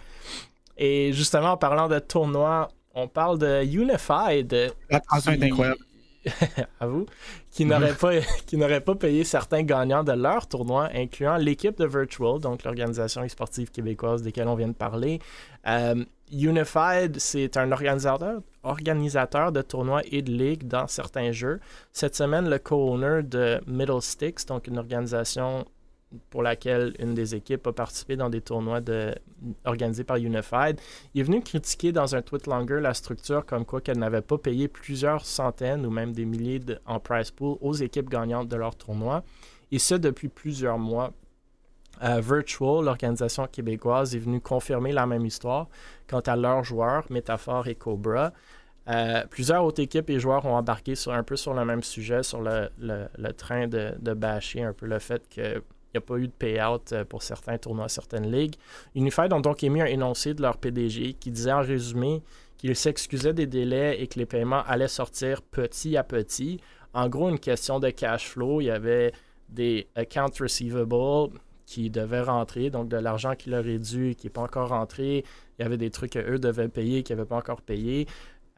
Et 0.76 1.12
justement, 1.12 1.52
en 1.52 1.56
parlant 1.56 1.88
de 1.88 1.98
tournoi, 2.00 2.68
on 2.94 3.08
parle 3.08 3.38
de 3.38 3.64
Unified. 3.64 4.74
La 4.90 5.00
transition 5.00 5.32
est 5.32 5.38
qui- 5.38 5.44
incroyable. 5.46 5.80
à 6.80 6.86
vous, 6.86 7.06
qui 7.50 7.64
n'aurait 7.64 7.94
pas, 7.94 8.12
qui 8.46 8.58
n'aurait 8.58 8.82
pas 8.82 8.94
payé 8.94 9.24
certains 9.24 9.62
gagnants 9.62 10.04
de 10.04 10.12
leur 10.12 10.46
tournoi, 10.46 10.90
incluant 10.94 11.36
l'équipe 11.36 11.78
de 11.78 11.86
Virtual, 11.86 12.38
donc 12.38 12.62
l'organisation 12.64 13.24
e-sportive 13.24 13.70
québécoise 13.70 14.22
desquelles 14.22 14.48
on 14.48 14.54
vient 14.54 14.68
de 14.68 14.74
parler. 14.74 15.18
Euh, 15.66 16.04
Unified, 16.30 17.18
c'est 17.18 17.56
un 17.56 17.72
organisateur, 17.72 18.42
organisateur 18.62 19.50
de 19.50 19.62
tournois 19.62 20.02
et 20.12 20.20
de 20.22 20.30
ligues 20.30 20.66
dans 20.68 20.86
certains 20.86 21.32
jeux. 21.32 21.58
Cette 21.92 22.14
semaine, 22.14 22.50
le 22.50 22.58
co-owner 22.58 23.22
de 23.22 23.60
Middle 23.66 24.02
Sticks, 24.02 24.46
donc 24.46 24.66
une 24.66 24.78
organisation 24.78 25.64
pour 26.30 26.42
laquelle 26.42 26.94
une 26.98 27.14
des 27.14 27.34
équipes 27.34 27.66
a 27.66 27.72
participé 27.72 28.16
dans 28.16 28.30
des 28.30 28.40
tournois 28.40 28.80
organisés 29.64 30.04
par 30.04 30.16
Unified, 30.16 30.80
il 31.14 31.20
est 31.20 31.24
venu 31.24 31.40
critiquer 31.40 31.92
dans 31.92 32.14
un 32.16 32.22
tweet 32.22 32.46
longer 32.46 32.80
la 32.80 32.94
structure 32.94 33.46
comme 33.46 33.64
quoi 33.64 33.80
qu'elle 33.80 33.98
n'avait 33.98 34.20
pas 34.20 34.38
payé 34.38 34.68
plusieurs 34.68 35.24
centaines 35.24 35.86
ou 35.86 35.90
même 35.90 36.12
des 36.12 36.24
milliers 36.24 36.60
en 36.86 36.98
prize 36.98 37.30
pool 37.30 37.56
aux 37.60 37.74
équipes 37.74 38.08
gagnantes 38.10 38.48
de 38.48 38.56
leur 38.56 38.74
tournoi. 38.74 39.22
Et 39.70 39.78
ce, 39.78 39.94
depuis 39.94 40.28
plusieurs 40.28 40.78
mois. 40.78 41.12
Euh, 42.02 42.20
Virtual, 42.20 42.82
l'organisation 42.82 43.46
québécoise, 43.46 44.14
est 44.16 44.20
venue 44.20 44.40
confirmer 44.40 44.90
la 44.90 45.06
même 45.06 45.26
histoire 45.26 45.68
quant 46.08 46.20
à 46.20 46.34
leurs 46.34 46.64
joueurs, 46.64 47.04
Métaphore 47.10 47.66
et 47.68 47.74
Cobra. 47.74 48.32
Euh, 48.88 49.22
plusieurs 49.28 49.62
autres 49.64 49.82
équipes 49.82 50.08
et 50.08 50.18
joueurs 50.18 50.46
ont 50.46 50.54
embarqué 50.54 50.94
un 51.08 51.22
peu 51.22 51.36
sur 51.36 51.52
le 51.52 51.62
même 51.64 51.82
sujet, 51.82 52.22
sur 52.22 52.40
le, 52.40 52.70
le- 52.78 53.06
le 53.18 53.32
train 53.34 53.68
de, 53.68 53.92
de 53.98 54.14
bâcher 54.14 54.62
un 54.62 54.72
peu 54.72 54.86
le 54.86 54.98
fait 54.98 55.28
qu'il 55.28 55.60
n'y 55.94 55.98
a 55.98 56.00
pas 56.00 56.16
eu 56.16 56.28
de 56.28 56.32
payout 56.32 56.92
euh, 56.92 57.04
pour 57.04 57.22
certains 57.22 57.58
tournois, 57.58 57.88
certaines 57.88 58.30
ligues. 58.30 58.54
Unified 58.94 59.32
ont 59.32 59.40
donc 59.40 59.62
émis 59.64 59.82
un 59.82 59.86
énoncé 59.86 60.34
de 60.34 60.42
leur 60.42 60.56
PDG 60.56 61.14
qui 61.14 61.30
disait 61.30 61.52
en 61.52 61.62
résumé 61.62 62.22
qu'ils 62.58 62.76
s'excusaient 62.76 63.32
des 63.32 63.46
délais 63.46 64.00
et 64.00 64.06
que 64.06 64.18
les 64.18 64.26
paiements 64.26 64.62
allaient 64.66 64.88
sortir 64.88 65.42
petit 65.42 65.96
à 65.96 66.04
petit. 66.04 66.60
En 66.92 67.08
gros, 67.08 67.28
une 67.28 67.38
question 67.38 67.80
de 67.80 67.90
cash 67.90 68.28
flow. 68.28 68.60
Il 68.60 68.64
y 68.64 68.70
avait 68.70 69.12
des 69.48 69.88
accounts 69.94 70.38
receivable 70.38 71.38
qui 71.66 71.88
devaient 71.88 72.22
rentrer, 72.22 72.68
donc 72.70 72.88
de 72.88 72.96
l'argent 72.96 73.34
qui 73.34 73.50
leur 73.50 73.66
est 73.66 73.78
dû 73.78 74.10
et 74.10 74.14
qui 74.14 74.26
n'est 74.26 74.32
pas 74.32 74.42
encore 74.42 74.70
rentré. 74.70 75.24
Il 75.58 75.62
y 75.62 75.64
avait 75.64 75.76
des 75.76 75.90
trucs 75.90 76.12
qu'eux 76.12 76.38
devaient 76.38 76.68
payer 76.68 77.02
qui 77.02 77.12
n'avaient 77.12 77.28
pas 77.28 77.36
encore 77.36 77.62
payé. 77.62 78.06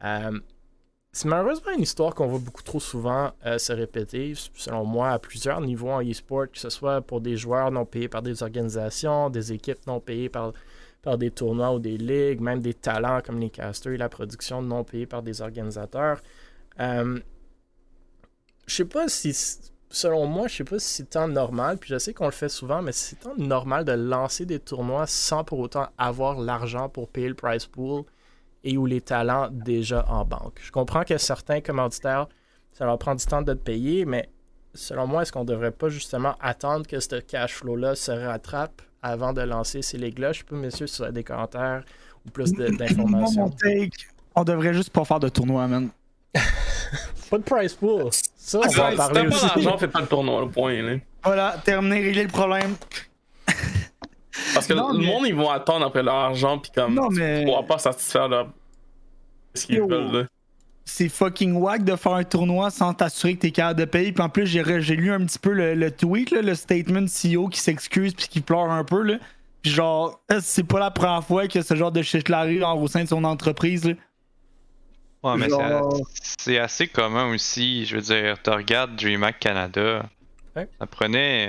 Euh, 0.03 0.39
c'est 1.15 1.27
malheureusement 1.27 1.71
une 1.71 1.83
histoire 1.83 2.15
qu'on 2.15 2.25
voit 2.25 2.39
beaucoup 2.39 2.63
trop 2.63 2.79
souvent 2.79 3.33
euh, 3.45 3.59
se 3.59 3.71
répéter, 3.71 4.33
selon 4.55 4.83
moi, 4.83 5.11
à 5.11 5.19
plusieurs 5.19 5.61
niveaux 5.61 5.91
en 5.91 6.01
e-sport, 6.01 6.49
que 6.51 6.57
ce 6.57 6.71
soit 6.71 7.01
pour 7.01 7.21
des 7.21 7.37
joueurs 7.37 7.69
non 7.69 7.85
payés 7.85 8.07
par 8.07 8.23
des 8.23 8.41
organisations, 8.41 9.29
des 9.29 9.53
équipes 9.53 9.85
non 9.85 9.99
payées 9.99 10.29
par, 10.29 10.53
par 11.03 11.19
des 11.19 11.29
tournois 11.29 11.71
ou 11.71 11.77
des 11.77 11.97
ligues, 11.97 12.41
même 12.41 12.61
des 12.61 12.73
talents 12.73 13.21
comme 13.23 13.39
les 13.39 13.51
casters 13.51 13.93
et 13.93 13.97
la 13.97 14.09
production 14.09 14.63
non 14.63 14.83
payés 14.83 15.05
par 15.05 15.21
des 15.21 15.41
organisateurs. 15.41 16.19
Euh, 16.79 17.19
je 18.65 18.75
sais 18.75 18.85
pas 18.85 19.07
si, 19.07 19.33
selon 19.91 20.25
moi, 20.25 20.47
je 20.47 20.55
sais 20.55 20.63
pas 20.63 20.79
si 20.79 20.95
c'est 20.95 21.09
tant 21.11 21.27
normal, 21.27 21.77
puis 21.77 21.91
je 21.91 21.99
sais 21.99 22.15
qu'on 22.15 22.25
le 22.25 22.31
fait 22.31 22.49
souvent, 22.49 22.81
mais 22.81 22.91
c'est 22.91 23.17
tant 23.17 23.35
normal 23.37 23.85
de 23.85 23.91
lancer 23.91 24.47
des 24.47 24.59
tournois 24.59 25.05
sans 25.05 25.43
pour 25.43 25.59
autant 25.59 25.89
avoir 25.95 26.39
l'argent 26.39 26.89
pour 26.89 27.07
payer 27.07 27.27
le 27.27 27.35
prize 27.35 27.67
pool 27.67 28.03
et 28.63 28.77
où 28.77 28.85
les 28.85 29.01
talents 29.01 29.49
déjà 29.51 30.05
en 30.09 30.25
banque. 30.25 30.59
Je 30.63 30.71
comprends 30.71 31.03
que 31.03 31.17
certains 31.17 31.61
commanditaires, 31.61 32.27
ça 32.71 32.85
leur 32.85 32.97
prend 32.97 33.15
du 33.15 33.25
temps 33.25 33.41
de 33.41 33.53
te 33.53 33.57
payer, 33.59 34.05
mais 34.05 34.29
selon 34.73 35.05
moi, 35.07 35.21
est-ce 35.21 35.31
qu'on 35.31 35.45
devrait 35.45 35.71
pas 35.71 35.89
justement 35.89 36.35
attendre 36.41 36.87
que 36.87 36.99
ce 36.99 37.19
cash 37.19 37.53
flow-là 37.55 37.95
se 37.95 38.11
rattrape 38.11 38.81
avant 39.01 39.33
de 39.33 39.41
lancer 39.41 39.81
ces 39.81 39.97
ligues-là? 39.97 40.31
Je 40.33 40.39
sais 40.39 40.43
pas, 40.45 40.55
messieurs, 40.55 40.87
si 40.87 40.97
vous 40.97 41.03
avez 41.03 41.11
des 41.13 41.23
commentaires 41.23 41.83
ou 42.25 42.29
plus 42.31 42.51
de- 42.53 42.67
d'informations. 42.77 43.49
take, 43.49 43.91
on 44.35 44.43
devrait 44.43 44.73
juste 44.73 44.89
pas 44.91 45.03
faire 45.05 45.19
de 45.19 45.29
tournoi, 45.29 45.67
man. 45.67 45.89
Pas 47.29 47.37
de 47.39 47.43
prize 47.43 47.73
pool. 47.73 48.09
Ça, 48.11 48.59
on 48.59 48.61
Ah, 48.61 48.67
va 48.67 48.85
en 48.87 48.91
Si 48.91 48.97
t'as 48.97 49.07
parler 49.09 49.21
pas 49.29 49.35
aussi. 49.35 49.45
d'argent, 49.47 49.77
fais 49.77 49.87
pas 49.87 50.01
le 50.01 50.07
tournoi, 50.07 50.41
le 50.41 50.49
point. 50.49 50.81
Là. 50.81 50.97
Voilà, 51.23 51.55
terminé, 51.63 52.01
régler 52.01 52.23
le 52.23 52.29
problème. 52.29 52.75
Parce 54.67 54.67
que 54.67 54.73
Non, 54.73 54.91
le 54.93 54.99
mais- 54.99 55.05
monde, 55.05 55.25
ils 55.27 55.35
vont 55.35 55.49
attendre 55.49 55.85
après 55.85 56.03
leur 56.03 56.15
argent, 56.15 56.57
puis 56.59 56.71
comme. 56.73 56.93
Non, 56.93 57.09
tu 57.09 57.15
mais- 57.19 57.43
pourras 57.45 57.63
pas 57.63 57.77
satisfaire 57.77 58.27
leur. 58.27 58.47
ce 59.55 59.65
qu'ils 59.65 59.81
veulent, 59.81 60.11
là. 60.11 60.23
c'est 60.85 61.07
fucking 61.09 61.53
wack 61.55 61.83
de 61.83 61.95
faire 61.95 62.13
un 62.13 62.23
tournoi 62.23 62.69
sans 62.69 62.93
t'assurer 62.93 63.35
que 63.35 63.39
t'es 63.41 63.51
capable 63.51 63.79
de 63.79 63.85
payer. 63.85 64.11
Puis 64.11 64.23
en 64.23 64.29
plus, 64.29 64.45
j'ai, 64.47 64.61
re- 64.61 64.79
j'ai 64.79 64.95
lu 64.95 65.11
un 65.11 65.23
petit 65.25 65.39
peu 65.39 65.51
le, 65.51 65.75
le 65.75 65.91
tweet, 65.91 66.31
là, 66.31 66.41
le 66.41 66.55
statement 66.55 67.05
CEO 67.07 67.47
qui 67.47 67.59
s'excuse 67.59 68.13
puis 68.13 68.27
qui 68.27 68.41
pleure 68.41 68.69
un 68.69 68.83
peu. 68.83 69.01
Là. 69.01 69.15
Puis 69.61 69.71
genre, 69.71 70.19
c'est 70.41 70.63
pas 70.67 70.79
la 70.79 70.91
première 70.91 71.23
fois 71.23 71.47
que 71.47 71.61
ce 71.61 71.73
genre 71.75 71.91
de 71.91 72.01
shit-là 72.01 72.39
arrive 72.39 72.63
au 72.63 72.87
sein 72.87 73.03
de 73.03 73.07
son 73.09 73.23
entreprise. 73.23 73.85
Là? 73.85 73.93
Ouais, 75.23 75.37
mais 75.37 75.47
Genre- 75.49 75.95
c'est- 76.11 76.33
c'est 76.37 76.57
assez 76.59 76.87
commun 76.87 77.33
aussi. 77.33 77.85
Je 77.85 77.95
veux 77.95 78.01
dire, 78.01 78.35
tu 78.43 78.49
regardes 78.49 78.95
DreamHack 78.97 79.39
Canada. 79.39 80.05
Ouais. 80.55 80.67
Ça 80.79 80.85
prenait 80.85 81.47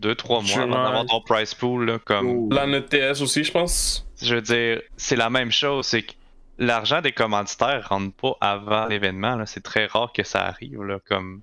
2-3 0.00 0.42
mois 0.46 0.62
avant 0.64 0.84
d'avoir 0.84 1.06
ton 1.06 1.20
price 1.20 1.54
pool. 1.54 1.86
Là, 1.86 1.98
comme, 2.04 2.50
La 2.52 2.66
NETS 2.66 3.20
aussi, 3.22 3.44
je 3.44 3.52
pense. 3.52 4.06
Je 4.22 4.34
veux 4.34 4.42
dire, 4.42 4.80
c'est 4.96 5.16
la 5.16 5.30
même 5.30 5.50
chose. 5.52 5.86
C'est 5.86 6.02
que 6.02 6.12
l'argent 6.58 7.00
des 7.00 7.12
commanditaires 7.12 7.86
rentre 7.88 8.14
pas 8.14 8.36
avant 8.40 8.86
l'événement. 8.86 9.36
là. 9.36 9.46
C'est 9.46 9.62
très 9.62 9.86
rare 9.86 10.12
que 10.12 10.22
ça 10.22 10.44
arrive. 10.46 10.82
Là, 10.82 10.98
comme 11.08 11.40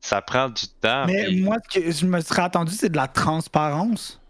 ça 0.00 0.22
prend 0.22 0.48
du 0.48 0.66
temps. 0.80 1.06
Mais 1.06 1.24
puis- 1.26 1.42
moi, 1.42 1.56
ce 1.70 1.78
que 1.80 1.90
je 1.90 2.06
me 2.06 2.20
serais 2.20 2.42
attendu, 2.42 2.72
c'est 2.72 2.88
de 2.90 2.96
la 2.96 3.08
transparence. 3.08 4.20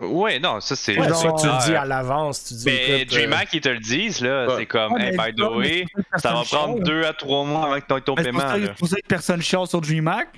Ouais, 0.00 0.40
non, 0.40 0.58
ça 0.58 0.74
c'est. 0.74 0.98
Ouais, 0.98 1.08
genre, 1.08 1.40
tu 1.40 1.46
le 1.46 1.64
dis 1.64 1.76
à 1.76 1.84
l'avance. 1.84 2.44
Tu 2.46 2.54
dis, 2.54 2.64
Mais 2.66 3.02
écoute, 3.02 3.12
euh, 3.14 3.18
DreamHack, 3.18 3.48
ils 3.52 3.60
te 3.60 3.68
le 3.68 3.78
disent, 3.78 4.20
là. 4.20 4.48
Ouais. 4.48 4.54
C'est 4.58 4.66
comme, 4.66 4.94
Ouais, 4.94 5.10
hey, 5.12 5.16
by 5.16 5.32
the 5.36 5.44
way, 5.54 5.84
ça 6.16 6.32
va 6.32 6.42
prendre 6.42 6.74
chiale. 6.78 6.82
2 6.82 7.04
à 7.04 7.12
3 7.12 7.44
mois 7.44 7.66
avant 7.66 7.78
que 7.80 7.86
tu 7.86 7.94
aies 7.94 8.00
ton 8.00 8.14
Ben, 8.14 8.32
pour, 8.32 8.40
paiement. 8.42 8.52
c'est 8.66 8.74
pour 8.74 8.88
ça 8.88 8.96
que 8.96 9.06
personne 9.06 9.40
chiale 9.42 9.66
sur 9.68 9.80
DreamHack. 9.80 10.28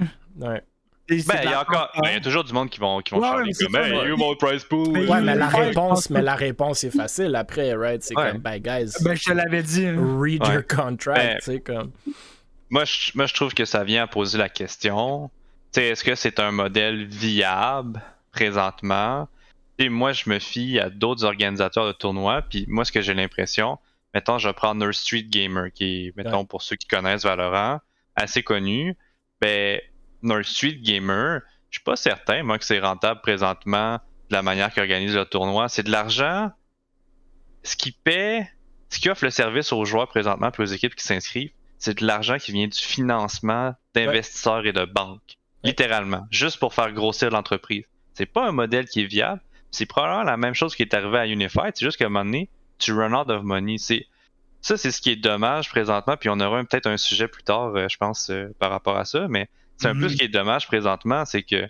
ouais. 0.41 0.63
Ben, 1.09 1.19
il 1.45 1.51
y 1.51 1.53
a 1.53 1.61
encore. 1.61 1.91
ben, 2.03 2.09
il 2.11 2.15
y 2.15 2.17
a 2.17 2.21
toujours 2.21 2.45
du 2.45 2.53
monde 2.55 2.71
qui 2.71 2.81
vont, 2.81 3.01
qui 3.01 3.13
vont 3.15 3.21
Ouais, 3.21 3.29
chialer 3.29 3.53
comme, 3.53 3.77
hey, 3.77 4.09
you 4.09 4.17
mon 4.17 4.35
price 4.37 4.65
pool. 4.65 4.89
Mais- 4.93 5.07
Ouais, 5.07 5.21
mais 5.21 5.35
la 5.35 5.49
réponse, 5.49 6.09
mais 6.09 6.23
la 6.23 6.35
réponse 6.35 6.83
est 6.85 6.91
facile 6.97 7.37
après, 7.37 7.75
right? 7.75 8.03
C'est 8.03 8.17
Ouais. 8.17 8.33
comme, 8.33 8.41
ben, 8.41 8.59
guys, 8.59 8.91
Ben, 9.03 9.15
je 9.15 9.25
te 9.25 9.33
l'avais 9.33 9.63
dit. 9.63 9.87
hein. 9.87 10.19
read 10.19 10.43
Ouais. 10.43 10.55
your 10.55 10.67
contract, 10.67 11.21
Ben, 11.21 11.37
tu 11.39 11.45
sais, 11.45 11.61
comme. 11.61 11.91
Moi 12.71 12.85
je, 12.87 13.13
moi, 13.15 13.27
je 13.27 13.35
trouve 13.35 13.53
que 13.53 13.67
ça 13.67 13.85
vient 13.85 14.05
à 14.05 14.07
poser 14.07 14.39
la 14.39 14.49
question. 14.49 15.31
Tu 15.73 15.81
sais, 15.81 15.89
est-ce 15.89 16.03
que 16.05 16.15
c'est 16.15 16.41
un 16.41 16.51
modèle 16.53 17.05
viable 17.07 18.01
présentement? 18.33 19.29
Et 19.79 19.89
moi, 19.89 20.13
je 20.13 20.31
me 20.31 20.39
fie 20.39 20.79
à 20.79 20.89
d'autres 20.89 21.25
organisateurs 21.25 21.87
de 21.87 21.93
tournois. 21.93 22.43
Puis 22.43 22.65
moi, 22.69 22.85
ce 22.85 22.93
que 22.93 23.01
j'ai 23.03 23.13
l'impression, 23.15 23.79
mettons, 24.15 24.39
je 24.39 24.49
prendre 24.51 24.85
Nurse 24.85 24.99
Street 25.01 25.25
Gamer, 25.29 25.73
qui 25.73 26.07
est, 26.07 26.17
mettons, 26.17 26.45
pour 26.45 26.63
ceux 26.63 26.77
qui 26.77 26.87
connaissent 26.87 27.25
Valorant, 27.25 27.81
assez 28.17 28.43
connu. 28.43 28.97
Ben, 29.41 29.81
Nurse 30.25 30.49
Street 30.49 30.79
Gamer, 30.83 31.41
je 31.71 31.79
suis 31.79 31.85
pas 31.85 31.97
certain, 31.97 32.43
moi, 32.43 32.59
que 32.59 32.65
c'est 32.65 32.81
rentable 32.81 33.21
présentement 33.21 34.01
de 34.31 34.35
la 34.35 34.43
manière 34.43 34.73
qu'ils 34.73 34.83
organisent 34.83 35.15
le 35.15 35.25
tournoi. 35.25 35.69
C'est 35.69 35.83
de 35.83 35.91
l'argent. 35.91 36.51
Ce 37.63 37.77
qui 37.77 37.93
paie, 37.93 38.49
ce 38.91 38.99
qui 38.99 39.09
offre 39.11 39.25
le 39.25 39.31
service 39.31 39.73
aux 39.73 39.85
joueurs 39.85 40.09
présentement, 40.09 40.51
puis 40.51 40.63
aux 40.63 40.67
équipes 40.67 40.95
qui 40.95 41.05
s'inscrivent, 41.05 41.53
c'est 41.79 41.99
de 41.99 42.07
l'argent 42.07 42.39
qui 42.39 42.53
vient 42.53 42.67
du 42.67 42.79
financement 42.79 43.75
d'investisseurs 43.95 44.67
et 44.67 44.73
de 44.73 44.85
banques. 44.85 45.37
Ouais. 45.63 45.71
Littéralement. 45.71 46.27
Juste 46.31 46.59
pour 46.59 46.75
faire 46.75 46.93
grossir 46.93 47.31
l'entreprise. 47.31 47.85
C'est 48.15 48.27
pas 48.27 48.47
un 48.47 48.53
modèle 48.53 48.87
qui 48.87 49.03
est 49.03 49.07
viable. 49.07 49.41
C'est 49.71 49.87
probablement 49.87 50.23
la 50.23 50.37
même 50.37 50.55
chose 50.55 50.77
qui 50.77 50.83
est 50.83 50.95
arrivé 50.95 51.19
à 51.19 51.27
Unified. 51.27 51.73
C'est 51.75 51.85
juste 51.85 51.99
qu'à 51.99 52.07
un 52.07 52.09
moment 52.09 52.25
donné, 52.25 52.49
tu 52.79 52.93
run 52.93 53.13
out 53.13 53.29
of 53.29 53.43
money. 53.43 53.77
C'est, 53.79 54.07
ça, 54.61 54.77
c'est 54.77 54.93
ce 54.93 55.01
qui 55.01 55.11
est 55.11 55.17
dommage 55.17 55.69
présentement. 55.69 56.17
Puis 56.17 56.29
on 56.29 56.39
aura 56.39 56.63
peut-être 56.65 56.87
un 56.87 56.97
sujet 56.97 57.29
plus 57.29 57.43
tard, 57.43 57.75
euh, 57.75 57.89
je 57.89 57.97
pense, 57.97 58.31
euh, 58.31 58.55
par 58.59 58.71
rapport 58.71 58.97
à 58.97 59.05
ça. 59.05 59.27
Mais 59.29 59.49
c'est 59.77 59.89
un 59.89 59.99
peu 59.99 60.09
ce 60.09 60.17
qui 60.17 60.25
est 60.25 60.29
dommage 60.29 60.67
présentement. 60.67 61.25
C'est 61.25 61.43
que, 61.43 61.67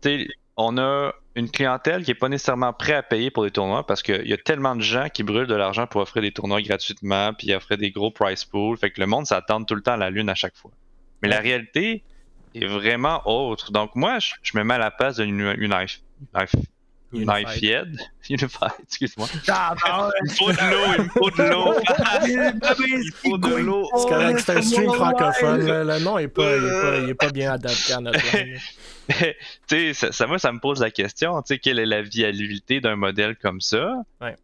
tu 0.00 0.24
sais, 0.24 0.28
on 0.56 0.76
a 0.78 1.12
une 1.34 1.50
clientèle 1.50 2.04
qui 2.04 2.10
est 2.10 2.14
pas 2.14 2.28
nécessairement 2.28 2.72
prêt 2.72 2.94
à 2.94 3.02
payer 3.02 3.30
pour 3.30 3.44
des 3.44 3.50
tournois 3.50 3.86
parce 3.86 4.02
qu'il 4.02 4.26
y 4.26 4.32
a 4.32 4.36
tellement 4.36 4.74
de 4.74 4.82
gens 4.82 5.08
qui 5.08 5.22
brûlent 5.22 5.46
de 5.46 5.54
l'argent 5.54 5.86
pour 5.86 6.00
offrir 6.00 6.22
des 6.22 6.32
tournois 6.32 6.60
gratuitement, 6.60 7.32
puis 7.32 7.54
offrir 7.54 7.78
des 7.78 7.90
gros 7.90 8.10
price 8.10 8.44
pools. 8.44 8.76
Fait 8.76 8.90
que 8.90 9.00
le 9.00 9.06
monde 9.06 9.26
s'attend 9.26 9.62
tout 9.62 9.74
le 9.74 9.82
temps 9.82 9.92
à 9.92 9.96
la 9.96 10.10
lune 10.10 10.28
à 10.28 10.34
chaque 10.34 10.56
fois. 10.56 10.72
Mais 11.22 11.28
la 11.28 11.40
réalité 11.40 12.02
est 12.54 12.66
vraiment 12.66 13.22
autre. 13.26 13.70
Donc 13.70 13.94
moi, 13.94 14.18
je, 14.18 14.32
je 14.42 14.58
me 14.58 14.64
mets 14.64 14.74
à 14.74 14.78
la 14.78 14.90
place 14.90 15.16
d'une 15.16 15.40
une, 15.40 15.54
une, 15.58 15.74
Unified. 17.12 17.98
Unified, 18.28 18.72
excuse-moi. 18.82 19.28
Ah, 19.48 19.74
ben, 19.82 20.10
Il 20.24 20.30
faut 20.32 20.52
de 20.52 20.70
l'eau, 20.70 20.94
il 20.98 21.04
me 21.04 21.08
faut 21.08 21.30
de 21.30 21.42
l'eau. 21.42 21.74
Il 22.96 23.12
faut 23.12 23.38
de 23.38 23.54
l'eau. 23.56 23.88
C'est 23.96 24.08
correct, 24.08 24.40
c'est 24.44 24.56
un 24.56 24.62
stream 24.62 24.92
francophone. 24.92 25.66
là. 25.66 25.84
Le 25.84 26.04
nom 26.04 26.18
est 26.18 26.28
pas, 26.28 26.56
il 26.56 27.08
est 27.10 27.14
pas, 27.14 27.26
pas 27.26 27.32
bien 27.32 27.52
adapté 27.52 27.92
à 27.94 28.00
notre 28.00 28.18
langue. 28.36 28.58
tu 29.08 29.34
sais, 29.68 29.94
ça, 29.94 30.12
ça, 30.12 30.26
moi, 30.26 30.38
ça 30.38 30.52
me 30.52 30.60
pose 30.60 30.80
la 30.80 30.90
question, 30.90 31.40
tu 31.42 31.54
sais, 31.54 31.58
quelle 31.58 31.78
est 31.78 31.86
la 31.86 32.02
viabilité 32.02 32.80
d'un 32.80 32.96
modèle 32.96 33.36
comme 33.36 33.60
ça? 33.60 33.94
Ouais. 34.20 34.36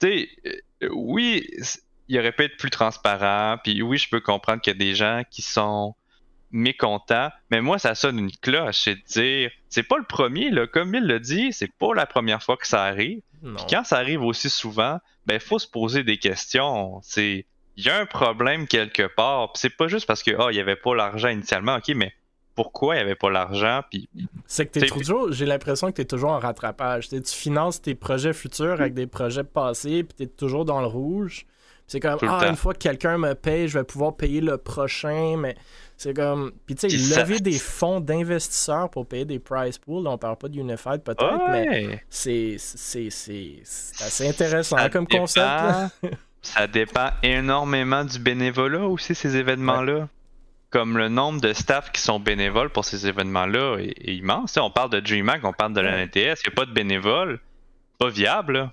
Tu 0.00 0.08
sais, 0.08 0.28
euh, 0.82 0.88
oui, 0.92 1.48
il 2.08 2.18
aurait 2.18 2.32
pu 2.32 2.44
être 2.44 2.58
plus 2.58 2.70
transparent, 2.70 3.56
puis 3.64 3.80
oui, 3.80 3.96
je 3.96 4.10
peux 4.10 4.20
comprendre 4.20 4.60
qu'il 4.60 4.74
y 4.74 4.76
a 4.76 4.78
des 4.78 4.94
gens 4.94 5.22
qui 5.30 5.40
sont 5.40 5.94
mécontents, 6.54 7.30
mais 7.50 7.60
moi, 7.60 7.78
ça 7.78 7.94
sonne 7.94 8.18
une 8.18 8.30
cloche, 8.30 8.82
c'est 8.84 8.94
de 8.94 9.02
dire, 9.06 9.50
c'est 9.68 9.82
pas 9.82 9.98
le 9.98 10.04
premier, 10.04 10.50
là, 10.50 10.66
comme 10.66 10.94
il 10.94 11.04
l'a 11.04 11.18
dit, 11.18 11.52
c'est 11.52 11.72
pas 11.78 11.94
la 11.94 12.06
première 12.06 12.42
fois 12.42 12.56
que 12.56 12.66
ça 12.66 12.84
arrive. 12.84 13.20
Non. 13.42 13.56
Puis 13.56 13.66
quand 13.70 13.84
ça 13.84 13.96
arrive 13.98 14.22
aussi 14.22 14.48
souvent, 14.48 14.98
ben 15.26 15.40
faut 15.40 15.58
se 15.58 15.68
poser 15.68 16.04
des 16.04 16.16
questions. 16.16 17.00
C'est 17.02 17.46
il 17.76 17.84
y 17.84 17.90
a 17.90 17.98
un 17.98 18.06
problème 18.06 18.68
quelque 18.68 19.06
part. 19.06 19.52
Puis 19.52 19.60
c'est 19.60 19.76
pas 19.76 19.88
juste 19.88 20.06
parce 20.06 20.22
que 20.22 20.30
ah 20.38 20.48
il 20.50 20.56
y 20.56 20.60
avait 20.60 20.76
pas 20.76 20.94
l'argent 20.94 21.28
initialement, 21.28 21.76
ok, 21.76 21.88
mais 21.96 22.12
pourquoi 22.54 22.94
il 22.94 22.98
y 22.98 23.00
avait 23.00 23.16
pas 23.16 23.30
l'argent? 23.30 23.82
Puis 23.90 24.08
C'est 24.46 24.66
que 24.66 24.78
t'es 24.78 24.86
toujours, 24.86 25.32
j'ai 25.32 25.46
l'impression 25.46 25.88
que 25.88 25.96
t'es 25.96 26.04
toujours 26.04 26.30
en 26.30 26.38
rattrapage. 26.38 27.08
T'sais, 27.08 27.20
tu 27.20 27.34
finances 27.34 27.82
tes 27.82 27.96
projets 27.96 28.32
futurs 28.32 28.80
avec 28.80 28.94
des 28.94 29.08
projets 29.08 29.44
passés, 29.44 30.04
puis 30.04 30.14
t'es 30.16 30.26
toujours 30.26 30.64
dans 30.64 30.80
le 30.80 30.86
rouge. 30.86 31.46
C'est 31.86 32.00
comme, 32.00 32.18
ah, 32.22 32.40
temps. 32.42 32.48
une 32.50 32.56
fois 32.56 32.72
que 32.72 32.78
quelqu'un 32.78 33.18
me 33.18 33.34
paye, 33.34 33.68
je 33.68 33.78
vais 33.78 33.84
pouvoir 33.84 34.16
payer 34.16 34.40
le 34.40 34.56
prochain, 34.56 35.36
mais 35.36 35.54
c'est 35.98 36.14
comme. 36.14 36.52
Puis 36.66 36.74
tu 36.76 36.88
sais, 36.88 37.20
lever 37.20 37.40
des 37.40 37.58
fonds 37.58 38.00
d'investisseurs 38.00 38.88
pour 38.90 39.06
payer 39.06 39.26
des 39.26 39.38
prize 39.38 39.76
pools, 39.78 40.06
on 40.06 40.16
parle 40.16 40.36
pas 40.36 40.48
de 40.48 40.56
Unified 40.58 41.02
peut-être, 41.02 41.48
mais 41.50 41.68
ouais, 41.68 42.04
c'est 42.08 42.56
assez 44.00 44.28
intéressant 44.28 44.76
ça 44.78 44.88
comme 44.88 45.06
concept. 45.06 45.46
dépend- 45.46 45.90
ça 46.42 46.66
dépend 46.66 47.10
énormément 47.22 48.04
du 48.04 48.18
bénévolat 48.18 48.86
aussi 48.86 49.14
ces 49.14 49.36
événements-là. 49.36 50.08
Comme 50.70 50.98
le 50.98 51.08
nombre 51.08 51.40
de 51.40 51.52
staff 51.52 51.92
qui 51.92 52.00
sont 52.00 52.18
bénévoles 52.18 52.68
pour 52.70 52.84
ces 52.84 53.06
événements-là 53.06 53.76
est, 53.78 53.94
est 54.08 54.16
immense. 54.16 54.56
On 54.56 54.70
parle 54.72 54.90
de 54.90 54.98
DreamHack, 55.00 55.44
on 55.44 55.52
parle 55.52 55.72
de 55.72 55.80
la. 55.80 56.04
NTS, 56.04 56.16
il 56.16 56.48
n'y 56.48 56.52
a 56.52 56.54
pas 56.56 56.64
de 56.66 56.72
bénévoles, 56.72 57.38
pas 58.00 58.08
viable. 58.08 58.72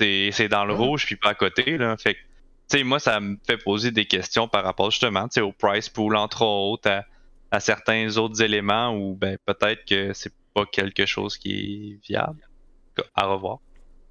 C'est 0.00 0.48
dans 0.48 0.64
le 0.66 0.74
Ouais. 0.74 0.78
rouge 0.86 1.06
puis 1.06 1.16
pas 1.16 1.30
à 1.30 1.34
côté. 1.34 1.78
Là. 1.78 1.96
Fait 1.96 2.14
que, 2.14 2.18
sais, 2.76 2.84
moi, 2.84 2.98
ça 2.98 3.18
me 3.20 3.36
fait 3.46 3.56
poser 3.58 3.90
des 3.90 4.04
questions 4.06 4.48
par 4.48 4.64
rapport 4.64 4.90
justement 4.90 5.26
au 5.40 5.52
price 5.52 5.88
pool, 5.88 6.16
entre 6.16 6.42
autres, 6.42 6.88
à, 6.90 7.04
à 7.50 7.60
certains 7.60 8.16
autres 8.18 8.42
éléments 8.42 8.94
où 8.94 9.14
ben, 9.14 9.38
peut-être 9.46 9.84
que 9.86 10.12
c'est 10.12 10.32
pas 10.54 10.66
quelque 10.66 11.06
chose 11.06 11.38
qui 11.38 11.52
est 12.00 12.06
viable. 12.06 12.40
À 13.14 13.26
revoir. 13.26 13.58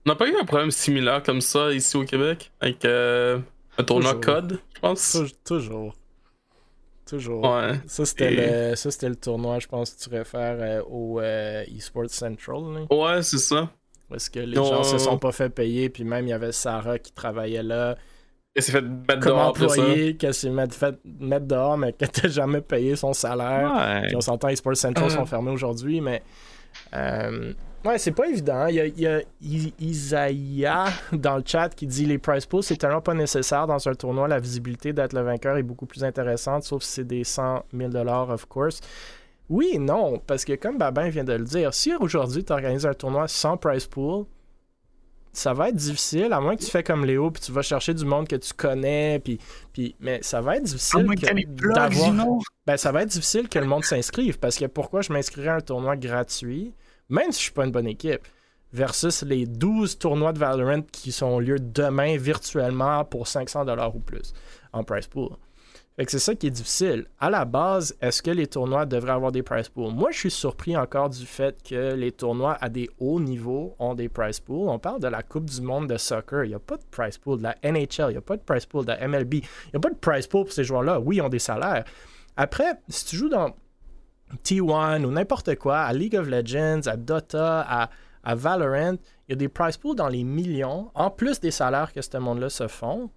On 0.05 0.09
n'a 0.11 0.15
pas 0.15 0.27
eu 0.29 0.35
un 0.39 0.45
problème 0.45 0.71
similaire 0.71 1.21
comme 1.21 1.41
ça 1.41 1.73
ici 1.73 1.97
au 1.97 2.05
Québec 2.05 2.51
avec 2.61 2.85
euh, 2.85 3.39
un 3.77 3.83
tournoi 3.83 4.13
Toujours. 4.13 4.25
code, 4.35 4.59
je 4.75 4.79
pense? 4.79 5.11
Tou- 5.11 5.35
Toujours. 5.55 5.93
Toujours. 7.05 7.43
Ouais. 7.43 7.73
Ça, 7.87 8.05
c'était 8.05 8.33
Et- 8.33 8.69
le, 8.71 8.75
ça, 8.75 8.91
c'était 8.91 9.09
le 9.09 9.15
tournoi, 9.15 9.59
je 9.59 9.67
pense, 9.67 9.91
que 9.93 10.01
tu 10.03 10.09
réfères 10.09 10.57
euh, 10.59 10.81
au 10.89 11.19
euh, 11.21 11.63
eSports 11.75 12.09
Central. 12.09 12.61
là. 12.73 12.95
Ouais, 12.95 13.21
c'est 13.23 13.37
ça. 13.37 13.69
Parce 14.09 14.29
que 14.29 14.39
les 14.39 14.57
Ouais, 14.57 14.65
gens 14.65 14.83
se 14.83 14.97
sont 14.97 15.17
pas 15.17 15.31
fait 15.33 15.49
payer, 15.49 15.89
puis 15.89 16.03
même 16.05 16.25
il 16.27 16.29
y 16.29 16.33
avait 16.33 16.51
Sarah 16.53 16.97
qui 16.99 17.11
travaillait 17.11 17.63
là, 17.63 17.97
Et 18.57 18.61
s'est 18.61 18.71
fait 18.73 18.81
mettre 18.81 19.19
comme 19.19 19.33
dehors 19.33 19.47
employée, 19.49 20.15
qu'elle 20.17 20.33
s'est 20.33 20.49
met- 20.49 20.67
fait 20.71 20.95
mettre 21.19 21.45
dehors, 21.45 21.77
mais 21.77 21.93
qu'elle 21.93 22.09
t'a 22.09 22.27
jamais 22.27 22.59
payé 22.61 22.95
son 22.95 23.13
salaire. 23.13 23.71
Ouais. 23.75 24.07
Puis 24.07 24.15
on 24.15 24.21
s'entend, 24.21 24.49
eSports 24.49 24.75
Central 24.75 25.07
Mm. 25.07 25.11
sont 25.11 25.25
fermés 25.25 25.51
aujourd'hui, 25.51 26.01
mais. 26.01 26.23
euh, 26.95 27.53
ouais, 27.85 27.97
c'est 27.97 28.11
pas 28.11 28.27
évident. 28.27 28.67
Il 28.67 28.75
y 28.75 28.79
a, 28.81 28.85
il 28.85 28.99
y 28.99 29.07
a 29.07 29.21
I- 29.41 29.73
Isaiah 29.79 30.85
dans 31.11 31.37
le 31.37 31.43
chat 31.45 31.69
qui 31.69 31.87
dit 31.87 32.05
les 32.05 32.17
price 32.17 32.45
pools, 32.45 32.63
c'est 32.63 32.77
tellement 32.77 33.01
pas 33.01 33.13
nécessaire 33.13 33.67
dans 33.67 33.87
un 33.87 33.93
tournoi. 33.93 34.27
La 34.27 34.39
visibilité 34.39 34.93
d'être 34.93 35.13
le 35.13 35.21
vainqueur 35.21 35.57
est 35.57 35.63
beaucoup 35.63 35.85
plus 35.85 36.03
intéressante, 36.03 36.63
sauf 36.63 36.83
si 36.83 36.91
c'est 36.93 37.07
des 37.07 37.23
100 37.23 37.63
000 37.73 37.91
of 37.95 38.45
course. 38.47 38.79
Oui 39.49 39.69
et 39.73 39.79
non, 39.79 40.19
parce 40.27 40.43
que 40.43 40.53
comme 40.55 40.77
Babin 40.77 41.09
vient 41.09 41.23
de 41.23 41.33
le 41.33 41.45
dire, 41.45 41.73
si 41.73 41.93
aujourd'hui 41.95 42.43
tu 42.43 42.51
organises 42.51 42.85
un 42.85 42.93
tournoi 42.93 43.27
sans 43.27 43.55
price 43.55 43.87
pool, 43.87 44.25
ça 45.37 45.53
va 45.53 45.69
être 45.69 45.75
difficile, 45.75 46.33
à 46.33 46.39
moins 46.41 46.55
que 46.55 46.63
tu 46.63 46.71
fais 46.71 46.83
comme 46.83 47.05
Léo, 47.05 47.29
puis 47.31 47.41
tu 47.41 47.51
vas 47.51 47.61
chercher 47.61 47.93
du 47.93 48.05
monde 48.05 48.27
que 48.27 48.35
tu 48.35 48.53
connais, 48.53 49.19
puis, 49.19 49.39
puis 49.71 49.95
mais 49.99 50.19
ça 50.23 50.41
va 50.41 50.57
être 50.57 50.63
difficile 50.63 51.05
d'avoir- 51.73 51.89
ben, 52.65 52.77
ça 52.77 52.91
va 52.91 53.03
être 53.03 53.09
difficile 53.09 53.47
que 53.47 53.59
le 53.59 53.65
monde 53.65 53.83
s'inscrive 53.85 54.39
parce 54.39 54.57
que 54.57 54.65
pourquoi 54.65 55.01
je 55.01 55.13
m'inscrirais 55.13 55.49
à 55.49 55.55
un 55.55 55.61
tournoi 55.61 55.95
gratuit, 55.95 56.73
même 57.09 57.31
si 57.31 57.39
je 57.39 57.43
suis 57.43 57.51
pas 57.51 57.65
une 57.65 57.71
bonne 57.71 57.87
équipe, 57.87 58.21
versus 58.73 59.23
les 59.23 59.45
12 59.45 59.97
tournois 59.97 60.33
de 60.33 60.39
Valorant 60.39 60.81
qui 60.91 61.11
sont 61.11 61.39
lieu 61.39 61.57
demain 61.59 62.17
virtuellement 62.17 63.05
pour 63.05 63.25
500$ 63.27 63.91
ou 63.95 63.99
plus 63.99 64.33
en 64.73 64.83
price 64.83 65.07
pool. 65.07 65.29
Fait 65.97 66.05
que 66.05 66.11
c'est 66.11 66.19
ça 66.19 66.35
qui 66.35 66.45
est 66.45 66.51
difficile. 66.51 67.07
À 67.19 67.31
la 67.31 67.43
base, 67.43 67.97
est-ce 68.01 68.21
que 68.21 68.29
les 68.29 68.45
tournois 68.45 68.85
devraient 68.85 69.13
avoir 69.13 69.31
des 69.31 69.41
prize 69.41 69.67
pools? 69.67 69.95
Moi, 69.95 70.11
je 70.11 70.19
suis 70.19 70.31
surpris 70.31 70.77
encore 70.77 71.09
du 71.09 71.25
fait 71.25 71.57
que 71.67 71.95
les 71.95 72.11
tournois 72.11 72.55
à 72.61 72.69
des 72.69 72.87
hauts 72.99 73.19
niveaux 73.19 73.75
ont 73.79 73.95
des 73.95 74.07
prize 74.07 74.39
pools. 74.39 74.69
On 74.69 74.77
parle 74.77 75.01
de 75.01 75.07
la 75.07 75.23
Coupe 75.23 75.45
du 75.45 75.59
monde 75.59 75.87
de 75.87 75.97
soccer. 75.97 76.43
Il 76.43 76.49
n'y 76.49 76.53
a 76.53 76.59
pas 76.59 76.77
de 76.77 76.83
prize 76.91 77.17
pool 77.17 77.39
de 77.39 77.43
la 77.43 77.55
NHL. 77.63 78.09
Il 78.09 78.11
n'y 78.11 78.17
a 78.17 78.21
pas 78.21 78.37
de 78.37 78.43
prize 78.43 78.67
pool 78.67 78.85
de 78.85 78.91
la 78.91 79.07
MLB. 79.07 79.33
Il 79.33 79.41
n'y 79.73 79.77
a 79.77 79.79
pas 79.79 79.89
de 79.89 79.95
prize 79.95 80.27
pool 80.27 80.43
pour 80.43 80.53
ces 80.53 80.63
joueurs-là. 80.63 80.99
Oui, 80.99 81.15
ils 81.15 81.21
ont 81.23 81.29
des 81.29 81.39
salaires. 81.39 81.83
Après, 82.35 82.73
si 82.89 83.05
tu 83.05 83.15
joues 83.15 83.29
dans 83.29 83.55
T1 84.43 85.03
ou 85.03 85.09
n'importe 85.09 85.55
quoi, 85.55 85.79
à 85.79 85.93
League 85.93 86.15
of 86.15 86.27
Legends, 86.27 86.81
à 86.85 86.95
Dota, 86.95 87.61
à, 87.67 87.89
à 88.23 88.35
Valorant, 88.35 88.97
il 89.27 89.31
y 89.31 89.33
a 89.33 89.35
des 89.35 89.49
prize 89.49 89.77
pools 89.77 89.95
dans 89.95 90.09
les 90.09 90.23
millions, 90.23 90.91
en 90.93 91.09
plus 91.09 91.39
des 91.39 91.49
salaires 91.49 91.91
que 91.91 92.03
ce 92.03 92.17
monde-là 92.17 92.49
se 92.49 92.67
font. 92.67 93.09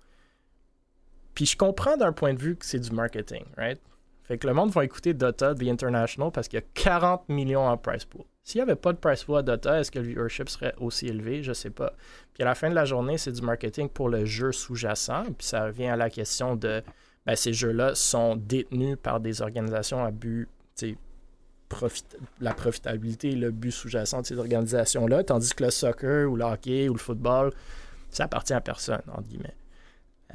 Puis 1.41 1.47
je 1.47 1.57
comprends 1.57 1.97
d'un 1.97 2.13
point 2.13 2.35
de 2.35 2.39
vue 2.39 2.55
que 2.55 2.67
c'est 2.67 2.79
du 2.79 2.91
marketing, 2.91 3.43
right? 3.57 3.81
Fait 4.25 4.37
que 4.37 4.47
le 4.47 4.53
monde 4.53 4.73
va 4.73 4.85
écouter 4.85 5.15
Dota, 5.15 5.55
The 5.55 5.63
International, 5.63 6.31
parce 6.31 6.49
qu'il 6.49 6.59
y 6.59 6.63
a 6.63 6.67
40 6.75 7.31
millions 7.31 7.67
en 7.67 7.79
price 7.79 8.05
pool. 8.05 8.25
S'il 8.43 8.59
n'y 8.59 8.65
avait 8.65 8.77
pas 8.77 8.93
de 8.93 8.99
price 8.99 9.25
pool 9.25 9.39
à 9.39 9.43
Dota, 9.43 9.81
est-ce 9.81 9.91
que 9.91 10.01
le 10.01 10.05
viewership 10.05 10.51
serait 10.51 10.75
aussi 10.77 11.07
élevé? 11.07 11.43
Je 11.43 11.55
sais 11.55 11.71
pas. 11.71 11.95
Puis 12.35 12.43
à 12.43 12.45
la 12.45 12.55
fin 12.55 12.69
de 12.69 12.75
la 12.75 12.85
journée, 12.85 13.17
c'est 13.17 13.33
du 13.33 13.41
marketing 13.41 13.89
pour 13.89 14.11
le 14.11 14.27
jeu 14.27 14.53
sous-jacent. 14.53 15.25
Puis 15.39 15.47
ça 15.47 15.65
revient 15.65 15.87
à 15.87 15.97
la 15.97 16.11
question 16.11 16.57
de 16.57 16.83
ben, 17.25 17.35
ces 17.35 17.55
jeux-là 17.55 17.95
sont 17.95 18.37
détenus 18.37 18.99
par 19.03 19.19
des 19.19 19.41
organisations 19.41 20.05
à 20.05 20.11
but, 20.11 20.47
profit 21.71 22.05
la 22.43 22.53
profitabilité 22.53 23.31
et 23.31 23.37
le 23.37 23.51
but 23.51 23.71
sous-jacent 23.71 24.21
de 24.21 24.27
ces 24.27 24.39
organisations-là, 24.39 25.25
tandis 25.25 25.55
que 25.55 25.65
le 25.65 25.71
soccer 25.71 26.31
ou 26.31 26.37
le 26.37 26.45
hockey 26.45 26.91
ou 26.91 26.93
le 26.93 26.99
football, 26.99 27.55
ça 28.11 28.25
appartient 28.25 28.53
à 28.53 28.61
personne, 28.61 29.01
entre 29.11 29.27
guillemets. 29.27 29.55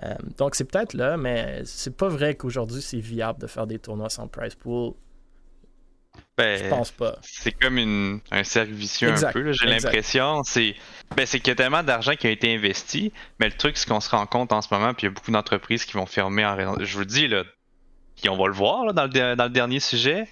Euh, 0.03 0.15
donc, 0.37 0.55
c'est 0.55 0.65
peut-être 0.65 0.93
là, 0.93 1.17
mais 1.17 1.61
c'est 1.65 1.95
pas 1.95 2.09
vrai 2.09 2.35
qu'aujourd'hui, 2.35 2.81
c'est 2.81 2.99
viable 2.99 3.39
de 3.39 3.47
faire 3.47 3.67
des 3.67 3.79
tournois 3.79 4.09
sans 4.09 4.27
price 4.27 4.55
pool. 4.55 4.93
Ben, 6.37 6.61
je 6.61 6.69
pense 6.69 6.91
pas. 6.91 7.17
C'est 7.21 7.51
comme 7.51 7.77
une, 7.77 8.19
un 8.31 8.43
cercle 8.43 8.73
vicieux 8.73 9.09
un 9.09 9.31
peu, 9.31 9.51
j'ai 9.53 9.67
l'impression. 9.67 10.43
C'est 10.43 10.75
ben, 11.15 11.25
qu'il 11.25 11.47
y 11.47 11.51
a 11.51 11.55
tellement 11.55 11.83
d'argent 11.83 12.13
qui 12.15 12.27
a 12.27 12.29
été 12.29 12.53
investi, 12.53 13.13
mais 13.39 13.47
le 13.47 13.55
truc, 13.55 13.77
c'est 13.77 13.87
qu'on 13.87 14.01
se 14.01 14.09
rend 14.09 14.25
compte 14.25 14.51
en 14.51 14.61
ce 14.61 14.73
moment, 14.73 14.93
puis 14.93 15.03
il 15.03 15.09
y 15.09 15.11
a 15.11 15.13
beaucoup 15.13 15.31
d'entreprises 15.31 15.85
qui 15.85 15.93
vont 15.93 16.05
fermer 16.05 16.45
en 16.45 16.55
raison. 16.55 16.75
Je 16.79 16.97
vous 16.97 17.05
dis, 17.05 17.27
là, 17.27 17.43
puis 18.15 18.29
on 18.29 18.37
va 18.37 18.47
le 18.47 18.53
voir 18.53 18.93
dans, 18.93 19.05
le, 19.05 19.35
dans 19.35 19.43
le 19.45 19.49
dernier 19.49 19.79
sujet, 19.79 20.27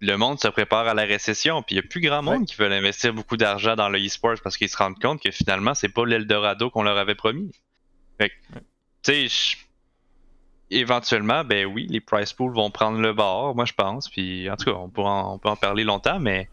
le 0.00 0.16
monde 0.16 0.40
se 0.40 0.48
prépare 0.48 0.86
à 0.86 0.94
la 0.94 1.02
récession, 1.04 1.62
puis 1.62 1.76
il 1.76 1.80
n'y 1.80 1.86
a 1.86 1.88
plus 1.88 2.00
grand 2.00 2.22
monde 2.22 2.46
qui 2.46 2.56
veut 2.56 2.70
investir 2.70 3.12
beaucoup 3.12 3.36
d'argent 3.36 3.74
dans 3.74 3.88
le 3.88 3.98
e-sport 4.04 4.34
parce 4.42 4.56
qu'ils 4.56 4.68
se 4.68 4.76
rendent 4.76 5.00
compte 5.00 5.22
que 5.22 5.30
finalement, 5.30 5.74
c'est 5.74 5.88
pas 5.88 6.04
l'Eldorado 6.04 6.70
qu'on 6.70 6.82
leur 6.82 6.98
avait 6.98 7.14
promis. 7.14 7.50
Fait 8.18 8.32
tu 9.04 9.28
sais, 9.28 9.56
éventuellement, 10.70 11.44
ben 11.44 11.66
oui, 11.66 11.86
les 11.88 12.00
price 12.00 12.32
pools 12.32 12.54
vont 12.54 12.70
prendre 12.70 13.00
le 13.00 13.12
bord, 13.12 13.54
moi 13.54 13.64
je 13.64 13.72
pense. 13.72 14.08
Puis 14.08 14.50
en 14.50 14.56
tout 14.56 14.70
cas, 14.70 14.76
on 14.76 14.88
peut 14.88 15.02
en, 15.02 15.38
peut 15.38 15.48
en 15.48 15.56
parler 15.56 15.84
longtemps, 15.84 16.18
mais 16.18 16.48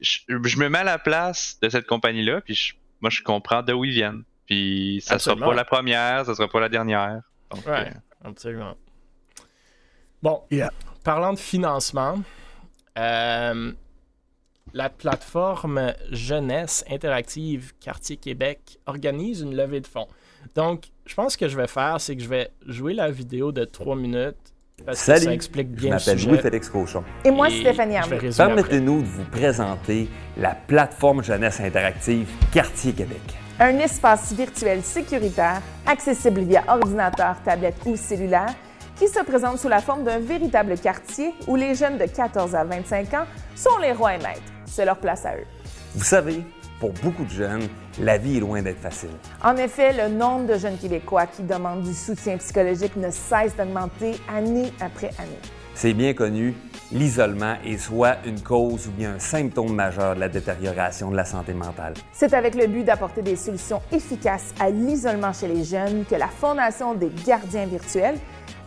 je, 0.00 0.20
me 0.28 0.68
mets 0.68 0.78
à 0.78 0.84
la 0.84 0.98
place 0.98 1.58
de 1.60 1.68
cette 1.68 1.86
compagnie-là, 1.86 2.40
puis 2.40 2.74
moi 3.00 3.10
je 3.10 3.22
comprends 3.22 3.62
d'où 3.62 3.84
ils 3.84 3.92
viennent. 3.92 4.22
Puis 4.46 5.02
ça 5.04 5.18
sera 5.18 5.36
pas 5.36 5.54
la 5.54 5.64
première, 5.64 6.24
ça 6.26 6.34
sera 6.34 6.48
pas 6.48 6.60
la 6.60 6.68
dernière. 6.68 7.22
ouais, 7.66 7.88
euh, 7.88 7.90
absolument. 8.24 8.76
Bon, 10.22 10.42
parlant 11.02 11.32
de 11.32 11.38
financement, 11.38 12.18
euh, 12.98 13.72
la 14.72 14.90
plateforme 14.90 15.94
Jeunesse 16.10 16.84
Interactive 16.90 17.72
Quartier 17.80 18.16
Québec 18.16 18.78
organise 18.86 19.40
une 19.40 19.56
levée 19.56 19.80
de 19.80 19.86
fonds. 19.86 20.08
Donc, 20.56 20.84
je 21.04 21.14
pense 21.14 21.36
que 21.36 21.48
je 21.48 21.56
vais 21.56 21.66
faire, 21.66 22.00
c'est 22.00 22.16
que 22.16 22.22
je 22.22 22.28
vais 22.28 22.50
jouer 22.66 22.94
la 22.94 23.10
vidéo 23.10 23.52
de 23.52 23.64
3 23.64 23.94
minutes. 23.94 24.36
Parce 24.84 24.98
Salut, 24.98 25.20
que 25.20 25.24
ça 25.26 25.32
explique 25.32 25.70
bien 25.70 25.98
je 25.98 26.10
m'appelle 26.10 26.28
Louis-Félix 26.28 26.68
Cochon. 26.68 27.04
Et 27.24 27.30
moi, 27.30 27.48
Stéphanie 27.50 27.96
Permettez-nous 28.36 29.02
de 29.02 29.06
vous 29.06 29.24
présenter 29.24 30.08
la 30.36 30.54
plateforme 30.54 31.22
jeunesse 31.22 31.60
interactive 31.60 32.28
Quartier 32.52 32.92
Québec. 32.92 33.20
Un 33.58 33.78
espace 33.78 34.32
virtuel 34.32 34.82
sécuritaire, 34.82 35.60
accessible 35.86 36.40
via 36.40 36.64
ordinateur, 36.68 37.36
tablette 37.42 37.76
ou 37.86 37.96
cellulaire, 37.96 38.54
qui 38.96 39.08
se 39.08 39.22
présente 39.24 39.58
sous 39.58 39.68
la 39.68 39.80
forme 39.80 40.04
d'un 40.04 40.18
véritable 40.18 40.78
quartier 40.78 41.32
où 41.46 41.56
les 41.56 41.74
jeunes 41.74 41.98
de 41.98 42.06
14 42.06 42.54
à 42.54 42.64
25 42.64 43.14
ans 43.14 43.26
sont 43.54 43.78
les 43.80 43.92
rois 43.92 44.14
et 44.14 44.18
maîtres. 44.18 44.40
C'est 44.66 44.84
leur 44.84 44.98
place 44.98 45.24
à 45.24 45.36
eux. 45.36 45.46
Vous 45.94 46.04
savez, 46.04 46.42
pour 46.80 46.92
beaucoup 47.02 47.24
de 47.24 47.30
jeunes, 47.30 47.68
la 48.00 48.18
vie 48.18 48.36
est 48.36 48.40
loin 48.40 48.62
d'être 48.62 48.80
facile. 48.80 49.10
En 49.42 49.56
effet, 49.56 49.92
le 49.92 50.14
nombre 50.14 50.46
de 50.46 50.58
jeunes 50.58 50.76
Québécois 50.76 51.26
qui 51.26 51.42
demandent 51.42 51.82
du 51.82 51.94
soutien 51.94 52.36
psychologique 52.36 52.96
ne 52.96 53.10
cesse 53.10 53.56
d'augmenter 53.56 54.16
année 54.34 54.72
après 54.80 55.10
année. 55.18 55.38
C'est 55.74 55.92
bien 55.92 56.14
connu, 56.14 56.54
l'isolement 56.90 57.56
est 57.64 57.76
soit 57.76 58.16
une 58.24 58.40
cause 58.40 58.86
ou 58.86 58.90
bien 58.92 59.16
un 59.16 59.18
symptôme 59.18 59.74
majeur 59.74 60.14
de 60.14 60.20
la 60.20 60.28
détérioration 60.28 61.10
de 61.10 61.16
la 61.16 61.26
santé 61.26 61.52
mentale. 61.52 61.94
C'est 62.12 62.32
avec 62.32 62.54
le 62.54 62.66
but 62.66 62.84
d'apporter 62.84 63.20
des 63.20 63.36
solutions 63.36 63.82
efficaces 63.92 64.54
à 64.58 64.70
l'isolement 64.70 65.34
chez 65.34 65.48
les 65.48 65.64
jeunes 65.64 66.04
que 66.08 66.14
la 66.14 66.28
Fondation 66.28 66.94
des 66.94 67.10
gardiens 67.26 67.66
virtuels, 67.66 68.16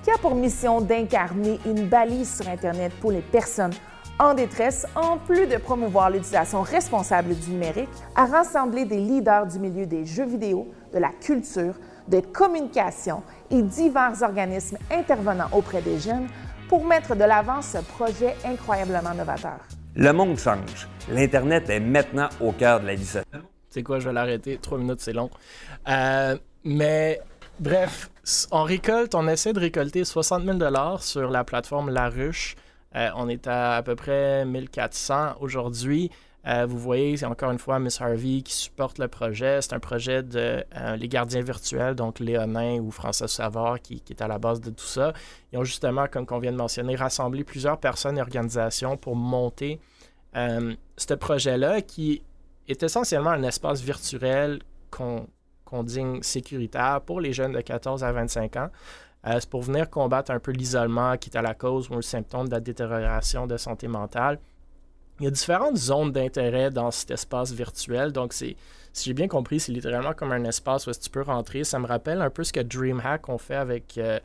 qui 0.04 0.12
a 0.12 0.18
pour 0.20 0.36
mission 0.36 0.82
d'incarner 0.82 1.60
une 1.66 1.88
balise 1.88 2.38
sur 2.38 2.48
Internet 2.48 2.92
pour 3.02 3.12
les 3.12 3.22
personnes 3.22 3.74
en 4.20 4.34
détresse, 4.34 4.86
en 4.96 5.18
plus 5.18 5.48
de 5.48 5.58
promouvoir 5.58 6.10
l'utilisation 6.10 6.62
responsable 6.62 7.36
du 7.36 7.52
numérique, 7.52 7.90
a 8.16 8.26
rassemblé 8.26 8.86
des 8.86 9.00
leaders 9.00 9.48
du 9.48 9.60
milieu 9.60 9.86
des 9.86 10.06
jeux 10.06 10.26
vidéo, 10.26 10.68
de 10.94 11.00
la 11.00 11.10
culture, 11.10 11.76
de 12.10 12.20
communication 12.20 13.24
et 13.50 13.62
divers 13.62 14.22
organismes 14.22 14.78
intervenant 14.92 15.48
auprès 15.54 15.82
des 15.82 16.00
jeunes 16.00 16.28
pour 16.68 16.86
mettre 16.86 17.16
de 17.16 17.24
l'avant 17.24 17.62
ce 17.62 17.78
projet 17.78 18.36
incroyablement 18.46 19.14
novateur. 19.14 19.60
Le 19.96 20.12
monde 20.12 20.38
change. 20.38 20.88
L'Internet 21.10 21.70
est 21.70 21.80
maintenant 21.80 22.30
au 22.42 22.52
cœur 22.52 22.82
de 22.82 22.88
la 22.88 22.96
vie 22.96 23.06
sociale. 23.06 23.44
C'est 23.70 23.84
quoi, 23.84 24.00
je 24.00 24.08
vais 24.08 24.14
l'arrêter. 24.14 24.58
Trois 24.62 24.78
minutes, 24.78 25.02
c'est 25.02 25.14
long. 25.14 25.30
Euh, 25.88 26.38
mais 26.64 27.22
bref, 27.60 28.10
on 28.52 28.64
récolte, 28.64 29.16
on 29.16 29.28
essaie 29.28 29.54
de 29.54 29.60
récolter 29.60 30.04
60 30.04 30.44
000 30.44 30.60
sur 31.00 31.30
la 31.30 31.44
plateforme 31.44 31.90
La 31.90 32.10
Ruche. 32.10 32.56
Euh, 32.96 33.10
on 33.16 33.30
est 33.30 33.48
à 33.48 33.76
à 33.76 33.84
peu 33.84 33.96
près 33.96 34.46
1400 34.46 35.36
aujourd'hui. 35.40 36.10
Euh, 36.48 36.66
vous 36.66 36.80
voyez, 36.80 37.18
c'est 37.18 37.26
encore 37.26 37.52
une 37.52 37.60
fois 37.60 37.80
Miss 37.80 38.00
Harvey 38.00 38.42
qui 38.42 38.54
supporte 38.54 38.98
le 38.98 39.08
projet. 39.08 39.62
C'est 39.62 39.74
un 39.74 39.80
projet 39.80 40.24
de 40.24 40.64
euh, 40.76 40.96
les 40.96 41.08
gardiens 41.08 41.42
virtuels, 41.42 41.96
donc 41.96 42.20
Léonin 42.20 42.80
ou 42.80 42.92
François 42.92 43.28
Savard 43.28 43.82
qui, 43.82 44.02
est 44.10 44.22
à 44.22 44.28
la 44.28 44.40
base 44.40 44.62
de 44.62 44.70
tout 44.70 44.86
ça. 44.86 45.14
Ils 45.52 45.60
ont 45.60 45.64
justement, 45.64 46.08
comme 46.08 46.26
on 46.32 46.40
vient 46.40 46.54
de 46.54 46.58
mentionner, 46.58 46.96
rassemblé 46.96 47.44
plusieurs 47.44 47.80
personnes 47.80 48.18
et 48.18 48.22
organisations 48.22 48.98
pour 48.98 49.16
monter 49.16 49.80
ce 50.34 51.14
projet-là 51.16 51.82
qui 51.82 52.22
est 52.68 52.84
essentiellement 52.84 53.32
un 53.32 53.44
espace 53.44 53.82
virtuel 53.82 54.60
qu'on 54.92 55.28
qu 55.66 55.84
digne 55.84 56.22
sécuritaire 56.22 57.02
pour 57.02 57.20
les 57.20 57.34
jeunes 57.34 57.52
de 57.52 57.62
14 57.62 58.04
à 58.04 58.12
25 58.12 58.56
ans. 58.58 58.70
Euh, 59.28 59.38
c'est 59.40 59.50
pour 59.50 59.62
venir 59.62 59.90
combattre 59.90 60.32
un 60.32 60.40
peu 60.40 60.52
l'isolement 60.52 61.18
qui 61.18 61.30
est 61.30 61.38
à 61.38 61.42
la 61.42 61.54
cause 61.54 61.90
ou 61.90 61.96
le 61.96 62.02
symptôme 62.02 62.48
de 62.48 62.54
la 62.54 62.60
détérioration 62.62 63.48
de 63.48 63.58
santé 63.58 63.88
mentale. 63.88 64.40
Il 65.20 65.26
y 65.26 65.28
a 65.28 65.32
différentes 65.32 65.76
zones 65.76 66.14
d'intérêt 66.14 66.70
dans 66.70 66.92
cet 66.92 67.12
espace 67.12 67.52
virtuel. 67.52 68.14
Donc, 68.14 68.32
si 68.32 68.56
j'ai 68.94 69.14
bien 69.14 69.28
compris, 69.28 69.60
c'est 69.60 69.74
littéralement 69.74 70.14
comme 70.14 70.32
un 70.32 70.46
espace 70.46 70.88
où 70.88 70.92
tu 70.92 71.10
peux 71.10 71.22
rentrer. 71.22 71.66
Ça 71.66 71.78
me 71.78 71.86
rappelle 71.86 72.22
un 72.22 72.30
peu 72.30 72.46
ce 72.46 72.54
que 72.54 72.62
DreamHack 72.62 73.28
ont 73.28 73.38
fait 73.38 73.56
avec 73.56 73.98
euh, 73.98 74.20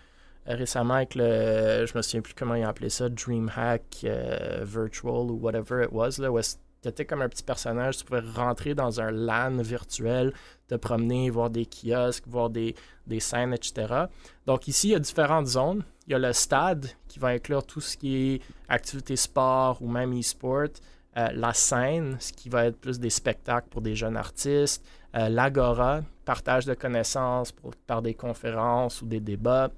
récemment 0.46 0.94
avec 0.94 1.16
le. 1.16 1.84
Je 1.86 1.96
me 1.96 2.02
souviens 2.02 2.20
plus 2.20 2.34
comment 2.34 2.54
ils 2.54 2.62
appelé 2.62 2.90
ça, 2.90 3.08
DreamHack 3.08 4.04
euh, 4.04 4.60
Virtual 4.62 5.30
ou 5.30 5.38
whatever 5.40 5.82
it 5.82 5.90
was, 5.90 6.18
là, 6.18 6.30
où 6.30 6.40
tu 6.40 6.50
étais 6.88 7.04
comme 7.04 7.22
un 7.22 7.28
petit 7.28 7.42
personnage. 7.42 7.98
Tu 7.98 8.04
pouvais 8.04 8.20
rentrer 8.20 8.74
dans 8.74 9.00
un 9.00 9.10
LAN 9.10 9.62
virtuel, 9.62 10.32
te 10.68 10.74
promener, 10.74 11.30
voir 11.30 11.50
des 11.50 11.66
kiosques, 11.66 12.26
voir 12.26 12.50
des, 12.50 12.74
des 13.06 13.20
scènes, 13.20 13.52
etc. 13.52 14.06
Donc 14.46 14.68
ici, 14.68 14.88
il 14.88 14.90
y 14.92 14.94
a 14.94 14.98
différentes 14.98 15.46
zones. 15.46 15.84
Il 16.06 16.12
y 16.12 16.14
a 16.14 16.18
le 16.18 16.32
stade 16.32 16.86
qui 17.08 17.18
va 17.18 17.28
inclure 17.28 17.64
tout 17.64 17.80
ce 17.80 17.96
qui 17.96 18.16
est 18.16 18.42
activité 18.68 19.16
sport 19.16 19.80
ou 19.80 19.88
même 19.88 20.18
e-sport. 20.18 20.68
Euh, 21.16 21.28
la 21.32 21.52
scène, 21.52 22.16
ce 22.18 22.32
qui 22.32 22.48
va 22.48 22.66
être 22.66 22.78
plus 22.78 22.98
des 22.98 23.10
spectacles 23.10 23.68
pour 23.70 23.82
des 23.82 23.94
jeunes 23.94 24.16
artistes. 24.16 24.84
Euh, 25.14 25.28
L'agora, 25.28 26.00
partage 26.24 26.66
de 26.66 26.74
connaissances 26.74 27.54
par 27.86 28.02
des 28.02 28.14
conférences 28.14 29.00
ou 29.00 29.06
des 29.06 29.20
débats. 29.20 29.70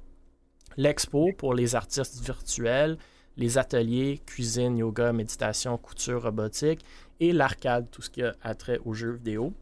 L'expo 0.77 1.33
pour 1.37 1.55
les 1.55 1.75
artistes 1.75 2.21
virtuels. 2.25 2.97
Les 3.37 3.59
ateliers, 3.59 4.21
cuisine, 4.25 4.79
yoga, 4.79 5.13
méditation, 5.13 5.77
couture, 5.79 6.23
robotique. 6.23 6.85
Et 7.21 7.33
l'arcade, 7.33 7.87
tout 7.91 8.03
ce 8.03 8.11
qui 8.11 8.23
a 8.23 8.55
trait 8.55 8.79
aux 8.85 8.95
jeux 8.95 9.13
vidéo. 9.13 9.53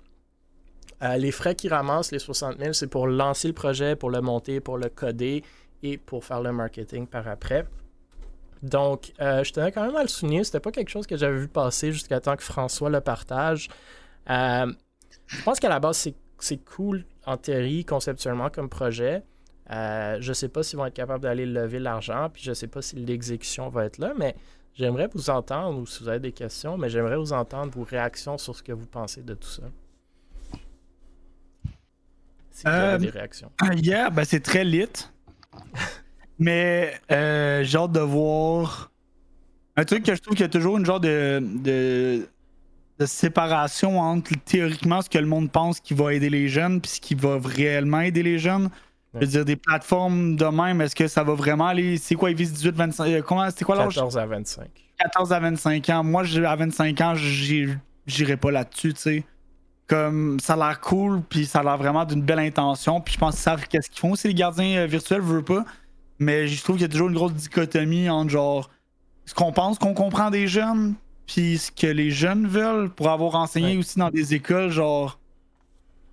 Euh, 1.02 1.16
les 1.16 1.32
frais 1.32 1.54
qu'ils 1.54 1.72
ramassent, 1.72 2.12
les 2.12 2.18
60 2.18 2.58
000, 2.58 2.72
c'est 2.72 2.86
pour 2.86 3.06
lancer 3.06 3.48
le 3.48 3.54
projet, 3.54 3.96
pour 3.96 4.10
le 4.10 4.20
monter, 4.20 4.60
pour 4.60 4.78
le 4.78 4.88
coder 4.88 5.42
et 5.82 5.98
pour 5.98 6.24
faire 6.24 6.40
le 6.40 6.52
marketing 6.52 7.06
par 7.06 7.28
après. 7.28 7.66
Donc, 8.62 9.12
euh, 9.20 9.44
je 9.44 9.52
tenais 9.52 9.72
quand 9.72 9.84
même 9.84 9.96
à 9.96 10.02
le 10.02 10.08
souligner. 10.08 10.44
C'était 10.44 10.60
pas 10.60 10.70
quelque 10.70 10.88
chose 10.88 11.06
que 11.06 11.16
j'avais 11.16 11.38
vu 11.38 11.48
passer 11.48 11.92
jusqu'à 11.92 12.20
temps 12.20 12.36
que 12.36 12.42
François 12.42 12.88
le 12.88 13.00
partage. 13.00 13.68
Euh, 14.30 14.72
je 15.26 15.42
pense 15.42 15.60
qu'à 15.60 15.68
la 15.68 15.80
base, 15.80 16.08
c'est 16.38 16.64
cool 16.64 17.04
en 17.26 17.36
théorie, 17.36 17.84
conceptuellement, 17.84 18.48
comme 18.48 18.70
projet. 18.70 19.22
Euh, 19.70 20.18
je 20.20 20.32
sais 20.32 20.48
pas 20.48 20.62
s'ils 20.62 20.78
vont 20.78 20.86
être 20.86 20.94
capables 20.94 21.22
d'aller 21.22 21.46
lever 21.46 21.78
l'argent, 21.78 22.28
puis 22.32 22.42
je 22.42 22.52
sais 22.52 22.66
pas 22.66 22.82
si 22.82 22.96
l'exécution 22.96 23.68
va 23.70 23.86
être 23.86 23.98
là, 23.98 24.12
mais 24.18 24.34
j'aimerais 24.74 25.08
vous 25.14 25.30
entendre, 25.30 25.78
ou 25.80 25.86
si 25.86 26.02
vous 26.02 26.08
avez 26.08 26.20
des 26.20 26.32
questions, 26.32 26.76
mais 26.76 26.90
j'aimerais 26.90 27.16
vous 27.16 27.32
entendre 27.32 27.72
vos 27.72 27.84
réactions 27.84 28.36
sur 28.38 28.54
ce 28.54 28.62
que 28.62 28.72
vous 28.72 28.86
pensez 28.86 29.22
de 29.22 29.34
tout 29.34 29.48
ça. 29.48 29.62
Si 32.50 32.62
vous 32.64 32.68
avez 32.70 32.94
Euh, 32.94 32.98
des 32.98 33.10
réactions. 33.10 33.50
Hier, 33.72 34.10
ben, 34.12 34.24
c'est 34.24 34.40
très 34.40 34.64
lit. 34.64 34.86
Mais 36.38 36.94
euh, 37.12 37.62
j'ai 37.64 37.78
hâte 37.78 37.92
de 37.92 38.00
voir. 38.00 38.90
Un 39.76 39.84
truc 39.84 40.04
que 40.04 40.14
je 40.14 40.20
trouve 40.20 40.34
qu'il 40.34 40.42
y 40.44 40.46
a 40.46 40.50
toujours 40.50 40.76
une 40.78 40.84
genre 40.84 41.00
de, 41.00 41.40
de, 41.42 42.28
de 42.98 43.06
séparation 43.06 43.98
entre 44.00 44.32
théoriquement 44.44 45.00
ce 45.02 45.08
que 45.10 45.18
le 45.18 45.26
monde 45.26 45.50
pense 45.50 45.80
qui 45.80 45.94
va 45.94 46.12
aider 46.14 46.30
les 46.30 46.48
jeunes 46.48 46.80
puis 46.80 46.90
ce 46.92 47.00
qui 47.00 47.14
va 47.14 47.38
réellement 47.42 48.00
aider 48.00 48.22
les 48.22 48.38
jeunes. 48.38 48.68
Je 49.14 49.20
veux 49.20 49.26
dire, 49.26 49.44
des 49.44 49.56
plateformes 49.56 50.36
de 50.36 50.44
même, 50.46 50.80
est-ce 50.80 50.94
que 50.96 51.06
ça 51.08 51.22
va 51.22 51.34
vraiment 51.34 51.66
aller? 51.66 51.96
C'est 51.98 52.14
quoi, 52.14 52.30
ils 52.30 52.36
visent 52.36 52.52
18, 52.52 52.74
25. 52.74 53.06
euh, 53.12 53.22
Comment, 53.22 53.48
c'était 53.50 53.64
quoi 53.64 53.76
l'âge? 53.76 53.94
14 53.94 54.18
à 54.18 54.26
25. 54.26 54.66
14 54.98 55.32
à 55.32 55.40
25 55.40 55.88
ans. 55.90 56.04
Moi, 56.04 56.22
à 56.46 56.56
25 56.56 57.00
ans, 57.00 57.14
j'irai 57.14 58.36
pas 58.36 58.50
là-dessus, 58.50 58.94
tu 58.94 59.00
sais. 59.00 59.24
Comme 59.86 60.40
ça 60.40 60.54
a 60.54 60.56
l'air 60.56 60.80
cool, 60.80 61.20
puis 61.28 61.44
ça 61.46 61.60
a 61.60 61.62
l'air 61.62 61.76
vraiment 61.76 62.04
d'une 62.06 62.22
belle 62.22 62.38
intention, 62.38 63.00
puis 63.00 63.14
je 63.14 63.18
pense 63.18 63.34
qu'ils 63.34 63.42
savent 63.42 63.66
qu'est-ce 63.68 63.90
qu'ils 63.90 64.00
font. 64.00 64.14
C'est 64.14 64.28
les 64.28 64.34
gardiens 64.34 64.78
euh, 64.78 64.86
virtuels, 64.86 65.20
veux 65.20 65.42
pas. 65.42 65.64
Mais 66.18 66.48
je 66.48 66.62
trouve 66.62 66.76
qu'il 66.76 66.82
y 66.82 66.86
a 66.86 66.88
toujours 66.88 67.08
une 67.08 67.14
grosse 67.14 67.34
dichotomie 67.34 68.08
entre 68.08 68.30
genre 68.30 68.70
ce 69.26 69.34
qu'on 69.34 69.52
pense 69.52 69.78
qu'on 69.78 69.94
comprend 69.94 70.30
des 70.30 70.48
jeunes, 70.48 70.94
puis 71.26 71.58
ce 71.58 71.70
que 71.70 71.86
les 71.86 72.10
jeunes 72.10 72.46
veulent 72.46 72.88
pour 72.90 73.10
avoir 73.10 73.34
enseigné 73.34 73.72
Ouais. 73.72 73.78
aussi 73.78 73.98
dans 73.98 74.10
des 74.10 74.32
écoles, 74.34 74.70
genre 74.70 75.18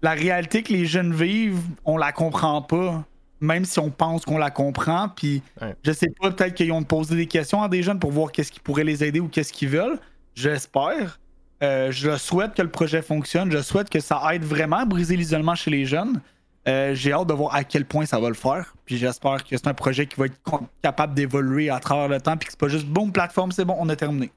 la 0.02 0.12
réalité 0.12 0.64
que 0.64 0.74
les 0.74 0.86
jeunes 0.86 1.14
vivent, 1.14 1.62
on 1.86 1.98
la 1.98 2.12
comprend 2.12 2.62
pas, 2.62 3.04
même 3.40 3.66
si 3.66 3.80
on 3.80 3.90
pense 3.90 4.26
qu'on 4.26 4.38
la 4.38 4.52
comprend. 4.52 5.10
Puis 5.10 5.42
Ouais. 5.62 5.76
je 5.84 5.92
sais 5.92 6.10
pas, 6.20 6.32
peut-être 6.32 6.54
qu'ils 6.56 6.72
ont 6.72 6.84
posé 6.84 7.16
des 7.16 7.28
questions 7.28 7.62
à 7.64 7.70
des 7.70 7.84
jeunes 7.84 8.00
pour 8.00 8.12
voir 8.12 8.32
qu'est-ce 8.32 8.52
qui 8.52 8.60
pourrait 8.60 8.84
les 8.84 9.04
aider 9.04 9.20
ou 9.20 9.28
qu'est-ce 9.28 9.54
qu'ils 9.54 9.70
veulent. 9.70 10.00
J'espère. 10.36 11.20
Euh, 11.64 11.92
je 11.92 12.18
souhaite 12.18 12.56
que 12.56 12.62
le 12.64 12.70
projet 12.72 13.02
fonctionne. 13.04 13.52
Je 13.52 13.62
souhaite 13.62 13.90
que 13.90 14.00
ça 14.00 14.22
aide 14.34 14.44
vraiment 14.44 14.78
à 14.78 14.86
briser 14.86 15.16
l'isolement 15.16 15.54
chez 15.56 15.70
les 15.70 15.86
jeunes. 15.86 16.20
Euh, 16.68 16.94
J'ai 16.96 17.12
hâte 17.14 17.28
de 17.28 17.34
voir 17.34 17.54
à 17.56 17.64
quel 17.64 17.86
point 17.86 18.06
ça 18.06 18.20
va 18.20 18.28
le 18.30 18.34
faire. 18.36 18.74
Puis 18.86 18.98
j'espère 18.98 19.44
que 19.44 19.50
c'est 19.58 19.68
un 19.68 19.74
projet 19.74 20.06
qui 20.08 20.20
va 20.20 20.26
être 20.28 20.40
capable 20.82 21.14
d'évoluer 21.14 21.70
à 21.70 21.80
travers 21.80 22.08
le 22.08 22.20
temps. 22.22 22.38
Puis 22.38 22.48
que 22.48 22.54
c'est 22.54 22.60
pas 22.60 22.68
juste 22.68 22.88
bon, 22.88 23.12
plateforme, 23.12 23.52
c'est 23.52 23.66
bon, 23.66 23.76
on 23.80 23.90
a 23.90 23.96
terminé. 23.96 24.32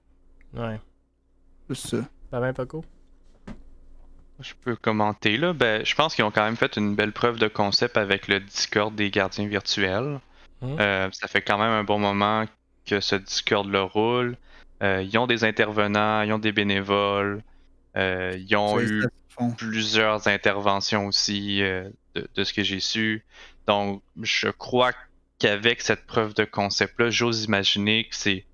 Ouais. 0.54 0.78
C'est 1.70 1.76
ça. 1.76 1.96
Ça 2.30 2.40
va, 2.40 2.52
Paco? 2.52 2.84
Je 4.40 4.52
peux 4.62 4.76
commenter 4.76 5.36
là. 5.36 5.52
Ben, 5.52 5.84
je 5.84 5.94
pense 5.94 6.14
qu'ils 6.14 6.24
ont 6.24 6.30
quand 6.30 6.44
même 6.44 6.56
fait 6.56 6.76
une 6.76 6.94
belle 6.96 7.12
preuve 7.12 7.38
de 7.38 7.48
concept 7.48 7.96
avec 7.96 8.28
le 8.28 8.40
Discord 8.40 8.94
des 8.94 9.10
gardiens 9.10 9.46
virtuels. 9.46 10.20
Mhm. 10.60 10.76
Euh, 10.80 11.08
ça 11.12 11.28
fait 11.28 11.42
quand 11.42 11.58
même 11.58 11.70
un 11.70 11.84
bon 11.84 11.98
moment 11.98 12.44
que 12.86 13.00
ce 13.00 13.16
Discord 13.16 13.68
le 13.68 13.82
roule. 13.82 14.36
Euh, 14.82 15.02
ils 15.02 15.16
ont 15.18 15.26
des 15.26 15.44
intervenants, 15.44 16.22
ils 16.22 16.32
ont 16.32 16.38
des 16.38 16.52
bénévoles. 16.52 17.42
euh, 17.96 18.36
ils 18.36 18.56
ont 18.56 18.80
eu 18.80 19.04
plusieurs 19.56 20.26
interventions 20.28 21.06
aussi 21.06 21.62
euh, 21.62 21.88
de, 22.14 22.28
de 22.34 22.44
ce 22.44 22.52
que 22.52 22.62
j'ai 22.62 22.80
su. 22.80 23.24
Donc, 23.66 24.02
je 24.20 24.48
crois 24.48 24.92
qu'avec 25.38 25.80
cette 25.80 26.06
preuve 26.06 26.34
de 26.34 26.44
concept-là, 26.44 27.10
j'ose 27.10 27.44
imaginer 27.44 28.04
que 28.04 28.14
c'est 28.14 28.44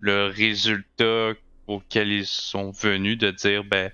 le 0.00 0.26
résultat 0.26 1.32
auquel 1.66 2.08
ils 2.08 2.26
sont 2.26 2.70
venus 2.70 3.18
de 3.18 3.30
dire, 3.30 3.64
ben, 3.64 3.90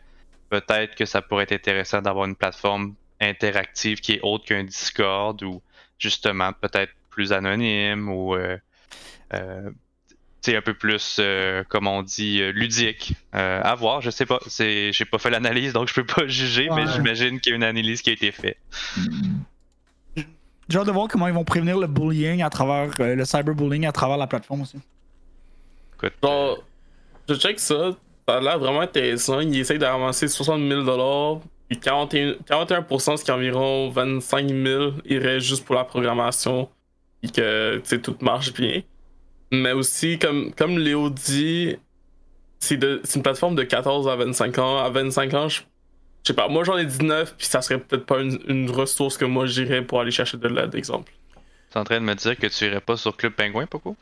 peut-être 0.61 0.94
que 0.94 1.05
ça 1.05 1.20
pourrait 1.20 1.44
être 1.44 1.52
intéressant 1.52 2.00
d'avoir 2.00 2.26
une 2.26 2.36
plateforme 2.36 2.94
interactive 3.20 4.00
qui 4.00 4.12
est 4.12 4.20
autre 4.22 4.44
qu'un 4.44 4.64
Discord 4.64 5.42
ou 5.42 5.62
justement 5.98 6.52
peut-être 6.52 6.92
plus 7.11 7.32
anonyme 7.32 8.09
ou 8.09 8.34
euh, 8.34 8.57
euh, 9.32 9.70
un 10.46 10.61
peu 10.61 10.74
plus, 10.74 11.16
euh, 11.18 11.64
comme 11.70 11.86
on 11.86 12.02
dit, 12.02 12.42
euh, 12.42 12.52
ludique. 12.52 13.14
Euh, 13.34 13.62
à 13.64 13.74
voir, 13.74 14.02
je 14.02 14.11
sais 14.11 14.26
pas. 14.26 14.38
C'est, 14.46 14.92
j'ai 14.92 15.07
pas 15.07 15.18
fait 15.18 15.30
l'analyse, 15.30 15.72
donc 15.72 15.88
je 15.88 15.94
peux 15.94 16.05
pas 16.05 16.26
juger, 16.26 16.68
mais 16.74 16.86
j'imagine 16.86 17.40
qu'il 17.40 17.50
y 17.50 17.52
a 17.55 17.57
une 17.57 17.64
analyse 17.64 18.02
qui 18.02 18.11
a 18.11 18.12
été 18.12 18.30
faite. 18.30 18.59
J'ai 20.68 20.78
hâte 20.78 20.86
de 20.86 20.92
voir 20.92 21.09
comment 21.09 21.26
ils 21.26 21.34
vont 21.34 21.44
prévenir 21.44 21.78
le 21.78 21.86
bullying 21.86 22.42
à 22.42 22.50
travers 22.50 22.90
euh, 23.00 23.14
le 23.14 23.24
cyberbullying 23.24 23.86
à 23.86 23.92
travers 23.92 24.18
la 24.18 24.26
plateforme 24.26 24.62
aussi. 24.62 24.78
Écoute, 25.96 26.12
Genre, 26.22 26.62
je 27.28 27.34
check 27.36 27.59
ça, 27.59 27.92
ça 28.27 28.37
a 28.37 28.41
l'air 28.41 28.59
vraiment 28.59 28.81
intéressant. 28.81 29.41
Ils 29.41 29.59
essayent 29.59 29.79
de 29.79 29.85
ramasser 29.85 30.29
60 30.29 30.61
000 30.61 31.43
puis 31.68 31.79
41%, 31.79 32.39
41% 32.45 33.16
ce 33.16 33.25
qui 33.25 33.31
est 33.31 33.35
environ 33.35 33.89
25 33.91 34.49
000, 34.49 34.93
irait 35.07 35.41
juste 35.41 35.64
pour 35.64 35.75
la 35.75 35.85
programmation, 35.85 36.68
et 37.22 37.29
que 37.29 37.77
tu 37.77 37.83
sais, 37.85 38.01
tout 38.01 38.16
marche 38.20 38.53
bien. 38.53 38.83
Mais 39.51 39.72
aussi, 39.72 40.18
comme, 40.18 40.53
comme 40.53 40.79
Léo 40.79 41.11
dit, 41.11 41.77
c'est 42.59 42.83
une 42.83 43.22
plateforme 43.22 43.55
de 43.55 43.62
14 43.62 44.09
à 44.09 44.16
25 44.16 44.59
ans. 44.59 44.79
À 44.79 44.91
25 44.91 45.35
ans, 45.35 45.49
je 45.49 45.62
je 46.25 46.33
sais 46.33 46.35
pas, 46.35 46.49
moi 46.49 46.64
j'en 46.64 46.79
ai 46.79 46.87
19, 46.87 47.35
puis 47.37 47.47
ça 47.47 47.61
serait 47.61 47.79
peut-être 47.79 48.07
pas 48.07 48.20
une, 48.20 48.39
une 48.49 48.70
ressource 48.70 49.18
que 49.18 49.27
moi 49.27 49.45
j'irais 49.45 49.83
pour 49.83 50.01
aller 50.01 50.11
chercher 50.11 50.39
de 50.39 50.49
l'aide, 50.49 50.75
exemple. 50.75 51.12
t'es 51.70 51.79
en 51.79 51.85
train 51.85 52.01
de 52.01 52.05
me 52.07 52.14
dire 52.14 52.35
que 52.39 52.47
tu 52.47 52.64
irais 52.64 52.81
pas 52.81 52.97
sur 52.97 53.14
Club 53.14 53.35
Penguin, 53.35 53.66
Poco? 53.66 53.95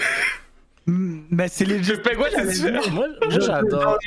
Mm, 0.88 1.20
Mais 1.30 1.48
c'est 1.48 1.66
legit. 1.66 1.92
Le 1.92 2.02
pingouin, 2.02 2.26
c'est 2.34 2.46
différent. 2.46 2.90
Moi, 2.92 3.08
moi, 3.20 3.38
j'adore. 3.40 3.98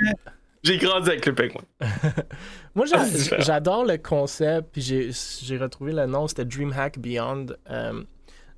J'ai 0.63 0.77
grandi 0.77 1.09
avec 1.09 1.25
le 1.25 1.33
pingouin. 1.33 1.63
Moi, 2.75 2.85
j'adore 3.39 3.83
le 3.83 3.97
concept, 3.97 4.69
puis 4.73 4.81
j'ai 4.81 5.09
j'ai 5.41 5.57
retrouvé 5.57 5.91
le 5.91 6.05
nom, 6.05 6.27
c'était 6.27 6.45
DreamHack 6.45 6.99
Beyond. 6.99 7.47
Euh, 7.69 8.03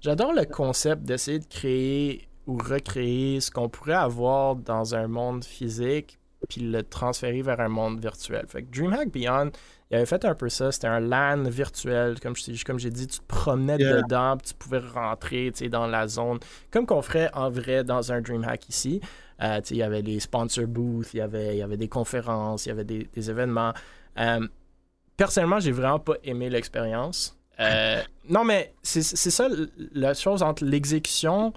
j'adore 0.01 0.33
le 0.33 0.45
concept 0.45 1.03
d'essayer 1.03 1.39
de 1.39 1.47
créer 1.47 2.27
ou 2.45 2.57
recréer 2.57 3.39
ce 3.39 3.49
qu'on 3.49 3.69
pourrait 3.69 3.93
avoir 3.93 4.55
dans 4.57 4.95
un 4.95 5.07
monde 5.07 5.43
physique, 5.45 6.19
puis 6.49 6.61
le 6.61 6.83
transférer 6.83 7.41
vers 7.41 7.59
un 7.59 7.69
monde 7.69 7.99
virtuel. 7.99 8.45
Fait 8.47 8.63
que 8.63 8.71
DreamHack 8.75 9.11
Beyond, 9.11 9.51
il 9.91 9.97
avait 9.97 10.05
fait 10.05 10.25
un 10.25 10.35
peu 10.35 10.49
ça, 10.49 10.71
c'était 10.71 10.87
un 10.87 10.99
LAN 10.99 11.43
virtuel, 11.43 12.19
comme 12.19 12.35
j'ai 12.35 12.89
dit, 12.89 13.07
tu 13.07 13.19
te 13.19 13.25
promenais 13.27 13.77
Yeah. 13.77 14.01
dedans, 14.01 14.37
puis 14.37 14.49
tu 14.49 14.53
pouvais 14.55 14.79
rentrer 14.79 15.51
dans 15.69 15.87
la 15.87 16.07
zone, 16.07 16.39
comme 16.71 16.85
qu'on 16.85 17.01
ferait 17.01 17.29
en 17.33 17.49
vrai 17.49 17.83
dans 17.83 18.11
un 18.11 18.21
DreamHack 18.21 18.69
ici. 18.69 19.01
Euh, 19.41 19.59
il 19.69 19.77
y 19.77 19.83
avait 19.83 20.01
les 20.01 20.19
sponsor 20.19 20.67
booths, 20.67 21.13
il 21.13 21.17
y 21.17 21.21
avait, 21.21 21.55
il 21.55 21.59
y 21.59 21.63
avait 21.63 21.77
des 21.77 21.87
conférences, 21.87 22.65
il 22.65 22.69
y 22.69 22.71
avait 22.71 22.83
des, 22.85 23.09
des 23.13 23.29
événements. 23.29 23.73
Euh, 24.17 24.47
personnellement, 25.17 25.59
j'ai 25.59 25.71
vraiment 25.71 25.99
pas 25.99 26.15
aimé 26.23 26.49
l'expérience. 26.49 27.37
Euh, 27.59 28.01
non, 28.29 28.43
mais 28.43 28.73
c'est 28.81 29.03
ça 29.03 29.47
la 29.93 30.13
chose 30.13 30.41
entre 30.41 30.65
l'exécution, 30.65 31.53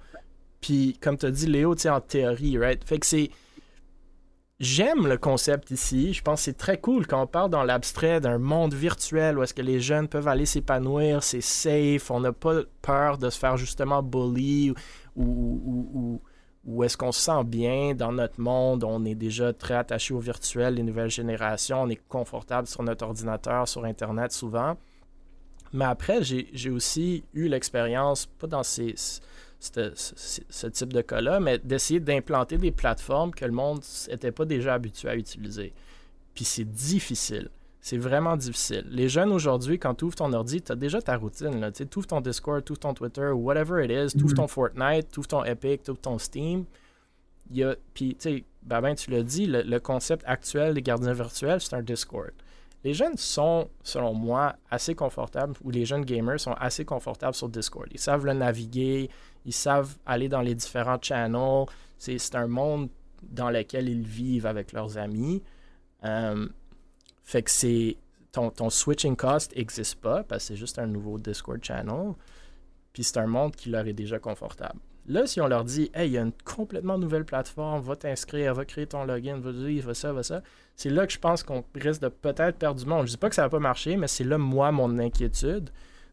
puis 0.61 0.99
comme 1.01 1.17
tu 1.17 1.27
as 1.27 1.31
dit, 1.31 1.47
Léo, 1.47 1.75
en 1.87 2.01
théorie, 2.01 2.59
right? 2.59 2.85
Fait 2.85 2.99
que 2.99 3.07
c'est. 3.07 3.31
J'aime 4.59 5.07
le 5.07 5.19
concept 5.19 5.71
ici. 5.71 6.15
Je 6.15 6.23
pense 6.23 6.41
que 6.41 6.45
c'est 6.45 6.57
très 6.57 6.81
cool 6.81 7.07
quand 7.07 7.23
on 7.23 7.27
parle 7.27 7.51
dans 7.51 7.63
l'abstrait 7.63 8.21
d'un 8.21 8.39
monde 8.39 8.73
virtuel 8.73 9.37
où 9.39 9.43
est-ce 9.43 9.53
que 9.53 9.61
les 9.61 9.81
jeunes 9.81 10.09
peuvent 10.09 10.29
aller 10.29 10.47
s'épanouir, 10.47 11.23
c'est 11.23 11.43
safe, 11.43 12.11
on 12.11 12.21
n'a 12.21 12.33
pas 12.33 12.63
peur 12.81 13.19
de 13.19 13.29
se 13.29 13.39
faire 13.39 13.59
justement 13.59 14.03
bully 14.03 14.73
ou, 15.15 16.21
ou, 16.65 16.85
est-ce 16.85 16.97
qu'on 16.97 17.13
se 17.13 17.21
sent 17.21 17.45
bien 17.45 17.95
dans 17.95 18.13
notre 18.13 18.41
monde, 18.41 18.83
on 18.83 19.05
est 19.05 19.15
déjà 19.15 19.53
très 19.53 19.75
attaché 19.75 20.15
au 20.15 20.19
virtuel, 20.19 20.75
les 20.75 20.83
nouvelles 20.83 21.11
générations, 21.11 21.83
on 21.83 21.89
est 21.89 22.01
confortable 22.09 22.67
sur 22.67 22.83
notre 22.83 23.05
ordinateur, 23.05 23.69
sur 23.69 23.85
Internet 23.85 24.33
souvent. 24.33 24.77
Mais 25.73 25.85
après, 25.85 26.23
j'ai 26.23 26.71
aussi 26.71 27.25
eu 27.35 27.49
l'expérience, 27.49 28.27
pas 28.27 28.47
dans 28.47 28.63
ces, 28.63 28.95
ce, 29.59 30.67
type 30.67 30.93
de 30.93 31.01
cas-là, 31.01 31.41
mais 31.41 31.59
d'essayer 31.59 32.01
d'implanter 32.01 32.59
des 32.59 32.73
plateformes 32.73 33.33
que 33.33 33.45
le 33.45 33.53
monde 33.53 33.81
n'était 34.09 34.33
pas 34.33 34.45
déjà 34.45 34.75
habitué 34.75 35.09
à 35.09 35.17
utiliser. 35.17 35.73
Puis 36.35 36.45
c'est 36.45 36.65
difficile. 36.65 37.49
C'est 37.81 37.99
vraiment 37.99 38.37
difficile. 38.37 38.85
Les 38.91 39.09
jeunes 39.09 39.31
aujourd'hui, 39.31 39.79
quand 39.79 39.95
tu 39.95 40.05
ouvres 40.05 40.17
ton 40.17 40.33
ordi, 40.33 40.61
tu 40.61 40.73
as 40.73 40.75
déjà 40.75 41.01
ta 41.01 41.17
routine. 41.17 41.71
Tu 41.73 41.87
ouvres 41.97 42.07
ton 42.07 42.21
Discord, 42.21 42.65
tu 42.65 42.73
ouvres 42.73 42.81
ton 42.81 42.95
Twitter, 42.95 43.31
whatever 43.31 43.85
it 43.85 43.91
is, 43.91 44.17
tu 44.17 44.25
ouvres 44.25 44.35
ton 44.35 44.49
Fortnite, 44.49 45.09
tu 45.13 45.21
ouvres 45.21 45.29
ton 45.29 45.45
Epic, 45.45 45.85
tu 45.85 45.93
ouvres 45.93 46.01
ton 46.01 46.19
Steam. 46.19 46.65
Il 47.51 47.59
y 47.59 47.65
a, 47.65 47.77
puis, 47.95 48.17
tu 48.17 48.29
sais, 48.29 48.45
Babin, 48.65 48.97
tu 48.97 49.13
l'as 49.13 49.23
dit, 49.23 49.47
le, 49.47 49.63
le 49.63 49.79
concept 49.79 50.25
actuel 50.27 50.75
des 50.75 50.83
gardiens 50.83 51.13
virtuels, 51.13 51.61
c'est 51.61 51.77
un 51.77 51.83
Discord. 51.83 52.33
Les 52.87 52.95
jeunes 52.95 53.17
sont, 53.17 53.69
selon 53.83 54.15
moi, 54.15 54.55
assez 54.71 54.95
confortables, 54.95 55.57
ou 55.65 55.73
les 55.73 55.85
jeunes 55.85 56.05
gamers 56.05 56.39
sont 56.39 56.53
assez 56.53 56.85
confortables 56.85 57.35
sur 57.35 57.49
Discord. 57.49 57.89
Ils 57.91 57.99
savent 57.99 58.25
le 58.25 58.33
naviguer, 58.33 59.11
ils 59.45 59.53
savent 59.53 59.97
aller 60.07 60.29
dans 60.29 60.41
les 60.41 60.55
différents 60.55 61.03
channels. 61.03 61.65
C'est 61.99 62.37
un 62.37 62.47
monde 62.47 62.89
dans 63.25 63.51
lequel 63.51 63.89
ils 63.89 64.07
vivent 64.07 64.47
avec 64.47 64.71
leurs 64.71 64.99
amis. 64.99 65.43
Euh, 66.05 66.47
fait 67.25 67.43
que 67.43 67.51
c'est. 67.51 67.97
Ton, 68.31 68.51
ton 68.51 68.71
switching 68.71 69.17
cost 69.17 69.57
n'existe 69.57 69.97
pas 69.97 70.23
parce 70.23 70.45
que 70.45 70.49
c'est 70.49 70.57
juste 70.57 70.79
un 70.79 70.87
nouveau 70.87 71.19
Discord 71.19 71.59
channel. 71.65 72.13
Puis 72.93 73.03
c'est 73.03 73.19
un 73.19 73.27
monde 73.27 73.57
qui 73.57 73.69
leur 73.69 73.85
est 73.89 73.95
déjà 73.95 74.21
confortable. 74.21 74.79
Là, 75.09 75.27
si 75.27 75.41
on 75.41 75.47
leur 75.47 75.65
dit, 75.65 75.91
hey, 75.95 76.09
il 76.09 76.13
y 76.15 76.19
a 76.19 76.23
une 76.23 76.33
complètement 76.45 76.99
nouvelle 76.99 77.25
plateforme, 77.25 77.81
va 77.81 77.95
t'inscrire, 77.95 78.55
va 78.55 78.65
créer 78.65 78.87
ton 78.87 79.05
login, 79.05 79.39
va 79.39 79.53
dire, 79.53 79.85
va 79.85 79.95
ça, 79.95 80.13
va 80.13 80.23
ça, 80.23 80.43
c'est 80.75 80.91
là 80.91 81.07
que 81.07 81.13
je 81.13 81.19
pense 81.19 81.43
qu'on 81.43 81.65
risque 81.75 82.03
de 82.03 82.09
peut-être 82.09 82.59
perdre 82.59 82.81
du 82.81 82.87
monde. 82.87 83.07
Je 83.07 83.13
dis 83.13 83.17
pas 83.17 83.29
que 83.29 83.35
ça 83.35 83.43
va 83.43 83.49
pas 83.49 83.61
marcher, 83.61 83.97
mais 83.97 84.09
c'est 84.09 84.25
là, 84.25 84.37
moi, 84.37 84.73
mon 84.73 84.99
inquiétude 84.99 85.71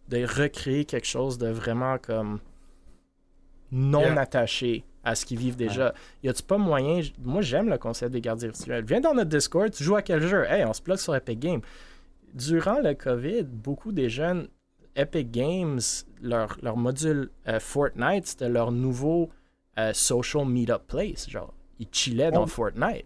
de 0.10 0.24
recréer 0.24 0.86
quelque 0.86 1.08
chose 1.08 1.38
de 1.38 1.48
vraiment 1.48 1.98
comme 1.98 2.40
non 3.72 4.02
Yeah. 4.02 4.20
attaché 4.20 4.84
à 5.04 5.16
ce 5.16 5.26
qu'ils 5.26 5.40
vivent 5.40 5.56
déjà. 5.56 5.94
Y 6.22 6.30
a-tu 6.30 6.44
pas 6.44 6.58
moyen? 6.58 7.02
Moi, 7.24 7.42
j'aime 7.42 7.70
le 7.70 7.78
concept 7.78 8.12
des 8.12 8.22
gardiens 8.22 8.50
virtuels. 8.50 8.86
Viens 8.86 9.02
dans 9.02 9.14
notre 9.14 9.30
Discord, 9.30 9.72
tu 9.72 9.84
joues 9.84 9.96
à 9.96 10.02
quel 10.02 10.22
jeu? 10.22 10.46
Hey, 10.46 10.64
on 10.66 10.74
se 10.74 10.82
plug 10.82 10.98
sur 10.98 11.16
Epic 11.16 11.40
Games. 11.40 11.62
Durant 12.34 12.80
le 12.80 12.94
COVID, 12.94 13.44
beaucoup 13.44 13.92
des 13.92 14.10
jeunes 14.10 14.48
Epic 14.96 15.32
Games, 15.32 15.80
leur, 16.22 16.58
leur 16.62 16.78
module 16.78 17.30
euh, 17.48 17.60
Fortnite, 17.60 18.28
c'était 18.28 18.50
leur 18.50 18.72
nouveau 18.72 19.30
euh, 19.78 19.92
social 19.94 20.46
meetup 20.46 20.88
place. 20.88 21.30
Genre, 21.30 21.54
ils 21.80 21.88
chillaient 21.92 22.32
dans 22.32 22.44
Oh. 22.44 22.48
Fortnite. 22.48 23.06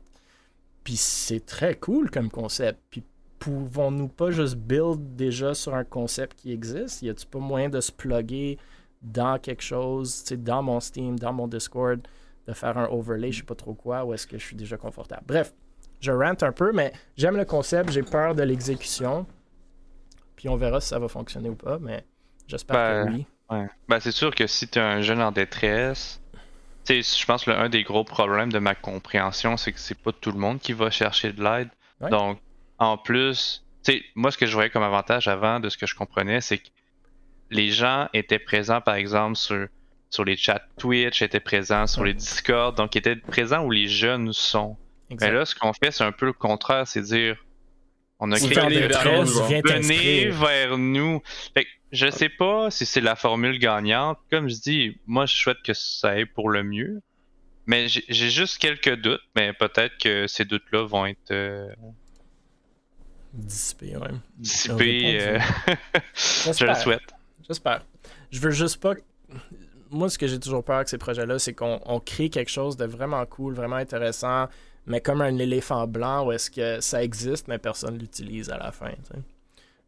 Puis 0.83 0.97
c'est 0.97 1.45
très 1.45 1.75
cool 1.75 2.09
comme 2.09 2.29
concept. 2.29 2.79
Puis 2.89 3.03
pouvons-nous 3.39 4.07
pas 4.07 4.31
juste 4.31 4.55
build 4.55 5.15
déjà 5.15 5.53
sur 5.53 5.75
un 5.75 5.83
concept 5.83 6.37
qui 6.39 6.51
existe? 6.51 7.01
Y 7.01 7.09
a-tu 7.09 7.25
pas 7.25 7.39
moyen 7.39 7.69
de 7.69 7.79
se 7.81 7.91
plugger 7.91 8.57
dans 9.01 9.39
quelque 9.39 9.61
chose, 9.61 10.23
tu 10.23 10.29
sais, 10.29 10.37
dans 10.37 10.63
mon 10.63 10.79
Steam, 10.79 11.19
dans 11.19 11.31
mon 11.33 11.47
Discord, 11.47 11.99
de 12.47 12.53
faire 12.53 12.77
un 12.77 12.87
overlay, 12.89 13.31
je 13.31 13.39
sais 13.39 13.45
pas 13.45 13.55
trop 13.55 13.73
quoi, 13.73 14.03
ou 14.05 14.13
est-ce 14.13 14.25
que 14.25 14.37
je 14.37 14.43
suis 14.43 14.55
déjà 14.55 14.77
confortable? 14.77 15.23
Bref, 15.27 15.53
je 15.99 16.11
rante 16.11 16.43
un 16.43 16.51
peu, 16.51 16.71
mais 16.71 16.91
j'aime 17.15 17.37
le 17.37 17.45
concept, 17.45 17.91
j'ai 17.91 18.03
peur 18.03 18.33
de 18.33 18.43
l'exécution. 18.43 19.25
Puis 20.37 20.47
on 20.47 20.55
verra 20.55 20.79
si 20.79 20.87
ça 20.87 20.99
va 20.99 21.09
fonctionner 21.09 21.49
ou 21.49 21.55
pas, 21.55 21.79
mais 21.79 22.05
j'espère 22.47 22.77
Ben, 22.77 23.05
que 23.05 23.11
oui. 23.11 23.25
Ouais. 23.49 23.67
Ben, 23.89 23.99
c'est 23.99 24.11
sûr 24.11 24.33
que 24.33 24.47
si 24.47 24.67
tu 24.69 24.79
es 24.79 24.81
un 24.81 25.01
jeune 25.01 25.21
en 25.21 25.31
détresse, 25.31 26.21
tu 26.85 27.01
sais, 27.01 27.19
je 27.19 27.25
pense 27.25 27.43
que 27.43 27.51
un 27.51 27.69
des 27.69 27.83
gros 27.83 28.03
problèmes 28.03 28.51
de 28.51 28.59
ma 28.59 28.75
compréhension, 28.75 29.57
c'est 29.57 29.73
que 29.73 29.79
c'est 29.79 29.97
pas 29.99 30.11
tout 30.13 30.31
le 30.31 30.37
monde 30.37 30.59
qui 30.59 30.73
va 30.73 30.89
chercher 30.91 31.33
de 31.33 31.43
l'aide. 31.43 31.69
Ouais. 31.99 32.09
Donc, 32.09 32.39
en 32.77 32.97
plus, 32.97 33.65
tu 33.83 33.93
sais, 33.93 34.03
moi, 34.15 34.31
ce 34.31 34.37
que 34.37 34.45
je 34.45 34.53
voyais 34.53 34.69
comme 34.69 34.83
avantage 34.83 35.27
avant 35.27 35.59
de 35.59 35.69
ce 35.69 35.77
que 35.77 35.87
je 35.87 35.95
comprenais, 35.95 36.39
c'est 36.39 36.59
que 36.59 36.67
les 37.49 37.69
gens 37.71 38.07
étaient 38.13 38.39
présents, 38.39 38.81
par 38.81 38.95
exemple, 38.95 39.37
sur, 39.37 39.67
sur 40.09 40.23
les 40.23 40.37
chats 40.37 40.61
Twitch, 40.77 41.21
étaient 41.21 41.39
présents 41.39 41.87
sur 41.87 42.03
les 42.03 42.13
Discord, 42.13 42.75
donc 42.77 42.93
ils 42.93 42.99
étaient 42.99 43.15
présents 43.15 43.63
où 43.63 43.71
les 43.71 43.87
jeunes 43.87 44.33
sont. 44.33 44.77
Exact. 45.09 45.31
Mais 45.31 45.37
là, 45.39 45.45
ce 45.45 45.55
qu'on 45.55 45.73
fait, 45.73 45.91
c'est 45.91 46.03
un 46.03 46.11
peu 46.11 46.27
le 46.27 46.33
contraire, 46.33 46.85
c'est 46.87 47.01
dire, 47.01 47.37
on 48.19 48.31
a 48.31 48.37
créé 48.39 48.49
des 48.49 48.79
vers 48.79 48.87
détresse, 48.89 49.35
nous, 49.35 49.45
viens 49.47 49.61
Venez 49.63 50.29
vers 50.29 50.77
nous. 50.77 51.21
Fait 51.53 51.65
que 51.65 51.69
je 51.91 52.09
sais 52.09 52.29
pas 52.29 52.69
si 52.71 52.85
c'est 52.85 53.01
la 53.01 53.15
formule 53.15 53.59
gagnante. 53.59 54.17
Comme 54.31 54.49
je 54.49 54.55
dis, 54.55 54.97
moi 55.05 55.25
je 55.25 55.35
souhaite 55.35 55.61
que 55.63 55.73
ça 55.73 56.09
aille 56.09 56.25
pour 56.25 56.49
le 56.49 56.63
mieux. 56.63 57.01
Mais 57.65 57.87
j'ai 57.89 58.29
juste 58.29 58.59
quelques 58.59 58.95
doutes, 58.95 59.21
mais 59.35 59.51
peut-être 59.53 59.97
que 59.97 60.25
ces 60.27 60.45
doutes-là 60.45 60.85
vont 60.87 61.05
être 61.05 61.31
euh, 61.31 61.67
Dissipé, 63.33 63.97
ouais. 63.97 64.07
dissipés. 64.37 65.19
euh, 65.21 65.39
je 66.15 66.43
J'espère. 66.45 66.67
le 66.69 66.75
souhaite. 66.75 67.01
J'espère. 67.47 67.85
Je 68.31 68.39
veux 68.39 68.51
juste 68.51 68.77
pas. 68.81 68.93
Moi, 69.91 70.09
ce 70.09 70.17
que 70.17 70.27
j'ai 70.27 70.39
toujours 70.39 70.63
peur 70.63 70.77
avec 70.77 70.89
ces 70.89 70.97
projets-là, 70.97 71.39
c'est 71.39 71.53
qu'on 71.53 71.79
on 71.85 71.99
crée 71.99 72.29
quelque 72.29 72.49
chose 72.49 72.77
de 72.77 72.85
vraiment 72.85 73.25
cool, 73.25 73.53
vraiment 73.53 73.75
intéressant, 73.75 74.47
mais 74.87 75.01
comme 75.01 75.21
un 75.21 75.37
éléphant 75.37 75.85
blanc 75.87 76.25
où 76.25 76.31
est-ce 76.31 76.49
que 76.49 76.79
ça 76.81 77.03
existe, 77.03 77.47
mais 77.47 77.59
personne 77.59 77.97
l'utilise 77.97 78.49
à 78.49 78.57
la 78.57 78.71
fin. 78.71 78.91
tu 78.91 79.13
sais. 79.13 79.19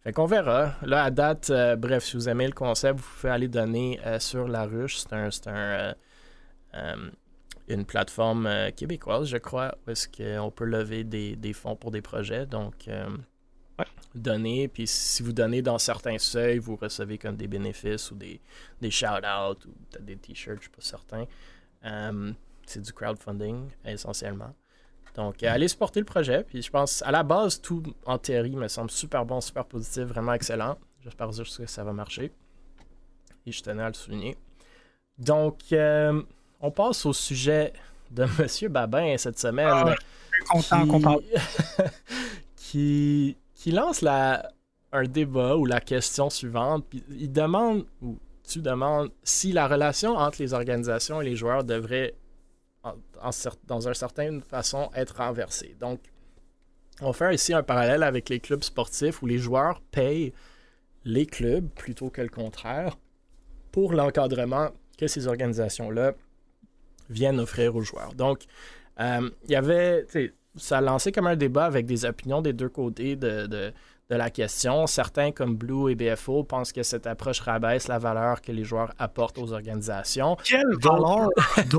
Fait 0.01 0.13
qu'on 0.13 0.27
verra. 0.27 0.75
Là, 0.83 1.03
à 1.03 1.11
date, 1.11 1.49
euh, 1.49 1.75
bref, 1.75 2.05
si 2.05 2.15
vous 2.15 2.29
aimez 2.29 2.47
le 2.47 2.53
concept, 2.53 2.99
vous 2.99 3.05
pouvez 3.19 3.33
aller 3.33 3.47
donner 3.49 3.99
euh, 4.05 4.17
sur 4.19 4.47
La 4.47 4.63
Ruche. 4.65 4.97
C'est 4.99 5.11
un, 5.13 5.29
c'est 5.29 5.47
un, 5.49 5.93
euh, 6.73 7.09
une 7.67 7.85
plateforme 7.85 8.49
québécoise, 8.77 9.27
je 9.27 9.37
crois, 9.37 9.75
où 9.85 9.91
est-ce 9.91 10.07
qu'on 10.07 10.51
peut 10.51 10.63
lever 10.65 11.03
des, 11.03 11.35
des 11.35 11.51
fonds 11.51 11.75
pour 11.75 11.91
des 11.91 12.01
projets. 12.01 12.45
Donc, 12.45 12.87
Ouais. 12.87 13.85
donner. 14.15 14.67
Puis 14.67 14.87
si 14.87 15.21
vous 15.23 15.31
donnez 15.33 15.61
dans 15.61 15.77
certains 15.77 16.17
seuils, 16.17 16.57
vous 16.59 16.75
recevez 16.75 17.17
comme 17.17 17.35
des 17.37 17.47
bénéfices 17.47 18.11
ou 18.11 18.15
des, 18.15 18.41
des 18.81 18.91
shout-outs 18.91 19.65
ou 19.65 19.71
peut-être 19.89 20.03
des 20.05 20.17
t-shirts, 20.17 20.57
je 20.57 20.61
suis 20.63 20.69
pas 20.69 20.81
certain. 20.81 21.25
C'est 22.65 22.81
du 22.81 22.91
crowdfunding 22.93 23.69
essentiellement. 23.85 24.53
Donc, 25.15 25.43
euh, 25.43 25.51
allez 25.51 25.67
supporter 25.67 25.99
le 25.99 26.05
projet. 26.05 26.43
Puis 26.43 26.61
je 26.61 26.69
pense, 26.69 27.01
à 27.01 27.11
la 27.11 27.23
base, 27.23 27.61
tout 27.61 27.83
en 28.05 28.17
théorie 28.17 28.55
me 28.55 28.67
semble 28.67 28.91
super 28.91 29.25
bon, 29.25 29.41
super 29.41 29.65
positif, 29.65 30.03
vraiment 30.03 30.33
excellent. 30.33 30.77
J'espère 31.03 31.31
juste 31.31 31.57
que 31.57 31.65
ça 31.65 31.83
va 31.83 31.93
marcher. 31.93 32.31
Et 33.45 33.51
je 33.51 33.61
tenais 33.61 33.83
à 33.83 33.87
le 33.87 33.93
souligner. 33.93 34.37
Donc, 35.17 35.59
euh, 35.71 36.21
on 36.61 36.71
passe 36.71 37.05
au 37.05 37.13
sujet 37.13 37.73
de 38.11 38.25
Monsieur 38.39 38.69
Babin 38.69 39.15
cette 39.17 39.39
semaine. 39.39 39.67
Ah, 39.69 39.95
suis 40.33 40.45
content 40.49 40.87
qu'on 40.87 41.01
parle. 41.01 41.21
qui, 42.55 43.37
qui 43.55 43.71
lance 43.71 44.01
la, 44.01 44.51
un 44.91 45.03
débat 45.03 45.55
ou 45.55 45.65
la 45.65 45.79
question 45.79 46.29
suivante. 46.29 46.85
Puis 46.89 47.03
il 47.09 47.31
demande, 47.31 47.85
ou 48.01 48.17
tu 48.47 48.61
demandes, 48.61 49.11
si 49.23 49.51
la 49.51 49.67
relation 49.67 50.15
entre 50.15 50.41
les 50.41 50.53
organisations 50.53 51.21
et 51.21 51.25
les 51.25 51.35
joueurs 51.35 51.63
devrait, 51.63 52.15
dans 53.67 53.87
une 53.87 53.93
certaine 53.93 54.41
façon, 54.41 54.89
être 54.95 55.17
renversée. 55.17 55.75
Donc, 55.79 55.99
on 57.01 57.13
fait 57.13 57.33
ici 57.35 57.53
un 57.53 57.63
parallèle 57.63 58.03
avec 58.03 58.29
les 58.29 58.39
clubs 58.39 58.63
sportifs 58.63 59.21
où 59.21 59.25
les 59.25 59.37
joueurs 59.37 59.81
payent 59.91 60.33
les 61.05 61.25
clubs 61.25 61.67
plutôt 61.69 62.09
que 62.09 62.21
le 62.21 62.29
contraire 62.29 62.97
pour 63.71 63.93
l'encadrement 63.93 64.69
que 64.97 65.07
ces 65.07 65.27
organisations-là 65.27 66.13
viennent 67.09 67.39
offrir 67.39 67.75
aux 67.75 67.81
joueurs. 67.81 68.13
Donc, 68.13 68.43
euh, 68.99 69.29
il 69.45 69.51
y 69.51 69.55
avait, 69.55 70.05
ça 70.55 70.79
a 70.79 70.81
lancé 70.81 71.11
comme 71.11 71.27
un 71.27 71.35
débat 71.37 71.65
avec 71.65 71.85
des 71.85 72.03
opinions 72.05 72.41
des 72.41 72.53
deux 72.53 72.69
côtés 72.69 73.15
de- 73.15 73.71
de 74.09 74.15
la 74.15 74.29
question. 74.31 74.87
Certains, 74.87 75.31
comme 75.31 75.55
Blue 75.55 75.91
et 75.91 75.95
BFO, 75.95 76.43
pensent 76.43 76.73
que 76.73 76.81
cette 76.81 77.05
approche 77.05 77.41
rabaisse 77.41 77.87
la 77.87 77.99
valeur 77.99 78.41
que 78.41 78.51
les 78.51 78.63
joueurs 78.63 78.91
apportent 78.97 79.37
aux 79.37 79.53
organisations. 79.53 80.35
Quelle 80.43 80.65
valeur 80.81 81.29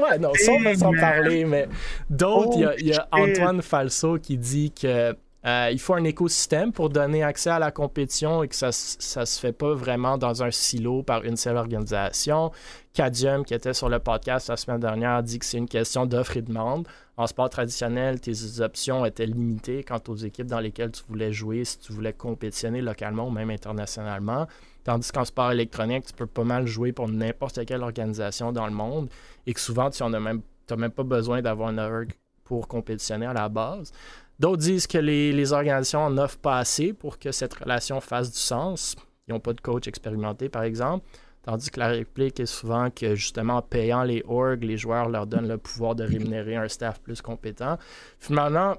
ouais, 0.00 0.18
non, 0.18 0.30
ça, 0.34 0.52
on 0.52 0.62
va 0.62 0.74
s'en 0.76 0.92
man. 0.92 1.00
parler, 1.00 1.44
mais 1.44 1.68
d'autres, 2.08 2.52
il 2.54 2.60
y 2.60 2.64
a- 2.64 2.74
il 2.78 2.86
y, 2.88 2.94
a 2.94 3.08
Oh. 3.12 3.18
Antoine 3.18 3.62
Falso 3.62 4.18
qui 4.18 4.36
dit 4.38 4.70
que 4.72 5.16
euh, 5.46 5.68
il 5.70 5.78
faut 5.78 5.94
un 5.94 6.02
écosystème 6.02 6.72
pour 6.72 6.90
donner 6.90 7.22
accès 7.22 7.50
à 7.50 7.60
la 7.60 7.70
compétition 7.70 8.42
et 8.42 8.48
que 8.48 8.56
ça, 8.56 8.72
ça 8.72 9.24
se 9.24 9.38
fait 9.38 9.52
pas 9.52 9.74
vraiment 9.74 10.18
dans 10.18 10.42
un 10.42 10.50
silo 10.50 11.04
par 11.04 11.24
une 11.24 11.36
seule 11.36 11.56
organisation. 11.56 12.50
Cadium, 12.92 13.44
qui 13.44 13.54
était 13.54 13.74
sur 13.74 13.88
le 13.88 14.00
podcast 14.00 14.48
la 14.48 14.56
semaine 14.56 14.80
dernière, 14.80 15.22
dit 15.22 15.38
que 15.38 15.44
c'est 15.44 15.58
une 15.58 15.68
question 15.68 16.04
d'offre 16.04 16.36
et 16.36 16.42
demande. 16.42 16.88
En 17.16 17.28
sport 17.28 17.48
traditionnel, 17.48 18.20
tes 18.20 18.60
options 18.60 19.06
étaient 19.06 19.26
limitées 19.26 19.84
quant 19.84 20.00
aux 20.08 20.16
équipes 20.16 20.48
dans 20.48 20.58
lesquelles 20.58 20.90
tu 20.90 21.02
voulais 21.08 21.32
jouer, 21.32 21.64
si 21.64 21.78
tu 21.78 21.92
voulais 21.92 22.12
compétitionner 22.12 22.82
localement 22.82 23.28
ou 23.28 23.30
même 23.30 23.50
internationalement. 23.50 24.48
Tandis 24.82 25.12
qu'en 25.12 25.24
sport 25.24 25.52
électronique, 25.52 26.06
tu 26.06 26.12
peux 26.12 26.26
pas 26.26 26.44
mal 26.44 26.66
jouer 26.66 26.92
pour 26.92 27.08
n'importe 27.08 27.64
quelle 27.66 27.82
organisation 27.82 28.52
dans 28.52 28.66
le 28.66 28.72
monde 28.72 29.08
et 29.46 29.54
que 29.54 29.60
souvent, 29.60 29.90
tu 29.90 30.02
n'as 30.02 30.20
même, 30.20 30.42
même 30.76 30.90
pas 30.90 31.04
besoin 31.04 31.40
d'avoir 31.40 31.68
un 31.68 31.78
org 31.78 32.12
pour 32.44 32.68
compétitionner 32.68 33.26
à 33.26 33.32
la 33.32 33.48
base. 33.48 33.92
D'autres 34.38 34.62
disent 34.62 34.86
que 34.86 34.98
les, 34.98 35.52
organisations 35.52 36.00
en 36.00 36.18
offrent 36.18 36.38
pas 36.38 36.58
assez 36.58 36.92
pour 36.92 37.18
que 37.18 37.32
cette 37.32 37.54
relation 37.54 38.00
fasse 38.00 38.30
du 38.30 38.38
sens. 38.38 38.96
Ils 39.26 39.32
n'ont 39.32 39.40
pas 39.40 39.54
de 39.54 39.60
coach 39.60 39.88
expérimenté, 39.88 40.48
par 40.48 40.62
exemple. 40.62 41.06
Tandis 41.42 41.70
que 41.70 41.80
la 41.80 41.88
réplique 41.88 42.40
est 42.40 42.46
souvent 42.46 42.90
que, 42.90 43.14
justement, 43.14 43.56
en 43.56 43.62
payant 43.62 44.02
les 44.02 44.22
orgs, 44.26 44.62
les 44.62 44.76
joueurs 44.76 45.08
leur 45.08 45.26
donnent 45.26 45.48
le 45.48 45.58
pouvoir 45.58 45.94
de 45.94 46.04
rémunérer 46.04 46.56
un 46.56 46.68
staff 46.68 47.00
plus 47.00 47.22
compétent. 47.22 47.78
Finalement, 48.18 48.76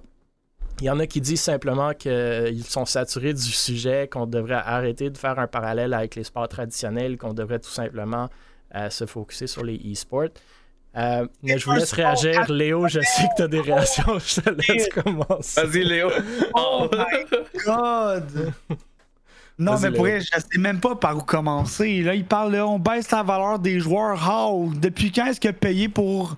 il 0.79 0.85
y 0.85 0.89
en 0.91 0.99
a 0.99 1.07
qui 1.07 1.21
disent 1.21 1.41
simplement 1.41 1.93
qu'ils 1.93 2.63
sont 2.63 2.85
saturés 2.85 3.33
du 3.33 3.41
sujet, 3.41 4.07
qu'on 4.07 4.27
devrait 4.27 4.61
arrêter 4.63 5.09
de 5.09 5.17
faire 5.17 5.39
un 5.39 5.47
parallèle 5.47 5.93
avec 5.93 6.15
les 6.15 6.23
sports 6.23 6.47
traditionnels, 6.49 7.17
qu'on 7.17 7.33
devrait 7.33 7.59
tout 7.59 7.69
simplement 7.69 8.29
euh, 8.75 8.89
se 8.89 9.05
focuser 9.05 9.47
sur 9.47 9.63
les 9.63 9.77
e-sports. 9.91 10.29
Euh, 10.95 11.27
mais 11.43 11.57
je 11.57 11.65
vous 11.65 11.73
laisse 11.73 11.89
sport 11.89 12.05
réagir. 12.05 12.51
Léo, 12.51 12.87
je 12.87 12.99
sais 13.01 13.23
que 13.23 13.35
tu 13.35 13.41
as 13.43 13.47
des 13.47 13.61
réactions. 13.61 14.17
Je 14.25 14.41
te 14.41 14.49
laisse 14.49 14.89
commencer. 14.89 15.61
Vas-y, 15.61 15.83
Léo. 15.83 16.09
Oh 16.55 16.89
my 16.91 17.63
god! 17.65 18.53
Non, 19.59 19.79
mais 19.79 19.89
pour 19.89 20.01
vrai, 20.01 20.21
je 20.21 20.27
sais 20.27 20.59
même 20.59 20.79
pas 20.79 20.95
par 20.95 21.17
où 21.17 21.21
commencer. 21.21 22.03
Là, 22.03 22.13
il 22.13 22.25
parle, 22.25 22.51
là, 22.53 22.67
on 22.67 22.77
baisse 22.77 23.09
la 23.09 23.23
valeur 23.23 23.57
des 23.57 23.79
joueurs. 23.79 24.29
How? 24.29 24.71
Depuis 24.75 25.11
quand 25.11 25.25
est-ce 25.25 25.39
que 25.39 25.49
payer 25.49 25.89
pour 25.89 26.35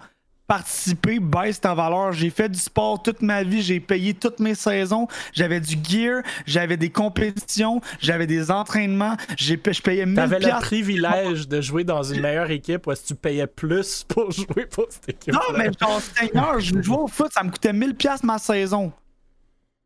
participer 0.49 1.19
baisse 1.19 1.61
ta 1.61 1.75
valeur? 1.75 2.11
J'ai 2.11 2.31
fait 2.31 2.49
du 2.49 2.57
sport 2.57 3.01
toute 3.03 3.21
ma 3.21 3.43
vie, 3.43 3.61
j'ai 3.61 3.79
payé 3.79 4.15
toutes 4.15 4.39
mes 4.39 4.55
saisons, 4.55 5.07
j'avais 5.31 5.59
du 5.59 5.77
gear, 5.81 6.23
j'avais 6.47 6.75
des 6.75 6.89
compétitions, 6.89 7.81
j'avais 7.99 8.25
des 8.25 8.49
entraînements, 8.49 9.15
j'ai, 9.37 9.61
je 9.63 9.81
payais 9.81 10.07
1000 10.07 10.15
Tu 10.15 10.21
avais 10.21 10.39
le 10.39 10.59
privilège 10.59 11.47
de 11.47 11.61
jouer 11.61 11.83
dans 11.83 12.01
une 12.01 12.21
meilleure 12.21 12.49
équipe 12.49 12.87
où 12.87 12.91
est-ce 12.91 13.03
que 13.03 13.07
tu 13.09 13.15
payais 13.15 13.47
plus 13.47 14.03
pour 14.07 14.31
jouer 14.31 14.65
pour 14.65 14.87
cette 14.89 15.09
équipe. 15.09 15.33
Non, 15.33 15.55
mais 15.55 15.69
genre, 15.79 16.01
Seigneur, 16.01 16.59
je 16.59 16.81
jouais 16.81 16.97
au 16.97 17.07
foot, 17.07 17.31
ça 17.31 17.43
me 17.43 17.51
coûtait 17.51 17.71
1000$ 17.71 17.93
piastres 17.93 18.25
ma 18.25 18.39
saison. 18.39 18.91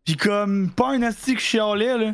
Puis 0.05 0.15
comme, 0.15 0.69
pas 0.71 0.91
un 0.91 1.01
asti 1.01 1.35
que 1.35 1.41
je 1.41 1.45
chialais, 1.45 1.97
là. 1.97 2.13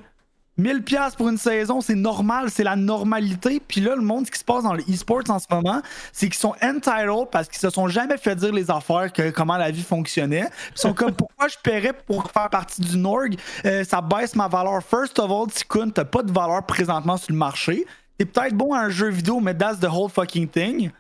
1000 0.59 0.83
pièces 0.83 1.15
pour 1.15 1.29
une 1.29 1.37
saison, 1.37 1.81
c'est 1.81 1.95
normal, 1.95 2.49
c'est 2.49 2.63
la 2.63 2.75
normalité. 2.75 3.61
Puis 3.65 3.81
là, 3.81 3.95
le 3.95 4.01
monde, 4.01 4.25
ce 4.25 4.31
qui 4.31 4.39
se 4.39 4.43
passe 4.43 4.63
dans 4.63 4.73
le 4.73 4.83
e-sports 4.83 5.23
en 5.29 5.39
ce 5.39 5.45
moment, 5.49 5.81
c'est 6.11 6.27
qu'ils 6.27 6.35
sont 6.35 6.53
entitled 6.61 7.29
parce 7.31 7.47
qu'ils 7.47 7.59
se 7.59 7.69
sont 7.69 7.87
jamais 7.87 8.17
fait 8.17 8.35
dire 8.35 8.53
les 8.53 8.69
affaires, 8.69 9.11
que, 9.11 9.29
comment 9.31 9.57
la 9.57 9.71
vie 9.71 9.83
fonctionnait. 9.83 10.49
Ils 10.75 10.79
sont 10.79 10.93
comme, 10.93 11.13
pourquoi 11.15 11.47
je 11.47 11.55
paierais 11.63 11.93
pour 11.93 12.29
faire 12.29 12.49
partie 12.49 12.81
du 12.81 12.97
Norg? 12.97 13.35
Euh, 13.65 13.83
ça 13.83 14.01
baisse 14.01 14.35
ma 14.35 14.47
valeur. 14.47 14.83
First 14.83 15.17
of 15.19 15.31
all, 15.31 15.47
Tikkun, 15.47 15.89
t'as 15.89 16.05
pas 16.05 16.23
de 16.23 16.31
valeur 16.31 16.65
présentement 16.65 17.17
sur 17.17 17.31
le 17.31 17.37
marché. 17.37 17.85
T'es 18.17 18.25
peut-être 18.25 18.53
bon 18.53 18.73
à 18.73 18.79
un 18.79 18.89
jeu 18.89 19.09
vidéo, 19.09 19.39
mais 19.39 19.55
that's 19.55 19.79
the 19.79 19.87
whole 19.89 20.09
fucking 20.09 20.49
thing. 20.49 20.91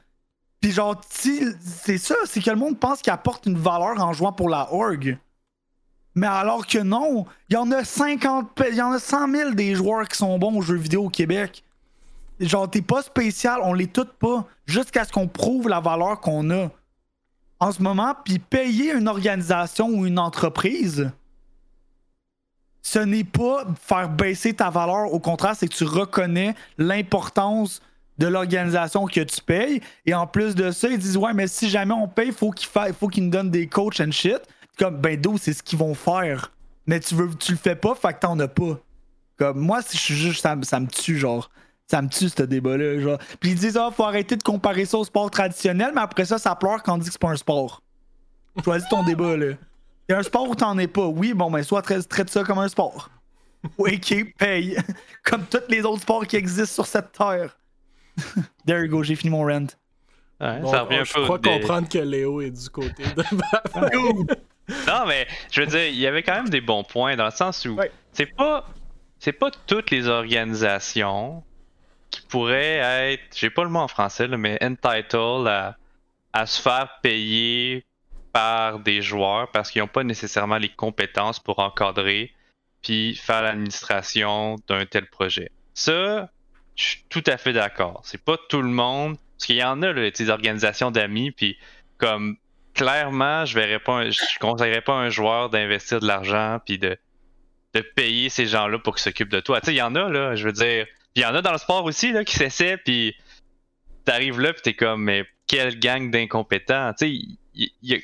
Puis 0.61 0.71
genre, 0.71 0.99
c'est 1.09 1.97
ça, 1.97 2.15
c'est 2.25 2.41
que 2.41 2.49
le 2.49 2.55
monde 2.55 2.79
pense 2.79 3.01
qu'il 3.01 3.11
apporte 3.11 3.45
une 3.45 3.57
valeur 3.57 4.01
en 4.01 4.13
jouant 4.13 4.31
pour 4.31 4.49
la 4.49 4.73
org. 4.73 5.17
Mais 6.19 6.27
alors 6.27 6.67
que 6.67 6.79
non, 6.79 7.25
il 7.49 7.53
y 7.53 7.55
en 7.55 7.71
a 7.71 7.85
50, 7.85 8.61
il 8.69 8.75
y 8.75 8.81
en 8.81 8.91
a 8.91 8.99
100 8.99 9.31
000 9.31 9.51
des 9.51 9.73
joueurs 9.73 10.05
qui 10.05 10.17
sont 10.17 10.37
bons 10.37 10.57
aux 10.57 10.61
jeux 10.61 10.75
vidéo 10.75 11.05
au 11.05 11.09
Québec. 11.09 11.63
Genre, 12.41 12.69
t'es 12.69 12.81
pas 12.81 13.01
spécial, 13.01 13.61
on 13.63 13.73
les 13.73 13.87
toutes 13.87 14.11
pas, 14.11 14.45
jusqu'à 14.65 15.05
ce 15.05 15.13
qu'on 15.13 15.29
prouve 15.29 15.69
la 15.69 15.79
valeur 15.79 16.19
qu'on 16.19 16.51
a 16.51 16.71
en 17.61 17.71
ce 17.71 17.81
moment. 17.81 18.15
Puis 18.25 18.37
payer 18.37 18.91
une 18.91 19.07
organisation 19.07 19.87
ou 19.87 20.05
une 20.05 20.19
entreprise, 20.19 21.09
ce 22.81 22.99
n'est 22.99 23.23
pas 23.23 23.65
faire 23.81 24.09
baisser 24.09 24.53
ta 24.53 24.69
valeur. 24.69 25.13
Au 25.13 25.21
contraire, 25.21 25.55
c'est 25.55 25.69
que 25.69 25.75
tu 25.75 25.85
reconnais 25.85 26.53
l'importance 26.77 27.81
de 28.17 28.27
l'organisation 28.27 29.05
que 29.05 29.21
tu 29.21 29.41
payes. 29.41 29.79
Et 30.05 30.13
en 30.13 30.27
plus 30.27 30.53
de 30.53 30.71
ça, 30.71 30.89
ils 30.89 30.97
disent 30.97 31.15
Ouais, 31.15 31.33
mais 31.33 31.47
si 31.47 31.69
jamais 31.69 31.93
on 31.93 32.09
paye, 32.09 32.33
faut 32.33 32.53
faut 32.99 33.07
qu'ils 33.07 33.23
nous 33.23 33.29
donnent 33.29 33.51
des 33.51 33.67
coachs 33.67 34.01
and 34.01 34.11
shit. 34.11 34.41
Comme, 34.79 34.95
ben, 34.97 35.19
d'où 35.19 35.37
c'est 35.37 35.51
ce 35.51 35.61
qu'ils 35.61 35.77
vont 35.77 35.93
faire? 35.93 36.53
Mais 36.87 37.01
tu 37.01 37.13
veux, 37.13 37.29
tu 37.35 37.51
le 37.51 37.57
fais 37.57 37.75
pas, 37.75 37.93
fait 37.95 38.13
que 38.13 38.19
t'en 38.19 38.39
as 38.39 38.47
pas. 38.47 38.79
Comme, 39.37 39.59
moi, 39.59 39.81
si 39.81 39.97
je 39.97 40.01
suis 40.01 40.15
juste, 40.15 40.41
ça, 40.41 40.55
me 40.55 40.87
tue, 40.87 41.17
genre. 41.17 41.51
Ça 41.85 42.01
me 42.01 42.07
tue, 42.07 42.29
ce 42.29 42.43
débat-là, 42.43 42.99
genre. 42.99 43.19
Puis 43.41 43.51
ils 43.51 43.55
disent, 43.55 43.77
ah, 43.77 43.89
faut 43.91 44.05
arrêter 44.05 44.37
de 44.37 44.43
comparer 44.43 44.85
ça 44.85 44.97
au 44.97 45.03
sport 45.03 45.29
traditionnel, 45.29 45.91
mais 45.93 46.01
après 46.01 46.23
ça, 46.25 46.37
ça 46.37 46.55
pleure 46.55 46.81
quand 46.81 46.95
on 46.95 46.97
dit 46.97 47.07
que 47.07 47.11
c'est 47.11 47.21
pas 47.21 47.29
un 47.29 47.35
sport. 47.35 47.81
Choisis 48.63 48.87
ton 48.89 49.03
débat, 49.03 49.35
là. 49.35 49.53
C'est 50.09 50.15
un 50.15 50.23
sport 50.23 50.49
où 50.49 50.55
t'en 50.55 50.77
es 50.77 50.87
pas? 50.87 51.05
Oui, 51.05 51.33
bon, 51.33 51.51
ben, 51.51 51.61
soit 51.61 51.81
traite 51.81 52.29
ça 52.29 52.43
comme 52.43 52.59
un 52.59 52.69
sport. 52.69 53.09
Ok, 53.77 54.15
paye. 54.37 54.77
comme 55.23 55.43
tous 55.43 55.59
les 55.67 55.81
autres 55.81 56.03
sports 56.03 56.25
qui 56.25 56.37
existent 56.37 56.75
sur 56.75 56.85
cette 56.85 57.11
terre. 57.11 57.57
There 58.65 58.81
you 58.85 58.89
go, 58.89 59.03
j'ai 59.03 59.15
fini 59.15 59.31
mon 59.31 59.43
rent. 59.43 59.67
Ouais, 60.39 60.61
ça 60.71 60.83
revient 60.83 61.01
je 61.03 61.11
crois 61.11 61.39
comprendre 61.39 61.89
que 61.89 61.97
Léo 61.97 62.39
est 62.39 62.51
du 62.51 62.69
côté 62.69 63.03
de 63.03 63.23
non, 64.87 65.05
mais 65.07 65.27
je 65.51 65.61
veux 65.61 65.67
dire, 65.67 65.87
il 65.87 65.95
y 65.95 66.07
avait 66.07 66.23
quand 66.23 66.35
même 66.35 66.49
des 66.49 66.61
bons 66.61 66.83
points 66.83 67.15
dans 67.15 67.25
le 67.25 67.31
sens 67.31 67.65
où 67.65 67.79
c'est 68.13 68.25
pas 68.25 68.67
c'est 69.19 69.33
pas 69.33 69.51
toutes 69.67 69.91
les 69.91 70.07
organisations 70.07 71.43
qui 72.09 72.21
pourraient 72.21 73.13
être, 73.13 73.23
j'ai 73.35 73.49
pas 73.49 73.63
le 73.63 73.69
mot 73.69 73.79
en 73.79 73.87
français, 73.87 74.27
mais 74.27 74.57
entitled 74.63 75.47
à, 75.47 75.75
à 76.33 76.45
se 76.45 76.61
faire 76.61 76.99
payer 77.03 77.85
par 78.31 78.79
des 78.79 79.01
joueurs 79.01 79.51
parce 79.51 79.71
qu'ils 79.71 79.81
n'ont 79.81 79.87
pas 79.87 80.03
nécessairement 80.03 80.57
les 80.57 80.69
compétences 80.69 81.39
pour 81.39 81.59
encadrer 81.59 82.33
puis 82.81 83.15
faire 83.15 83.41
l'administration 83.41 84.55
d'un 84.67 84.85
tel 84.85 85.07
projet. 85.07 85.51
Ça, 85.73 86.29
je 86.75 86.83
suis 86.83 87.03
tout 87.09 87.23
à 87.27 87.37
fait 87.37 87.53
d'accord. 87.53 88.01
C'est 88.05 88.23
pas 88.23 88.37
tout 88.47 88.61
le 88.61 88.69
monde, 88.69 89.17
parce 89.37 89.47
qu'il 89.47 89.57
y 89.57 89.63
en 89.63 89.81
a 89.81 89.91
là, 89.91 90.09
des 90.09 90.29
organisations 90.29 90.91
d'amis, 90.91 91.31
puis 91.31 91.57
comme 91.97 92.37
clairement, 92.79 93.43
je 93.43 93.55
verrais 93.55 93.81
conseillerais 94.39 94.79
pas 94.79 94.93
à 94.93 94.99
un 94.99 95.09
joueur 95.09 95.49
d'investir 95.49 95.99
de 95.99 96.07
l'argent 96.07 96.59
puis 96.65 96.79
de, 96.79 96.97
payer 97.95 98.29
ces 98.29 98.45
gens-là 98.45 98.79
pour 98.79 98.95
qu'ils 98.95 99.03
s'occupent 99.03 99.31
de 99.31 99.41
toi. 99.41 99.59
Tu 99.59 99.67
sais, 99.67 99.73
il 99.73 99.77
y 99.77 99.81
en 99.81 99.95
a 99.95 100.09
là, 100.09 100.35
je 100.35 100.45
veux 100.45 100.53
dire, 100.53 100.87
il 101.15 101.21
y 101.21 101.25
en 101.25 101.35
a 101.35 101.41
dans 101.41 101.51
le 101.51 101.57
sport 101.57 101.83
aussi 101.83 102.13
là 102.13 102.23
qui 102.23 102.35
s'essaient 102.35 102.77
puis 102.77 103.15
t'arrives 104.05 104.39
là 104.39 104.53
puis 104.53 104.61
t'es 104.61 104.73
comme 104.75 105.03
mais 105.03 105.25
quelle 105.45 105.77
gang 105.77 106.09
d'incompétents. 106.09 106.93
Tu 106.93 107.05
sais, 107.05 107.11
il 107.53 107.69
y, 107.81 108.01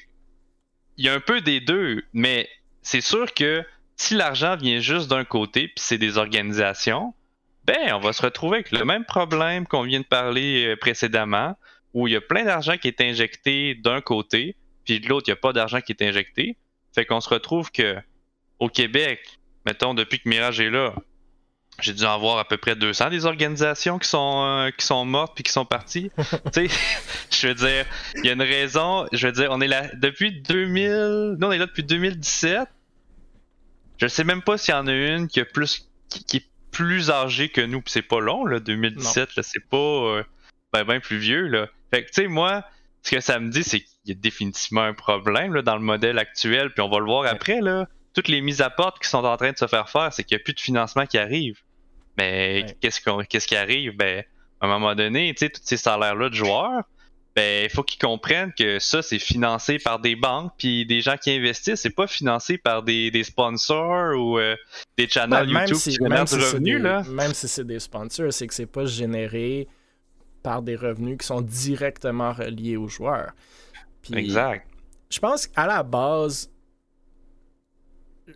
y, 0.98 1.08
a 1.08 1.14
un 1.14 1.22
peu 1.22 1.40
des 1.40 1.62
deux, 1.62 2.04
mais 2.12 2.50
c'est 2.82 3.02
sûr 3.02 3.34
que 3.34 3.64
si 3.96 4.14
l'argent 4.14 4.58
vient 4.58 4.80
juste 4.80 5.10
d'un 5.10 5.24
côté 5.24 5.70
puis 5.70 5.78
c'est 5.78 5.98
des 5.98 6.18
organisations, 6.18 7.14
ben 7.64 7.94
on 7.94 8.00
va 8.00 8.12
se 8.12 8.22
retrouver 8.22 8.58
avec 8.58 8.72
le 8.72 8.84
même 8.84 9.06
problème 9.06 9.68
qu'on 9.68 9.84
vient 9.84 10.02
de 10.02 10.06
parler 10.06 10.68
euh, 10.68 10.76
précédemment 10.76 11.56
où 11.94 12.08
il 12.08 12.14
y 12.14 12.18
a 12.18 12.22
plein 12.22 12.44
d'argent 12.44 12.76
qui 12.78 12.90
est 12.90 13.00
injecté 13.00 13.74
d'un 13.74 14.02
côté, 14.02 14.58
puis 14.86 15.00
de 15.00 15.10
l'autre, 15.10 15.28
il 15.28 15.32
n'y 15.32 15.38
a 15.38 15.42
pas 15.42 15.54
d'argent 15.54 15.82
qui 15.82 15.92
est 15.92 16.02
injecté. 16.04 16.58
Fait 16.94 17.06
qu'on 17.06 17.20
se 17.20 17.30
retrouve 17.30 17.72
que 17.72 17.98
au 18.60 18.70
Québec, 18.70 19.40
mettons, 19.66 19.94
depuis 19.94 20.20
que 20.20 20.30
Mirage 20.30 20.60
est 20.62 20.70
là, 20.70 20.94
j'ai 21.82 21.94
dû 21.94 22.06
en 22.06 22.18
voir 22.20 22.38
à 22.38 22.48
peu 22.48 22.58
près 22.58 22.76
200 22.76 23.10
des 23.10 23.26
organisations 23.26 24.00
qui 24.00 24.08
sont, 24.08 24.44
euh, 24.46 24.72
qui 24.72 24.86
sont 24.86 25.04
mortes 25.04 25.34
puis 25.36 25.44
qui 25.44 25.52
sont 25.52 25.66
parties. 25.66 26.10
tu 26.54 26.68
sais, 26.68 26.76
je 27.32 27.48
veux 27.48 27.54
dire, 27.54 27.86
il 28.16 28.26
y 28.26 28.30
a 28.30 28.34
une 28.34 28.42
raison. 28.42 29.08
Je 29.12 29.28
veux 29.28 29.34
dire, 29.34 29.50
on 29.52 29.60
est 29.60 29.68
là 29.68 29.90
depuis 29.96 30.42
2000. 30.42 31.36
Nous, 31.38 31.48
on 31.48 31.52
est 31.52 31.58
là 31.58 31.66
depuis 31.66 31.84
2017. 31.84 32.70
Je 33.98 34.08
sais 34.08 34.24
même 34.24 34.42
pas 34.42 34.58
s'il 34.58 34.74
y 34.74 34.78
en 34.78 34.88
a 34.88 34.94
une 34.94 35.28
qui, 35.28 35.40
a 35.40 35.46
plus, 35.46 35.90
qui, 36.10 36.38
est 36.38 36.46
plus 36.72 37.10
âgée 37.10 37.50
que 37.50 37.62
nous. 37.62 37.82
c'est 37.88 38.02
pas 38.02 38.20
long, 38.20 38.46
là, 38.46 38.60
2017. 38.60 39.36
Là, 39.36 39.44
c'est 39.44 39.66
pas 39.70 39.78
euh, 39.78 40.24
ben, 40.74 40.84
ben, 40.84 41.00
plus 41.00 41.18
vieux. 41.18 41.48
Là. 41.48 41.68
Fait 41.92 42.04
que, 42.04 42.08
tu 42.08 42.22
sais, 42.22 42.28
moi, 42.28 42.64
ce 43.04 43.12
que 43.12 43.22
ça 43.22 43.40
me 43.40 43.50
dit, 43.50 43.64
c'est 43.64 43.86
y 44.06 44.12
a 44.12 44.16
définitivement 44.16 44.84
un 44.84 44.94
problème 44.94 45.54
là, 45.54 45.62
dans 45.62 45.76
le 45.76 45.82
modèle 45.82 46.20
actuel, 46.20 46.72
puis 46.72 46.82
on 46.82 46.90
va 46.90 47.00
le 47.00 47.06
voir 47.06 47.26
après, 47.26 47.62
là. 47.62 47.88
Toutes 48.14 48.28
les 48.30 48.42
mises 48.42 48.62
à 48.62 48.70
porte 48.70 49.02
qui 49.02 49.10
sont 49.10 49.26
en 49.26 49.36
train 49.36 49.52
de 49.52 49.58
se 49.58 49.68
faire 49.68 49.90
faire, 49.90 50.14
c'est 50.14 50.24
qu'il 50.24 50.38
n'y 50.38 50.42
a 50.42 50.44
plus 50.44 50.54
de 50.54 50.60
financement 50.60 51.06
qui 51.06 51.18
arrive. 51.18 51.60
Mais 52.18 52.66
qu'est-ce, 52.80 53.02
qu'est-ce 53.28 53.48
qui 53.48 53.58
arrive? 53.58 53.96
Ben, 53.98 54.24
à 54.62 54.66
un 54.66 54.70
moment 54.70 54.96
donné, 54.96 55.34
tous 55.34 55.50
ces 55.62 55.76
salaires-là 55.76 56.30
de 56.30 56.36
joueurs, 56.36 56.84
ben, 57.36 57.66
il 57.66 57.70
faut 57.70 57.84
qu'ils 57.84 58.00
comprennent 58.00 58.54
que 58.54 58.80
ça, 58.80 59.02
c'est 59.02 59.20
financé 59.20 59.78
par 59.78 60.00
des 60.00 60.16
banques, 60.16 60.54
puis 60.58 60.86
des 60.86 61.02
gens 61.02 61.18
qui 61.18 61.32
investissent, 61.32 61.82
c'est 61.82 61.90
pas 61.90 62.08
financé 62.08 62.58
par 62.58 62.84
des, 62.84 63.12
des 63.12 63.26
sponsors 63.26 64.18
ou 64.18 64.40
euh, 64.40 64.56
des 64.98 65.10
channels 65.10 65.52
ben, 65.52 65.62
YouTube 65.62 65.78
qui 65.78 65.92
génèrent 65.92 66.24
du 66.24 66.36
revenu, 66.36 66.80
là. 66.80 67.04
Même 67.10 67.34
si 67.34 67.50
c'est 67.50 67.68
des 67.68 67.80
sponsors, 67.80 68.32
c'est 68.32 68.48
que 68.48 68.54
c'est 68.54 68.66
pas 68.66 68.86
généré 68.86 69.68
par 70.42 70.62
des 70.62 70.78
revenus 70.78 71.18
qui 71.18 71.26
sont 71.26 71.42
directement 71.42 72.32
reliés 72.32 72.78
aux 72.78 72.88
joueurs. 72.88 73.34
Exact. 74.14 74.68
Je 75.10 75.20
pense 75.20 75.48
qu'à 75.48 75.68
la 75.68 75.84
base, 75.84 76.50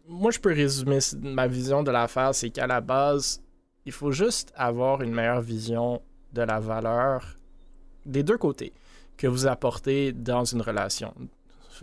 moi 0.07 0.32
je 0.32 0.39
peux 0.39 0.53
résumer 0.53 0.99
ma 1.22 1.47
vision 1.47 1.84
de 1.84 1.91
l'affaire, 1.91 2.34
c'est 2.34 2.49
qu'à 2.49 2.67
la 2.67 2.82
base, 2.82 3.41
il 3.86 3.91
faut 3.91 4.11
juste 4.11 4.53
avoir 4.55 5.01
une 5.01 5.13
meilleure 5.13 5.41
vision 5.41 6.01
de 6.34 6.41
la 6.41 6.59
valeur 6.59 7.36
des 8.05 8.24
deux 8.24 8.38
côtés 8.38 8.74
que 9.17 9.28
vous 9.28 9.47
apportez 9.47 10.13
dans 10.13 10.45
une 10.45 10.61
relation. 10.61 11.13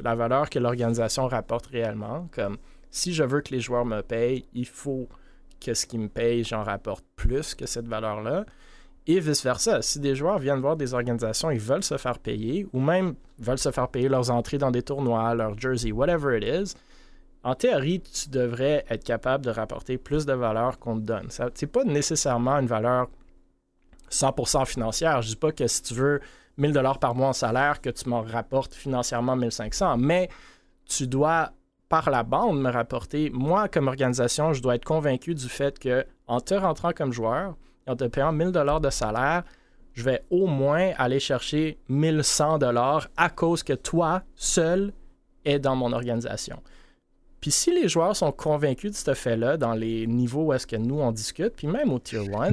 La 0.03 0.15
valeur 0.15 0.51
que 0.51 0.59
l'organisation 0.59 1.27
rapporte 1.27 1.67
réellement, 1.67 2.29
comme 2.33 2.59
si 2.91 3.13
je 3.13 3.25
veux 3.25 3.41
que 3.41 3.53
les 3.53 3.61
joueurs 3.61 3.85
me 3.85 4.03
payent, 4.03 4.47
il 4.53 4.67
faut 4.67 5.09
que 5.61 5.75
ce 5.75 5.87
qu'ils 5.87 6.01
me 6.01 6.09
payent, 6.09 6.45
j'en 6.45 6.63
rapporte 6.63 7.05
plus 7.17 7.55
que 7.55 7.67
cette 7.67 7.89
valeur-là 7.89 8.45
et 9.07 9.21
vice-versa. 9.21 9.83
Si 9.83 10.01
des 10.01 10.15
joueurs 10.15 10.39
viennent 10.39 10.61
voir 10.61 10.77
des 10.77 10.95
organisations, 10.95 11.51
ils 11.51 11.61
veulent 11.61 11.85
se 11.85 11.97
faire 11.97 12.19
payer, 12.19 12.67
ou 12.73 12.81
même 12.81 13.15
veulent 13.39 13.59
se 13.59 13.71
faire 13.71 13.89
payer 13.89 14.09
leurs 14.09 14.31
entrées 14.31 14.59
dans 14.59 14.71
des 14.71 14.83
tournois, 14.83 15.35
leur 15.35 15.59
jersey, 15.59 15.93
whatever 15.93 16.37
it 16.39 16.45
is, 16.45 16.75
en 17.45 17.55
théorie, 17.55 18.01
tu 18.01 18.29
devrais 18.29 18.85
être 18.91 19.05
capable 19.05 19.45
de 19.45 19.51
rapporter 19.51 19.99
plus 19.99 20.27
de 20.27 20.33
valeur 20.33 20.81
qu'on 20.81 20.97
te 20.97 21.05
donne. 21.05 21.31
Ce 21.31 21.43
n'est 21.43 21.71
pas 21.71 21.85
nécessairement 21.85 22.59
une 22.59 22.67
valeur 22.67 23.07
100% 24.11 24.67
financière. 24.67 25.23
Je 25.23 25.29
dis 25.29 25.37
pas 25.37 25.53
que 25.53 25.67
si 25.69 25.83
tu 25.83 25.95
veux 25.95 26.21
1000 26.57 26.73
dollars 26.73 26.99
par 26.99 27.15
mois 27.15 27.29
en 27.29 27.33
salaire, 27.33 27.81
que 27.81 27.91
tu 27.91 28.09
m'en 28.09 28.23
rapportes 28.23 28.75
financièrement 28.75 29.37
1500, 29.37 29.97
mais 29.99 30.29
tu 30.87 31.07
dois 31.07 31.53
par 31.89 32.11
la 32.11 32.25
bande 32.25 32.61
me 32.61 32.71
rapporter, 32.71 33.31
moi 33.31 33.69
comme 33.69 33.87
organisation, 33.87 34.53
je 34.53 34.61
dois 34.61 34.75
être 34.75 34.85
convaincu 34.85 35.35
du 35.35 35.49
fait 35.49 35.79
que 35.79 36.05
en 36.27 36.41
te 36.41 36.55
rentrant 36.55 36.91
comme 36.93 37.13
joueur, 37.13 37.57
en 37.87 37.97
te 37.97 38.05
payant 38.05 38.33
1000 38.33 38.53
dollars 38.53 38.81
de 38.81 38.91
salaire, 38.91 39.45
je 39.95 40.03
vais 40.03 40.25
au 40.31 40.47
moins 40.47 40.93
aller 40.99 41.21
chercher 41.21 41.79
1100 41.89 42.59
dollars 42.59 43.09
à 43.17 43.31
cause 43.31 43.63
que 43.63 43.73
toi, 43.73 44.23
seul, 44.35 44.93
es 45.45 45.59
dans 45.59 45.77
mon 45.77 45.93
organisation. 45.93 46.63
Puis 47.41 47.51
si 47.51 47.73
les 47.73 47.89
joueurs 47.89 48.17
sont 48.17 48.33
convaincus 48.33 48.91
de 48.91 48.97
ce 48.97 49.15
fait-là 49.15 49.57
dans 49.57 49.75
les 49.75 50.07
niveaux 50.07 50.47
où 50.47 50.53
est-ce 50.53 50.67
que 50.67 50.77
nous 50.77 51.01
on 51.01 51.13
discute, 51.13 51.55
puis 51.55 51.67
même 51.67 51.93
au 51.93 51.99
Tier 51.99 52.29
1, 52.29 52.53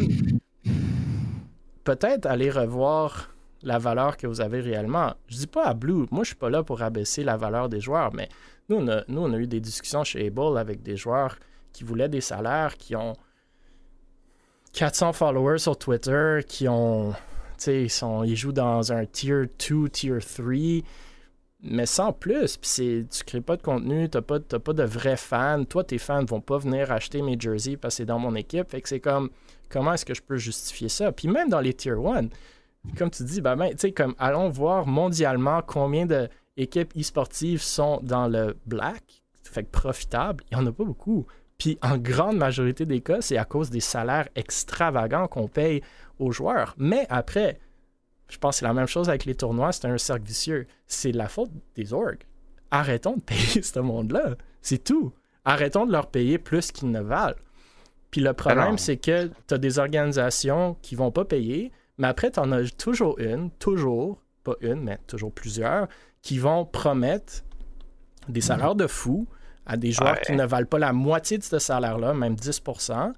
peut-être 1.83 2.25
aller 2.25 2.49
revoir 2.49 3.33
la 3.63 3.79
valeur 3.79 4.17
que 4.17 4.27
vous 4.27 4.41
avez 4.41 4.59
réellement. 4.59 5.13
Je 5.27 5.37
dis 5.37 5.47
pas 5.47 5.65
à 5.65 5.73
Blue, 5.73 6.05
moi 6.11 6.23
je 6.23 6.27
suis 6.27 6.35
pas 6.35 6.49
là 6.49 6.63
pour 6.63 6.81
abaisser 6.81 7.23
la 7.23 7.37
valeur 7.37 7.69
des 7.69 7.79
joueurs, 7.79 8.13
mais 8.13 8.29
nous 8.69 8.77
on 8.77 8.87
a, 8.87 9.03
nous, 9.07 9.21
on 9.21 9.33
a 9.33 9.37
eu 9.37 9.47
des 9.47 9.59
discussions 9.59 10.03
chez 10.03 10.27
Able 10.27 10.57
avec 10.57 10.83
des 10.83 10.95
joueurs 10.95 11.37
qui 11.71 11.83
voulaient 11.83 12.09
des 12.09 12.21
salaires 12.21 12.77
qui 12.77 12.95
ont 12.95 13.13
400 14.73 15.13
followers 15.13 15.59
sur 15.59 15.77
Twitter 15.77 16.39
qui 16.47 16.67
ont. 16.67 17.13
Tu 17.57 17.87
sais, 17.87 18.03
ils, 18.25 18.35
jouent 18.35 18.51
dans 18.51 18.91
un 18.91 19.05
tier 19.05 19.43
2, 19.69 19.89
tier 19.89 20.17
3. 20.19 20.83
mais 21.61 21.85
sans 21.85 22.11
plus. 22.11 22.57
Puis 22.57 23.07
tu 23.09 23.23
crées 23.23 23.41
pas 23.41 23.55
de 23.55 23.61
contenu, 23.61 24.09
t'as 24.09 24.21
pas, 24.21 24.39
pas 24.39 24.73
de 24.73 24.83
vrais 24.83 25.15
fans. 25.15 25.63
Toi, 25.63 25.83
tes 25.83 25.99
fans 25.99 26.25
vont 26.25 26.41
pas 26.41 26.57
venir 26.57 26.91
acheter 26.91 27.21
mes 27.21 27.39
jerseys 27.39 27.77
parce 27.77 27.93
que 27.93 27.97
c'est 27.97 28.05
dans 28.05 28.19
mon 28.19 28.35
équipe. 28.35 28.69
Fait 28.69 28.81
que 28.81 28.89
c'est 28.89 28.99
comme, 28.99 29.29
comment 29.69 29.93
est-ce 29.93 30.05
que 30.05 30.15
je 30.15 30.21
peux 30.21 30.37
justifier 30.37 30.89
ça? 30.89 31.11
Puis 31.11 31.27
même 31.27 31.49
dans 31.49 31.61
les 31.61 31.73
Tier 31.73 31.93
1, 31.93 32.27
comme 32.97 33.11
tu 33.11 33.23
dis, 33.23 33.41
ben, 33.41 33.55
ben 33.55 33.69
tu 33.71 33.77
sais, 33.77 33.91
comme, 33.91 34.15
allons 34.17 34.49
voir 34.49 34.87
mondialement 34.87 35.61
combien 35.65 36.05
d'équipes 36.05 36.93
e-sportives 36.97 37.61
sont 37.61 37.99
dans 38.01 38.27
le 38.27 38.57
black, 38.65 39.23
fait 39.43 39.63
que 39.63 39.69
profitable. 39.69 40.43
Il 40.51 40.57
y 40.57 40.59
en 40.59 40.65
a 40.65 40.71
pas 40.71 40.83
beaucoup. 40.83 41.27
Puis 41.63 41.77
en 41.81 41.97
grande 41.97 42.35
majorité 42.35 42.85
des 42.85 42.99
cas, 42.99 43.21
c'est 43.21 43.37
à 43.37 43.45
cause 43.45 43.69
des 43.69 43.79
salaires 43.79 44.27
extravagants 44.35 45.29
qu'on 45.29 45.47
paye 45.47 45.81
aux 46.19 46.33
joueurs. 46.33 46.75
Mais 46.77 47.07
après, 47.09 47.57
je 48.27 48.37
pense 48.37 48.55
que 48.55 48.59
c'est 48.59 48.65
la 48.65 48.73
même 48.73 48.85
chose 48.85 49.07
avec 49.07 49.23
les 49.23 49.33
tournois, 49.33 49.71
c'est 49.71 49.85
un 49.85 49.97
cercle 49.97 50.25
vicieux. 50.25 50.67
C'est 50.87 51.13
la 51.13 51.29
faute 51.29 51.51
des 51.75 51.93
orgs. 51.93 52.25
Arrêtons 52.69 53.15
de 53.15 53.21
payer 53.21 53.61
ce 53.63 53.79
monde-là. 53.79 54.35
C'est 54.61 54.83
tout. 54.83 55.13
Arrêtons 55.45 55.85
de 55.85 55.93
leur 55.93 56.07
payer 56.07 56.37
plus 56.37 56.69
qu'ils 56.73 56.91
ne 56.91 56.99
valent. 56.99 57.37
Puis 58.11 58.19
le 58.19 58.33
problème, 58.33 58.77
c'est 58.77 58.97
que 58.97 59.27
tu 59.47 59.53
as 59.53 59.57
des 59.57 59.79
organisations 59.79 60.75
qui 60.81 60.95
vont 60.95 61.11
pas 61.11 61.23
payer, 61.23 61.71
mais 61.97 62.07
après, 62.09 62.29
tu 62.29 62.41
en 62.41 62.51
as 62.51 62.75
toujours 62.75 63.17
une, 63.19 63.51
toujours, 63.51 64.21
pas 64.43 64.55
une, 64.59 64.81
mais 64.81 64.99
toujours 65.07 65.31
plusieurs, 65.31 65.87
qui 66.21 66.39
vont 66.39 66.65
promettre 66.65 67.45
des 68.27 68.41
salaires 68.41 68.75
de 68.75 68.87
fou 68.87 69.29
à 69.65 69.77
des 69.77 69.91
joueurs 69.91 70.19
qui 70.21 70.33
ne 70.33 70.45
valent 70.45 70.67
pas 70.67 70.79
la 70.79 70.93
moitié 70.93 71.37
de 71.37 71.43
ce 71.43 71.59
salaire-là, 71.59 72.13
même 72.13 72.35
10% 72.35 73.13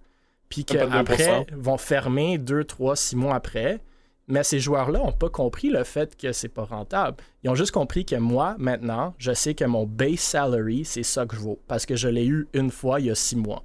puis 0.50 0.66
qu'après 0.66 1.46
vont 1.52 1.78
fermer 1.78 2.38
2, 2.38 2.64
3, 2.64 2.96
6 2.96 3.16
mois 3.16 3.36
après. 3.36 3.80
Mais 4.28 4.44
ces 4.44 4.60
joueurs-là 4.60 5.00
n'ont 5.00 5.12
pas 5.12 5.30
compris 5.30 5.70
le 5.70 5.84
fait 5.84 6.18
que 6.18 6.32
c'est 6.32 6.50
pas 6.50 6.64
rentable. 6.64 7.18
Ils 7.44 7.50
ont 7.50 7.56
juste 7.56 7.72
compris 7.72 8.06
que 8.06 8.16
moi, 8.16 8.56
maintenant, 8.58 9.14
je 9.20 9.32
sais 9.34 9.54
que 9.54 9.66
mon 9.66 9.86
base 9.86 10.20
salary, 10.20 10.84
c'est 10.84 11.04
ça 11.04 11.28
que 11.28 11.36
je 11.36 11.42
vaux. 11.42 11.60
Parce 11.68 11.86
que 11.86 11.96
je 11.96 12.08
l'ai 12.08 12.26
eu 12.26 12.48
une 12.54 12.72
fois 12.72 13.00
il 13.00 13.08
y 13.08 13.12
a 13.12 13.16
six 13.16 13.36
mois. 13.36 13.62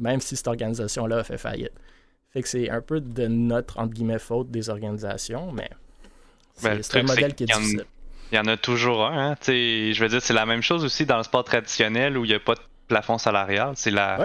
Même 0.00 0.20
si 0.20 0.34
cette 0.34 0.48
organisation-là 0.48 1.18
a 1.18 1.24
fait 1.24 1.38
faillite. 1.38 1.72
Fait 2.30 2.42
que 2.42 2.48
c'est 2.48 2.68
un 2.70 2.80
peu 2.80 3.00
de 3.00 3.26
notre, 3.28 3.78
entre 3.78 3.94
guillemets, 3.94 4.18
faute 4.18 4.50
des 4.50 4.68
organisations, 4.68 5.52
mais 5.52 5.70
c'est 6.54 6.92
ben, 6.92 7.00
un 7.00 7.02
modèle 7.02 7.34
qui 7.34 7.44
est 7.44 7.46
difficile. 7.46 7.84
Il 8.30 8.36
y 8.36 8.38
en 8.38 8.46
a 8.46 8.56
toujours 8.56 9.06
un. 9.06 9.32
Hein? 9.32 9.36
Je 9.46 9.98
veux 9.98 10.08
dire, 10.08 10.22
c'est 10.22 10.34
la 10.34 10.46
même 10.46 10.62
chose 10.62 10.84
aussi 10.84 11.06
dans 11.06 11.16
le 11.16 11.22
sport 11.22 11.44
traditionnel 11.44 12.18
où 12.18 12.24
il 12.24 12.28
n'y 12.28 12.34
a 12.34 12.40
pas 12.40 12.54
de 12.54 12.60
plafond 12.86 13.18
salarial. 13.18 13.72
C'est 13.76 13.90
la... 13.90 14.18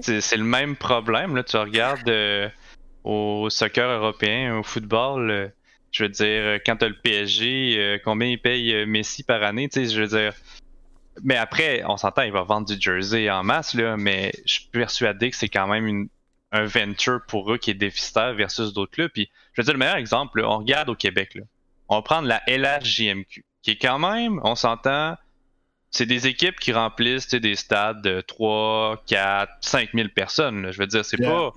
C'est 0.00 0.36
le 0.36 0.44
même 0.44 0.76
problème. 0.76 1.36
Là. 1.36 1.44
Tu 1.44 1.56
regardes... 1.56 2.08
Euh, 2.08 2.48
au 3.04 3.50
soccer 3.50 3.88
européen, 3.88 4.58
au 4.58 4.62
football, 4.62 5.30
euh, 5.30 5.48
je 5.92 6.04
veux 6.04 6.08
dire, 6.08 6.42
euh, 6.42 6.58
quand 6.64 6.76
tu 6.76 6.86
as 6.86 6.88
le 6.88 6.98
PSG, 7.00 7.76
euh, 7.78 7.98
combien 8.02 8.28
il 8.28 8.40
paye 8.40 8.86
Messi 8.86 9.22
par 9.22 9.42
année, 9.42 9.68
tu 9.68 9.86
sais, 9.86 9.94
je 9.94 10.00
veux 10.00 10.08
dire. 10.08 10.32
Mais 11.22 11.36
après, 11.36 11.84
on 11.86 11.96
s'entend, 11.96 12.22
il 12.22 12.32
va 12.32 12.42
vendre 12.42 12.66
du 12.66 12.80
jersey 12.80 13.30
en 13.30 13.44
masse, 13.44 13.74
là, 13.74 13.96
mais 13.96 14.32
je 14.46 14.54
suis 14.54 14.68
persuadé 14.72 15.30
que 15.30 15.36
c'est 15.36 15.48
quand 15.48 15.68
même 15.68 15.86
une, 15.86 16.08
un 16.50 16.64
venture 16.64 17.20
pour 17.28 17.52
eux 17.52 17.58
qui 17.58 17.70
est 17.70 17.74
déficitaire 17.74 18.34
versus 18.34 18.72
d'autres 18.72 18.90
clubs. 18.90 19.12
Puis, 19.12 19.30
je 19.52 19.60
veux 19.60 19.64
dire, 19.64 19.74
le 19.74 19.78
meilleur 19.78 19.96
exemple, 19.96 20.42
on 20.44 20.58
regarde 20.58 20.88
au 20.88 20.96
Québec, 20.96 21.36
là. 21.36 21.42
On 21.88 21.96
va 21.96 22.02
prendre 22.02 22.28
la 22.28 22.42
LHJMQ, 22.46 23.44
qui 23.62 23.70
est 23.70 23.78
quand 23.78 23.98
même, 23.98 24.40
on 24.44 24.54
s'entend, 24.54 25.16
c'est 25.90 26.06
des 26.06 26.26
équipes 26.26 26.58
qui 26.58 26.72
remplissent 26.72 27.28
des 27.28 27.54
stades 27.54 28.02
de 28.02 28.20
3, 28.20 29.02
4, 29.06 29.52
5 29.60 29.90
000 29.94 30.08
personnes. 30.08 30.72
Je 30.72 30.78
veux 30.78 30.86
dire, 30.86 31.04
c'est 31.04 31.18
pas. 31.18 31.52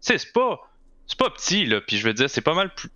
C'est 0.00 0.32
pas 0.32 0.60
c'est 1.06 1.18
pas 1.18 1.30
petit, 1.30 1.66
là. 1.66 1.80
Puis 1.80 1.98
je 1.98 2.06
veux 2.06 2.14
dire, 2.14 2.30
c'est 2.30 2.40
pas 2.40 2.54
mal 2.54 2.74
plus. 2.74 2.90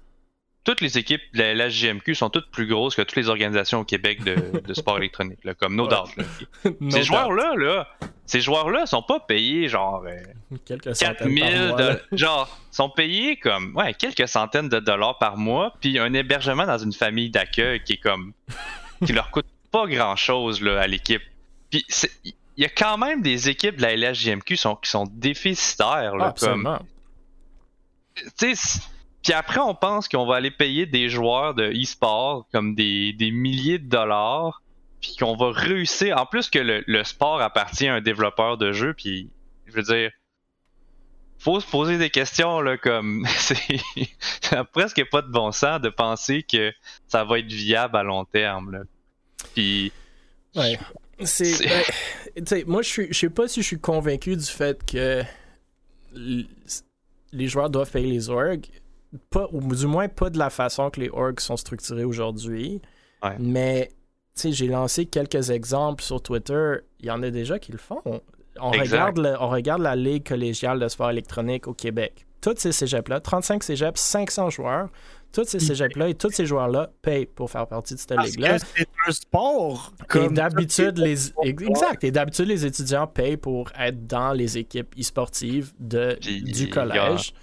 Toutes 0.65 0.81
les 0.81 0.99
équipes 0.99 1.23
de 1.35 1.43
la 1.43 1.69
GMQ 1.69 2.15
sont 2.15 2.29
toutes 2.29 2.51
plus 2.51 2.67
grosses 2.67 2.95
que 2.95 3.03
toutes 3.03 3.17
les 3.17 3.29
organisations 3.29 3.81
au 3.81 3.85
Québec 3.85 4.23
de, 4.23 4.73
sport 4.75 4.99
électronique, 4.99 5.43
là, 5.45 5.55
comme 5.55 5.75
No 5.77 5.87
Doubt. 5.87 6.11
ces 6.91 7.03
joueurs-là, 7.03 7.55
là, 7.57 7.89
ces 8.27 8.41
joueurs-là 8.41 8.85
sont 8.85 9.03
pas 9.03 9.21
payés 9.21 9.69
genre 9.69 10.05
euh, 10.07 10.59
quelques 10.67 10.95
4000 10.95 11.75
de, 11.79 12.03
genre 12.13 12.49
sont 12.71 12.91
payés 12.91 13.37
comme 13.37 13.75
ouais, 13.77 13.95
quelques 13.95 14.29
centaines 14.29 14.69
de 14.69 14.79
dollars 14.79 15.17
par 15.19 15.39
mois, 15.39 15.75
puis 15.81 15.99
un 15.99 16.13
hébergement 16.13 16.67
dans 16.67 16.79
une 16.79 16.93
famille 16.93 17.31
d'accueil 17.31 17.83
qui 17.83 17.95
est 17.95 18.03
comme 18.03 18.35
qui 19.07 19.13
leur 19.15 19.31
coûte 19.31 19.47
pas 19.71 19.87
grand-chose 19.87 20.61
là, 20.61 20.81
à 20.81 20.87
l'équipe. 20.87 21.23
Puis 21.71 21.87
il 22.59 22.63
y 22.63 22.65
a 22.65 22.69
quand 22.69 22.99
même 22.99 23.23
des 23.23 23.49
équipes 23.49 23.77
de 23.77 23.83
la 23.83 23.97
LHJMQ 23.97 24.57
sont, 24.57 24.75
qui 24.77 24.91
sont 24.91 25.07
déficitaires. 25.11 26.17
Là, 26.17 26.35
comme, 26.39 26.79
puis 29.23 29.33
après, 29.33 29.61
on 29.61 29.75
pense 29.75 30.09
qu'on 30.09 30.27
va 30.27 30.37
aller 30.37 30.51
payer 30.51 30.87
des 30.87 31.09
joueurs 31.09 31.55
de 31.55 31.71
e-sport 31.71 32.47
comme 32.53 32.75
des, 32.75 33.15
milliers 33.21 33.79
de 33.79 33.89
dollars, 33.89 34.63
puis 35.01 35.17
qu'on 35.19 35.37
va 35.37 35.51
réussir. 35.51 36.17
En 36.17 36.27
plus 36.27 36.49
que 36.51 36.59
le, 36.59 37.05
sport 37.05 37.41
appartient 37.41 37.89
à 37.89 37.95
un 37.95 38.01
développeur 38.01 38.57
de 38.57 38.73
jeu, 38.73 38.95
puis 38.95 39.29
je 39.67 39.73
veux 39.73 39.83
dire, 39.83 40.11
faut 41.39 41.61
se 41.61 41.67
poser 41.67 41.99
des 41.99 42.11
questions 42.11 42.61
là, 42.61 42.77
comme 42.77 43.25
c'est 43.37 44.65
presque 44.73 45.09
pas 45.11 45.23
de 45.23 45.29
bon 45.29 45.53
sens 45.53 45.81
de 45.81 45.89
penser 45.89 46.43
que 46.43 46.73
ça 47.07 47.25
va 47.25 47.39
être 47.39 47.53
viable 47.53 47.97
à 47.97 48.03
long 48.03 48.25
terme. 48.25 48.73
Là. 48.73 48.81
Puis. 49.55 49.93
Ouais. 50.55 50.79
C'est. 51.25 51.69
Ben, 52.37 52.65
moi, 52.67 52.83
je 52.83 52.89
suis, 52.89 53.07
je 53.11 53.19
sais 53.19 53.31
pas 53.31 53.49
si 53.49 53.63
je 53.63 53.67
suis 53.67 53.81
convaincu 53.81 54.37
du 54.37 54.45
fait 54.45 54.85
que 54.85 55.23
les 56.15 57.49
joueurs 57.49 57.69
doivent 57.71 57.91
payer 57.91 58.07
les 58.07 58.31
orgs. 58.31 58.69
Pas, 59.31 59.49
ou 59.53 59.75
du 59.75 59.87
moins 59.87 60.09
pas 60.09 60.31
de 60.31 60.39
la 60.39 60.51
façon 60.51 60.91
que 60.91 61.01
les 61.01 61.09
orgs 61.09 61.41
sont 61.41 61.57
structurés 61.57 62.05
aujourd'hui. 62.05 62.83
Mais 63.39 63.91
j'ai 64.45 64.69
lancé 64.69 65.07
quelques 65.07 65.51
exemples 65.51 66.03
sur 66.03 66.23
Twitter. 66.23 66.77
Il 67.01 67.07
y 67.07 67.11
en 67.11 67.23
a 67.23 67.31
déjà 67.31 67.59
qui 67.59 67.73
le 67.73 67.79
font. 67.79 68.03
On 68.61 68.71
regarde, 68.71 69.37
on 69.41 69.49
regarde 69.49 69.83
la 69.83 69.97
Ligue 69.97 70.27
collégiale 70.29 70.81
de 70.81 70.89
sport 70.89 71.11
électronique 71.11 71.69
au 71.69 71.75
Québec. 71.75 72.27
Toutes 72.41 72.59
ces 72.61 72.71
cégeps-là, 72.73 73.21
35 73.21 73.65
cégeps, 73.65 74.01
500 74.01 74.51
joueurs, 74.51 74.89
tous 75.33 75.45
ces 75.45 75.59
cégeps-là 75.59 76.09
et 76.09 76.15
tous 76.15 76.31
ces 76.31 76.47
joueurs-là 76.47 76.91
payent 77.03 77.27
pour 77.27 77.51
faire 77.51 77.67
partie 77.67 77.95
de 77.95 77.99
cette 77.99 78.17
ligue-là. 78.17 78.59
C'est 78.59 78.89
un 79.07 79.11
sport. 79.13 79.93
et 80.15 80.29
d'habitude, 80.29 80.99
les 80.99 81.31
exact. 81.43 82.05
Et 82.05 82.11
d'habitude, 82.11 82.47
les 82.47 82.65
étudiants 82.65 83.07
payent 83.07 83.37
pour 83.37 83.71
être 83.79 84.07
dans 84.07 84.33
les 84.33 84.57
équipes 84.59 84.95
e-sportives 84.99 85.73
de, 85.79 86.17
du 86.21 86.71
collège. 86.71 87.35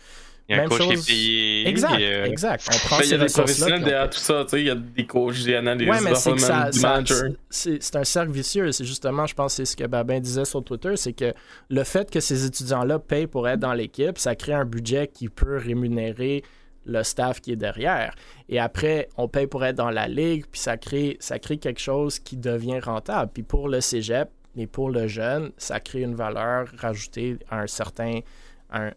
Il 0.48 0.56
y 0.56 0.60
a 0.60 0.64
un 0.64 0.68
coach 0.68 0.82
chose... 0.82 1.06
qui 1.06 1.12
est 1.12 1.14
payé. 1.14 1.68
Exact, 1.68 2.00
euh, 2.00 2.26
exact. 2.26 2.70
On 2.72 2.88
prend 2.88 3.00
il 3.00 3.10
y 3.10 3.14
a 3.14 3.18
des 3.18 3.26
professionnels 3.26 3.84
derrière 3.84 4.10
tout 4.10 4.20
ça, 4.20 4.44
tu 4.44 4.50
sais, 4.52 4.62
il 4.62 4.68
y 4.68 4.70
a 4.70 4.76
des 4.76 5.06
coachs, 5.06 5.44
des 5.44 5.56
analystes, 5.56 5.92
ouais, 5.92 6.02
mais 6.02 6.16
c'est 6.16 6.38
ça, 6.38 6.72
ça 6.72 7.04
c'est 7.50 7.96
un 7.96 8.04
cercle 8.04 8.32
vicieux. 8.32 8.72
C'est 8.72 8.86
justement, 8.86 9.26
je 9.26 9.34
pense, 9.34 9.56
c'est 9.56 9.66
ce 9.66 9.76
que 9.76 9.86
Babin 9.86 10.20
disait 10.20 10.46
sur 10.46 10.64
Twitter, 10.64 10.96
c'est 10.98 11.14
que 11.14 11.34
le 11.70 11.84
fait 11.84 12.12
que 12.12 12.20
ces 12.20 12.46
étudiants-là 12.46 13.00
payent 13.00 13.28
pour 13.28 13.48
être 13.48 13.60
dans 13.60 13.74
l'équipe, 13.74 14.18
ça 14.18 14.36
crée 14.36 14.54
un 14.54 14.66
budget 14.66 15.08
qui 15.08 15.30
peut 15.30 15.58
rémunérer 15.58 16.44
le 16.86 17.04
staff 17.04 17.42
qui 17.42 17.52
est 17.52 17.58
derrière. 17.58 18.14
Et 18.50 18.60
après, 18.60 19.10
on 19.18 19.28
paye 19.28 19.48
pour 19.48 19.66
être 19.66 19.76
dans 19.76 19.90
la 19.90 20.08
ligue, 20.08 20.46
puis 20.52 20.62
ça 20.62 20.78
crée, 20.78 21.18
ça 21.20 21.40
crée 21.40 21.58
quelque 21.58 21.82
chose 21.82 22.20
qui 22.20 22.38
devient 22.38 22.80
rentable. 22.80 23.32
Puis 23.34 23.44
pour 23.44 23.68
le 23.68 23.82
cégep 23.82 24.30
et 24.56 24.68
pour 24.68 24.90
le 24.90 25.08
jeune, 25.08 25.52
ça 25.58 25.80
crée 25.80 26.02
une 26.02 26.16
valeur 26.16 26.68
rajoutée 26.78 27.38
à 27.50 27.62
un 27.62 27.68
certain, 27.68 28.20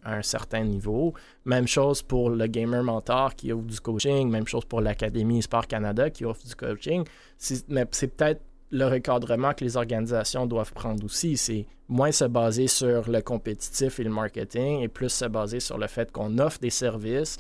un, 0.05 0.23
certain 0.23 0.65
niveau. 0.65 1.15
Même 1.45 1.67
chose 1.67 2.03
pour 2.03 2.31
le 2.31 2.47
Gamer 2.47 2.83
Mentor 2.83 3.35
qui 3.35 3.53
offre 3.53 3.67
du 3.67 3.81
coaching, 3.81 4.29
même 4.29 4.47
chose 4.47 4.65
pour 4.65 4.81
l'Académie 4.81 5.43
Sport 5.43 5.67
Canada 5.67 6.11
qui 6.11 6.25
offre 6.25 6.47
du 6.47 6.55
coaching. 6.55 7.05
Mais 7.69 7.87
c'est 7.91 8.17
peut-être 8.17 8.43
le 8.71 8.85
recadrement 8.87 9.55
que 9.55 9.65
les 9.65 9.77
organisations 9.77 10.47
doivent 10.47 10.73
prendre 10.73 11.05
aussi. 11.05 11.37
C'est 11.37 11.67
moins 11.89 12.13
se 12.13 12.25
baser 12.25 12.67
sur 12.67 13.09
le 13.09 13.23
compétitif 13.23 13.99
et 14.01 14.05
le 14.05 14.11
marketing 14.11 14.81
et 14.81 14.89
plus 14.89 15.09
se 15.09 15.25
baser 15.25 15.61
sur 15.61 15.79
le 15.79 15.87
fait 15.87 16.13
qu'on 16.13 16.39
offre 16.39 16.59
des 16.59 16.71
services 16.71 17.39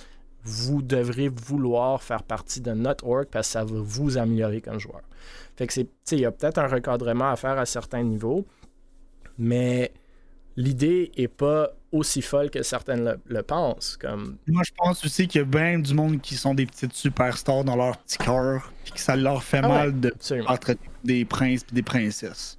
vous 0.48 0.82
devrez 0.82 1.28
vouloir 1.28 2.02
faire 2.02 2.22
partie 2.22 2.60
de 2.60 2.72
notre 2.72 3.06
org 3.06 3.26
parce 3.30 3.48
que 3.48 3.52
ça 3.52 3.64
va 3.64 3.80
vous 3.80 4.18
améliorer 4.18 4.60
comme 4.60 4.78
joueur. 4.78 5.02
Fait 5.56 5.70
c'est, 5.70 5.88
il 6.12 6.20
y 6.20 6.24
a 6.24 6.30
peut-être 6.30 6.58
un 6.58 6.66
recadrement 6.66 7.30
à 7.30 7.36
faire 7.36 7.58
à 7.58 7.66
certains 7.66 8.02
niveaux, 8.02 8.46
mais 9.38 9.92
l'idée 10.56 11.10
est 11.16 11.28
pas 11.28 11.70
aussi 11.92 12.22
folle 12.22 12.50
que 12.50 12.62
certaines 12.62 13.18
le, 13.26 13.42
pensent. 13.42 13.96
Comme... 13.96 14.36
Moi, 14.46 14.62
je 14.66 14.72
pense 14.76 15.04
aussi 15.04 15.26
qu'il 15.26 15.40
y 15.40 15.42
a 15.42 15.46
bien 15.46 15.78
du 15.78 15.94
monde 15.94 16.20
qui 16.20 16.34
sont 16.34 16.54
des 16.54 16.66
petites 16.66 16.92
superstars 16.92 17.64
dans 17.64 17.76
leur 17.76 17.96
petit 17.98 18.18
cœur, 18.18 18.72
et 18.86 18.90
que 18.90 19.00
ça 19.00 19.16
leur 19.16 19.42
fait 19.42 19.60
ah 19.62 19.68
mal 19.68 20.00
de 20.00 20.10
traiter 20.60 20.78
des 21.04 21.24
princes 21.24 21.64
et 21.70 21.74
des 21.74 21.82
princesses. 21.82 22.57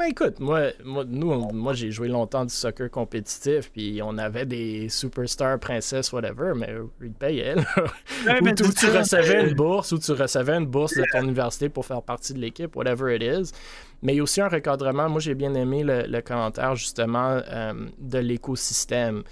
Mais 0.00 0.08
écoute, 0.08 0.40
moi, 0.40 0.70
moi, 0.82 1.04
nous, 1.06 1.30
moi 1.52 1.74
j'ai 1.74 1.90
joué 1.90 2.08
longtemps 2.08 2.46
du 2.46 2.54
soccer 2.54 2.90
compétitif, 2.90 3.70
puis 3.70 4.00
on 4.02 4.16
avait 4.16 4.46
des 4.46 4.88
superstars, 4.88 5.60
princesses, 5.60 6.10
whatever, 6.10 6.54
mais 6.56 6.74
ils 7.02 7.12
payaient. 7.12 7.56
ou, 7.58 8.72
tu 8.72 8.86
recevais 8.86 9.46
une 9.46 9.54
bourse, 9.54 9.92
ou 9.92 9.98
tu 9.98 10.12
recevais 10.12 10.54
une 10.54 10.64
bourse 10.64 10.94
de 10.94 11.04
ton 11.12 11.22
université 11.24 11.68
pour 11.68 11.84
faire 11.84 12.00
partie 12.00 12.32
de 12.32 12.38
l'équipe, 12.38 12.74
whatever 12.76 13.14
it 13.14 13.22
is. 13.22 13.52
Mais 14.00 14.14
il 14.14 14.16
y 14.16 14.20
a 14.20 14.22
aussi 14.22 14.40
un 14.40 14.48
recadrement. 14.48 15.10
Moi, 15.10 15.20
j'ai 15.20 15.34
bien 15.34 15.52
aimé 15.52 15.82
le, 15.84 16.20
commentaire, 16.22 16.74
justement, 16.76 17.42
euh, 17.46 17.74
de 17.98 18.18
l'écosystème. 18.20 19.22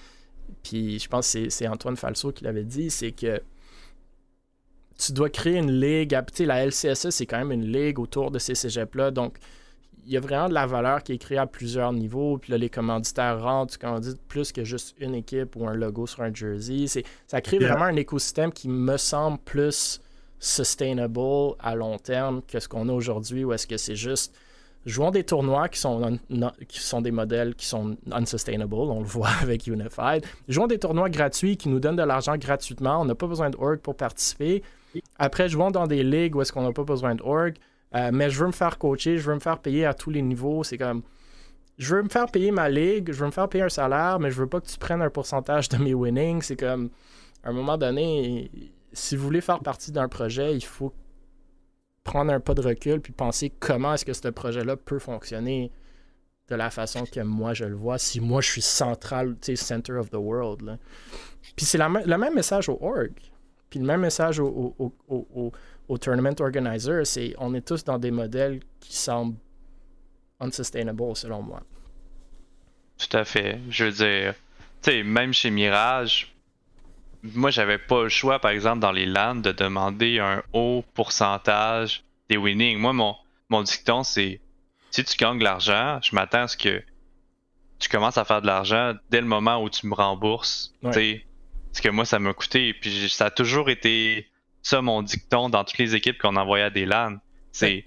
Puis 0.62 0.99
je 0.99 1.09
pense 1.09 1.33
que 1.33 1.49
c'est 1.49 1.66
Antoine 1.66 1.97
Falso 1.97 2.31
qui 2.31 2.45
l'avait 2.45 2.64
dit, 2.64 2.91
c'est 2.91 3.12
que 3.12 3.41
tu 4.99 5.12
dois 5.12 5.31
créer 5.31 5.57
une 5.57 5.81
ligue. 5.81 6.14
La 6.41 6.66
LCSS, 6.66 7.09
c'est 7.09 7.25
quand 7.25 7.39
même 7.39 7.53
une 7.53 7.73
ligue 7.73 7.99
autour 7.99 8.31
de 8.31 8.39
ces 8.39 8.55
cégeps-là. 8.55 9.11
Donc, 9.12 9.39
y 10.13 10.17
a 10.17 10.21
vraiment 10.21 10.49
de 10.49 10.55
la 10.55 10.67
valeur 10.67 11.03
qui 11.03 11.13
est 11.13 11.19
créée 11.19 11.39
à 11.39 11.47
plusieurs 11.47 11.93
niveaux. 11.93 12.39
Puis 12.39 12.53
là, 12.53 12.59
les 12.59 12.69
commanditaires 12.71 13.41
rentrent, 13.43 13.73
tu 13.73 13.79
commandites 13.79 14.21
plus 14.29 14.53
que 14.53 14.65
juste 14.65 14.95
une 15.01 15.15
équipe 15.15 15.57
ou 15.57 15.67
un 15.69 15.75
logo 15.75 16.07
sur 16.07 16.23
un 16.23 16.33
jersey. 16.35 16.87
C'est, 16.87 17.05
ça 17.27 17.41
crée 17.41 17.59
Yeah. 17.59 17.69
vraiment 17.71 17.87
un 17.87 17.97
écosystème 17.97 18.53
qui 18.53 18.69
me 18.69 18.97
semble 18.97 19.39
plus 19.39 20.01
sustainable 20.41 21.55
à 21.59 21.75
long 21.75 21.99
terme 21.99 22.43
que 22.47 22.59
ce 22.61 22.69
qu'on 22.69 22.89
a 22.89 22.93
aujourd'hui, 22.93 23.45
où 23.45 23.53
est-ce 23.53 23.67
que 23.67 23.77
c'est 23.77 23.97
juste 23.97 24.35
jouons 24.87 25.11
des 25.11 25.25
tournois 25.25 25.69
qui 25.69 25.79
sont, 25.79 25.99
non- 25.99 26.19
non- 26.31 26.53
qui 26.69 26.81
sont 26.81 27.03
des 27.03 27.11
modèles 27.11 27.55
qui 27.55 27.67
sont 27.67 27.97
unsustainable, 28.11 28.75
on 28.75 29.01
le 29.01 29.07
voit 29.07 29.29
avec 29.43 29.67
Unified. 29.67 30.25
Jouons 30.49 30.67
des 30.67 30.79
tournois 30.79 31.11
gratuits 31.11 31.57
qui 31.57 31.69
nous 31.69 31.81
donnent 31.81 31.97
de 31.97 32.03
l'argent 32.03 32.37
gratuitement, 32.37 33.01
on 33.01 33.05
n'a 33.05 33.15
pas 33.15 33.27
besoin 33.27 33.51
d'org 33.51 33.79
pour 33.79 33.97
participer. 33.97 34.63
Après, 35.19 35.49
jouons 35.49 35.71
dans 35.71 35.87
des 35.87 36.03
ligues 36.03 36.35
où 36.37 36.41
est-ce 36.43 36.53
qu'on 36.53 36.63
n'a 36.63 36.73
pas 36.73 36.85
besoin 36.85 37.15
d'org, 37.15 37.53
euh, 37.95 38.11
mais 38.12 38.30
je 38.30 38.39
veux 38.39 38.47
me 38.47 38.53
faire 38.53 38.78
coacher, 38.78 39.18
je 39.18 39.28
veux 39.28 39.34
me 39.34 39.41
faire 39.41 39.59
payer 39.59 39.86
à 39.86 39.95
tous 39.95 40.11
les 40.11 40.22
niveaux, 40.22 40.64
c'est 40.64 40.78
comme... 40.78 41.03
Je 41.78 41.95
veux 41.95 42.03
me 42.03 42.09
faire 42.09 42.26
payer 42.26 42.51
ma 42.51 42.68
ligue, 42.68 43.12
je 43.12 43.20
veux 43.20 43.26
me 43.26 43.30
faire 43.30 43.49
payer 43.49 43.62
un 43.62 43.68
salaire, 43.68 44.18
mais 44.18 44.32
je 44.32 44.41
veux 44.41 44.49
pas 44.49 44.61
que 44.61 44.66
tu 44.66 44.78
prennes 44.78 45.01
un 45.01 45.11
pourcentage 45.11 45.68
de 45.68 45.76
mes 45.76 45.95
winnings. 45.95 46.43
C'est 46.43 46.57
comme, 46.57 46.91
à 47.45 47.51
un 47.51 47.53
moment 47.53 47.78
donné, 47.78 48.51
si 48.93 49.14
vous 49.14 49.22
voulez 49.22 49.41
faire 49.41 49.61
partie 49.61 49.93
d'un 49.93 50.09
projet, 50.09 50.57
il 50.57 50.64
faut 50.64 50.93
prendre 52.03 52.32
un 52.32 52.41
pas 52.41 52.55
de 52.55 52.62
recul 52.62 53.01
puis 53.01 53.12
penser 53.12 53.53
comment 53.61 53.95
est-ce 53.95 54.05
que 54.05 54.12
ce 54.12 54.28
projet-là 54.28 54.76
peut 54.76 54.99
fonctionner 54.99 55.70
de 56.49 56.55
la 56.55 56.70
façon 56.70 57.05
que 57.05 57.20
moi 57.20 57.53
je 57.53 57.66
le 57.66 57.74
vois, 57.76 57.99
si 57.99 58.20
moi 58.20 58.41
je 58.41 58.51
suis 58.51 58.62
central, 58.62 59.36
tu 59.41 59.55
sais, 59.55 59.57
center 59.57 59.93
of 59.93 60.11
the 60.11 60.16
world. 60.16 60.62
là. 60.62 60.78
Puis 61.55 61.66
c'est 61.66 61.78
le 61.78 62.16
même 62.16 62.34
message 62.34 62.68
au 62.68 62.78
org, 62.80 63.12
puis 63.68 63.78
le 63.78 63.84
même 63.84 64.01
message 64.01 64.41
au, 64.41 64.74
au, 64.78 64.93
au, 65.09 65.53
au- 65.89 65.99
tournament 65.99 66.34
organizer, 66.41 67.07
c'est 67.07 67.34
on 67.39 67.55
est 67.55 67.66
tous 67.66 67.84
dans 67.84 67.99
des 67.99 68.11
modèles 68.11 68.61
qui 68.80 68.95
semblent 68.97 69.36
unsustainable 70.41 71.16
selon 71.16 71.43
moi. 71.43 71.62
Tout 72.99 73.16
à 73.16 73.24
fait. 73.24 73.59
Je 73.70 73.84
veux 73.86 73.93
dire, 73.93 74.34
tu 74.82 74.91
sais, 74.91 75.03
même 75.03 75.32
chez 75.32 75.51
Mirage, 75.51 76.34
moi, 77.22 77.51
j'avais 77.51 77.78
pas 77.78 78.05
le 78.05 78.09
choix, 78.09 78.39
par 78.39 78.51
exemple, 78.53 78.78
dans 78.80 78.93
les 78.93 79.07
LAN, 79.07 79.36
de 79.36 79.51
demander 79.53 80.18
un 80.20 80.43
haut 80.53 80.84
pourcentage 80.95 82.05
des 82.28 82.36
winnings. 82.36 82.78
Moi, 82.78 82.93
mon, 82.93 83.16
mon 83.49 83.62
dicton, 83.62 84.03
c'est 84.05 84.41
si 84.91 85.05
tu 85.05 85.16
gagnes 85.16 85.39
de 85.39 85.45
l'argent, 85.45 85.99
je 86.03 86.14
m'attends 86.14 86.43
à 86.43 86.49
ce 86.49 86.57
que 86.57 86.82
tu 87.78 87.89
commences 87.89 88.18
à 88.18 88.24
faire 88.24 88.41
de 88.41 88.47
l'argent 88.47 88.95
dès 89.11 89.20
le 89.20 89.26
moment 89.26 89.62
où 89.62 89.68
tu 89.68 89.86
me 89.86 89.95
rembourses. 89.95 90.72
Ouais. 90.82 90.91
Tu 90.93 90.99
sais, 90.99 91.24
ce 91.72 91.82
que 91.82 91.89
moi, 91.89 92.05
ça 92.05 92.18
m'a 92.18 92.32
coûté. 92.34 92.72
Puis 92.74 93.09
ça 93.09 93.26
a 93.26 93.30
toujours 93.30 93.68
été 93.68 94.28
ça, 94.63 94.83
mon 94.83 95.03
dicton, 95.03 95.49
dans 95.49 95.65
toutes 95.65 95.79
les 95.79 95.95
équipes 95.95 96.19
qu'on 96.19 96.37
envoyait 96.37 96.65
à 96.65 96.71
des 96.71 96.87
LAN. 96.87 97.17
C'est 97.53 97.87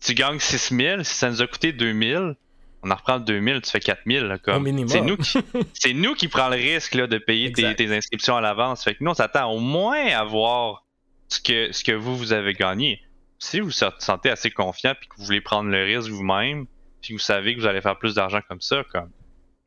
tu 0.00 0.14
gagnes 0.14 0.38
6000, 0.38 1.04
si 1.04 1.14
ça 1.14 1.30
nous 1.30 1.42
a 1.42 1.46
coûté 1.46 1.72
2000, 1.72 2.34
on 2.82 2.90
en 2.90 2.94
reprend 2.94 3.18
2000, 3.18 3.60
tu 3.60 3.70
fais 3.70 3.80
4000. 3.80 4.22
là, 4.22 4.34
Au 4.34 4.38
comme. 4.38 4.62
minimum. 4.62 4.88
C'est 4.88 5.00
nous 5.02 5.16
qui, 5.16 5.38
c'est 5.74 5.92
nous 5.92 6.14
qui 6.14 6.28
prend 6.28 6.48
le 6.48 6.56
risque 6.56 6.94
là, 6.94 7.06
de 7.06 7.18
payer 7.18 7.52
tes, 7.52 7.94
inscriptions 7.94 8.36
à 8.36 8.40
l'avance. 8.40 8.82
Fait 8.82 8.94
que 8.94 9.04
nous, 9.04 9.10
on 9.10 9.14
s'attend 9.14 9.50
au 9.50 9.58
moins 9.58 10.06
à 10.06 10.24
voir 10.24 10.84
ce 11.28 11.40
que, 11.40 11.72
ce 11.72 11.84
que 11.84 11.92
vous, 11.92 12.16
vous 12.16 12.32
avez 12.32 12.54
gagné. 12.54 13.02
Si 13.38 13.60
vous 13.60 13.66
vous 13.66 13.72
sentez 13.72 14.30
assez 14.30 14.50
confiant 14.50 14.94
puis 14.98 15.08
que 15.08 15.16
vous 15.16 15.24
voulez 15.24 15.40
prendre 15.40 15.70
le 15.70 15.82
risque 15.84 16.10
vous-même, 16.10 16.66
puis 17.00 17.10
que 17.10 17.14
vous 17.14 17.24
savez 17.24 17.54
que 17.54 17.60
vous 17.60 17.66
allez 17.66 17.80
faire 17.80 17.98
plus 17.98 18.14
d'argent 18.14 18.40
comme 18.48 18.60
ça, 18.60 18.84
comme 18.90 19.10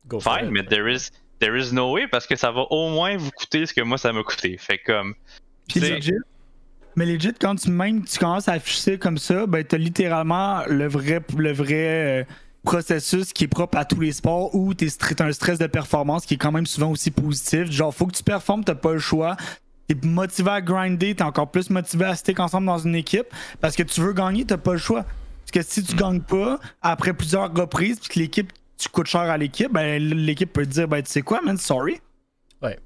Go 0.06 0.20
for 0.20 0.36
fine, 0.36 0.50
mais 0.50 0.64
there 0.64 0.92
is, 0.92 1.10
there 1.40 1.56
is 1.56 1.72
no 1.72 1.92
way 1.92 2.06
parce 2.06 2.26
que 2.26 2.36
ça 2.36 2.50
va 2.50 2.62
au 2.70 2.90
moins 2.90 3.16
vous 3.16 3.30
coûter 3.30 3.66
ce 3.66 3.72
que 3.72 3.80
moi 3.80 3.98
ça 3.98 4.12
m'a 4.12 4.22
coûté. 4.22 4.58
Fait 4.58 4.78
comme, 4.78 5.14
Puis. 5.68 5.80
Mais 6.96 7.06
legit, 7.06 7.34
quand 7.40 7.56
tu 7.56 7.70
même 7.70 8.04
tu 8.04 8.18
commences 8.18 8.48
à 8.48 8.52
afficher 8.52 8.98
comme 8.98 9.18
ça, 9.18 9.46
ben 9.46 9.64
t'as 9.64 9.78
littéralement 9.78 10.62
le 10.68 10.86
vrai, 10.86 11.20
le 11.36 11.52
vrai 11.52 12.20
euh, 12.20 12.24
processus 12.62 13.32
qui 13.32 13.44
est 13.44 13.48
propre 13.48 13.78
à 13.78 13.84
tous 13.84 14.00
les 14.00 14.12
sports 14.12 14.54
où 14.54 14.74
t'es 14.74 14.88
un 15.20 15.32
stress 15.32 15.58
de 15.58 15.66
performance 15.66 16.24
qui 16.24 16.34
est 16.34 16.38
quand 16.38 16.52
même 16.52 16.66
souvent 16.66 16.90
aussi 16.90 17.10
positif. 17.10 17.70
Genre, 17.70 17.94
faut 17.94 18.06
que 18.06 18.16
tu 18.16 18.22
performes, 18.22 18.64
t'as 18.64 18.74
pas 18.74 18.92
le 18.92 18.98
choix. 18.98 19.36
T'es 19.88 19.96
motivé 20.02 20.50
à 20.50 20.60
grinder, 20.62 21.14
t'es 21.14 21.22
encore 21.22 21.50
plus 21.50 21.68
motivé 21.68 22.06
à 22.06 22.14
stick 22.14 22.40
ensemble 22.40 22.66
dans 22.66 22.78
une 22.78 22.94
équipe 22.94 23.26
parce 23.60 23.76
que 23.76 23.82
tu 23.82 24.00
veux 24.00 24.12
gagner, 24.12 24.44
t'as 24.44 24.56
pas 24.56 24.72
le 24.72 24.78
choix. 24.78 25.02
Parce 25.02 25.50
que 25.52 25.62
si 25.62 25.82
tu 25.82 25.94
gagnes 25.94 26.22
pas, 26.22 26.58
après 26.80 27.12
plusieurs 27.12 27.52
reprises, 27.52 27.98
puis 27.98 28.08
que 28.08 28.18
l'équipe, 28.20 28.52
tu 28.78 28.88
coûtes 28.88 29.06
cher 29.06 29.22
à 29.22 29.36
l'équipe, 29.36 29.70
ben 29.70 30.02
l'équipe 30.02 30.52
peut 30.52 30.64
te 30.64 30.70
dire, 30.70 30.88
ben 30.88 31.02
tu 31.02 31.10
sais 31.10 31.22
quoi, 31.22 31.42
man, 31.42 31.58
sorry. 31.58 32.00
Ouais. 32.62 32.78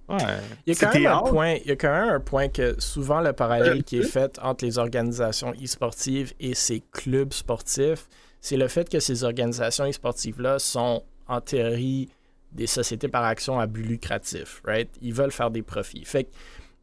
Il 0.66 0.74
y 0.74 0.76
a 0.76 0.80
quand 0.80 0.94
même 0.94 1.06
un 1.06 1.22
point, 1.22 1.52
il 1.54 1.66
y 1.66 1.70
a 1.70 1.76
quand 1.76 1.92
même 1.92 2.08
un 2.14 2.20
point 2.20 2.48
que 2.48 2.80
souvent 2.80 3.20
le 3.20 3.32
parallèle 3.32 3.84
qui 3.84 3.98
est 3.98 4.02
fait 4.02 4.38
entre 4.42 4.64
les 4.64 4.78
organisations 4.78 5.52
e-sportives 5.52 6.34
et 6.40 6.54
ces 6.54 6.82
clubs 6.92 7.32
sportifs, 7.32 8.08
c'est 8.40 8.56
le 8.56 8.68
fait 8.68 8.88
que 8.88 9.00
ces 9.00 9.24
organisations 9.24 9.84
e-sportives-là 9.84 10.58
sont 10.58 11.02
en 11.26 11.40
théorie 11.40 12.08
des 12.52 12.66
sociétés 12.66 13.08
par 13.08 13.24
action 13.24 13.60
à 13.60 13.66
but 13.66 13.82
lucratif, 13.82 14.62
right? 14.64 14.88
Ils 15.02 15.12
veulent 15.12 15.32
faire 15.32 15.50
des 15.50 15.62
profits. 15.62 16.04
Fait 16.04 16.24
que 16.24 16.30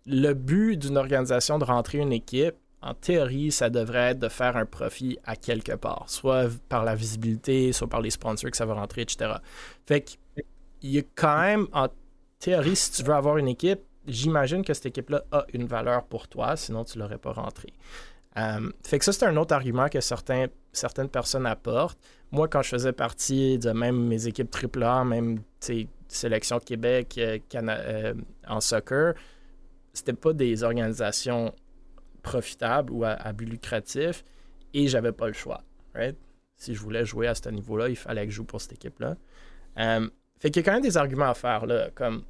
le 0.05 0.33
but 0.33 0.77
d'une 0.77 0.97
organisation 0.97 1.57
de 1.57 1.63
rentrer 1.63 1.97
une 1.97 2.13
équipe, 2.13 2.55
en 2.81 2.93
théorie, 2.93 3.51
ça 3.51 3.71
devrait 3.71 4.11
être 4.11 4.19
de 4.19 4.29
faire 4.29 4.55
un 4.57 4.65
profit 4.65 5.17
à 5.25 5.35
quelque 5.35 5.71
part, 5.71 6.05
soit 6.07 6.49
par 6.69 6.83
la 6.83 6.93
visibilité, 6.93 7.73
soit 7.73 7.87
par 7.87 7.99
les 7.99 8.11
sponsors 8.11 8.51
que 8.51 8.57
ça 8.57 8.67
va 8.67 8.75
rentrer, 8.75 9.01
etc. 9.01 9.31
Fait 9.87 10.01
que 10.01 10.11
il 10.83 10.91
y 10.91 10.99
a 10.99 11.03
quand 11.15 11.41
même 11.41 11.67
en 11.73 11.87
théorie, 12.45 12.75
si 12.75 12.91
tu 12.91 13.01
veux 13.01 13.13
avoir 13.13 13.37
une 13.37 13.47
équipe, 13.47 13.79
j'imagine 14.07 14.63
que 14.63 14.71
cette 14.75 14.85
équipe-là 14.85 15.23
a 15.31 15.45
une 15.53 15.65
valeur 15.65 16.05
pour 16.05 16.27
toi, 16.27 16.55
sinon 16.55 16.83
tu 16.83 16.99
l'aurais 16.99 17.17
pas 17.17 17.31
rentrée. 17.31 17.73
Euh, 18.37 18.71
fait 18.83 18.99
que 18.99 19.05
ça, 19.05 19.11
c'est 19.13 19.25
un 19.25 19.35
autre 19.37 19.55
argument 19.55 19.89
que 19.89 19.99
certaines 19.99 20.49
personnes 21.11 21.47
apportent. 21.47 21.97
Moi, 22.31 22.47
quand 22.47 22.61
je 22.61 22.69
faisais 22.69 22.93
partie 22.93 23.57
de 23.57 23.71
même 23.71 23.97
mes 23.97 24.27
équipes 24.27 24.53
AAA, 24.53 25.05
même 25.05 25.39
Sélection 26.07 26.59
Québec 26.59 27.15
euh, 27.17 27.39
euh, 27.55 28.13
en 28.47 28.61
soccer, 28.61 29.15
c'était 29.93 30.13
pas 30.13 30.33
des 30.33 30.61
organisations 30.61 31.51
profitables 32.21 32.93
ou 32.93 33.05
à, 33.05 33.33
but 33.33 33.47
lucratif 33.47 34.23
et 34.75 34.87
j'avais 34.87 35.13
pas 35.13 35.27
le 35.27 35.33
choix. 35.33 35.63
right? 35.95 36.15
Si 36.57 36.75
je 36.75 36.81
voulais 36.81 37.05
jouer 37.05 37.25
à 37.25 37.33
ce 37.33 37.49
niveau-là, 37.49 37.89
il 37.89 37.95
fallait 37.95 38.25
que 38.25 38.31
je 38.31 38.35
joue 38.35 38.45
pour 38.45 38.61
cette 38.61 38.73
équipe-là. 38.73 39.15
Fait 40.39 40.51
qu'il 40.51 40.61
y 40.61 40.63
a 40.63 40.63
quand 40.65 40.73
même 40.73 40.83
des 40.83 40.97
arguments 40.97 41.29
à 41.29 41.33
faire, 41.33 41.65
là. 41.65 41.89
Comme 41.95 42.23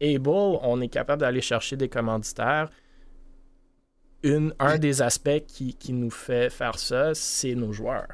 Able, 0.00 0.28
on 0.62 0.80
est 0.80 0.88
capable 0.88 1.20
d'aller 1.20 1.40
chercher 1.40 1.76
des 1.76 1.88
commanditaires. 1.88 2.68
Une, 4.22 4.54
un 4.58 4.78
des 4.78 5.02
aspects 5.02 5.44
qui, 5.46 5.74
qui 5.74 5.92
nous 5.92 6.10
fait 6.10 6.48
faire 6.50 6.78
ça, 6.78 7.14
c'est 7.14 7.54
nos 7.54 7.72
joueurs. 7.72 8.08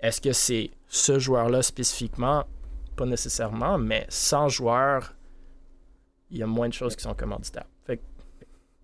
Est-ce 0.00 0.20
que 0.20 0.32
c'est 0.32 0.70
ce 0.88 1.18
joueur-là 1.18 1.62
spécifiquement? 1.62 2.44
Pas 2.96 3.06
nécessairement, 3.06 3.78
mais 3.78 4.04
sans 4.10 4.48
joueurs, 4.48 5.14
il 6.30 6.38
y 6.38 6.42
a 6.42 6.46
moins 6.46 6.68
de 6.68 6.74
choses 6.74 6.94
qui 6.96 7.02
sont 7.02 7.14
commanditaires. 7.14 7.64
Fait 7.86 7.96
que 7.96 8.02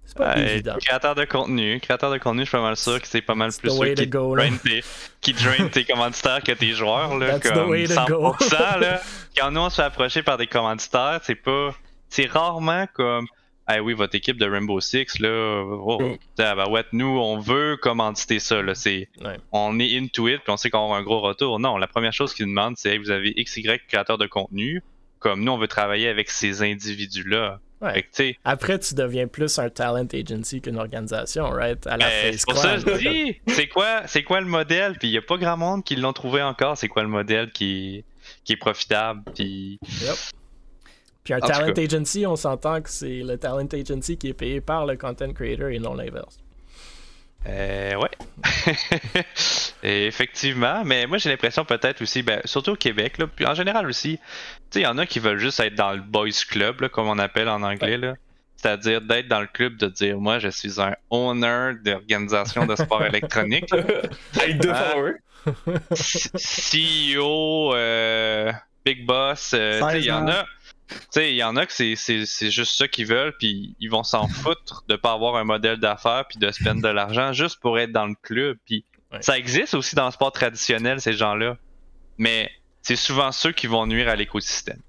c'est 0.04 0.16
pas 0.16 0.34
Ouais, 0.36 0.54
évident. 0.54 0.76
créateur 0.80 1.14
de 1.14 1.24
contenu, 1.26 1.78
créateur 1.80 2.10
de 2.10 2.18
contenu, 2.18 2.40
je 2.40 2.48
suis 2.48 2.56
pas 2.56 2.62
mal 2.62 2.76
sûr 2.76 3.00
que 3.00 3.06
c'est 3.06 3.20
pas 3.22 3.34
mal 3.34 3.50
It's 3.50 3.58
plus 3.58 3.68
the 3.70 3.72
ceux 3.72 3.78
way 3.80 3.94
to 3.94 4.02
qui 4.02 4.08
go, 4.08 4.34
drain 4.36 4.56
tes, 4.56 4.82
qui 5.20 5.32
drain 5.34 5.68
tes 5.68 5.84
commanditaires 5.84 6.42
que 6.42 6.52
tes 6.52 6.72
joueurs 6.72 7.16
là, 7.18 7.38
That's 7.38 7.50
the 7.50 7.52
comme 7.54 7.70
way 7.70 7.86
to 7.86 7.92
100%, 7.94 8.06
go. 8.08 8.34
là. 8.80 9.00
Quand 9.36 9.50
nous 9.50 9.60
on 9.60 9.68
se 9.70 9.76
fait 9.76 9.82
approcher 9.82 10.22
par 10.22 10.38
des 10.38 10.46
commanditaires, 10.46 11.20
c'est 11.24 11.34
pas, 11.34 11.74
c'est 12.08 12.26
rarement 12.26 12.86
comme, 12.94 13.26
ah 13.66 13.82
oui 13.82 13.94
votre 13.94 14.14
équipe 14.14 14.36
de 14.38 14.46
Rainbow 14.46 14.80
Six 14.80 15.18
là, 15.20 15.62
oh, 15.64 15.98
Mm. 16.00 16.16
ah, 16.40 16.54
bah 16.54 16.68
ouais, 16.68 16.84
nous 16.92 17.06
on 17.18 17.38
veut 17.38 17.76
commanditer 17.80 18.38
ça 18.38 18.60
là, 18.62 18.74
c'est, 18.74 19.08
Ouais. 19.22 19.36
on 19.52 19.78
est 19.78 19.96
into 19.98 20.28
it 20.28 20.40
puis 20.42 20.52
on 20.52 20.56
sait 20.56 20.70
qu'on 20.70 20.84
avoir 20.84 20.98
un 20.98 21.02
gros 21.02 21.20
retour. 21.20 21.58
Non, 21.60 21.76
la 21.78 21.86
première 21.86 22.12
chose 22.12 22.34
qu'ils 22.34 22.46
demandent 22.46 22.74
c'est, 22.76 22.90
hey, 22.92 22.98
vous 22.98 23.10
avez 23.10 23.32
XY 23.34 23.78
créateur 23.88 24.18
de 24.18 24.26
contenu, 24.26 24.82
comme 25.18 25.42
nous 25.42 25.52
on 25.52 25.58
veut 25.58 25.68
travailler 25.68 26.08
avec 26.08 26.28
ces 26.30 26.62
individus 26.62 27.28
là. 27.28 27.58
Ouais. 27.80 27.92
Fait 27.94 28.02
que, 28.02 28.06
tu 28.06 28.12
sais, 28.14 28.38
Après, 28.44 28.78
tu 28.78 28.94
deviens 28.94 29.26
plus 29.26 29.58
un 29.58 29.68
talent 29.68 30.06
agency 30.10 30.62
qu'une 30.62 30.78
organisation, 30.78 31.50
right? 31.50 31.86
À 31.86 31.96
la 31.98 32.06
Ben, 32.08 32.32
c'est 32.38 32.46
pour 32.48 32.56
ça 32.56 32.76
que 32.78 32.98
je 32.98 33.08
dis, 33.10 33.40
c'est 33.48 33.66
quoi, 33.66 34.06
c'est 34.06 34.22
quoi 34.22 34.40
le 34.40 34.46
modèle? 34.46 34.96
Puis 34.98 35.08
il 35.08 35.10
n'y 35.10 35.18
a 35.18 35.22
pas 35.22 35.36
grand 35.36 35.56
monde 35.58 35.84
qui 35.84 35.96
l'ont 35.96 36.12
trouvé 36.14 36.40
encore. 36.40 36.78
C'est 36.78 36.88
quoi 36.88 37.02
le 37.02 37.08
modèle 37.10 37.50
qui, 37.50 38.02
qui 38.44 38.52
est 38.54 38.56
profitable? 38.56 39.22
Puis 39.34 39.78
Puis 41.24 41.32
un 41.34 41.38
En 41.38 41.46
talent 41.46 41.72
agency, 41.72 42.26
on 42.26 42.36
s'entend 42.36 42.80
que 42.82 42.90
c'est 42.90 43.22
le 43.22 43.38
talent 43.38 43.66
agency 43.72 44.16
qui 44.18 44.28
est 44.28 44.34
payé 44.34 44.60
par 44.60 44.84
le 44.86 44.96
content 44.96 45.32
creator 45.32 45.68
et 45.70 45.78
non 45.78 45.94
l'inverse. 45.94 46.38
euh, 47.46 47.94
ouais, 47.96 48.10
Et 49.82 50.06
effectivement. 50.06 50.82
Mais 50.84 51.06
moi 51.06 51.18
j'ai 51.18 51.30
l'impression 51.30 51.64
peut-être 51.64 52.02
aussi, 52.02 52.22
ben, 52.22 52.40
surtout 52.44 52.72
au 52.72 52.76
Québec, 52.76 53.18
là, 53.18 53.26
puis 53.26 53.46
en 53.46 53.54
général 53.54 53.86
aussi, 53.86 54.18
tu 54.18 54.22
sais, 54.70 54.80
il 54.80 54.84
y 54.84 54.86
en 54.86 54.98
a 54.98 55.06
qui 55.06 55.18
veulent 55.18 55.38
juste 55.38 55.60
être 55.60 55.74
dans 55.74 55.92
le 55.92 56.00
boys 56.00 56.28
club, 56.48 56.82
là, 56.82 56.88
comme 56.88 57.08
on 57.08 57.18
appelle 57.18 57.48
en 57.48 57.62
anglais 57.62 57.96
là. 57.98 58.14
C'est-à-dire 58.56 59.02
d'être 59.02 59.28
dans 59.28 59.40
le 59.42 59.46
club, 59.46 59.76
de 59.76 59.88
dire 59.88 60.18
moi 60.18 60.38
je 60.38 60.48
suis 60.48 60.80
un 60.80 60.94
owner 61.10 61.72
d'organisation 61.84 62.64
de 62.66 62.76
sport 62.76 63.04
électronique. 63.06 63.70
Avec 64.40 64.58
deux 64.58 64.70
Ah. 64.72 64.90
followers. 64.92 65.16
CEO, 66.36 67.74
euh, 67.74 68.52
Big 68.84 69.04
Boss, 69.06 69.52
euh, 69.54 69.80
tu 69.82 69.90
sais, 69.90 69.98
il 70.00 70.04
y 70.06 70.12
en 70.12 70.28
a. 70.28 70.44
Tu 70.88 70.96
sais, 71.10 71.30
il 71.32 71.36
y 71.36 71.42
en 71.42 71.56
a 71.56 71.64
que 71.66 71.72
c'est- 71.72 71.96
c'est 71.96 72.26
c'est 72.26 72.50
juste 72.50 72.76
ça 72.76 72.86
qu'ils 72.88 73.06
veulent, 73.06 73.34
puis 73.38 73.74
ils 73.80 73.88
vont 73.88 74.02
s'en 74.02 74.28
foutre 74.28 74.84
de 74.88 74.96
pas 74.96 75.12
avoir 75.12 75.36
un 75.36 75.44
modèle 75.44 75.78
d'affaires, 75.78 76.24
puis 76.28 76.38
de 76.38 76.50
se 76.50 76.62
de 76.62 76.88
l'argent 76.88 77.32
juste 77.32 77.58
pour 77.60 77.78
être 77.78 77.92
dans 77.92 78.06
le 78.06 78.14
club. 78.22 78.58
Puis 78.66 78.84
Ouais. 79.12 79.22
ça 79.22 79.38
existe 79.38 79.74
aussi 79.74 79.94
dans 79.94 80.06
le 80.06 80.10
sport 80.12 80.32
traditionnel, 80.32 81.00
ces 81.00 81.12
gens-là. 81.12 81.56
Mais 82.18 82.50
c'est 82.82 82.96
souvent 82.96 83.30
ceux 83.32 83.52
qui 83.52 83.66
vont 83.66 83.86
nuire 83.86 84.08
à 84.08 84.16
l'écosystème. 84.16 84.80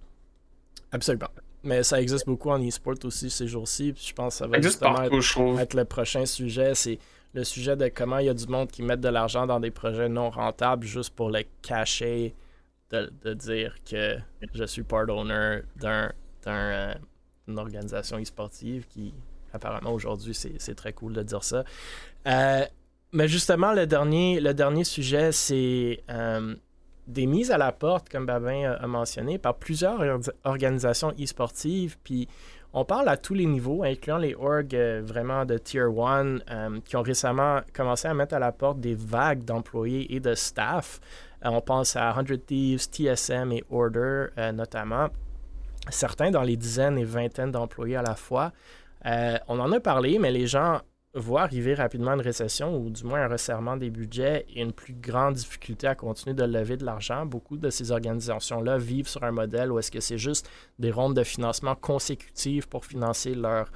Absolument. 0.91 1.29
Mais 1.63 1.83
ça 1.83 2.01
existe 2.01 2.25
beaucoup 2.25 2.49
en 2.51 2.59
e-sport 2.65 2.95
aussi 3.03 3.29
ces 3.29 3.47
jours-ci. 3.47 3.93
puis 3.93 4.05
Je 4.07 4.13
pense 4.13 4.33
que 4.35 4.37
ça 4.39 4.47
va 4.47 4.61
justement 4.61 4.93
partout, 4.95 5.57
être 5.59 5.73
le 5.73 5.85
prochain 5.85 6.25
sujet. 6.25 6.75
C'est 6.75 6.99
le 7.33 7.43
sujet 7.43 7.75
de 7.75 7.87
comment 7.87 8.19
il 8.19 8.27
y 8.27 8.29
a 8.29 8.33
du 8.33 8.47
monde 8.47 8.69
qui 8.69 8.81
met 8.83 8.97
de 8.97 9.09
l'argent 9.09 9.45
dans 9.47 9.59
des 9.59 9.71
projets 9.71 10.07
non 10.09 10.29
rentables 10.29 10.85
juste 10.85 11.13
pour 11.15 11.29
le 11.31 11.43
cacher, 11.61 12.33
de, 12.91 13.33
dire 13.33 13.75
que 13.89 14.17
je 14.53 14.63
suis 14.65 14.83
part 14.83 15.09
owner 15.09 15.61
d'un, 15.75 16.11
euh, 16.47 16.93
d'une 17.47 17.59
organisation 17.59 18.19
e-sportive 18.19 18.87
qui, 18.87 19.13
apparemment, 19.53 19.91
aujourd'hui, 19.91 20.33
c'est, 20.33 20.75
très 20.75 20.93
cool 20.93 21.13
de 21.13 21.23
dire 21.23 21.43
ça. 21.43 21.63
Euh, 22.27 22.65
mais 23.11 23.27
justement, 23.27 23.73
le 23.73 23.87
dernier, 23.87 24.39
le 24.39 24.53
dernier 24.53 24.83
sujet, 24.83 25.31
c'est 25.31 26.03
euh, 26.09 26.55
des 27.07 27.25
mises 27.25 27.51
à 27.51 27.57
la 27.57 27.71
porte, 27.71 28.09
comme 28.09 28.25
Babin 28.25 28.77
a, 28.79 28.87
mentionné, 28.87 29.37
par 29.37 29.55
plusieurs 29.55 29.99
or- 30.01 30.31
organisations 30.43 31.13
e-sportives. 31.19 31.97
Puis 32.03 32.27
on 32.73 32.83
parle 32.83 33.07
à 33.07 33.15
tous 33.15 33.33
les 33.33 33.45
niveaux, 33.45 33.83
incluant 33.83 34.17
les 34.17 34.35
orgs 34.35 34.75
vraiment 35.01 35.45
de 35.45 35.57
Tier 35.57 35.83
1 35.83 35.89
euh, 36.49 36.79
qui 36.83 36.97
ont 36.97 37.01
récemment 37.01 37.61
commencé 37.73 38.07
à 38.07 38.13
mettre 38.13 38.35
à 38.35 38.39
la 38.39 38.51
porte 38.51 38.81
des 38.81 38.95
vagues 38.95 39.45
d'employés 39.45 40.13
et 40.13 40.19
de 40.19 40.35
staff. 40.35 40.99
Euh, 41.45 41.49
on 41.49 41.61
pense 41.61 41.95
à 41.95 42.13
100 42.13 42.45
Thieves, 42.45 42.87
TSM 42.89 43.51
et 43.51 43.63
Order 43.69 44.27
euh, 44.37 44.51
notamment. 44.51 45.07
Certains 45.89 46.31
dans 46.31 46.41
les 46.41 46.57
dizaines 46.57 46.97
et 46.97 47.03
vingtaines 47.03 47.51
d'employés 47.51 47.97
à 47.97 48.01
la 48.01 48.15
fois. 48.15 48.51
Euh, 49.05 49.37
on 49.47 49.59
en 49.59 49.71
a 49.71 49.79
parlé, 49.79 50.17
mais 50.17 50.31
les 50.31 50.47
gens 50.47 50.81
voient 51.13 51.43
arriver 51.43 51.75
rapidement 51.75 52.13
une 52.13 52.21
récession 52.21 52.75
ou 52.75 52.89
du 52.89 53.03
moins 53.05 53.21
un 53.21 53.27
resserrement 53.27 53.77
des 53.77 53.89
budgets 53.89 54.45
et 54.49 54.61
une 54.61 54.73
plus 54.73 54.93
grande 54.93 55.35
difficulté 55.35 55.87
à 55.87 55.95
continuer 55.95 56.33
de 56.33 56.43
lever 56.43 56.75
de 56.75 56.83
l'argent. 56.83 57.25
Beaucoup 57.25 57.55
de 57.55 57.69
ces 57.69 57.91
organisations-là 57.91 58.77
vivent 58.77 59.07
sur 59.07 59.23
un 59.23 59.31
modèle 59.31 59.71
où 59.71 59.79
est-ce 59.79 59.91
que 59.91 60.01
c'est 60.01 60.17
juste 60.17 60.49
des 60.77 60.91
rondes 60.91 61.15
de 61.15 61.23
financement 61.23 61.75
consécutives 61.75 62.67
pour 62.67 62.83
financer 62.83 63.33
leur, 63.33 63.71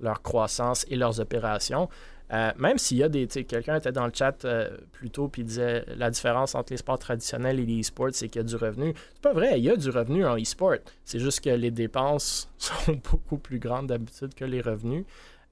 leur 0.00 0.20
croissance 0.20 0.84
et 0.90 0.96
leurs 0.96 1.20
opérations. 1.20 1.88
Euh, 2.32 2.50
même 2.56 2.78
s'il 2.78 2.96
y 2.96 3.02
a 3.02 3.08
des. 3.08 3.26
Quelqu'un 3.26 3.76
était 3.76 3.92
dans 3.92 4.06
le 4.06 4.12
chat 4.14 4.44
euh, 4.44 4.70
plus 4.92 5.10
tôt 5.10 5.28
puis 5.28 5.44
disait 5.44 5.84
la 5.96 6.10
différence 6.10 6.54
entre 6.54 6.72
les 6.72 6.78
sports 6.78 6.98
traditionnels 6.98 7.60
et 7.60 7.66
les 7.66 7.80
e-sports, 7.80 8.10
c'est 8.12 8.28
qu'il 8.28 8.40
y 8.40 8.44
a 8.44 8.48
du 8.48 8.56
revenu. 8.56 8.94
C'est 9.12 9.22
pas 9.22 9.34
vrai, 9.34 9.58
il 9.58 9.64
y 9.64 9.70
a 9.70 9.76
du 9.76 9.90
revenu 9.90 10.24
en 10.24 10.36
e-sport. 10.36 10.76
C'est 11.04 11.18
juste 11.18 11.40
que 11.40 11.50
les 11.50 11.70
dépenses 11.70 12.50
sont 12.58 13.00
beaucoup 13.10 13.36
plus 13.36 13.58
grandes 13.58 13.88
d'habitude 13.88 14.34
que 14.34 14.46
les 14.46 14.62
revenus. 14.62 15.04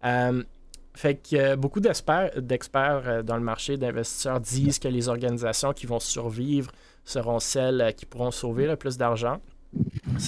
Euh, 0.04 0.42
fait 0.94 1.16
que 1.16 1.54
beaucoup 1.54 1.80
d'experts, 1.80 3.24
dans 3.24 3.36
le 3.36 3.42
marché, 3.42 3.76
d'investisseurs 3.76 4.40
disent 4.40 4.78
que 4.78 4.88
les 4.88 5.08
organisations 5.08 5.72
qui 5.72 5.86
vont 5.86 6.00
survivre 6.00 6.72
seront 7.04 7.38
celles 7.38 7.94
qui 7.96 8.06
pourront 8.06 8.32
sauver 8.32 8.66
le 8.66 8.76
plus 8.76 8.96
d'argent. 8.96 9.40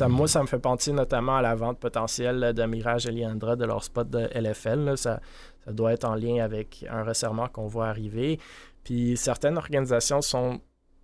Moi, 0.09 0.29
ça 0.29 0.43
me 0.43 0.47
fait 0.47 0.59
penser 0.59 0.93
notamment 0.93 1.37
à 1.37 1.43
la 1.43 1.55
vente 1.55 1.79
potentielle 1.79 2.53
de 2.55 2.65
Mirage 2.65 3.07
et 3.07 3.12
Liandra 3.12 3.57
de 3.57 3.65
leur 3.65 3.83
spot 3.83 4.09
de 4.09 4.29
LFL. 4.35 4.97
Ça, 4.97 5.20
ça 5.64 5.72
doit 5.72 5.93
être 5.93 6.05
en 6.05 6.14
lien 6.14 6.43
avec 6.43 6.84
un 6.90 7.02
resserrement 7.05 7.48
qu'on 7.48 7.66
voit 7.66 7.89
arriver. 7.89 8.39
Puis 8.84 9.16
certaines 9.16 9.56
organisations 9.56 10.22
sont 10.22 10.60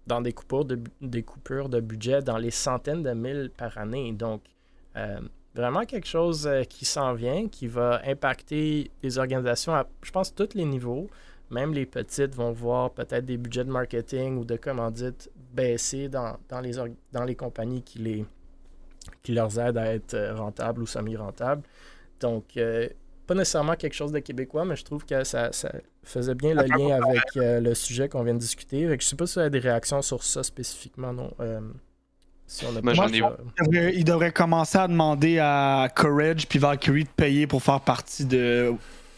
dans 0.06 0.20
des 0.20 0.32
coupures 0.32 0.64
de, 0.64 0.80
des 1.00 1.22
coupures 1.22 1.68
de 1.68 1.80
budget 1.80 2.22
dans 2.22 2.38
les 2.38 2.50
centaines 2.50 3.02
de 3.02 3.12
mille 3.12 3.50
par 3.56 3.76
année. 3.78 4.12
Donc, 4.12 4.42
euh, 4.96 5.20
vraiment 5.54 5.84
quelque 5.84 6.06
chose 6.06 6.46
euh, 6.46 6.62
qui 6.64 6.84
s'en 6.84 7.12
vient, 7.14 7.48
qui 7.48 7.66
va 7.66 8.00
impacter 8.06 8.90
les 9.02 9.18
organisations 9.18 9.74
à, 9.74 9.86
je 10.02 10.10
pense, 10.10 10.34
tous 10.34 10.54
les 10.54 10.64
niveaux. 10.64 11.08
Même 11.50 11.72
les 11.72 11.86
petites 11.86 12.34
vont 12.34 12.52
voir 12.52 12.90
peut-être 12.90 13.24
des 13.24 13.36
budgets 13.36 13.64
de 13.64 13.70
marketing 13.70 14.38
ou 14.38 14.44
de 14.44 14.56
commandite 14.56 15.30
baisser 15.52 16.08
dans, 16.08 16.36
dans, 16.48 16.60
les, 16.60 16.72
dans 17.12 17.24
les 17.24 17.34
compagnies 17.34 17.82
qui, 17.82 17.98
les, 17.98 18.24
qui 19.22 19.32
leur 19.32 19.58
aident 19.58 19.78
à 19.78 19.94
être 19.94 20.14
euh, 20.14 20.34
rentables 20.34 20.82
ou 20.82 20.86
semi-rentables. 20.86 21.62
Donc, 22.20 22.56
euh, 22.56 22.88
pas 23.28 23.34
nécessairement 23.34 23.76
quelque 23.76 23.92
chose 23.94 24.10
de 24.10 24.18
québécois, 24.18 24.64
mais 24.64 24.74
je 24.74 24.84
trouve 24.84 25.04
que 25.04 25.22
ça, 25.22 25.52
ça 25.52 25.70
faisait 26.02 26.34
bien 26.34 26.54
le 26.54 26.62
lien 26.64 26.96
avec 27.00 27.22
euh, 27.36 27.60
le 27.60 27.74
sujet 27.74 28.08
qu'on 28.08 28.24
vient 28.24 28.34
de 28.34 28.38
discuter. 28.40 28.88
Je 28.98 29.04
sais 29.06 29.14
pas 29.16 29.26
si 29.26 29.34
tu 29.34 29.40
as 29.40 29.50
des 29.50 29.58
réactions 29.60 30.02
sur 30.02 30.24
ça 30.24 30.42
spécifiquement, 30.42 31.12
non. 31.12 31.30
Euh, 31.40 31.60
si 32.46 32.64
on 32.64 32.74
a 32.76 32.80
Moi, 32.80 32.94
pas 32.94 33.08
ai-. 33.10 33.16
Il 33.18 33.22
devrait, 33.70 33.94
il 33.94 34.04
devrait 34.04 34.32
commencer 34.32 34.78
à 34.78 34.88
demander 34.88 35.38
à 35.38 35.88
Courage 35.94 36.48
puis 36.48 36.58
Valkyrie 36.58 37.04
de 37.04 37.08
payer 37.10 37.46
pour 37.46 37.62
faire 37.62 37.80
partie 37.82 38.24
de, 38.24 38.72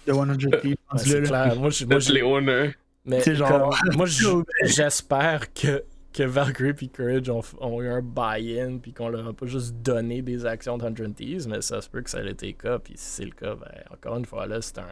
de 0.07 0.12
100 0.12 0.37
Thieves. 0.37 0.51
Ouais, 0.65 0.77
c'est 0.99 1.23
clair. 1.23 1.55
Moi, 1.57 1.70
je- 1.70 1.85
moi, 1.87 1.99
je- 2.01 2.12
les 2.12 2.23
owners. 2.23 2.74
Mais 3.07 3.20
C'est 3.20 3.35
genre- 3.37 3.70
comme- 3.81 3.97
moi, 3.97 4.07
j'espère 4.65 5.53
que, 5.55 5.85
que 6.12 6.23
Valkyrie 6.24 6.74
et 6.82 6.89
Courage 6.89 7.31
ont, 7.31 7.43
ont 7.61 7.81
eu 7.81 7.89
un 7.89 8.03
buy-in 8.03 8.78
puis 8.78 8.93
qu'on 8.93 9.09
leur 9.09 9.27
a 9.28 9.32
pas 9.32 9.47
juste 9.47 9.74
donné 9.77 10.23
des 10.23 10.45
actions 10.45 10.77
de 10.77 10.82
100 10.82 11.12
Thieves, 11.12 11.49
mais 11.49 11.62
ça 11.62 11.81
se 11.81 11.89
peut 11.89 12.03
que 12.03 12.11
ça 12.11 12.23
ait 12.23 12.31
été 12.31 12.49
le 12.49 12.53
cas. 12.53 12.78
Puis 12.78 12.95
si 12.97 13.05
c'est 13.05 13.24
le 13.24 13.31
cas, 13.31 13.55
ben, 13.55 13.70
encore 13.93 14.16
une 14.16 14.24
fois, 14.24 14.47
là, 14.47 14.61
c'est 14.61 14.78
un. 14.78 14.89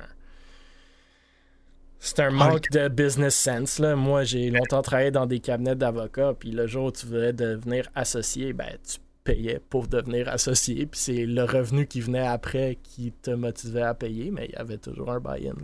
C'est 2.01 2.21
un 2.21 2.31
manque 2.31 2.71
de 2.71 2.87
business 2.87 3.35
sense. 3.35 3.81
Là. 3.81 3.97
Moi, 3.97 4.23
j'ai 4.23 4.51
longtemps 4.51 4.83
travaillé 4.83 5.11
dans 5.11 5.27
des 5.27 5.41
cabinets 5.41 5.75
d'avocats, 5.75 6.33
puis 6.39 6.53
le 6.53 6.69
jour 6.69 6.87
où 6.87 6.93
tu 6.93 7.07
voulais 7.07 7.33
devenir 7.33 7.91
associé, 7.97 8.53
ben, 8.53 8.71
tu 8.89 8.99
payais 9.25 9.61
pour 9.69 9.89
devenir 9.89 10.29
associé, 10.29 10.87
puis 10.87 11.01
c'est 11.01 11.27
le 11.27 11.43
revenu 11.43 11.89
qui 11.89 12.01
venait 12.01 12.25
après 12.25 12.79
qui 12.85 13.11
te 13.11 13.33
motivait 13.33 13.83
à 13.83 13.95
payer, 13.95 14.31
mais 14.31 14.47
il 14.47 14.53
y 14.53 14.57
avait 14.57 14.79
toujours 14.79 15.11
un 15.11 15.19
buy-in. 15.19 15.57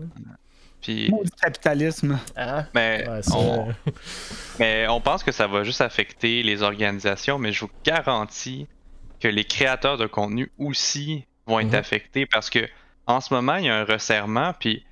Puis, 0.85 1.07
Du 1.07 1.31
capitalisme. 1.41 2.19
Hein? 2.37 2.67
mais, 2.75 3.09
Ouais, 3.09 3.21
on, 3.35 3.69
mais 4.59 4.87
on 4.89 5.01
pense 5.01 5.23
que 5.25 5.33
ça 5.33 5.47
va 5.47 5.65
juste 5.65 5.81
affecter 5.81 6.43
les 6.43 6.63
organisations, 6.63 7.39
mais 7.39 7.53
je 7.53 7.61
vous 7.65 7.71
garantis 7.85 8.67
que 9.19 9.29
les 9.29 9.45
créateurs 9.45 9.97
de 9.99 10.07
contenu 10.07 10.53
aussi 10.59 11.25
vont 11.47 11.59
être 11.61 11.69
Mhm. 11.69 11.75
affectés 11.75 12.27
parce 12.27 12.51
que 12.51 12.69
en 13.07 13.21
ce 13.21 13.33
moment, 13.35 13.57
il 13.57 13.65
y 13.65 13.69
a 13.69 13.77
un 13.77 13.85
resserrement, 13.85 14.53
puis 14.59 14.85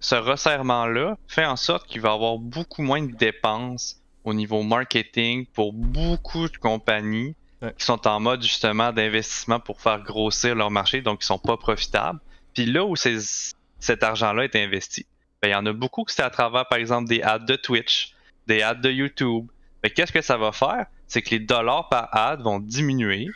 ce 0.00 0.14
resserrement-là 0.14 1.16
fait 1.28 1.44
en 1.44 1.56
sorte 1.56 1.86
qu'il 1.88 2.00
va 2.00 2.10
y 2.10 2.14
avoir 2.14 2.38
beaucoup 2.38 2.82
moins 2.82 3.02
de 3.02 3.12
dépenses 3.14 4.00
au 4.24 4.32
niveau 4.34 4.62
marketing 4.62 5.46
pour 5.46 5.72
beaucoup 5.72 6.48
de 6.48 6.56
compagnies 6.56 7.34
Ouais. 7.62 7.72
qui 7.78 7.86
sont 7.86 8.06
en 8.06 8.20
mode 8.20 8.42
justement 8.42 8.92
d'investissement 8.92 9.58
pour 9.60 9.80
faire 9.80 10.02
grossir 10.02 10.54
leur 10.54 10.70
marché, 10.70 11.00
donc 11.00 11.20
qui 11.20 11.26
sont 11.26 11.38
pas 11.38 11.56
profitables. 11.56 12.20
Puis 12.52 12.66
là 12.66 12.84
où 12.84 12.96
ces- 12.96 13.52
cet 13.80 14.02
argent-là 14.02 14.44
est 14.44 14.56
investi, 14.56 15.06
ben, 15.42 15.48
il 15.48 15.52
y 15.52 15.54
en 15.54 15.66
a 15.66 15.72
beaucoup 15.72 16.04
que 16.04 16.12
c'est 16.12 16.22
à 16.22 16.30
travers, 16.30 16.66
par 16.66 16.78
exemple, 16.78 17.08
des 17.08 17.22
ads 17.22 17.40
de 17.40 17.56
Twitch, 17.56 18.14
des 18.46 18.62
ads 18.62 18.74
de 18.74 18.90
YouTube. 18.90 19.46
Mais 19.82 19.90
qu'est-ce 19.90 20.12
que 20.12 20.22
ça 20.22 20.36
va 20.36 20.52
faire? 20.52 20.86
C'est 21.06 21.22
que 21.22 21.30
les 21.30 21.40
dollars 21.40 21.88
par 21.88 22.08
ad 22.12 22.40
vont 22.40 22.58
diminuer 22.58 23.28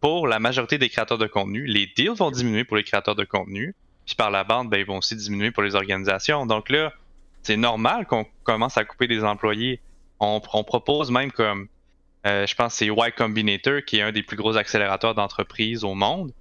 pour 0.00 0.28
la 0.28 0.38
majorité 0.38 0.78
des 0.78 0.88
créateurs 0.88 1.18
de 1.18 1.26
contenu. 1.26 1.66
Les 1.66 1.86
deals 1.96 2.14
vont 2.16 2.30
diminuer 2.30 2.64
pour 2.64 2.76
les 2.76 2.84
créateurs 2.84 3.16
de 3.16 3.24
contenu. 3.24 3.74
Puis 4.04 4.14
par 4.14 4.30
la 4.30 4.44
bande, 4.44 4.70
ben, 4.70 4.78
ils 4.78 4.86
vont 4.86 4.98
aussi 4.98 5.16
diminuer 5.16 5.50
pour 5.50 5.62
les 5.62 5.74
organisations. 5.74 6.46
Donc 6.46 6.70
là, 6.70 6.92
c'est 7.42 7.56
normal 7.56 8.06
qu'on 8.06 8.26
commence 8.44 8.76
à 8.76 8.84
couper 8.84 9.08
des 9.08 9.24
employés. 9.24 9.80
On, 10.20 10.40
propose 10.40 11.10
même 11.10 11.32
comme, 11.32 11.68
euh, 12.26 12.46
je 12.46 12.54
pense 12.54 12.74
c'est 12.74 12.86
Y 12.86 13.14
Combinator, 13.16 13.84
qui 13.84 13.98
est 13.98 14.02
un 14.02 14.12
des 14.12 14.22
plus 14.22 14.36
gros 14.36 14.56
accélérateurs 14.56 15.14
d'entreprises 15.14 15.84
au 15.84 15.94
monde, 15.94 16.32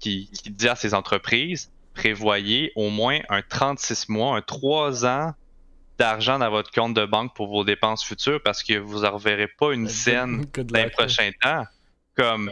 qui, 0.00 0.30
qui 0.32 0.50
dit 0.50 0.68
à 0.68 0.74
ces 0.74 0.94
entreprises, 0.94 1.70
prévoyez 1.94 2.72
au 2.76 2.90
moins 2.90 3.18
un 3.28 3.42
36 3.42 4.08
mois, 4.08 4.36
un 4.36 4.42
3 4.42 5.06
ans 5.06 5.32
d'argent 5.98 6.38
dans 6.38 6.50
votre 6.50 6.70
compte 6.70 6.94
de 6.94 7.04
banque 7.04 7.34
pour 7.34 7.48
vos 7.48 7.64
dépenses 7.64 8.02
futures 8.04 8.40
parce 8.42 8.62
que 8.62 8.78
vous 8.78 9.00
n'en 9.00 9.12
reverrez 9.12 9.48
pas 9.48 9.72
une 9.72 9.84
Good- 9.84 9.90
scène 9.90 10.46
dans 10.56 10.78
les 10.82 10.90
prochains 10.90 11.30
temps. 11.42 11.64
Comme 12.16 12.50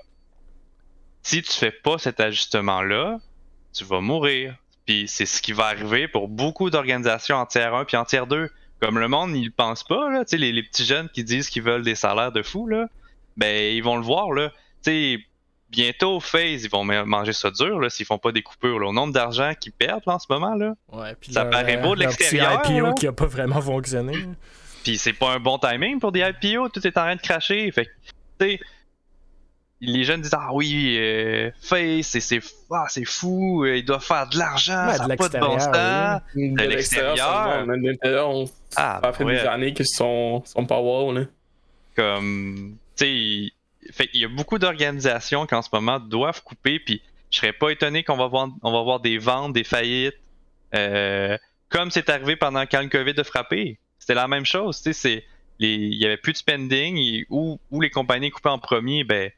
si 1.23 1.43
tu 1.43 1.53
fais 1.53 1.71
pas 1.73 1.99
cet 1.99 2.21
ajustement-là, 2.21 3.19
tu 3.73 3.85
vas 3.85 4.01
mourir. 4.01 4.57
Puis 4.87 5.07
c'est 5.09 5.27
ce 5.27 5.43
qui 5.43 5.53
va 5.53 5.67
arriver 5.67 6.09
pour 6.09 6.29
beaucoup 6.29 6.71
d'organisations 6.71 7.37
en 7.37 7.47
tiers 7.47 7.75
1 7.75 7.85
puis 7.85 7.97
en 7.97 8.05
tiers 8.05 8.27
2. 8.27 8.51
Comme 8.81 8.99
le 8.99 9.09
monde, 9.09 9.35
il 9.37 9.47
le 9.47 9.51
pense 9.51 9.83
pas, 9.83 10.09
là. 10.09 10.25
Les, 10.33 10.53
les 10.53 10.63
petits 10.63 10.85
jeunes 10.85 11.09
qui 11.09 11.25
disent 11.25 11.51
qu'ils 11.51 11.63
veulent 11.63 11.83
des 11.83 11.97
salaires 11.97 12.33
de 12.33 12.43
fou, 12.43 12.69
là, 12.69 12.87
ben, 13.37 13.75
ils 13.75 13.83
vont 13.83 13.97
le 13.97 14.03
voir, 14.03 14.31
là. 14.31 14.53
Sais, 14.83 15.19
bientôt, 15.71 16.21
FaZe, 16.21 16.65
ils 16.65 16.71
vont 16.71 16.85
ma- 16.85 17.05
manger 17.05 17.33
ça 17.33 17.51
dur, 17.51 17.79
là, 17.81 17.91
s'ils 17.91 18.07
font 18.07 18.19
pas 18.19 18.33
des 18.33 18.43
coupures, 18.43 18.79
là. 18.79 18.89
Au 18.89 18.93
nombre 18.93 19.13
d'argent 19.13 19.53
qu'ils 19.59 19.73
perdent, 19.73 20.03
là, 20.07 20.15
en 20.15 20.19
ce 20.19 20.27
moment, 20.31 20.55
là. 20.55 20.75
Ouais, 20.93 21.15
puis 21.21 21.33
Ça 21.33 21.43
leur, 21.45 21.51
paraît 21.51 21.79
euh, 21.79 21.83
beau 21.83 21.95
de 21.95 22.01
l'extérieur, 22.01 22.63
IPO 22.65 22.87
là. 22.87 22.93
qui 22.93 23.07
a 23.07 23.13
pas 23.13 23.27
vraiment 23.27 23.61
fonctionné. 23.61 24.15
Puis 24.85 24.97
c'est 24.99 25.13
pas 25.13 25.33
un 25.33 25.41
bon 25.41 25.59
timing 25.59 26.01
pour 26.01 26.13
des 26.13 26.21
IPO, 26.21 26.69
tout 26.71 26.87
est 26.87 26.97
en 26.97 27.03
train 27.03 27.17
de 27.17 27.21
cracher. 27.21 27.71
Fait 27.73 27.87
que, 27.87 27.91
tu 28.41 28.47
sais, 28.53 28.61
les 29.81 30.05
jeunes 30.05 30.23
disent 30.23 30.35
Ah 30.35 30.49
oui, 30.53 30.97
euh, 30.99 31.51
Face, 31.61 32.07
c'est, 32.07 32.21
c'est, 32.21 32.41
ah, 32.71 32.87
c'est 32.89 33.05
fou, 33.05 33.65
euh, 33.65 33.77
il 33.77 33.85
doit 33.85 34.01
faire 34.01 34.29
de 34.29 34.39
l'argent, 34.39 34.87
Ouais, 34.89 34.97
ça 34.97 35.07
n'a 35.07 35.17
pas 35.17 35.29
de 35.29 35.39
bon 35.39 35.51
l'extérieur, 35.53 36.21
sens. 36.21 36.23
De 36.35 36.63
l'extérieur. 36.65 37.67
de 37.67 38.19
on... 38.23 38.45
Ah, 38.77 39.01
ça 39.03 39.13
fait 39.13 39.25
ouais. 39.25 39.35
des 39.35 39.47
années 39.47 39.73
qu'ils 39.75 39.87
sont, 39.87 40.43
sont 40.45 40.65
pas 40.67 40.81
wow, 40.81 41.13
là. 41.13 41.23
Comme, 41.95 42.77
tu 42.97 43.05
sais, 43.05 43.53
fait 43.93 44.09
il 44.15 44.21
y 44.21 44.25
a 44.25 44.29
beaucoup 44.29 44.59
d'organisations 44.59 45.47
qui 45.47 45.55
en 45.55 45.63
ce 45.63 45.69
moment 45.73 45.99
doivent 46.01 46.43
couper, 46.43 46.79
puis 46.79 47.03
je 47.31 47.39
serais 47.39 47.53
pas 47.53 47.71
étonné 47.71 48.05
qu'on 48.05 48.17
va 48.17 48.27
voir, 48.27 48.49
on 48.63 48.73
va 48.73 48.83
voir 48.83 49.01
des 49.01 49.19
ventes, 49.19 49.53
des 49.53 49.65
faillites, 49.65 50.17
euh, 50.75 51.37
comme 51.69 51.91
c'est 51.91 52.09
arrivé 52.09 52.37
pendant 52.37 52.63
quand 52.67 52.81
le 52.81 52.89
COVID 52.89 53.15
a 53.19 53.25
frappé. 53.25 53.79
C'était 53.99 54.15
la 54.15 54.29
même 54.29 54.47
chose, 54.47 54.79
tu 54.79 54.85
sais, 54.85 54.93
c'est 54.93 55.25
les- 55.59 55.75
il 55.75 55.95
y 55.99 56.07
avait 56.07 56.17
plus 56.17 56.33
de 56.33 56.39
spending, 56.39 56.97
et 56.97 57.27
où, 57.31 57.59
où 57.71 57.81
les 57.81 57.91
compagnies 57.91 58.31
coupaient 58.31 58.49
en 58.49 58.59
premier, 58.59 59.05
ben, 59.05 59.31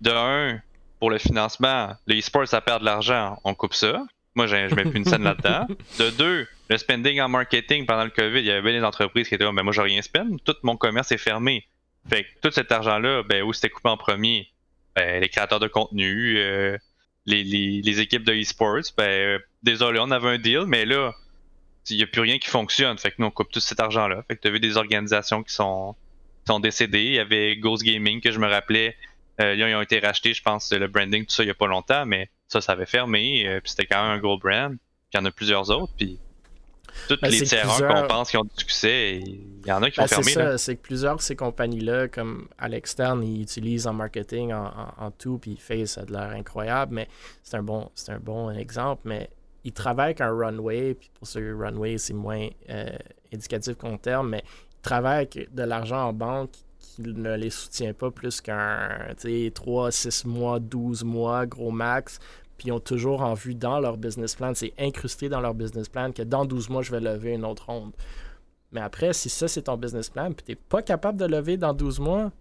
de 0.00 0.10
un, 0.10 0.60
pour 1.00 1.10
le 1.10 1.18
financement, 1.18 1.92
les 2.06 2.20
sports 2.20 2.48
ça 2.48 2.60
perd 2.60 2.80
de 2.80 2.84
l'argent, 2.86 3.38
on 3.44 3.54
coupe 3.54 3.74
ça. 3.74 4.04
Moi, 4.34 4.46
j'ai- 4.48 4.68
je 4.68 4.74
mets 4.74 4.82
plus 4.84 4.98
une 4.98 5.04
scène 5.04 5.22
là-dedans. 5.22 5.66
De 6.00 6.10
deux, 6.10 6.48
le 6.68 6.76
spending 6.76 7.20
en 7.20 7.28
marketing 7.28 7.86
pendant 7.86 8.02
le 8.04 8.10
COVID, 8.10 8.40
il 8.40 8.46
y 8.46 8.50
avait 8.50 8.62
bien 8.62 8.80
des 8.80 8.84
entreprises 8.84 9.28
qui 9.28 9.34
étaient 9.36 9.44
là, 9.44 9.52
mais 9.52 9.62
moi, 9.62 9.72
j'ai 9.72 9.82
rien 9.82 10.02
spend, 10.02 10.42
tout 10.44 10.56
mon 10.64 10.76
commerce 10.76 11.12
est 11.12 11.18
fermé. 11.18 11.64
Fait 12.08 12.24
que 12.24 12.28
tout 12.42 12.50
cet 12.52 12.70
argent-là, 12.70 13.22
ben, 13.22 13.42
où 13.42 13.52
c'était 13.52 13.70
coupé 13.70 13.88
en 13.88 13.96
premier? 13.96 14.48
Ben, 14.94 15.20
les 15.20 15.28
créateurs 15.28 15.60
de 15.60 15.68
contenu, 15.68 16.36
euh, 16.38 16.76
les, 17.26 17.42
les, 17.42 17.80
les 17.82 18.00
équipes 18.00 18.24
de 18.24 18.32
e-sports, 18.32 18.92
ben, 18.96 19.04
euh, 19.04 19.38
désolé, 19.62 19.98
on 20.00 20.10
avait 20.10 20.28
un 20.28 20.38
deal, 20.38 20.64
mais 20.66 20.84
là, 20.84 21.12
il 21.90 21.96
n'y 21.96 22.02
a 22.02 22.06
plus 22.06 22.20
rien 22.20 22.38
qui 22.38 22.48
fonctionne. 22.48 22.96
Fait 22.98 23.10
que 23.10 23.16
nous, 23.18 23.26
on 23.26 23.30
coupe 23.30 23.50
tout 23.50 23.60
cet 23.60 23.80
argent-là. 23.80 24.22
Fait 24.28 24.36
que 24.36 24.42
tu 24.42 24.48
as 24.48 24.50
vu 24.50 24.60
des 24.60 24.76
organisations 24.76 25.42
qui 25.42 25.52
sont, 25.52 25.94
qui 26.44 26.52
sont 26.52 26.60
décédées. 26.60 27.04
Il 27.04 27.14
y 27.14 27.18
avait 27.18 27.56
Ghost 27.56 27.82
Gaming, 27.82 28.20
que 28.20 28.30
je 28.30 28.38
me 28.38 28.48
rappelais. 28.48 28.96
Euh, 29.40 29.54
là, 29.54 29.68
ils 29.68 29.74
ont 29.74 29.82
été 29.82 29.98
rachetés, 29.98 30.32
je 30.32 30.42
pense, 30.42 30.72
le 30.72 30.86
branding, 30.86 31.24
tout 31.24 31.34
ça, 31.34 31.42
il 31.42 31.46
n'y 31.46 31.50
a 31.50 31.54
pas 31.54 31.66
longtemps, 31.66 32.06
mais 32.06 32.30
ça, 32.48 32.60
ça 32.60 32.72
avait 32.72 32.86
fermé. 32.86 33.46
euh, 33.48 33.60
puis 33.60 33.70
c'était 33.70 33.86
quand 33.86 34.02
même 34.02 34.18
un 34.18 34.20
gros 34.20 34.38
brand. 34.38 34.70
Puis 34.70 34.80
il 35.14 35.16
y 35.18 35.20
en 35.20 35.24
a 35.24 35.30
plusieurs 35.30 35.70
autres. 35.70 35.92
Puis 35.96 36.18
toutes 37.08 37.20
Ben, 37.22 37.28
les 37.30 37.38
c'est 37.38 37.44
tiers 37.46 37.62
plusieurs- 37.68 38.02
qu'on 38.02 38.08
pense 38.08 38.30
qui 38.30 38.36
ont 38.36 38.44
du 38.44 38.50
succès, 38.56 39.18
il 39.20 39.66
y 39.66 39.72
en 39.72 39.82
a 39.82 39.90
qui 39.90 39.96
Ben, 39.98 40.04
ont 40.04 40.06
c'est 40.06 40.22
fermé. 40.30 40.50
là. 40.52 40.58
c'est 40.58 40.76
que 40.76 40.82
plusieurs 40.82 41.16
de 41.16 41.20
ces 41.22 41.36
compagnies-là, 41.36 42.08
comme 42.08 42.48
à 42.58 42.68
l'externe, 42.68 43.22
ils 43.24 43.42
utilisent 43.42 43.86
en 43.86 43.92
marketing, 43.92 44.52
en, 44.52 44.64
en- 44.66 45.04
en 45.06 45.10
tout, 45.10 45.38
puis 45.38 45.56
Face 45.56 45.92
ça 45.92 46.02
a 46.02 46.04
de 46.04 46.12
l'air 46.12 46.30
incroyable, 46.30 46.94
mais 46.94 47.08
c'est 47.42 47.56
un 47.56 47.62
bon, 47.62 47.90
c'est 47.94 48.12
un 48.12 48.18
bon 48.20 48.50
exemple, 48.50 49.02
mais 49.04 49.28
ils 49.64 49.72
travaillent 49.72 50.06
avec 50.06 50.20
un 50.20 50.30
runway, 50.36 50.94
puis 50.94 51.10
pour 51.14 51.26
ce 51.26 51.38
runway, 51.38 51.96
c'est 51.98 52.12
moins 52.14 52.48
euh, 52.70 52.86
indicatif 53.32 53.76
qu'on 53.76 53.96
terme, 53.98 54.28
mais 54.30 54.42
ils 54.46 54.82
travaillent 54.82 55.16
avec 55.32 55.54
de 55.54 55.62
l'argent 55.62 56.08
en 56.08 56.12
banque 56.12 56.50
qui 56.78 57.00
ne 57.02 57.34
les 57.34 57.48
soutient 57.50 57.94
pas 57.94 58.10
plus 58.10 58.40
qu'un 58.42 58.88
tu 59.20 59.46
sais, 59.46 59.50
3, 59.54 59.90
6 59.90 60.26
mois, 60.26 60.60
12 60.60 61.02
mois, 61.02 61.46
gros 61.46 61.70
max, 61.70 62.18
puis 62.64 62.70
ils 62.70 62.72
ont 62.72 62.80
toujours 62.80 63.20
en 63.20 63.34
vue 63.34 63.54
dans 63.54 63.78
leur 63.78 63.98
business 63.98 64.34
plan, 64.34 64.52
c'est 64.54 64.72
incrusté 64.78 65.28
dans 65.28 65.42
leur 65.42 65.52
business 65.52 65.86
plan 65.90 66.10
que 66.12 66.22
dans 66.22 66.46
12 66.46 66.70
mois, 66.70 66.80
je 66.80 66.90
vais 66.90 67.00
lever 67.00 67.32
une 67.34 67.44
autre 67.44 67.66
ronde. 67.66 67.92
Mais 68.72 68.80
après, 68.80 69.12
si 69.12 69.28
ça 69.28 69.48
c'est 69.48 69.62
ton 69.62 69.76
business 69.76 70.08
plan, 70.08 70.32
puis 70.32 70.44
t'es 70.46 70.54
pas 70.54 70.80
capable 70.80 71.18
de 71.18 71.26
lever 71.26 71.58
dans 71.58 71.74
12 71.74 72.00
mois, 72.00 72.32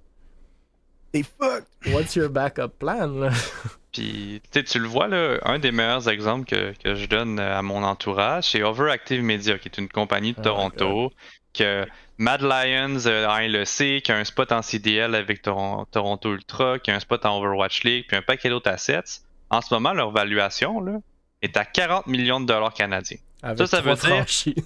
T'es 1.11 1.23
fuck! 1.23 1.65
what's 1.93 2.15
your 2.15 2.29
backup 2.29 2.69
plan? 2.79 3.07
Là? 3.07 3.29
Puis, 3.91 4.41
tu 4.51 4.79
le 4.79 4.87
vois, 4.87 5.07
là, 5.07 5.37
un 5.43 5.59
des 5.59 5.71
meilleurs 5.71 6.09
exemples 6.09 6.45
que, 6.47 6.73
que 6.81 6.95
je 6.95 7.05
donne 7.05 7.37
à 7.39 7.61
mon 7.61 7.83
entourage, 7.83 8.45
c'est 8.49 8.63
Overactive 8.63 9.21
Media, 9.21 9.59
qui 9.59 9.67
est 9.67 9.77
une 9.77 9.89
compagnie 9.89 10.33
de 10.33 10.39
Oh 10.39 10.43
Toronto, 10.43 11.11
que 11.53 11.85
Mad 12.17 12.41
Lions 12.41 13.05
euh, 13.05 13.27
en 13.27 13.37
LEC, 13.37 14.01
qui 14.01 14.11
a 14.11 14.17
un 14.17 14.23
spot 14.23 14.51
en 14.51 14.63
CDL 14.63 15.13
avec 15.13 15.43
Toron- 15.43 15.85
Toronto 15.91 16.33
Ultra, 16.33 16.79
qui 16.79 16.89
a 16.89 16.95
un 16.95 16.99
spot 16.99 17.23
en 17.27 17.37
Overwatch 17.37 17.83
League, 17.83 18.05
puis 18.07 18.17
un 18.17 18.23
paquet 18.23 18.49
d'autres 18.49 18.71
assets. 18.71 19.21
En 19.53 19.61
ce 19.61 19.73
moment, 19.73 19.93
leur 19.93 20.09
valuation 20.09 20.81
là, 20.81 20.99
est 21.43 21.55
à 21.57 21.65
40 21.65 22.07
millions 22.07 22.39
de 22.39 22.45
dollars 22.47 22.73
canadiens. 22.73 23.19
Avec 23.43 23.59
Ça, 23.59 23.67
ça 23.67 23.81
veut 23.81 23.95
dire-. 23.95 24.25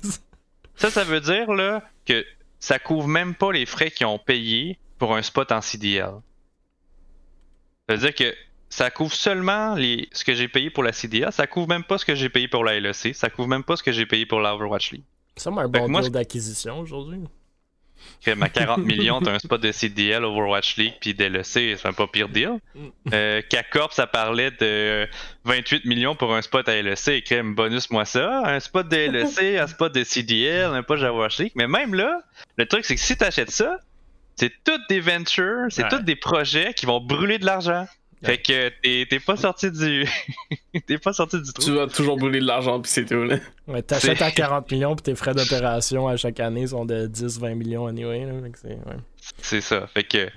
Ça, 0.76 0.92
ça 0.92 1.04
veut 1.04 1.20
dire 1.20 1.52
là, 1.54 1.82
que 2.06 2.24
ça 2.60 2.78
couvre 2.78 3.08
même 3.08 3.34
pas 3.34 3.52
les 3.52 3.66
frais 3.66 3.90
qu'ils 3.90 4.06
ont 4.06 4.20
payés 4.20 4.78
pour 5.00 5.16
un 5.16 5.24
spot 5.24 5.52
en 5.52 5.60
CDL. 5.60 6.12
Ça 7.90 7.96
veut 7.96 7.98
dire 7.98 8.14
que 8.14 8.36
ça 8.70 8.92
couvre 8.92 9.14
seulement 9.14 9.74
les, 9.74 10.08
ce 10.12 10.24
que 10.24 10.36
j'ai 10.36 10.48
payé 10.48 10.70
pour 10.70 10.84
la 10.84 10.94
CDL, 10.94 11.32
ça 11.32 11.48
couvre 11.48 11.68
même 11.68 11.84
pas 11.84 11.98
ce 11.98 12.06
que 12.06 12.14
j'ai 12.14 12.30
payé 12.30 12.48
pour 12.48 12.64
la 12.64 12.80
LEC, 12.80 13.16
ça 13.16 13.32
couvre 13.32 13.48
même 13.48 13.64
pas 13.64 13.76
ce 13.76 13.82
que 13.82 13.92
j'ai 13.92 14.06
payé 14.06 14.28
pour 14.28 14.40
la 14.40 14.54
Overwatch 14.54 14.92
League. 14.92 15.04
Ça 15.36 15.50
m'a 15.50 15.64
un 15.64 15.68
bon 15.68 16.00
deal 16.00 16.12
d'acquisition 16.12 16.80
aujourd'hui. 16.80 17.22
Ma 18.36 18.50
40 18.50 18.80
millions, 18.80 19.22
t'as 19.22 19.34
un 19.34 19.40
spot 19.40 19.62
de 19.62 19.72
CDL, 19.72 20.24
Overwatch 20.26 20.76
League, 20.78 20.96
puis 21.00 21.14
d'LEC, 21.14 21.46
c'est 21.46 21.86
un 21.86 21.94
pas 21.94 22.08
pire 22.08 22.28
deal. 22.30 22.60
Euh, 23.14 23.42
K-Corp, 23.42 23.94
ça 23.94 24.06
parlait 24.08 24.52
de 24.52 25.08
28 25.46 25.86
millions 25.86 26.16
pour 26.16 26.36
un 26.36 26.42
spot 26.42 26.68
à 26.68 26.82
LEC. 26.82 27.24
Crème, 27.24 27.56
bonus-moi 27.56 28.04
ça. 28.06 28.42
Un 28.46 28.60
spot 28.60 28.90
de 28.90 28.98
LEC, 28.98 29.58
un 29.60 29.68
spot 29.68 29.94
de 29.96 30.04
CDL, 30.04 30.66
un 30.74 30.82
spot 30.82 31.00
de 31.00 31.06
Overwatch 31.06 31.40
League. 31.40 31.52
Mais 31.56 31.68
même 31.68 31.94
là, 31.96 32.22
le 32.58 32.66
truc, 32.66 32.84
c'est 32.86 32.96
que 32.96 33.02
si 33.02 33.16
t'achètes 33.16 33.52
ça, 33.52 33.78
c'est 34.36 34.52
toutes 34.64 34.88
des 34.90 35.00
ventures, 35.00 35.66
c'est 35.70 35.84
Ouais. 35.84 35.90
tous 35.90 36.04
des 36.04 36.16
projets 36.18 36.74
qui 36.74 36.86
vont 36.86 37.00
brûler 37.00 37.40
de 37.40 37.46
l'argent. 37.46 37.88
Fait 38.24 38.38
que 38.40 38.70
t'es 38.82 39.06
t'es 39.10 39.20
pas 39.20 39.36
sorti 39.38 39.70
du. 39.72 40.06
t'es 40.88 40.98
pas 40.98 41.14
sorti 41.14 41.38
du 41.40 41.54
Tu 41.54 41.62
trou. 41.66 41.74
vas 41.76 41.88
toujours 41.88 42.18
brûler 42.18 42.40
de 42.40 42.46
l'argent, 42.46 42.82
puis 42.82 42.92
c'est 42.92 43.06
tout. 43.06 43.24
Là. 43.24 43.38
Ouais, 43.68 43.82
T'achètes 43.84 44.22
à 44.24 44.32
40 44.32 44.72
millions, 44.72 44.96
puis 44.96 45.04
tes 45.04 45.16
frais 45.16 45.34
d'opération 45.36 46.08
à 46.08 46.18
chaque 46.18 46.40
année 46.40 46.66
sont 46.68 46.86
de 46.86 47.08
10-20 47.08 47.54
millions 47.56 47.86
anyway. 47.88 48.26
Là, 48.26 48.34
Fait 48.44 48.50
que 48.52 48.58
c'est- 48.60 48.68
ouais. 48.70 48.98
C'est 49.42 49.62
ça. 49.62 49.86
Fait 49.88 50.04
que 50.04 50.30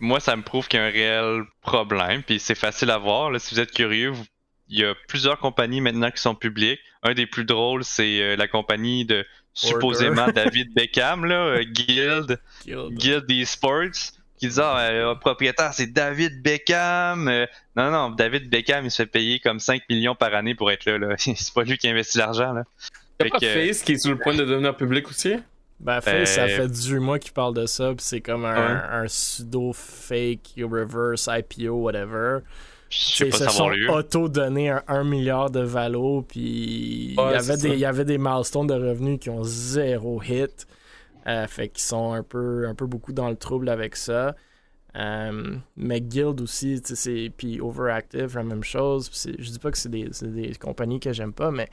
moi, 0.00 0.20
ça 0.20 0.36
me 0.36 0.42
prouve 0.42 0.68
qu'il 0.68 0.78
y 0.78 0.82
a 0.82 0.86
un 0.86 0.90
réel 0.90 1.42
problème. 1.62 2.22
Puis 2.22 2.38
c'est 2.38 2.54
facile 2.54 2.90
à 2.90 2.98
voir. 2.98 3.30
Là, 3.30 3.38
si 3.38 3.54
vous 3.54 3.60
êtes 3.60 3.72
curieux, 3.72 4.10
vous- 4.10 4.24
il 4.68 4.78
y 4.80 4.84
a 4.84 4.94
plusieurs 5.08 5.38
compagnies 5.38 5.80
maintenant 5.80 6.10
qui 6.10 6.20
sont 6.20 6.34
publiques. 6.34 6.80
Un 7.02 7.14
des 7.14 7.26
plus 7.26 7.44
drôles, 7.44 7.84
c'est 7.84 8.20
euh, 8.20 8.36
la 8.36 8.46
compagnie 8.48 9.04
de 9.06 9.24
supposément 9.54 10.28
David 10.28 10.72
Beckham, 10.74 11.24
là, 11.24 11.34
euh, 11.46 11.64
Guild, 11.64 12.38
Guild. 12.66 12.92
Guild 12.98 13.30
eSports, 13.30 14.12
qui 14.38 14.48
dit 14.48 14.60
ah, 14.60 14.78
euh, 14.78 15.12
le 15.14 15.18
propriétaire 15.18 15.72
c'est 15.74 15.86
David 15.92 16.42
Beckham. 16.42 17.28
Euh, 17.28 17.46
non, 17.76 17.90
non, 17.90 18.10
David 18.10 18.48
Beckham, 18.50 18.84
il 18.84 18.90
se 18.90 19.02
fait 19.02 19.06
payer 19.06 19.38
comme 19.40 19.58
5 19.60 19.82
millions 19.90 20.14
par 20.14 20.34
année 20.34 20.54
pour 20.54 20.70
être 20.70 20.84
là. 20.86 20.98
là. 20.98 21.14
c'est 21.18 21.52
pas 21.52 21.62
lui 21.64 21.76
qui 21.78 21.88
investit 21.88 22.18
l'argent. 22.18 22.52
Là. 22.52 22.62
Y'a 23.20 23.28
pas 23.30 23.38
que- 23.38 23.46
Face 23.46 23.82
qui 23.82 23.92
est 23.92 23.98
sur 23.98 24.10
le 24.12 24.18
point 24.18 24.34
de 24.34 24.44
devenir 24.44 24.76
public 24.76 25.08
aussi? 25.08 25.34
Ben, 25.80 26.00
Face, 26.00 26.30
ça 26.34 26.42
Euh, 26.44 26.48
fait 26.48 26.68
18 26.68 26.98
mois 26.98 27.18
qu'il 27.20 27.32
parle 27.32 27.54
de 27.54 27.66
ça, 27.66 27.88
puis 27.88 27.96
c'est 28.00 28.20
comme 28.20 28.44
un, 28.44 28.54
Ouais. 28.54 28.80
un 29.04 29.06
pseudo-fake, 29.62 30.54
reverse 30.62 31.28
IPO, 31.30 31.72
whatever. 31.74 32.38
Je 32.90 32.98
sais 32.98 33.24
Ils 33.26 33.30
pas 33.30 33.36
se 33.38 33.48
si 33.48 33.56
ça 33.56 33.62
va 33.64 33.74
sont 33.86 33.92
auto-donné 33.92 34.70
un 34.70 34.82
1 34.88 35.04
milliard 35.04 35.50
de 35.50 35.60
valo, 35.60 36.22
puis 36.22 37.12
il, 37.12 37.14
Ouais, 37.20 37.32
y 37.32 37.36
avait 37.36 37.56
des, 37.56 37.68
il 37.70 37.78
y 37.78 37.84
avait 37.84 38.04
des 38.06 38.18
milestones 38.18 38.66
de 38.66 38.74
revenus 38.74 39.18
qui 39.20 39.30
ont 39.30 39.44
zéro 39.44 40.22
hit. 40.22 40.66
Euh, 41.28 41.46
fait 41.46 41.68
qu'ils 41.68 41.82
sont 41.82 42.12
un 42.12 42.22
peu, 42.22 42.72
beaucoup 42.80 43.12
dans 43.12 43.28
le 43.28 43.36
trouble 43.36 43.68
avec 43.68 43.96
ça. 43.96 44.34
Euh, 44.96 45.56
mais 45.76 46.00
Guild 46.00 46.40
aussi, 46.40 46.82
puis 47.36 47.60
Overactive, 47.60 48.34
la 48.34 48.42
même 48.42 48.64
chose. 48.64 49.10
Je 49.38 49.50
dis 49.50 49.58
pas 49.58 49.70
que 49.70 49.76
c'est 49.78 49.90
des, 49.90 50.08
des 50.22 50.54
compagnies 50.54 51.00
que 51.00 51.12
j'aime 51.12 51.34
pas, 51.34 51.50
mais 51.50 51.68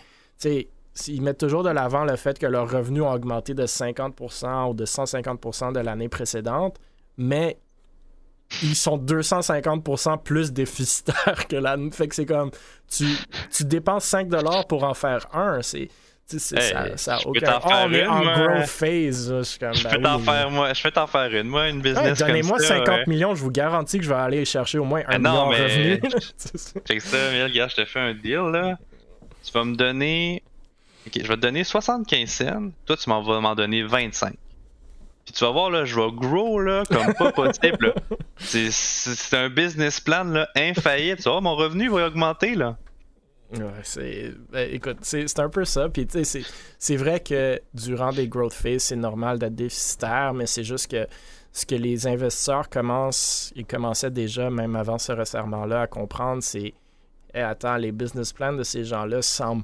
ils 1.08 1.22
mettent 1.22 1.38
toujours 1.40 1.64
de 1.64 1.70
l'avant 1.70 2.04
le 2.04 2.16
fait 2.18 2.38
que 2.38 2.46
leurs 2.46 2.70
revenus 2.70 3.04
ont 3.04 3.12
augmenté 3.12 3.54
de 3.54 3.66
50% 3.66 4.70
ou 4.70 4.74
de 4.74 4.86
150% 4.86 5.74
de 5.74 5.80
l'année 5.80 6.10
précédente, 6.10 6.78
mais 7.18 7.58
ils 8.62 8.76
sont 8.76 8.98
250% 8.98 10.22
plus 10.22 10.52
déficitaires 10.52 11.48
que 11.50 11.56
l'année. 11.56 11.92
Fait 11.92 12.08
que 12.08 12.16
c'est 12.16 12.26
comme, 12.26 12.52
tu, 12.90 13.06
tu 13.52 13.64
dépenses 13.64 14.12
5$ 14.12 14.68
pour 14.68 14.84
en 14.84 14.94
faire 14.94 15.28
un. 15.34 15.62
C'est- 15.62 15.90
Hey, 16.34 16.40
ça, 16.40 16.98
ça 16.98 17.16
a 17.16 17.18
je 17.20 17.24
peux 17.26 17.30
aucun... 17.30 17.46
t'en 17.46 17.60
Oh, 17.64 17.70
faire 17.70 17.94
est 17.94 18.02
une, 18.02 18.08
en 18.10 18.24
moi. 18.24 18.34
growth 18.36 18.66
phase. 18.68 19.32
là. 19.32 19.38
Je 19.40 19.44
suis 19.44 19.60
comme, 19.60 19.74
Je 19.76 19.84
ben 19.84 19.90
peux 19.92 20.02
t'en 20.02 20.18
oui, 20.18 20.24
faire 20.24 20.50
moi, 20.50 20.74
je 20.74 20.82
peux 20.84 20.92
t'en 20.92 21.06
faire 21.08 21.32
une, 21.36 21.48
moi, 21.48 21.70
une 21.70 21.78
Ouais, 21.78 21.82
business 21.84 22.18
Donnez-moi 22.20 22.58
comme 22.58 22.66
ça. 22.68 22.76
50 22.78 22.88
ouais. 22.88 23.04
millions, 23.08 23.36
je 23.36 23.42
vous 23.44 23.52
garantis 23.52 23.98
que 24.00 24.04
je 24.04 24.10
vais 24.10 24.16
aller 24.16 24.44
chercher 24.46 24.80
au 24.80 24.86
moins 24.86 25.02
un 25.02 25.04
Ah 25.08 25.20
million 25.20 25.50
mais- 25.50 25.64
revenus. 25.64 26.00
Check 26.88 27.02
ça, 27.02 27.18
mais 27.32 27.44
regarde, 27.44 27.70
je 27.70 27.76
te 27.76 27.86
fais 27.86 28.00
un 28.00 28.14
deal 28.16 28.40
là. 28.52 28.78
Tu 29.44 29.52
vas 29.54 29.64
me 29.64 29.76
donner. 29.76 30.42
Ok, 31.06 31.14
je 31.22 31.28
vais 31.28 31.36
te 31.36 31.42
donner 31.42 31.64
75 31.64 32.28
cents. 32.30 32.70
Toi, 32.88 32.98
tu 32.98 33.08
m'en 33.10 33.22
vas 33.22 33.40
m'en 33.40 33.54
donner 33.54 33.84
25. 33.84 34.34
Puis 35.26 35.34
tu 35.34 35.44
vas 35.44 35.52
voir 35.52 35.70
là, 35.70 35.86
je 35.86 35.96
vais 35.96 36.08
grow 36.12 36.60
là, 36.60 36.84
comme 36.90 37.14
pas 37.14 37.32
possible. 37.32 37.78
là. 37.88 37.94
C'est- 38.38 39.34
un 39.36 39.50
business 39.50 40.00
plan 40.00 40.24
là, 40.24 40.48
infaillible. 40.56 41.18
Tu 41.18 41.24
vas 41.26 41.32
voir, 41.32 41.42
mon 41.44 41.56
revenu 41.56 41.88
va 41.90 42.08
augmenter 42.08 42.56
là. 42.56 42.78
Ouais, 43.54 43.62
c'est. 43.84 44.32
ben, 44.52 44.70
écoute, 44.74 44.98
c'est 45.04 45.40
un 45.40 45.50
peu 45.50 45.66
ça. 45.66 45.88
Puis, 45.90 46.08
c'est- 46.24 46.46
c'est 46.80 46.96
vrai 46.98 47.20
que 47.20 47.60
durant 47.74 48.12
des 48.12 48.28
growth 48.28 48.54
phases, 48.54 48.84
c'est 48.84 48.96
normal 48.96 49.38
d'être 49.40 49.56
déficitaire, 49.56 50.34
mais 50.34 50.46
c'est 50.48 50.64
juste 50.64 50.90
que 50.92 51.08
ce 51.52 51.66
que 51.66 51.76
les 51.76 52.08
investisseurs 52.08 52.70
commencent, 52.70 53.54
ils 53.56 53.66
commençaient 53.66 54.12
déjà, 54.12 54.50
même 54.50 54.76
avant 54.76 54.98
ce 54.98 55.12
resserrement-là, 55.14 55.82
à 55.84 55.88
comprendre, 55.88 56.42
c'est 56.44 56.74
attends, 57.34 57.78
les 57.78 57.92
business 57.92 58.34
plans 58.34 58.54
de 58.54 58.64
ces 58.64 58.84
gens-là 58.84 59.22
semblent 59.22 59.64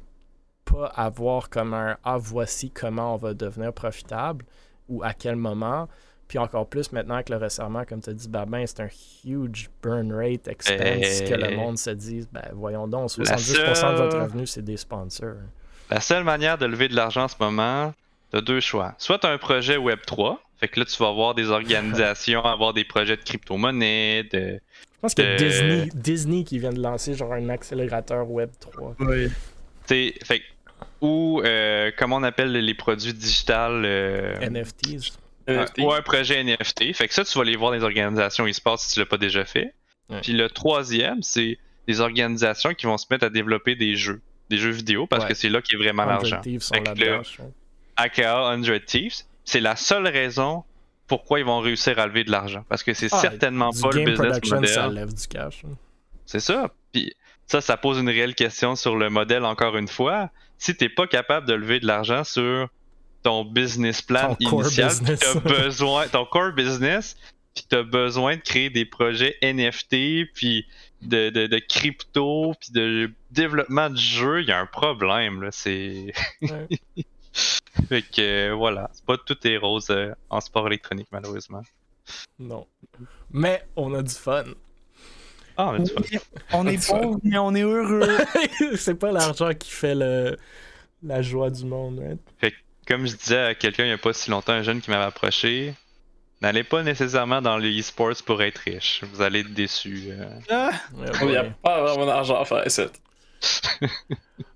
pas 0.65 0.87
avoir 0.87 1.49
comme 1.49 1.73
un 1.73 1.97
Ah, 2.03 2.17
voici 2.17 2.69
comment 2.69 3.15
on 3.15 3.17
va 3.17 3.33
devenir 3.33 3.73
profitable 3.73 4.45
ou 4.87 5.03
à 5.03 5.13
quel 5.13 5.35
moment. 5.37 5.87
Puis 6.31 6.39
encore 6.39 6.65
plus 6.65 6.93
maintenant 6.93 7.21
que 7.23 7.33
le 7.33 7.37
resserrement, 7.39 7.83
comme 7.83 8.01
tu 8.01 8.09
as 8.09 8.13
dit, 8.13 8.29
Babin, 8.29 8.63
c'est 8.65 8.79
un 8.79 8.87
huge 9.25 9.69
burn 9.83 10.13
rate 10.13 10.47
expense 10.47 10.79
Eh. 10.79 11.25
que 11.29 11.33
le 11.35 11.57
monde 11.57 11.77
se 11.77 11.89
dise, 11.89 12.25
ben 12.31 12.41
voyons 12.53 12.87
donc, 12.87 13.09
70% 13.09 13.91
de 13.91 13.97
votre 13.97 14.17
revenu, 14.17 14.47
c'est 14.47 14.61
des 14.61 14.77
sponsors. 14.77 15.33
La 15.89 15.99
seule 15.99 16.23
manière 16.23 16.57
de 16.57 16.65
lever 16.67 16.87
de 16.87 16.95
l'argent 16.95 17.23
en 17.23 17.27
ce 17.27 17.35
moment, 17.37 17.93
t'as 18.31 18.39
deux 18.39 18.61
choix. 18.61 18.95
Soit 18.97 19.19
t'as 19.19 19.29
un 19.33 19.37
projet 19.37 19.75
Web3, 19.75 20.37
Fait 20.61 20.69
que 20.69 20.79
là, 20.79 20.85
tu 20.85 20.95
vas 21.03 21.11
voir 21.11 21.35
des 21.35 21.49
organisations, 21.49 22.41
avoir 22.45 22.71
des 22.71 22.85
projets 22.85 23.17
de 23.17 23.23
crypto-monnaie, 23.23 24.23
de. 24.31 24.39
Je 24.39 24.99
pense 25.01 25.13
qu'il 25.13 25.25
y 25.25 25.27
a 25.27 25.31
Euh, 25.31 25.35
Disney, 25.35 25.89
Disney 25.93 26.43
qui 26.45 26.59
vient 26.59 26.71
de 26.71 26.79
lancer 26.81 27.13
genre 27.13 27.33
un 27.33 27.49
accélérateur 27.49 28.31
Web 28.31 28.51
3. 28.57 28.95
Oui. 29.01 29.27
t'sais, 29.85 30.13
fait 30.23 30.39
que- 30.39 30.45
ou 31.01 31.41
euh, 31.43 31.91
comment 31.97 32.15
on 32.17 32.23
appelle 32.23 32.53
les 32.53 32.73
produits 32.73 33.13
digitales 33.13 33.83
euh, 33.83 34.39
NFTs. 34.39 35.17
NFT. 35.59 35.79
ou 35.79 35.91
un 35.93 36.01
projet 36.01 36.43
NFT. 36.43 36.93
Fait 36.93 37.07
que 37.07 37.13
ça, 37.13 37.23
tu 37.25 37.37
vas 37.37 37.43
les 37.43 37.55
voir 37.55 37.71
dans 37.71 37.77
les 37.77 37.83
organisations 37.83 38.45
e-sport 38.47 38.79
si 38.79 38.93
tu 38.93 38.99
l'as 38.99 39.05
pas 39.05 39.17
déjà 39.17 39.45
fait. 39.45 39.73
Ouais. 40.09 40.21
Puis 40.21 40.33
le 40.33 40.49
troisième, 40.49 41.21
c'est 41.23 41.57
des 41.87 41.99
organisations 42.01 42.73
qui 42.73 42.85
vont 42.85 42.97
se 42.97 43.05
mettre 43.09 43.25
à 43.25 43.29
développer 43.29 43.75
des 43.75 43.95
jeux, 43.95 44.21
des 44.49 44.57
jeux 44.57 44.69
vidéo, 44.71 45.07
parce 45.07 45.23
Ouais. 45.23 45.29
que 45.29 45.35
c'est 45.35 45.49
là 45.49 45.61
qu'est 45.61 45.77
vraiment 45.77 46.03
100 46.03 46.07
l'argent. 46.09 46.41
Le-. 46.97 47.21
AKA 47.97 48.55
100 48.63 48.85
Thieves, 48.85 49.15
c'est 49.45 49.59
la 49.59 49.75
seule 49.75 50.07
raison 50.07 50.63
pourquoi 51.07 51.39
ils 51.39 51.45
vont 51.45 51.59
réussir 51.59 51.99
à 51.99 52.07
lever 52.07 52.23
de 52.23 52.31
l'argent. 52.31 52.63
Parce 52.69 52.83
que 52.83 52.93
c'est 52.93 53.09
Ah, 53.11 53.17
certainement 53.19 53.71
pas 53.71 53.89
le 53.91 54.03
business 54.05 54.17
production, 54.39 54.63
ça 54.63 54.81
model. 54.87 54.95
lève 54.99 55.13
du 55.13 55.27
cash. 55.27 55.63
hein. 55.65 55.75
C'est 56.25 56.39
ça. 56.39 56.71
Puis 56.93 57.13
ça, 57.47 57.59
ça 57.59 57.75
pose 57.75 57.99
une 57.99 58.07
réelle 58.09 58.33
question 58.35 58.75
sur 58.75 58.95
le 58.95 59.09
modèle 59.09 59.43
encore 59.43 59.75
une 59.75 59.89
fois. 59.89 60.29
Si 60.57 60.75
t'es 60.75 60.87
pas 60.87 61.07
capable 61.07 61.47
de 61.47 61.53
lever 61.53 61.79
de 61.81 61.87
l'argent 61.87 62.23
sur 62.23 62.69
ton 63.23 63.45
business 63.45 64.01
plan 64.01 64.35
Ton 64.35 64.61
initial, 64.61 64.91
t'as 65.03 65.39
besoin, 65.39 66.07
ton 66.07 66.25
core 66.25 66.53
business, 66.53 67.15
puis 67.53 67.65
t'as 67.67 67.83
besoin 67.83 68.37
de 68.37 68.41
créer 68.41 68.69
des 68.69 68.85
projets 68.85 69.35
NFT, 69.41 70.31
puis 70.33 70.65
de, 71.01 71.29
de, 71.29 71.47
de 71.47 71.59
crypto, 71.59 72.53
puis 72.59 72.71
de 72.71 73.11
développement 73.31 73.89
de 73.89 73.97
jeux, 73.97 74.41
il 74.41 74.47
y 74.47 74.51
a 74.51 74.59
un 74.59 74.65
problème. 74.65 75.43
Là. 75.43 75.49
C'est... 75.51 76.13
Ouais. 76.41 76.67
fait 77.89 78.01
que 78.01 78.51
voilà, 78.51 78.89
c'est 78.93 79.05
pas 79.05 79.17
tout 79.17 79.37
est 79.47 79.57
rose 79.57 79.89
euh, 79.89 80.13
en 80.29 80.41
sport 80.41 80.67
électronique 80.67 81.07
malheureusement. 81.11 81.61
Non. 82.39 82.67
Mais 83.31 83.63
on 83.75 83.93
a 83.93 84.01
du 84.01 84.13
fun. 84.13 84.45
Ah, 85.57 85.75
mais 85.77 85.83
tu 85.83 85.93
vois. 85.93 86.03
Oui, 86.11 86.19
on 86.53 86.67
est 86.67 86.87
pauvres, 86.89 87.19
mais 87.23 87.37
on 87.37 87.55
est 87.55 87.61
heureux. 87.61 88.17
c'est 88.75 88.95
pas 88.95 89.11
l'argent 89.11 89.53
qui 89.53 89.71
fait 89.71 89.95
le... 89.95 90.37
la 91.03 91.21
joie 91.21 91.49
du 91.49 91.65
monde. 91.65 91.99
right? 91.99 92.53
Comme 92.87 93.05
je 93.07 93.15
disais 93.15 93.39
à 93.39 93.55
quelqu'un 93.55 93.83
il 93.83 93.87
n'y 93.87 93.93
a 93.93 93.97
pas 93.97 94.13
si 94.13 94.29
longtemps, 94.29 94.53
un 94.53 94.63
jeune 94.63 94.81
qui 94.81 94.89
m'avait 94.89 95.03
approché, 95.05 95.73
n'allez 96.41 96.63
pas 96.63 96.83
nécessairement 96.83 97.41
dans 97.41 97.57
le 97.57 97.69
e-sports 97.69 98.23
pour 98.25 98.41
être 98.41 98.57
riche. 98.59 99.03
Vous 99.13 99.21
allez 99.21 99.41
être 99.41 99.53
déçu. 99.53 100.07
euh. 100.09 100.25
Ah, 100.49 100.71
Ouais, 100.95 101.07
Il 101.21 101.27
n'y 101.27 101.37
a 101.37 101.43
pas 101.45 101.81
vraiment 101.83 102.05
d'argent 102.05 102.39
à 102.41 102.45
faire 102.45 102.69
ça. 102.69 102.85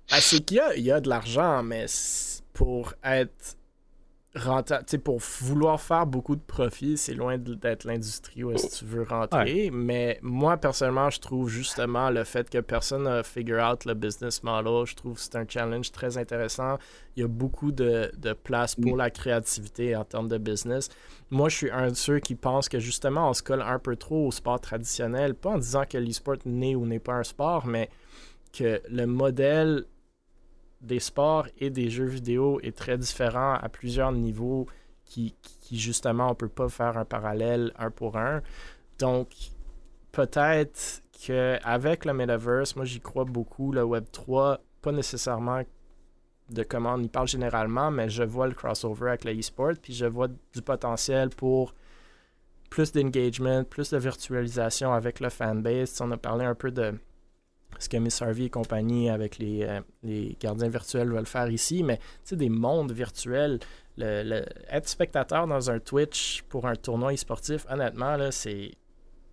Ben, 0.08 0.20
c'est 0.20 0.38
qu'il 0.44 0.58
y 0.58 0.60
a, 0.60 0.76
il 0.76 0.84
y 0.84 0.92
a 0.92 1.00
de 1.00 1.08
l'argent, 1.08 1.64
mais 1.64 1.86
pour 2.52 2.94
être 3.02 3.56
rentable, 4.36 4.84
pour 5.02 5.18
vouloir 5.18 5.80
faire 5.80 6.06
beaucoup 6.06 6.36
de 6.36 6.40
profit, 6.40 6.96
c'est 6.96 7.14
loin 7.14 7.38
d'être 7.38 7.84
l'industrie 7.84 8.44
où 8.44 8.52
est-ce 8.52 8.66
que 8.66 8.74
tu 8.78 8.84
veux 8.84 9.02
rentrer. 9.02 9.70
Mais 9.72 10.18
moi, 10.22 10.56
personnellement, 10.56 11.10
je 11.10 11.20
trouve 11.20 11.48
justement 11.48 12.10
le 12.10 12.24
fait 12.24 12.48
que 12.48 12.58
personne 12.58 13.04
n'a 13.04 13.22
figure 13.22 13.62
out 13.62 13.84
le 13.84 13.94
business 13.94 14.42
model, 14.42 14.86
je 14.86 14.94
trouve 14.94 15.14
que 15.14 15.20
c'est 15.20 15.36
un 15.36 15.46
challenge 15.48 15.90
très 15.92 16.18
intéressant. 16.18 16.78
Il 17.16 17.20
y 17.20 17.24
a 17.24 17.28
beaucoup 17.28 17.72
de, 17.72 18.10
de 18.16 18.32
place 18.32 18.74
pour 18.74 18.96
la 18.96 19.10
créativité 19.10 19.96
en 19.96 20.04
termes 20.04 20.28
de 20.28 20.38
business. 20.38 20.88
Moi, 21.30 21.48
je 21.48 21.56
suis 21.56 21.70
un 21.70 21.88
de 21.88 21.94
ceux 21.94 22.18
qui 22.18 22.34
pensent 22.34 22.68
que 22.68 22.78
justement, 22.78 23.30
on 23.30 23.34
se 23.34 23.42
colle 23.42 23.62
un 23.62 23.78
peu 23.78 23.96
trop 23.96 24.26
au 24.26 24.30
sport 24.30 24.60
traditionnel, 24.60 25.34
pas 25.34 25.50
en 25.50 25.58
disant 25.58 25.84
que 25.88 25.98
l'e-sport 25.98 26.36
n'est 26.44 26.74
ou 26.74 26.86
n'est 26.86 26.98
pas 26.98 27.14
un 27.14 27.24
sport, 27.24 27.66
mais 27.66 27.90
que 28.52 28.80
le 28.88 29.06
modèle 29.06 29.84
des 30.80 31.00
sports 31.00 31.46
et 31.58 31.70
des 31.70 31.90
jeux 31.90 32.06
vidéo 32.06 32.60
est 32.62 32.76
très 32.76 32.98
différent 32.98 33.54
à 33.54 33.68
plusieurs 33.68 34.12
niveaux 34.12 34.66
qui, 35.04 35.34
justement 35.72 36.30
on 36.30 36.34
peut 36.34 36.48
pas 36.48 36.68
faire 36.68 36.96
un 36.98 37.04
parallèle 37.04 37.72
un 37.78 37.90
pour 37.90 38.16
un. 38.16 38.42
Donc 38.98 39.28
peut-être 40.12 41.02
que 41.26 41.58
avec 41.62 42.04
le 42.04 42.12
metaverse, 42.12 42.76
moi 42.76 42.84
j'y 42.84 43.00
crois 43.00 43.24
beaucoup, 43.24 43.72
le 43.72 43.84
Web 43.84 44.04
3, 44.12 44.60
pas 44.82 44.92
nécessairement 44.92 45.62
de 46.50 46.62
comment 46.62 46.94
on 46.94 47.02
y 47.02 47.08
parle 47.08 47.28
généralement, 47.28 47.90
mais 47.90 48.08
je 48.08 48.22
vois 48.22 48.46
le 48.46 48.54
crossover 48.54 49.08
avec 49.08 49.24
le 49.24 49.38
e-sport, 49.38 49.72
puis 49.80 49.94
je 49.94 50.06
vois 50.06 50.28
du 50.28 50.62
potentiel 50.62 51.30
pour 51.30 51.74
plus 52.70 52.92
d'engagement, 52.92 53.64
plus 53.64 53.90
de 53.90 53.98
virtualisation 53.98 54.92
avec 54.92 55.20
le 55.20 55.30
fanbase. 55.30 56.00
On 56.00 56.10
a 56.12 56.16
parlé 56.16 56.44
un 56.44 56.54
peu 56.54 56.70
de 56.70 56.94
ce 57.78 57.88
que 57.88 57.96
Miss 57.96 58.20
Harvey 58.22 58.44
et 58.44 58.50
compagnie 58.50 59.10
avec 59.10 59.38
les, 59.38 59.62
euh, 59.64 59.80
les 60.02 60.36
gardiens 60.40 60.68
virtuels 60.68 61.08
veulent 61.08 61.26
faire 61.26 61.50
ici, 61.50 61.82
mais 61.82 61.98
tu 61.98 62.02
sais, 62.24 62.36
des 62.36 62.48
mondes 62.48 62.92
virtuels, 62.92 63.58
être 63.98 64.88
spectateur 64.88 65.46
dans 65.46 65.70
un 65.70 65.78
Twitch 65.78 66.42
pour 66.48 66.66
un 66.66 66.76
tournoi 66.76 67.14
e-sportif, 67.14 67.66
honnêtement, 67.70 68.18
c'est 68.30 68.72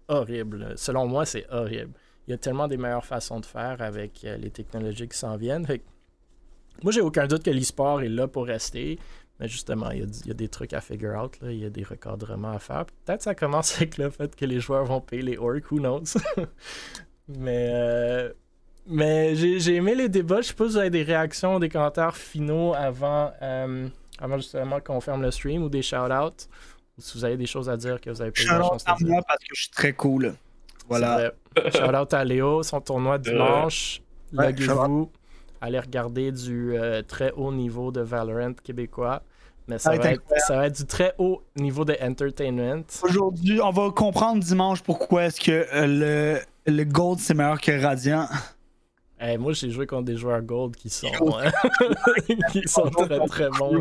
horrible. 0.07 0.73
Selon 0.75 1.07
moi, 1.07 1.25
c'est 1.25 1.45
horrible. 1.51 1.93
Il 2.27 2.31
y 2.31 2.33
a 2.33 2.37
tellement 2.37 2.67
des 2.67 2.77
meilleures 2.77 3.05
façons 3.05 3.39
de 3.39 3.45
faire 3.45 3.81
avec 3.81 4.23
euh, 4.23 4.37
les 4.37 4.49
technologies 4.49 5.07
qui 5.07 5.17
s'en 5.17 5.35
viennent. 5.35 5.67
Moi, 6.81 6.91
j'ai 6.91 7.01
aucun 7.01 7.27
doute 7.27 7.43
que 7.43 7.49
l'e-sport 7.49 8.01
est 8.01 8.09
là 8.09 8.27
pour 8.27 8.45
rester. 8.45 8.97
Mais 9.39 9.47
justement, 9.47 9.89
il 9.89 10.09
y, 10.25 10.31
a, 10.31 10.33
des 10.33 10.47
trucs 10.47 10.73
à 10.73 10.79
figure 10.79 11.21
out. 11.21 11.37
Il 11.41 11.57
y 11.57 11.65
a 11.65 11.69
des 11.69 11.83
recadrements 11.83 12.51
à 12.51 12.59
faire. 12.59 12.85
Peut-être 12.85 13.23
ça 13.23 13.35
commence 13.35 13.75
avec 13.75 13.97
le 13.97 14.09
fait 14.09 14.35
que 14.35 14.45
les 14.45 14.59
joueurs 14.59 14.85
vont 14.85 15.01
payer 15.01 15.23
les 15.23 15.37
orcs. 15.37 15.71
Who 15.71 15.79
knows? 15.79 16.15
mais 17.27 17.69
euh, 17.71 18.33
mais 18.87 19.35
j'ai 19.35 19.59
j'ai 19.59 19.75
aimé 19.75 19.95
les 19.95 20.09
débats. 20.09 20.41
Je 20.41 20.47
sais 20.47 20.53
pas 20.53 20.65
si 20.65 20.71
vous 20.71 20.77
avez 20.77 20.89
des 20.89 21.03
réactions, 21.03 21.59
des 21.59 21.69
commentaires 21.69 22.17
finaux 22.17 22.73
avant, 22.73 23.31
euh, 23.41 23.87
avant 24.19 24.37
justement 24.37 24.79
qu'on 24.79 24.99
ferme 25.01 25.21
le 25.21 25.31
stream 25.31 25.63
ou 25.63 25.69
des 25.69 25.81
shout-outs. 25.81 26.47
Ou 26.97 27.01
si 27.01 27.17
vous 27.17 27.25
avez 27.25 27.37
des 27.37 27.45
choses 27.45 27.69
à 27.69 27.77
dire 27.77 27.99
que 27.99 28.09
vous 28.09 28.21
avez 28.21 28.31
pas 28.31 28.41
eu 28.41 28.45
la 28.45 28.51
shout-out 28.51 28.69
chance 28.69 28.83
à 28.85 28.93
de 28.93 28.97
dire. 28.99 29.07
moi 29.07 29.21
parce 29.27 29.39
que 29.39 29.55
je 29.55 29.61
suis 29.61 29.71
très 29.71 29.93
cool. 29.93 30.35
Voilà. 30.89 31.31
Shout 31.73 31.95
out 31.95 32.13
à 32.13 32.23
Léo, 32.23 32.63
son 32.63 32.81
tournoi 32.81 33.17
dimanche. 33.17 34.01
Ouais, 34.33 34.47
Loguez-vous. 34.51 35.09
Allez 35.61 35.79
regarder 35.79 36.31
du 36.31 36.75
euh, 36.75 37.01
très 37.03 37.31
haut 37.31 37.53
niveau 37.53 37.91
de 37.91 38.01
Valorant 38.01 38.53
québécois. 38.53 39.21
Mais 39.67 39.79
ça, 39.79 39.91
Ça 39.91 39.97
va 39.97 40.11
être 40.11 40.21
être, 40.29 40.41
ça 40.45 40.57
va 40.57 40.67
être 40.67 40.75
du 40.75 40.85
très 40.85 41.13
haut 41.17 41.41
niveau 41.55 41.85
de 41.85 41.95
entertainment. 42.01 42.83
Aujourd'hui, 43.01 43.61
on 43.61 43.71
va 43.71 43.89
comprendre 43.91 44.43
dimanche 44.43 44.81
pourquoi 44.83 45.25
est-ce 45.25 45.39
que 45.39 45.65
euh, 45.73 45.87
le, 45.87 46.39
le 46.65 46.83
Gold 46.83 47.19
c'est 47.19 47.33
meilleur 47.33 47.59
que 47.59 47.81
Radiant. 47.81 48.27
Eh, 49.25 49.37
moi, 49.37 49.53
j'ai 49.53 49.69
joué 49.69 49.87
contre 49.87 50.03
des 50.05 50.17
joueurs 50.17 50.41
gold 50.41 50.75
qui 50.75 50.89
sont, 50.89 51.07
euh, 51.39 51.49
qui 52.51 52.67
sont 52.67 52.89
très 52.89 53.25
très 53.27 53.49
bons. 53.51 53.79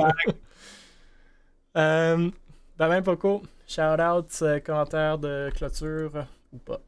euh, 1.77 2.31
ben, 2.79 3.03
Poco, 3.03 3.43
shout 3.67 3.81
out, 4.01 4.27
euh, 4.43 4.61
commentaire 4.61 5.19
de 5.19 5.51
clôture 5.57 6.27
ou 6.53 6.59
pas? 6.59 6.81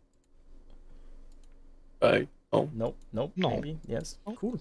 Ouais. 2.02 2.28
Non, 2.52 2.94
non, 3.12 3.32
Non. 3.36 3.60
maybe, 3.60 3.78
yes, 3.88 4.20
cool. 4.36 4.58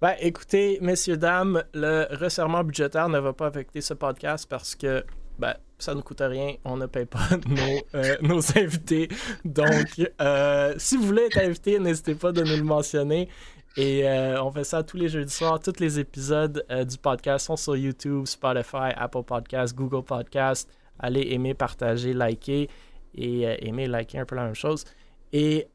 Ben, 0.00 0.14
écoutez, 0.20 0.78
messieurs, 0.80 1.18
dames, 1.18 1.62
le 1.74 2.06
resserrement 2.16 2.64
budgétaire 2.64 3.10
ne 3.10 3.18
va 3.18 3.34
pas 3.34 3.48
affecter 3.48 3.82
ce 3.82 3.92
podcast 3.92 4.48
parce 4.48 4.74
que 4.74 5.04
ben, 5.38 5.54
ça 5.78 5.94
ne 5.94 6.00
coûte 6.00 6.20
rien, 6.20 6.54
on 6.64 6.76
ne 6.76 6.86
paye 6.86 7.06
pas 7.06 7.28
nos, 8.22 8.40
invités. 8.56 9.08
Donc, 9.44 10.00
euh, 10.20 10.74
si 10.78 10.96
vous 10.96 11.04
voulez 11.04 11.22
être 11.22 11.38
invité, 11.38 11.78
n'hésitez 11.78 12.14
pas 12.14 12.32
de 12.32 12.42
nous 12.42 12.56
le 12.56 12.62
mentionner. 12.62 13.28
Et 13.76 14.08
euh, 14.08 14.42
on 14.42 14.50
fait 14.50 14.64
ça 14.64 14.82
tous 14.82 14.96
les 14.96 15.08
jeudis 15.08 15.32
soirs. 15.32 15.60
Tous 15.60 15.78
les 15.78 15.98
épisodes 15.98 16.64
euh, 16.70 16.84
du 16.84 16.96
podcast 16.96 17.46
sont 17.46 17.56
sur 17.56 17.76
YouTube, 17.76 18.24
Spotify, 18.26 18.92
Apple 18.96 19.22
Podcast, 19.22 19.74
Google 19.74 20.02
Podcast. 20.02 20.70
Allez 20.98 21.28
aimer, 21.32 21.52
partager, 21.52 22.14
liker 22.14 22.70
et 23.14 23.66
aimer, 23.66 23.86
liker 23.86 24.18
un 24.18 24.24
peu 24.24 24.34
la 24.34 24.44
même 24.44 24.54
chose. 24.54 24.84
Et 25.32 25.68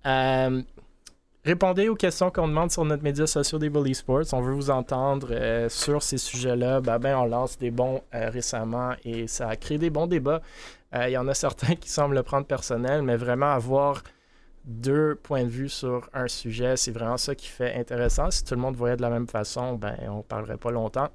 répondez 1.44 1.90
aux 1.90 1.96
questions 1.96 2.30
qu'on 2.32 2.48
demande 2.48 2.72
sur 2.72 2.86
notre 2.86 3.04
médias 3.04 3.28
sociaux 3.28 3.60
des 3.60 3.70
Bully 3.70 3.96
Sports. 3.96 4.34
On 4.34 4.42
veut 4.42 4.54
vous 4.54 4.70
entendre 4.70 5.30
euh, 5.32 5.70
sur 5.70 6.04
ces 6.04 6.18
sujets-là. 6.18 6.82
Ben, 6.82 7.00
ben, 7.00 7.18
on 7.18 7.26
lance 7.26 7.58
des 7.58 7.72
bons 7.72 8.02
euh, 8.14 8.30
récemment 8.30 8.94
et 9.04 9.28
ça 9.28 9.50
a 9.50 9.56
créé 9.56 9.78
des 9.78 9.90
bons 9.90 10.08
débats. 10.08 10.42
Euh, 10.94 11.08
Il 11.08 11.12
y 11.12 11.18
en 11.18 11.28
a 11.28 11.34
certains 11.34 11.76
qui 11.80 11.90
semblent 11.90 12.16
le 12.16 12.24
prendre 12.24 12.46
personnel, 12.46 13.02
mais 13.02 13.16
vraiment 13.16 13.52
avoir 13.52 14.04
deux 14.66 15.16
points 15.16 15.44
de 15.44 15.50
vue 15.50 15.70
sur 15.70 16.08
un 16.14 16.28
sujet, 16.28 16.78
c'est 16.78 16.92
vraiment 16.92 17.18
ça 17.18 17.34
qui 17.34 17.48
fait 17.48 17.74
intéressant. 17.74 18.30
Si 18.30 18.44
tout 18.44 18.54
le 18.54 18.62
monde 18.62 18.76
voyait 18.76 18.96
de 18.96 19.02
la 19.02 19.10
même 19.10 19.28
façon, 19.28 19.74
ben 19.74 19.96
on 20.08 20.22
parlerait 20.22 20.58
pas 20.58 20.70
longtemps. 20.70 21.10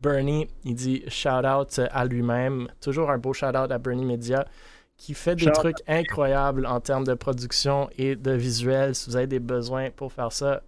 Bernie, 0.00 0.48
il 0.64 0.74
dit 0.74 1.02
shout 1.08 1.44
out 1.44 1.80
à 1.90 2.04
lui-même. 2.06 2.68
Toujours 2.80 3.10
un 3.10 3.18
beau 3.18 3.34
shout 3.34 3.46
out 3.48 3.70
à 3.70 3.78
Bernie 3.78 4.06
Media 4.06 4.46
qui 4.98 5.14
fait 5.14 5.36
des 5.36 5.50
trucs 5.52 5.78
incroyables 5.86 6.66
en 6.66 6.80
termes 6.80 7.04
de 7.04 7.14
production 7.14 7.88
et 7.96 8.16
de 8.16 8.32
visuel. 8.32 8.94
Si 8.94 9.08
vous 9.08 9.16
avez 9.16 9.28
des 9.28 9.38
besoins 9.38 9.90
pour 9.90 10.12
faire 10.12 10.32
ça, 10.32 10.60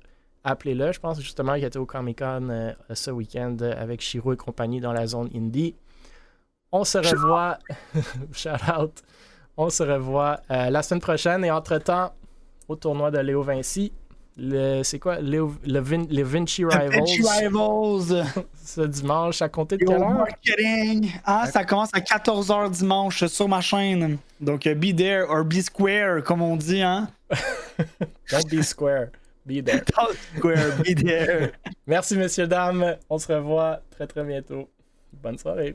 appelez-le. 0.44 0.92
Je 0.92 1.00
pense 1.00 1.20
justement 1.20 1.54
qu'il 1.54 1.64
était 1.64 1.78
au 1.78 1.84
Comic 1.84 2.20
Con 2.20 2.48
euh, 2.48 2.72
ce 2.94 3.10
week-end 3.10 3.56
euh, 3.60 3.74
avec 3.76 4.00
Shiro 4.00 4.32
et 4.32 4.36
compagnie 4.36 4.80
dans 4.80 4.92
la 4.92 5.06
zone 5.08 5.28
indie. 5.34 5.74
On 6.70 6.84
se 6.84 6.98
revoit. 6.98 7.58
shout 8.32 8.50
out. 8.78 9.02
On 9.56 9.68
se 9.68 9.82
revoit 9.82 10.40
euh, 10.50 10.70
la 10.70 10.82
semaine 10.82 11.00
prochaine 11.00 11.44
et 11.44 11.50
entre-temps, 11.50 12.14
au 12.68 12.76
tournoi 12.76 13.10
de 13.10 13.18
Léo 13.18 13.42
Vinci, 13.42 13.92
c'est 14.84 14.98
quoi? 14.98 15.20
Le, 15.20 15.46
le 15.66 15.80
Vin- 15.80 16.06
les 16.08 16.22
Vinci 16.22 16.64
Rivals. 16.64 16.90
Vinci 17.00 17.22
Rivals? 17.22 18.24
Ce 18.64 18.80
dimanche, 18.82 19.42
à 19.42 19.48
compter 19.48 19.76
de 19.76 19.82
Yo, 19.84 19.90
quelle 19.90 20.00
heure? 20.02 20.10
marketing. 20.10 21.10
Ah, 21.24 21.46
ça 21.50 21.64
commence 21.64 21.90
à 21.92 21.98
14h 22.00 22.70
dimanche 22.70 23.26
sur 23.26 23.48
ma 23.48 23.60
chaîne. 23.60 24.18
Donc, 24.40 24.68
be 24.68 24.94
there 24.96 25.24
or 25.28 25.44
be 25.44 25.60
square, 25.60 26.22
comme 26.22 26.40
on 26.42 26.56
dit, 26.56 26.80
hein? 26.82 27.08
Don't 28.30 28.48
be 28.48 28.62
square. 28.62 29.08
Be 29.46 29.62
there. 29.64 29.82
Square, 30.36 30.82
be 30.84 30.94
there. 30.94 31.52
Merci, 31.86 32.16
messieurs, 32.16 32.46
dames. 32.46 32.96
On 33.08 33.18
se 33.18 33.32
revoit 33.32 33.80
très, 33.90 34.06
très 34.06 34.22
bientôt. 34.22 34.68
Bonne 35.22 35.38
soirée. 35.38 35.74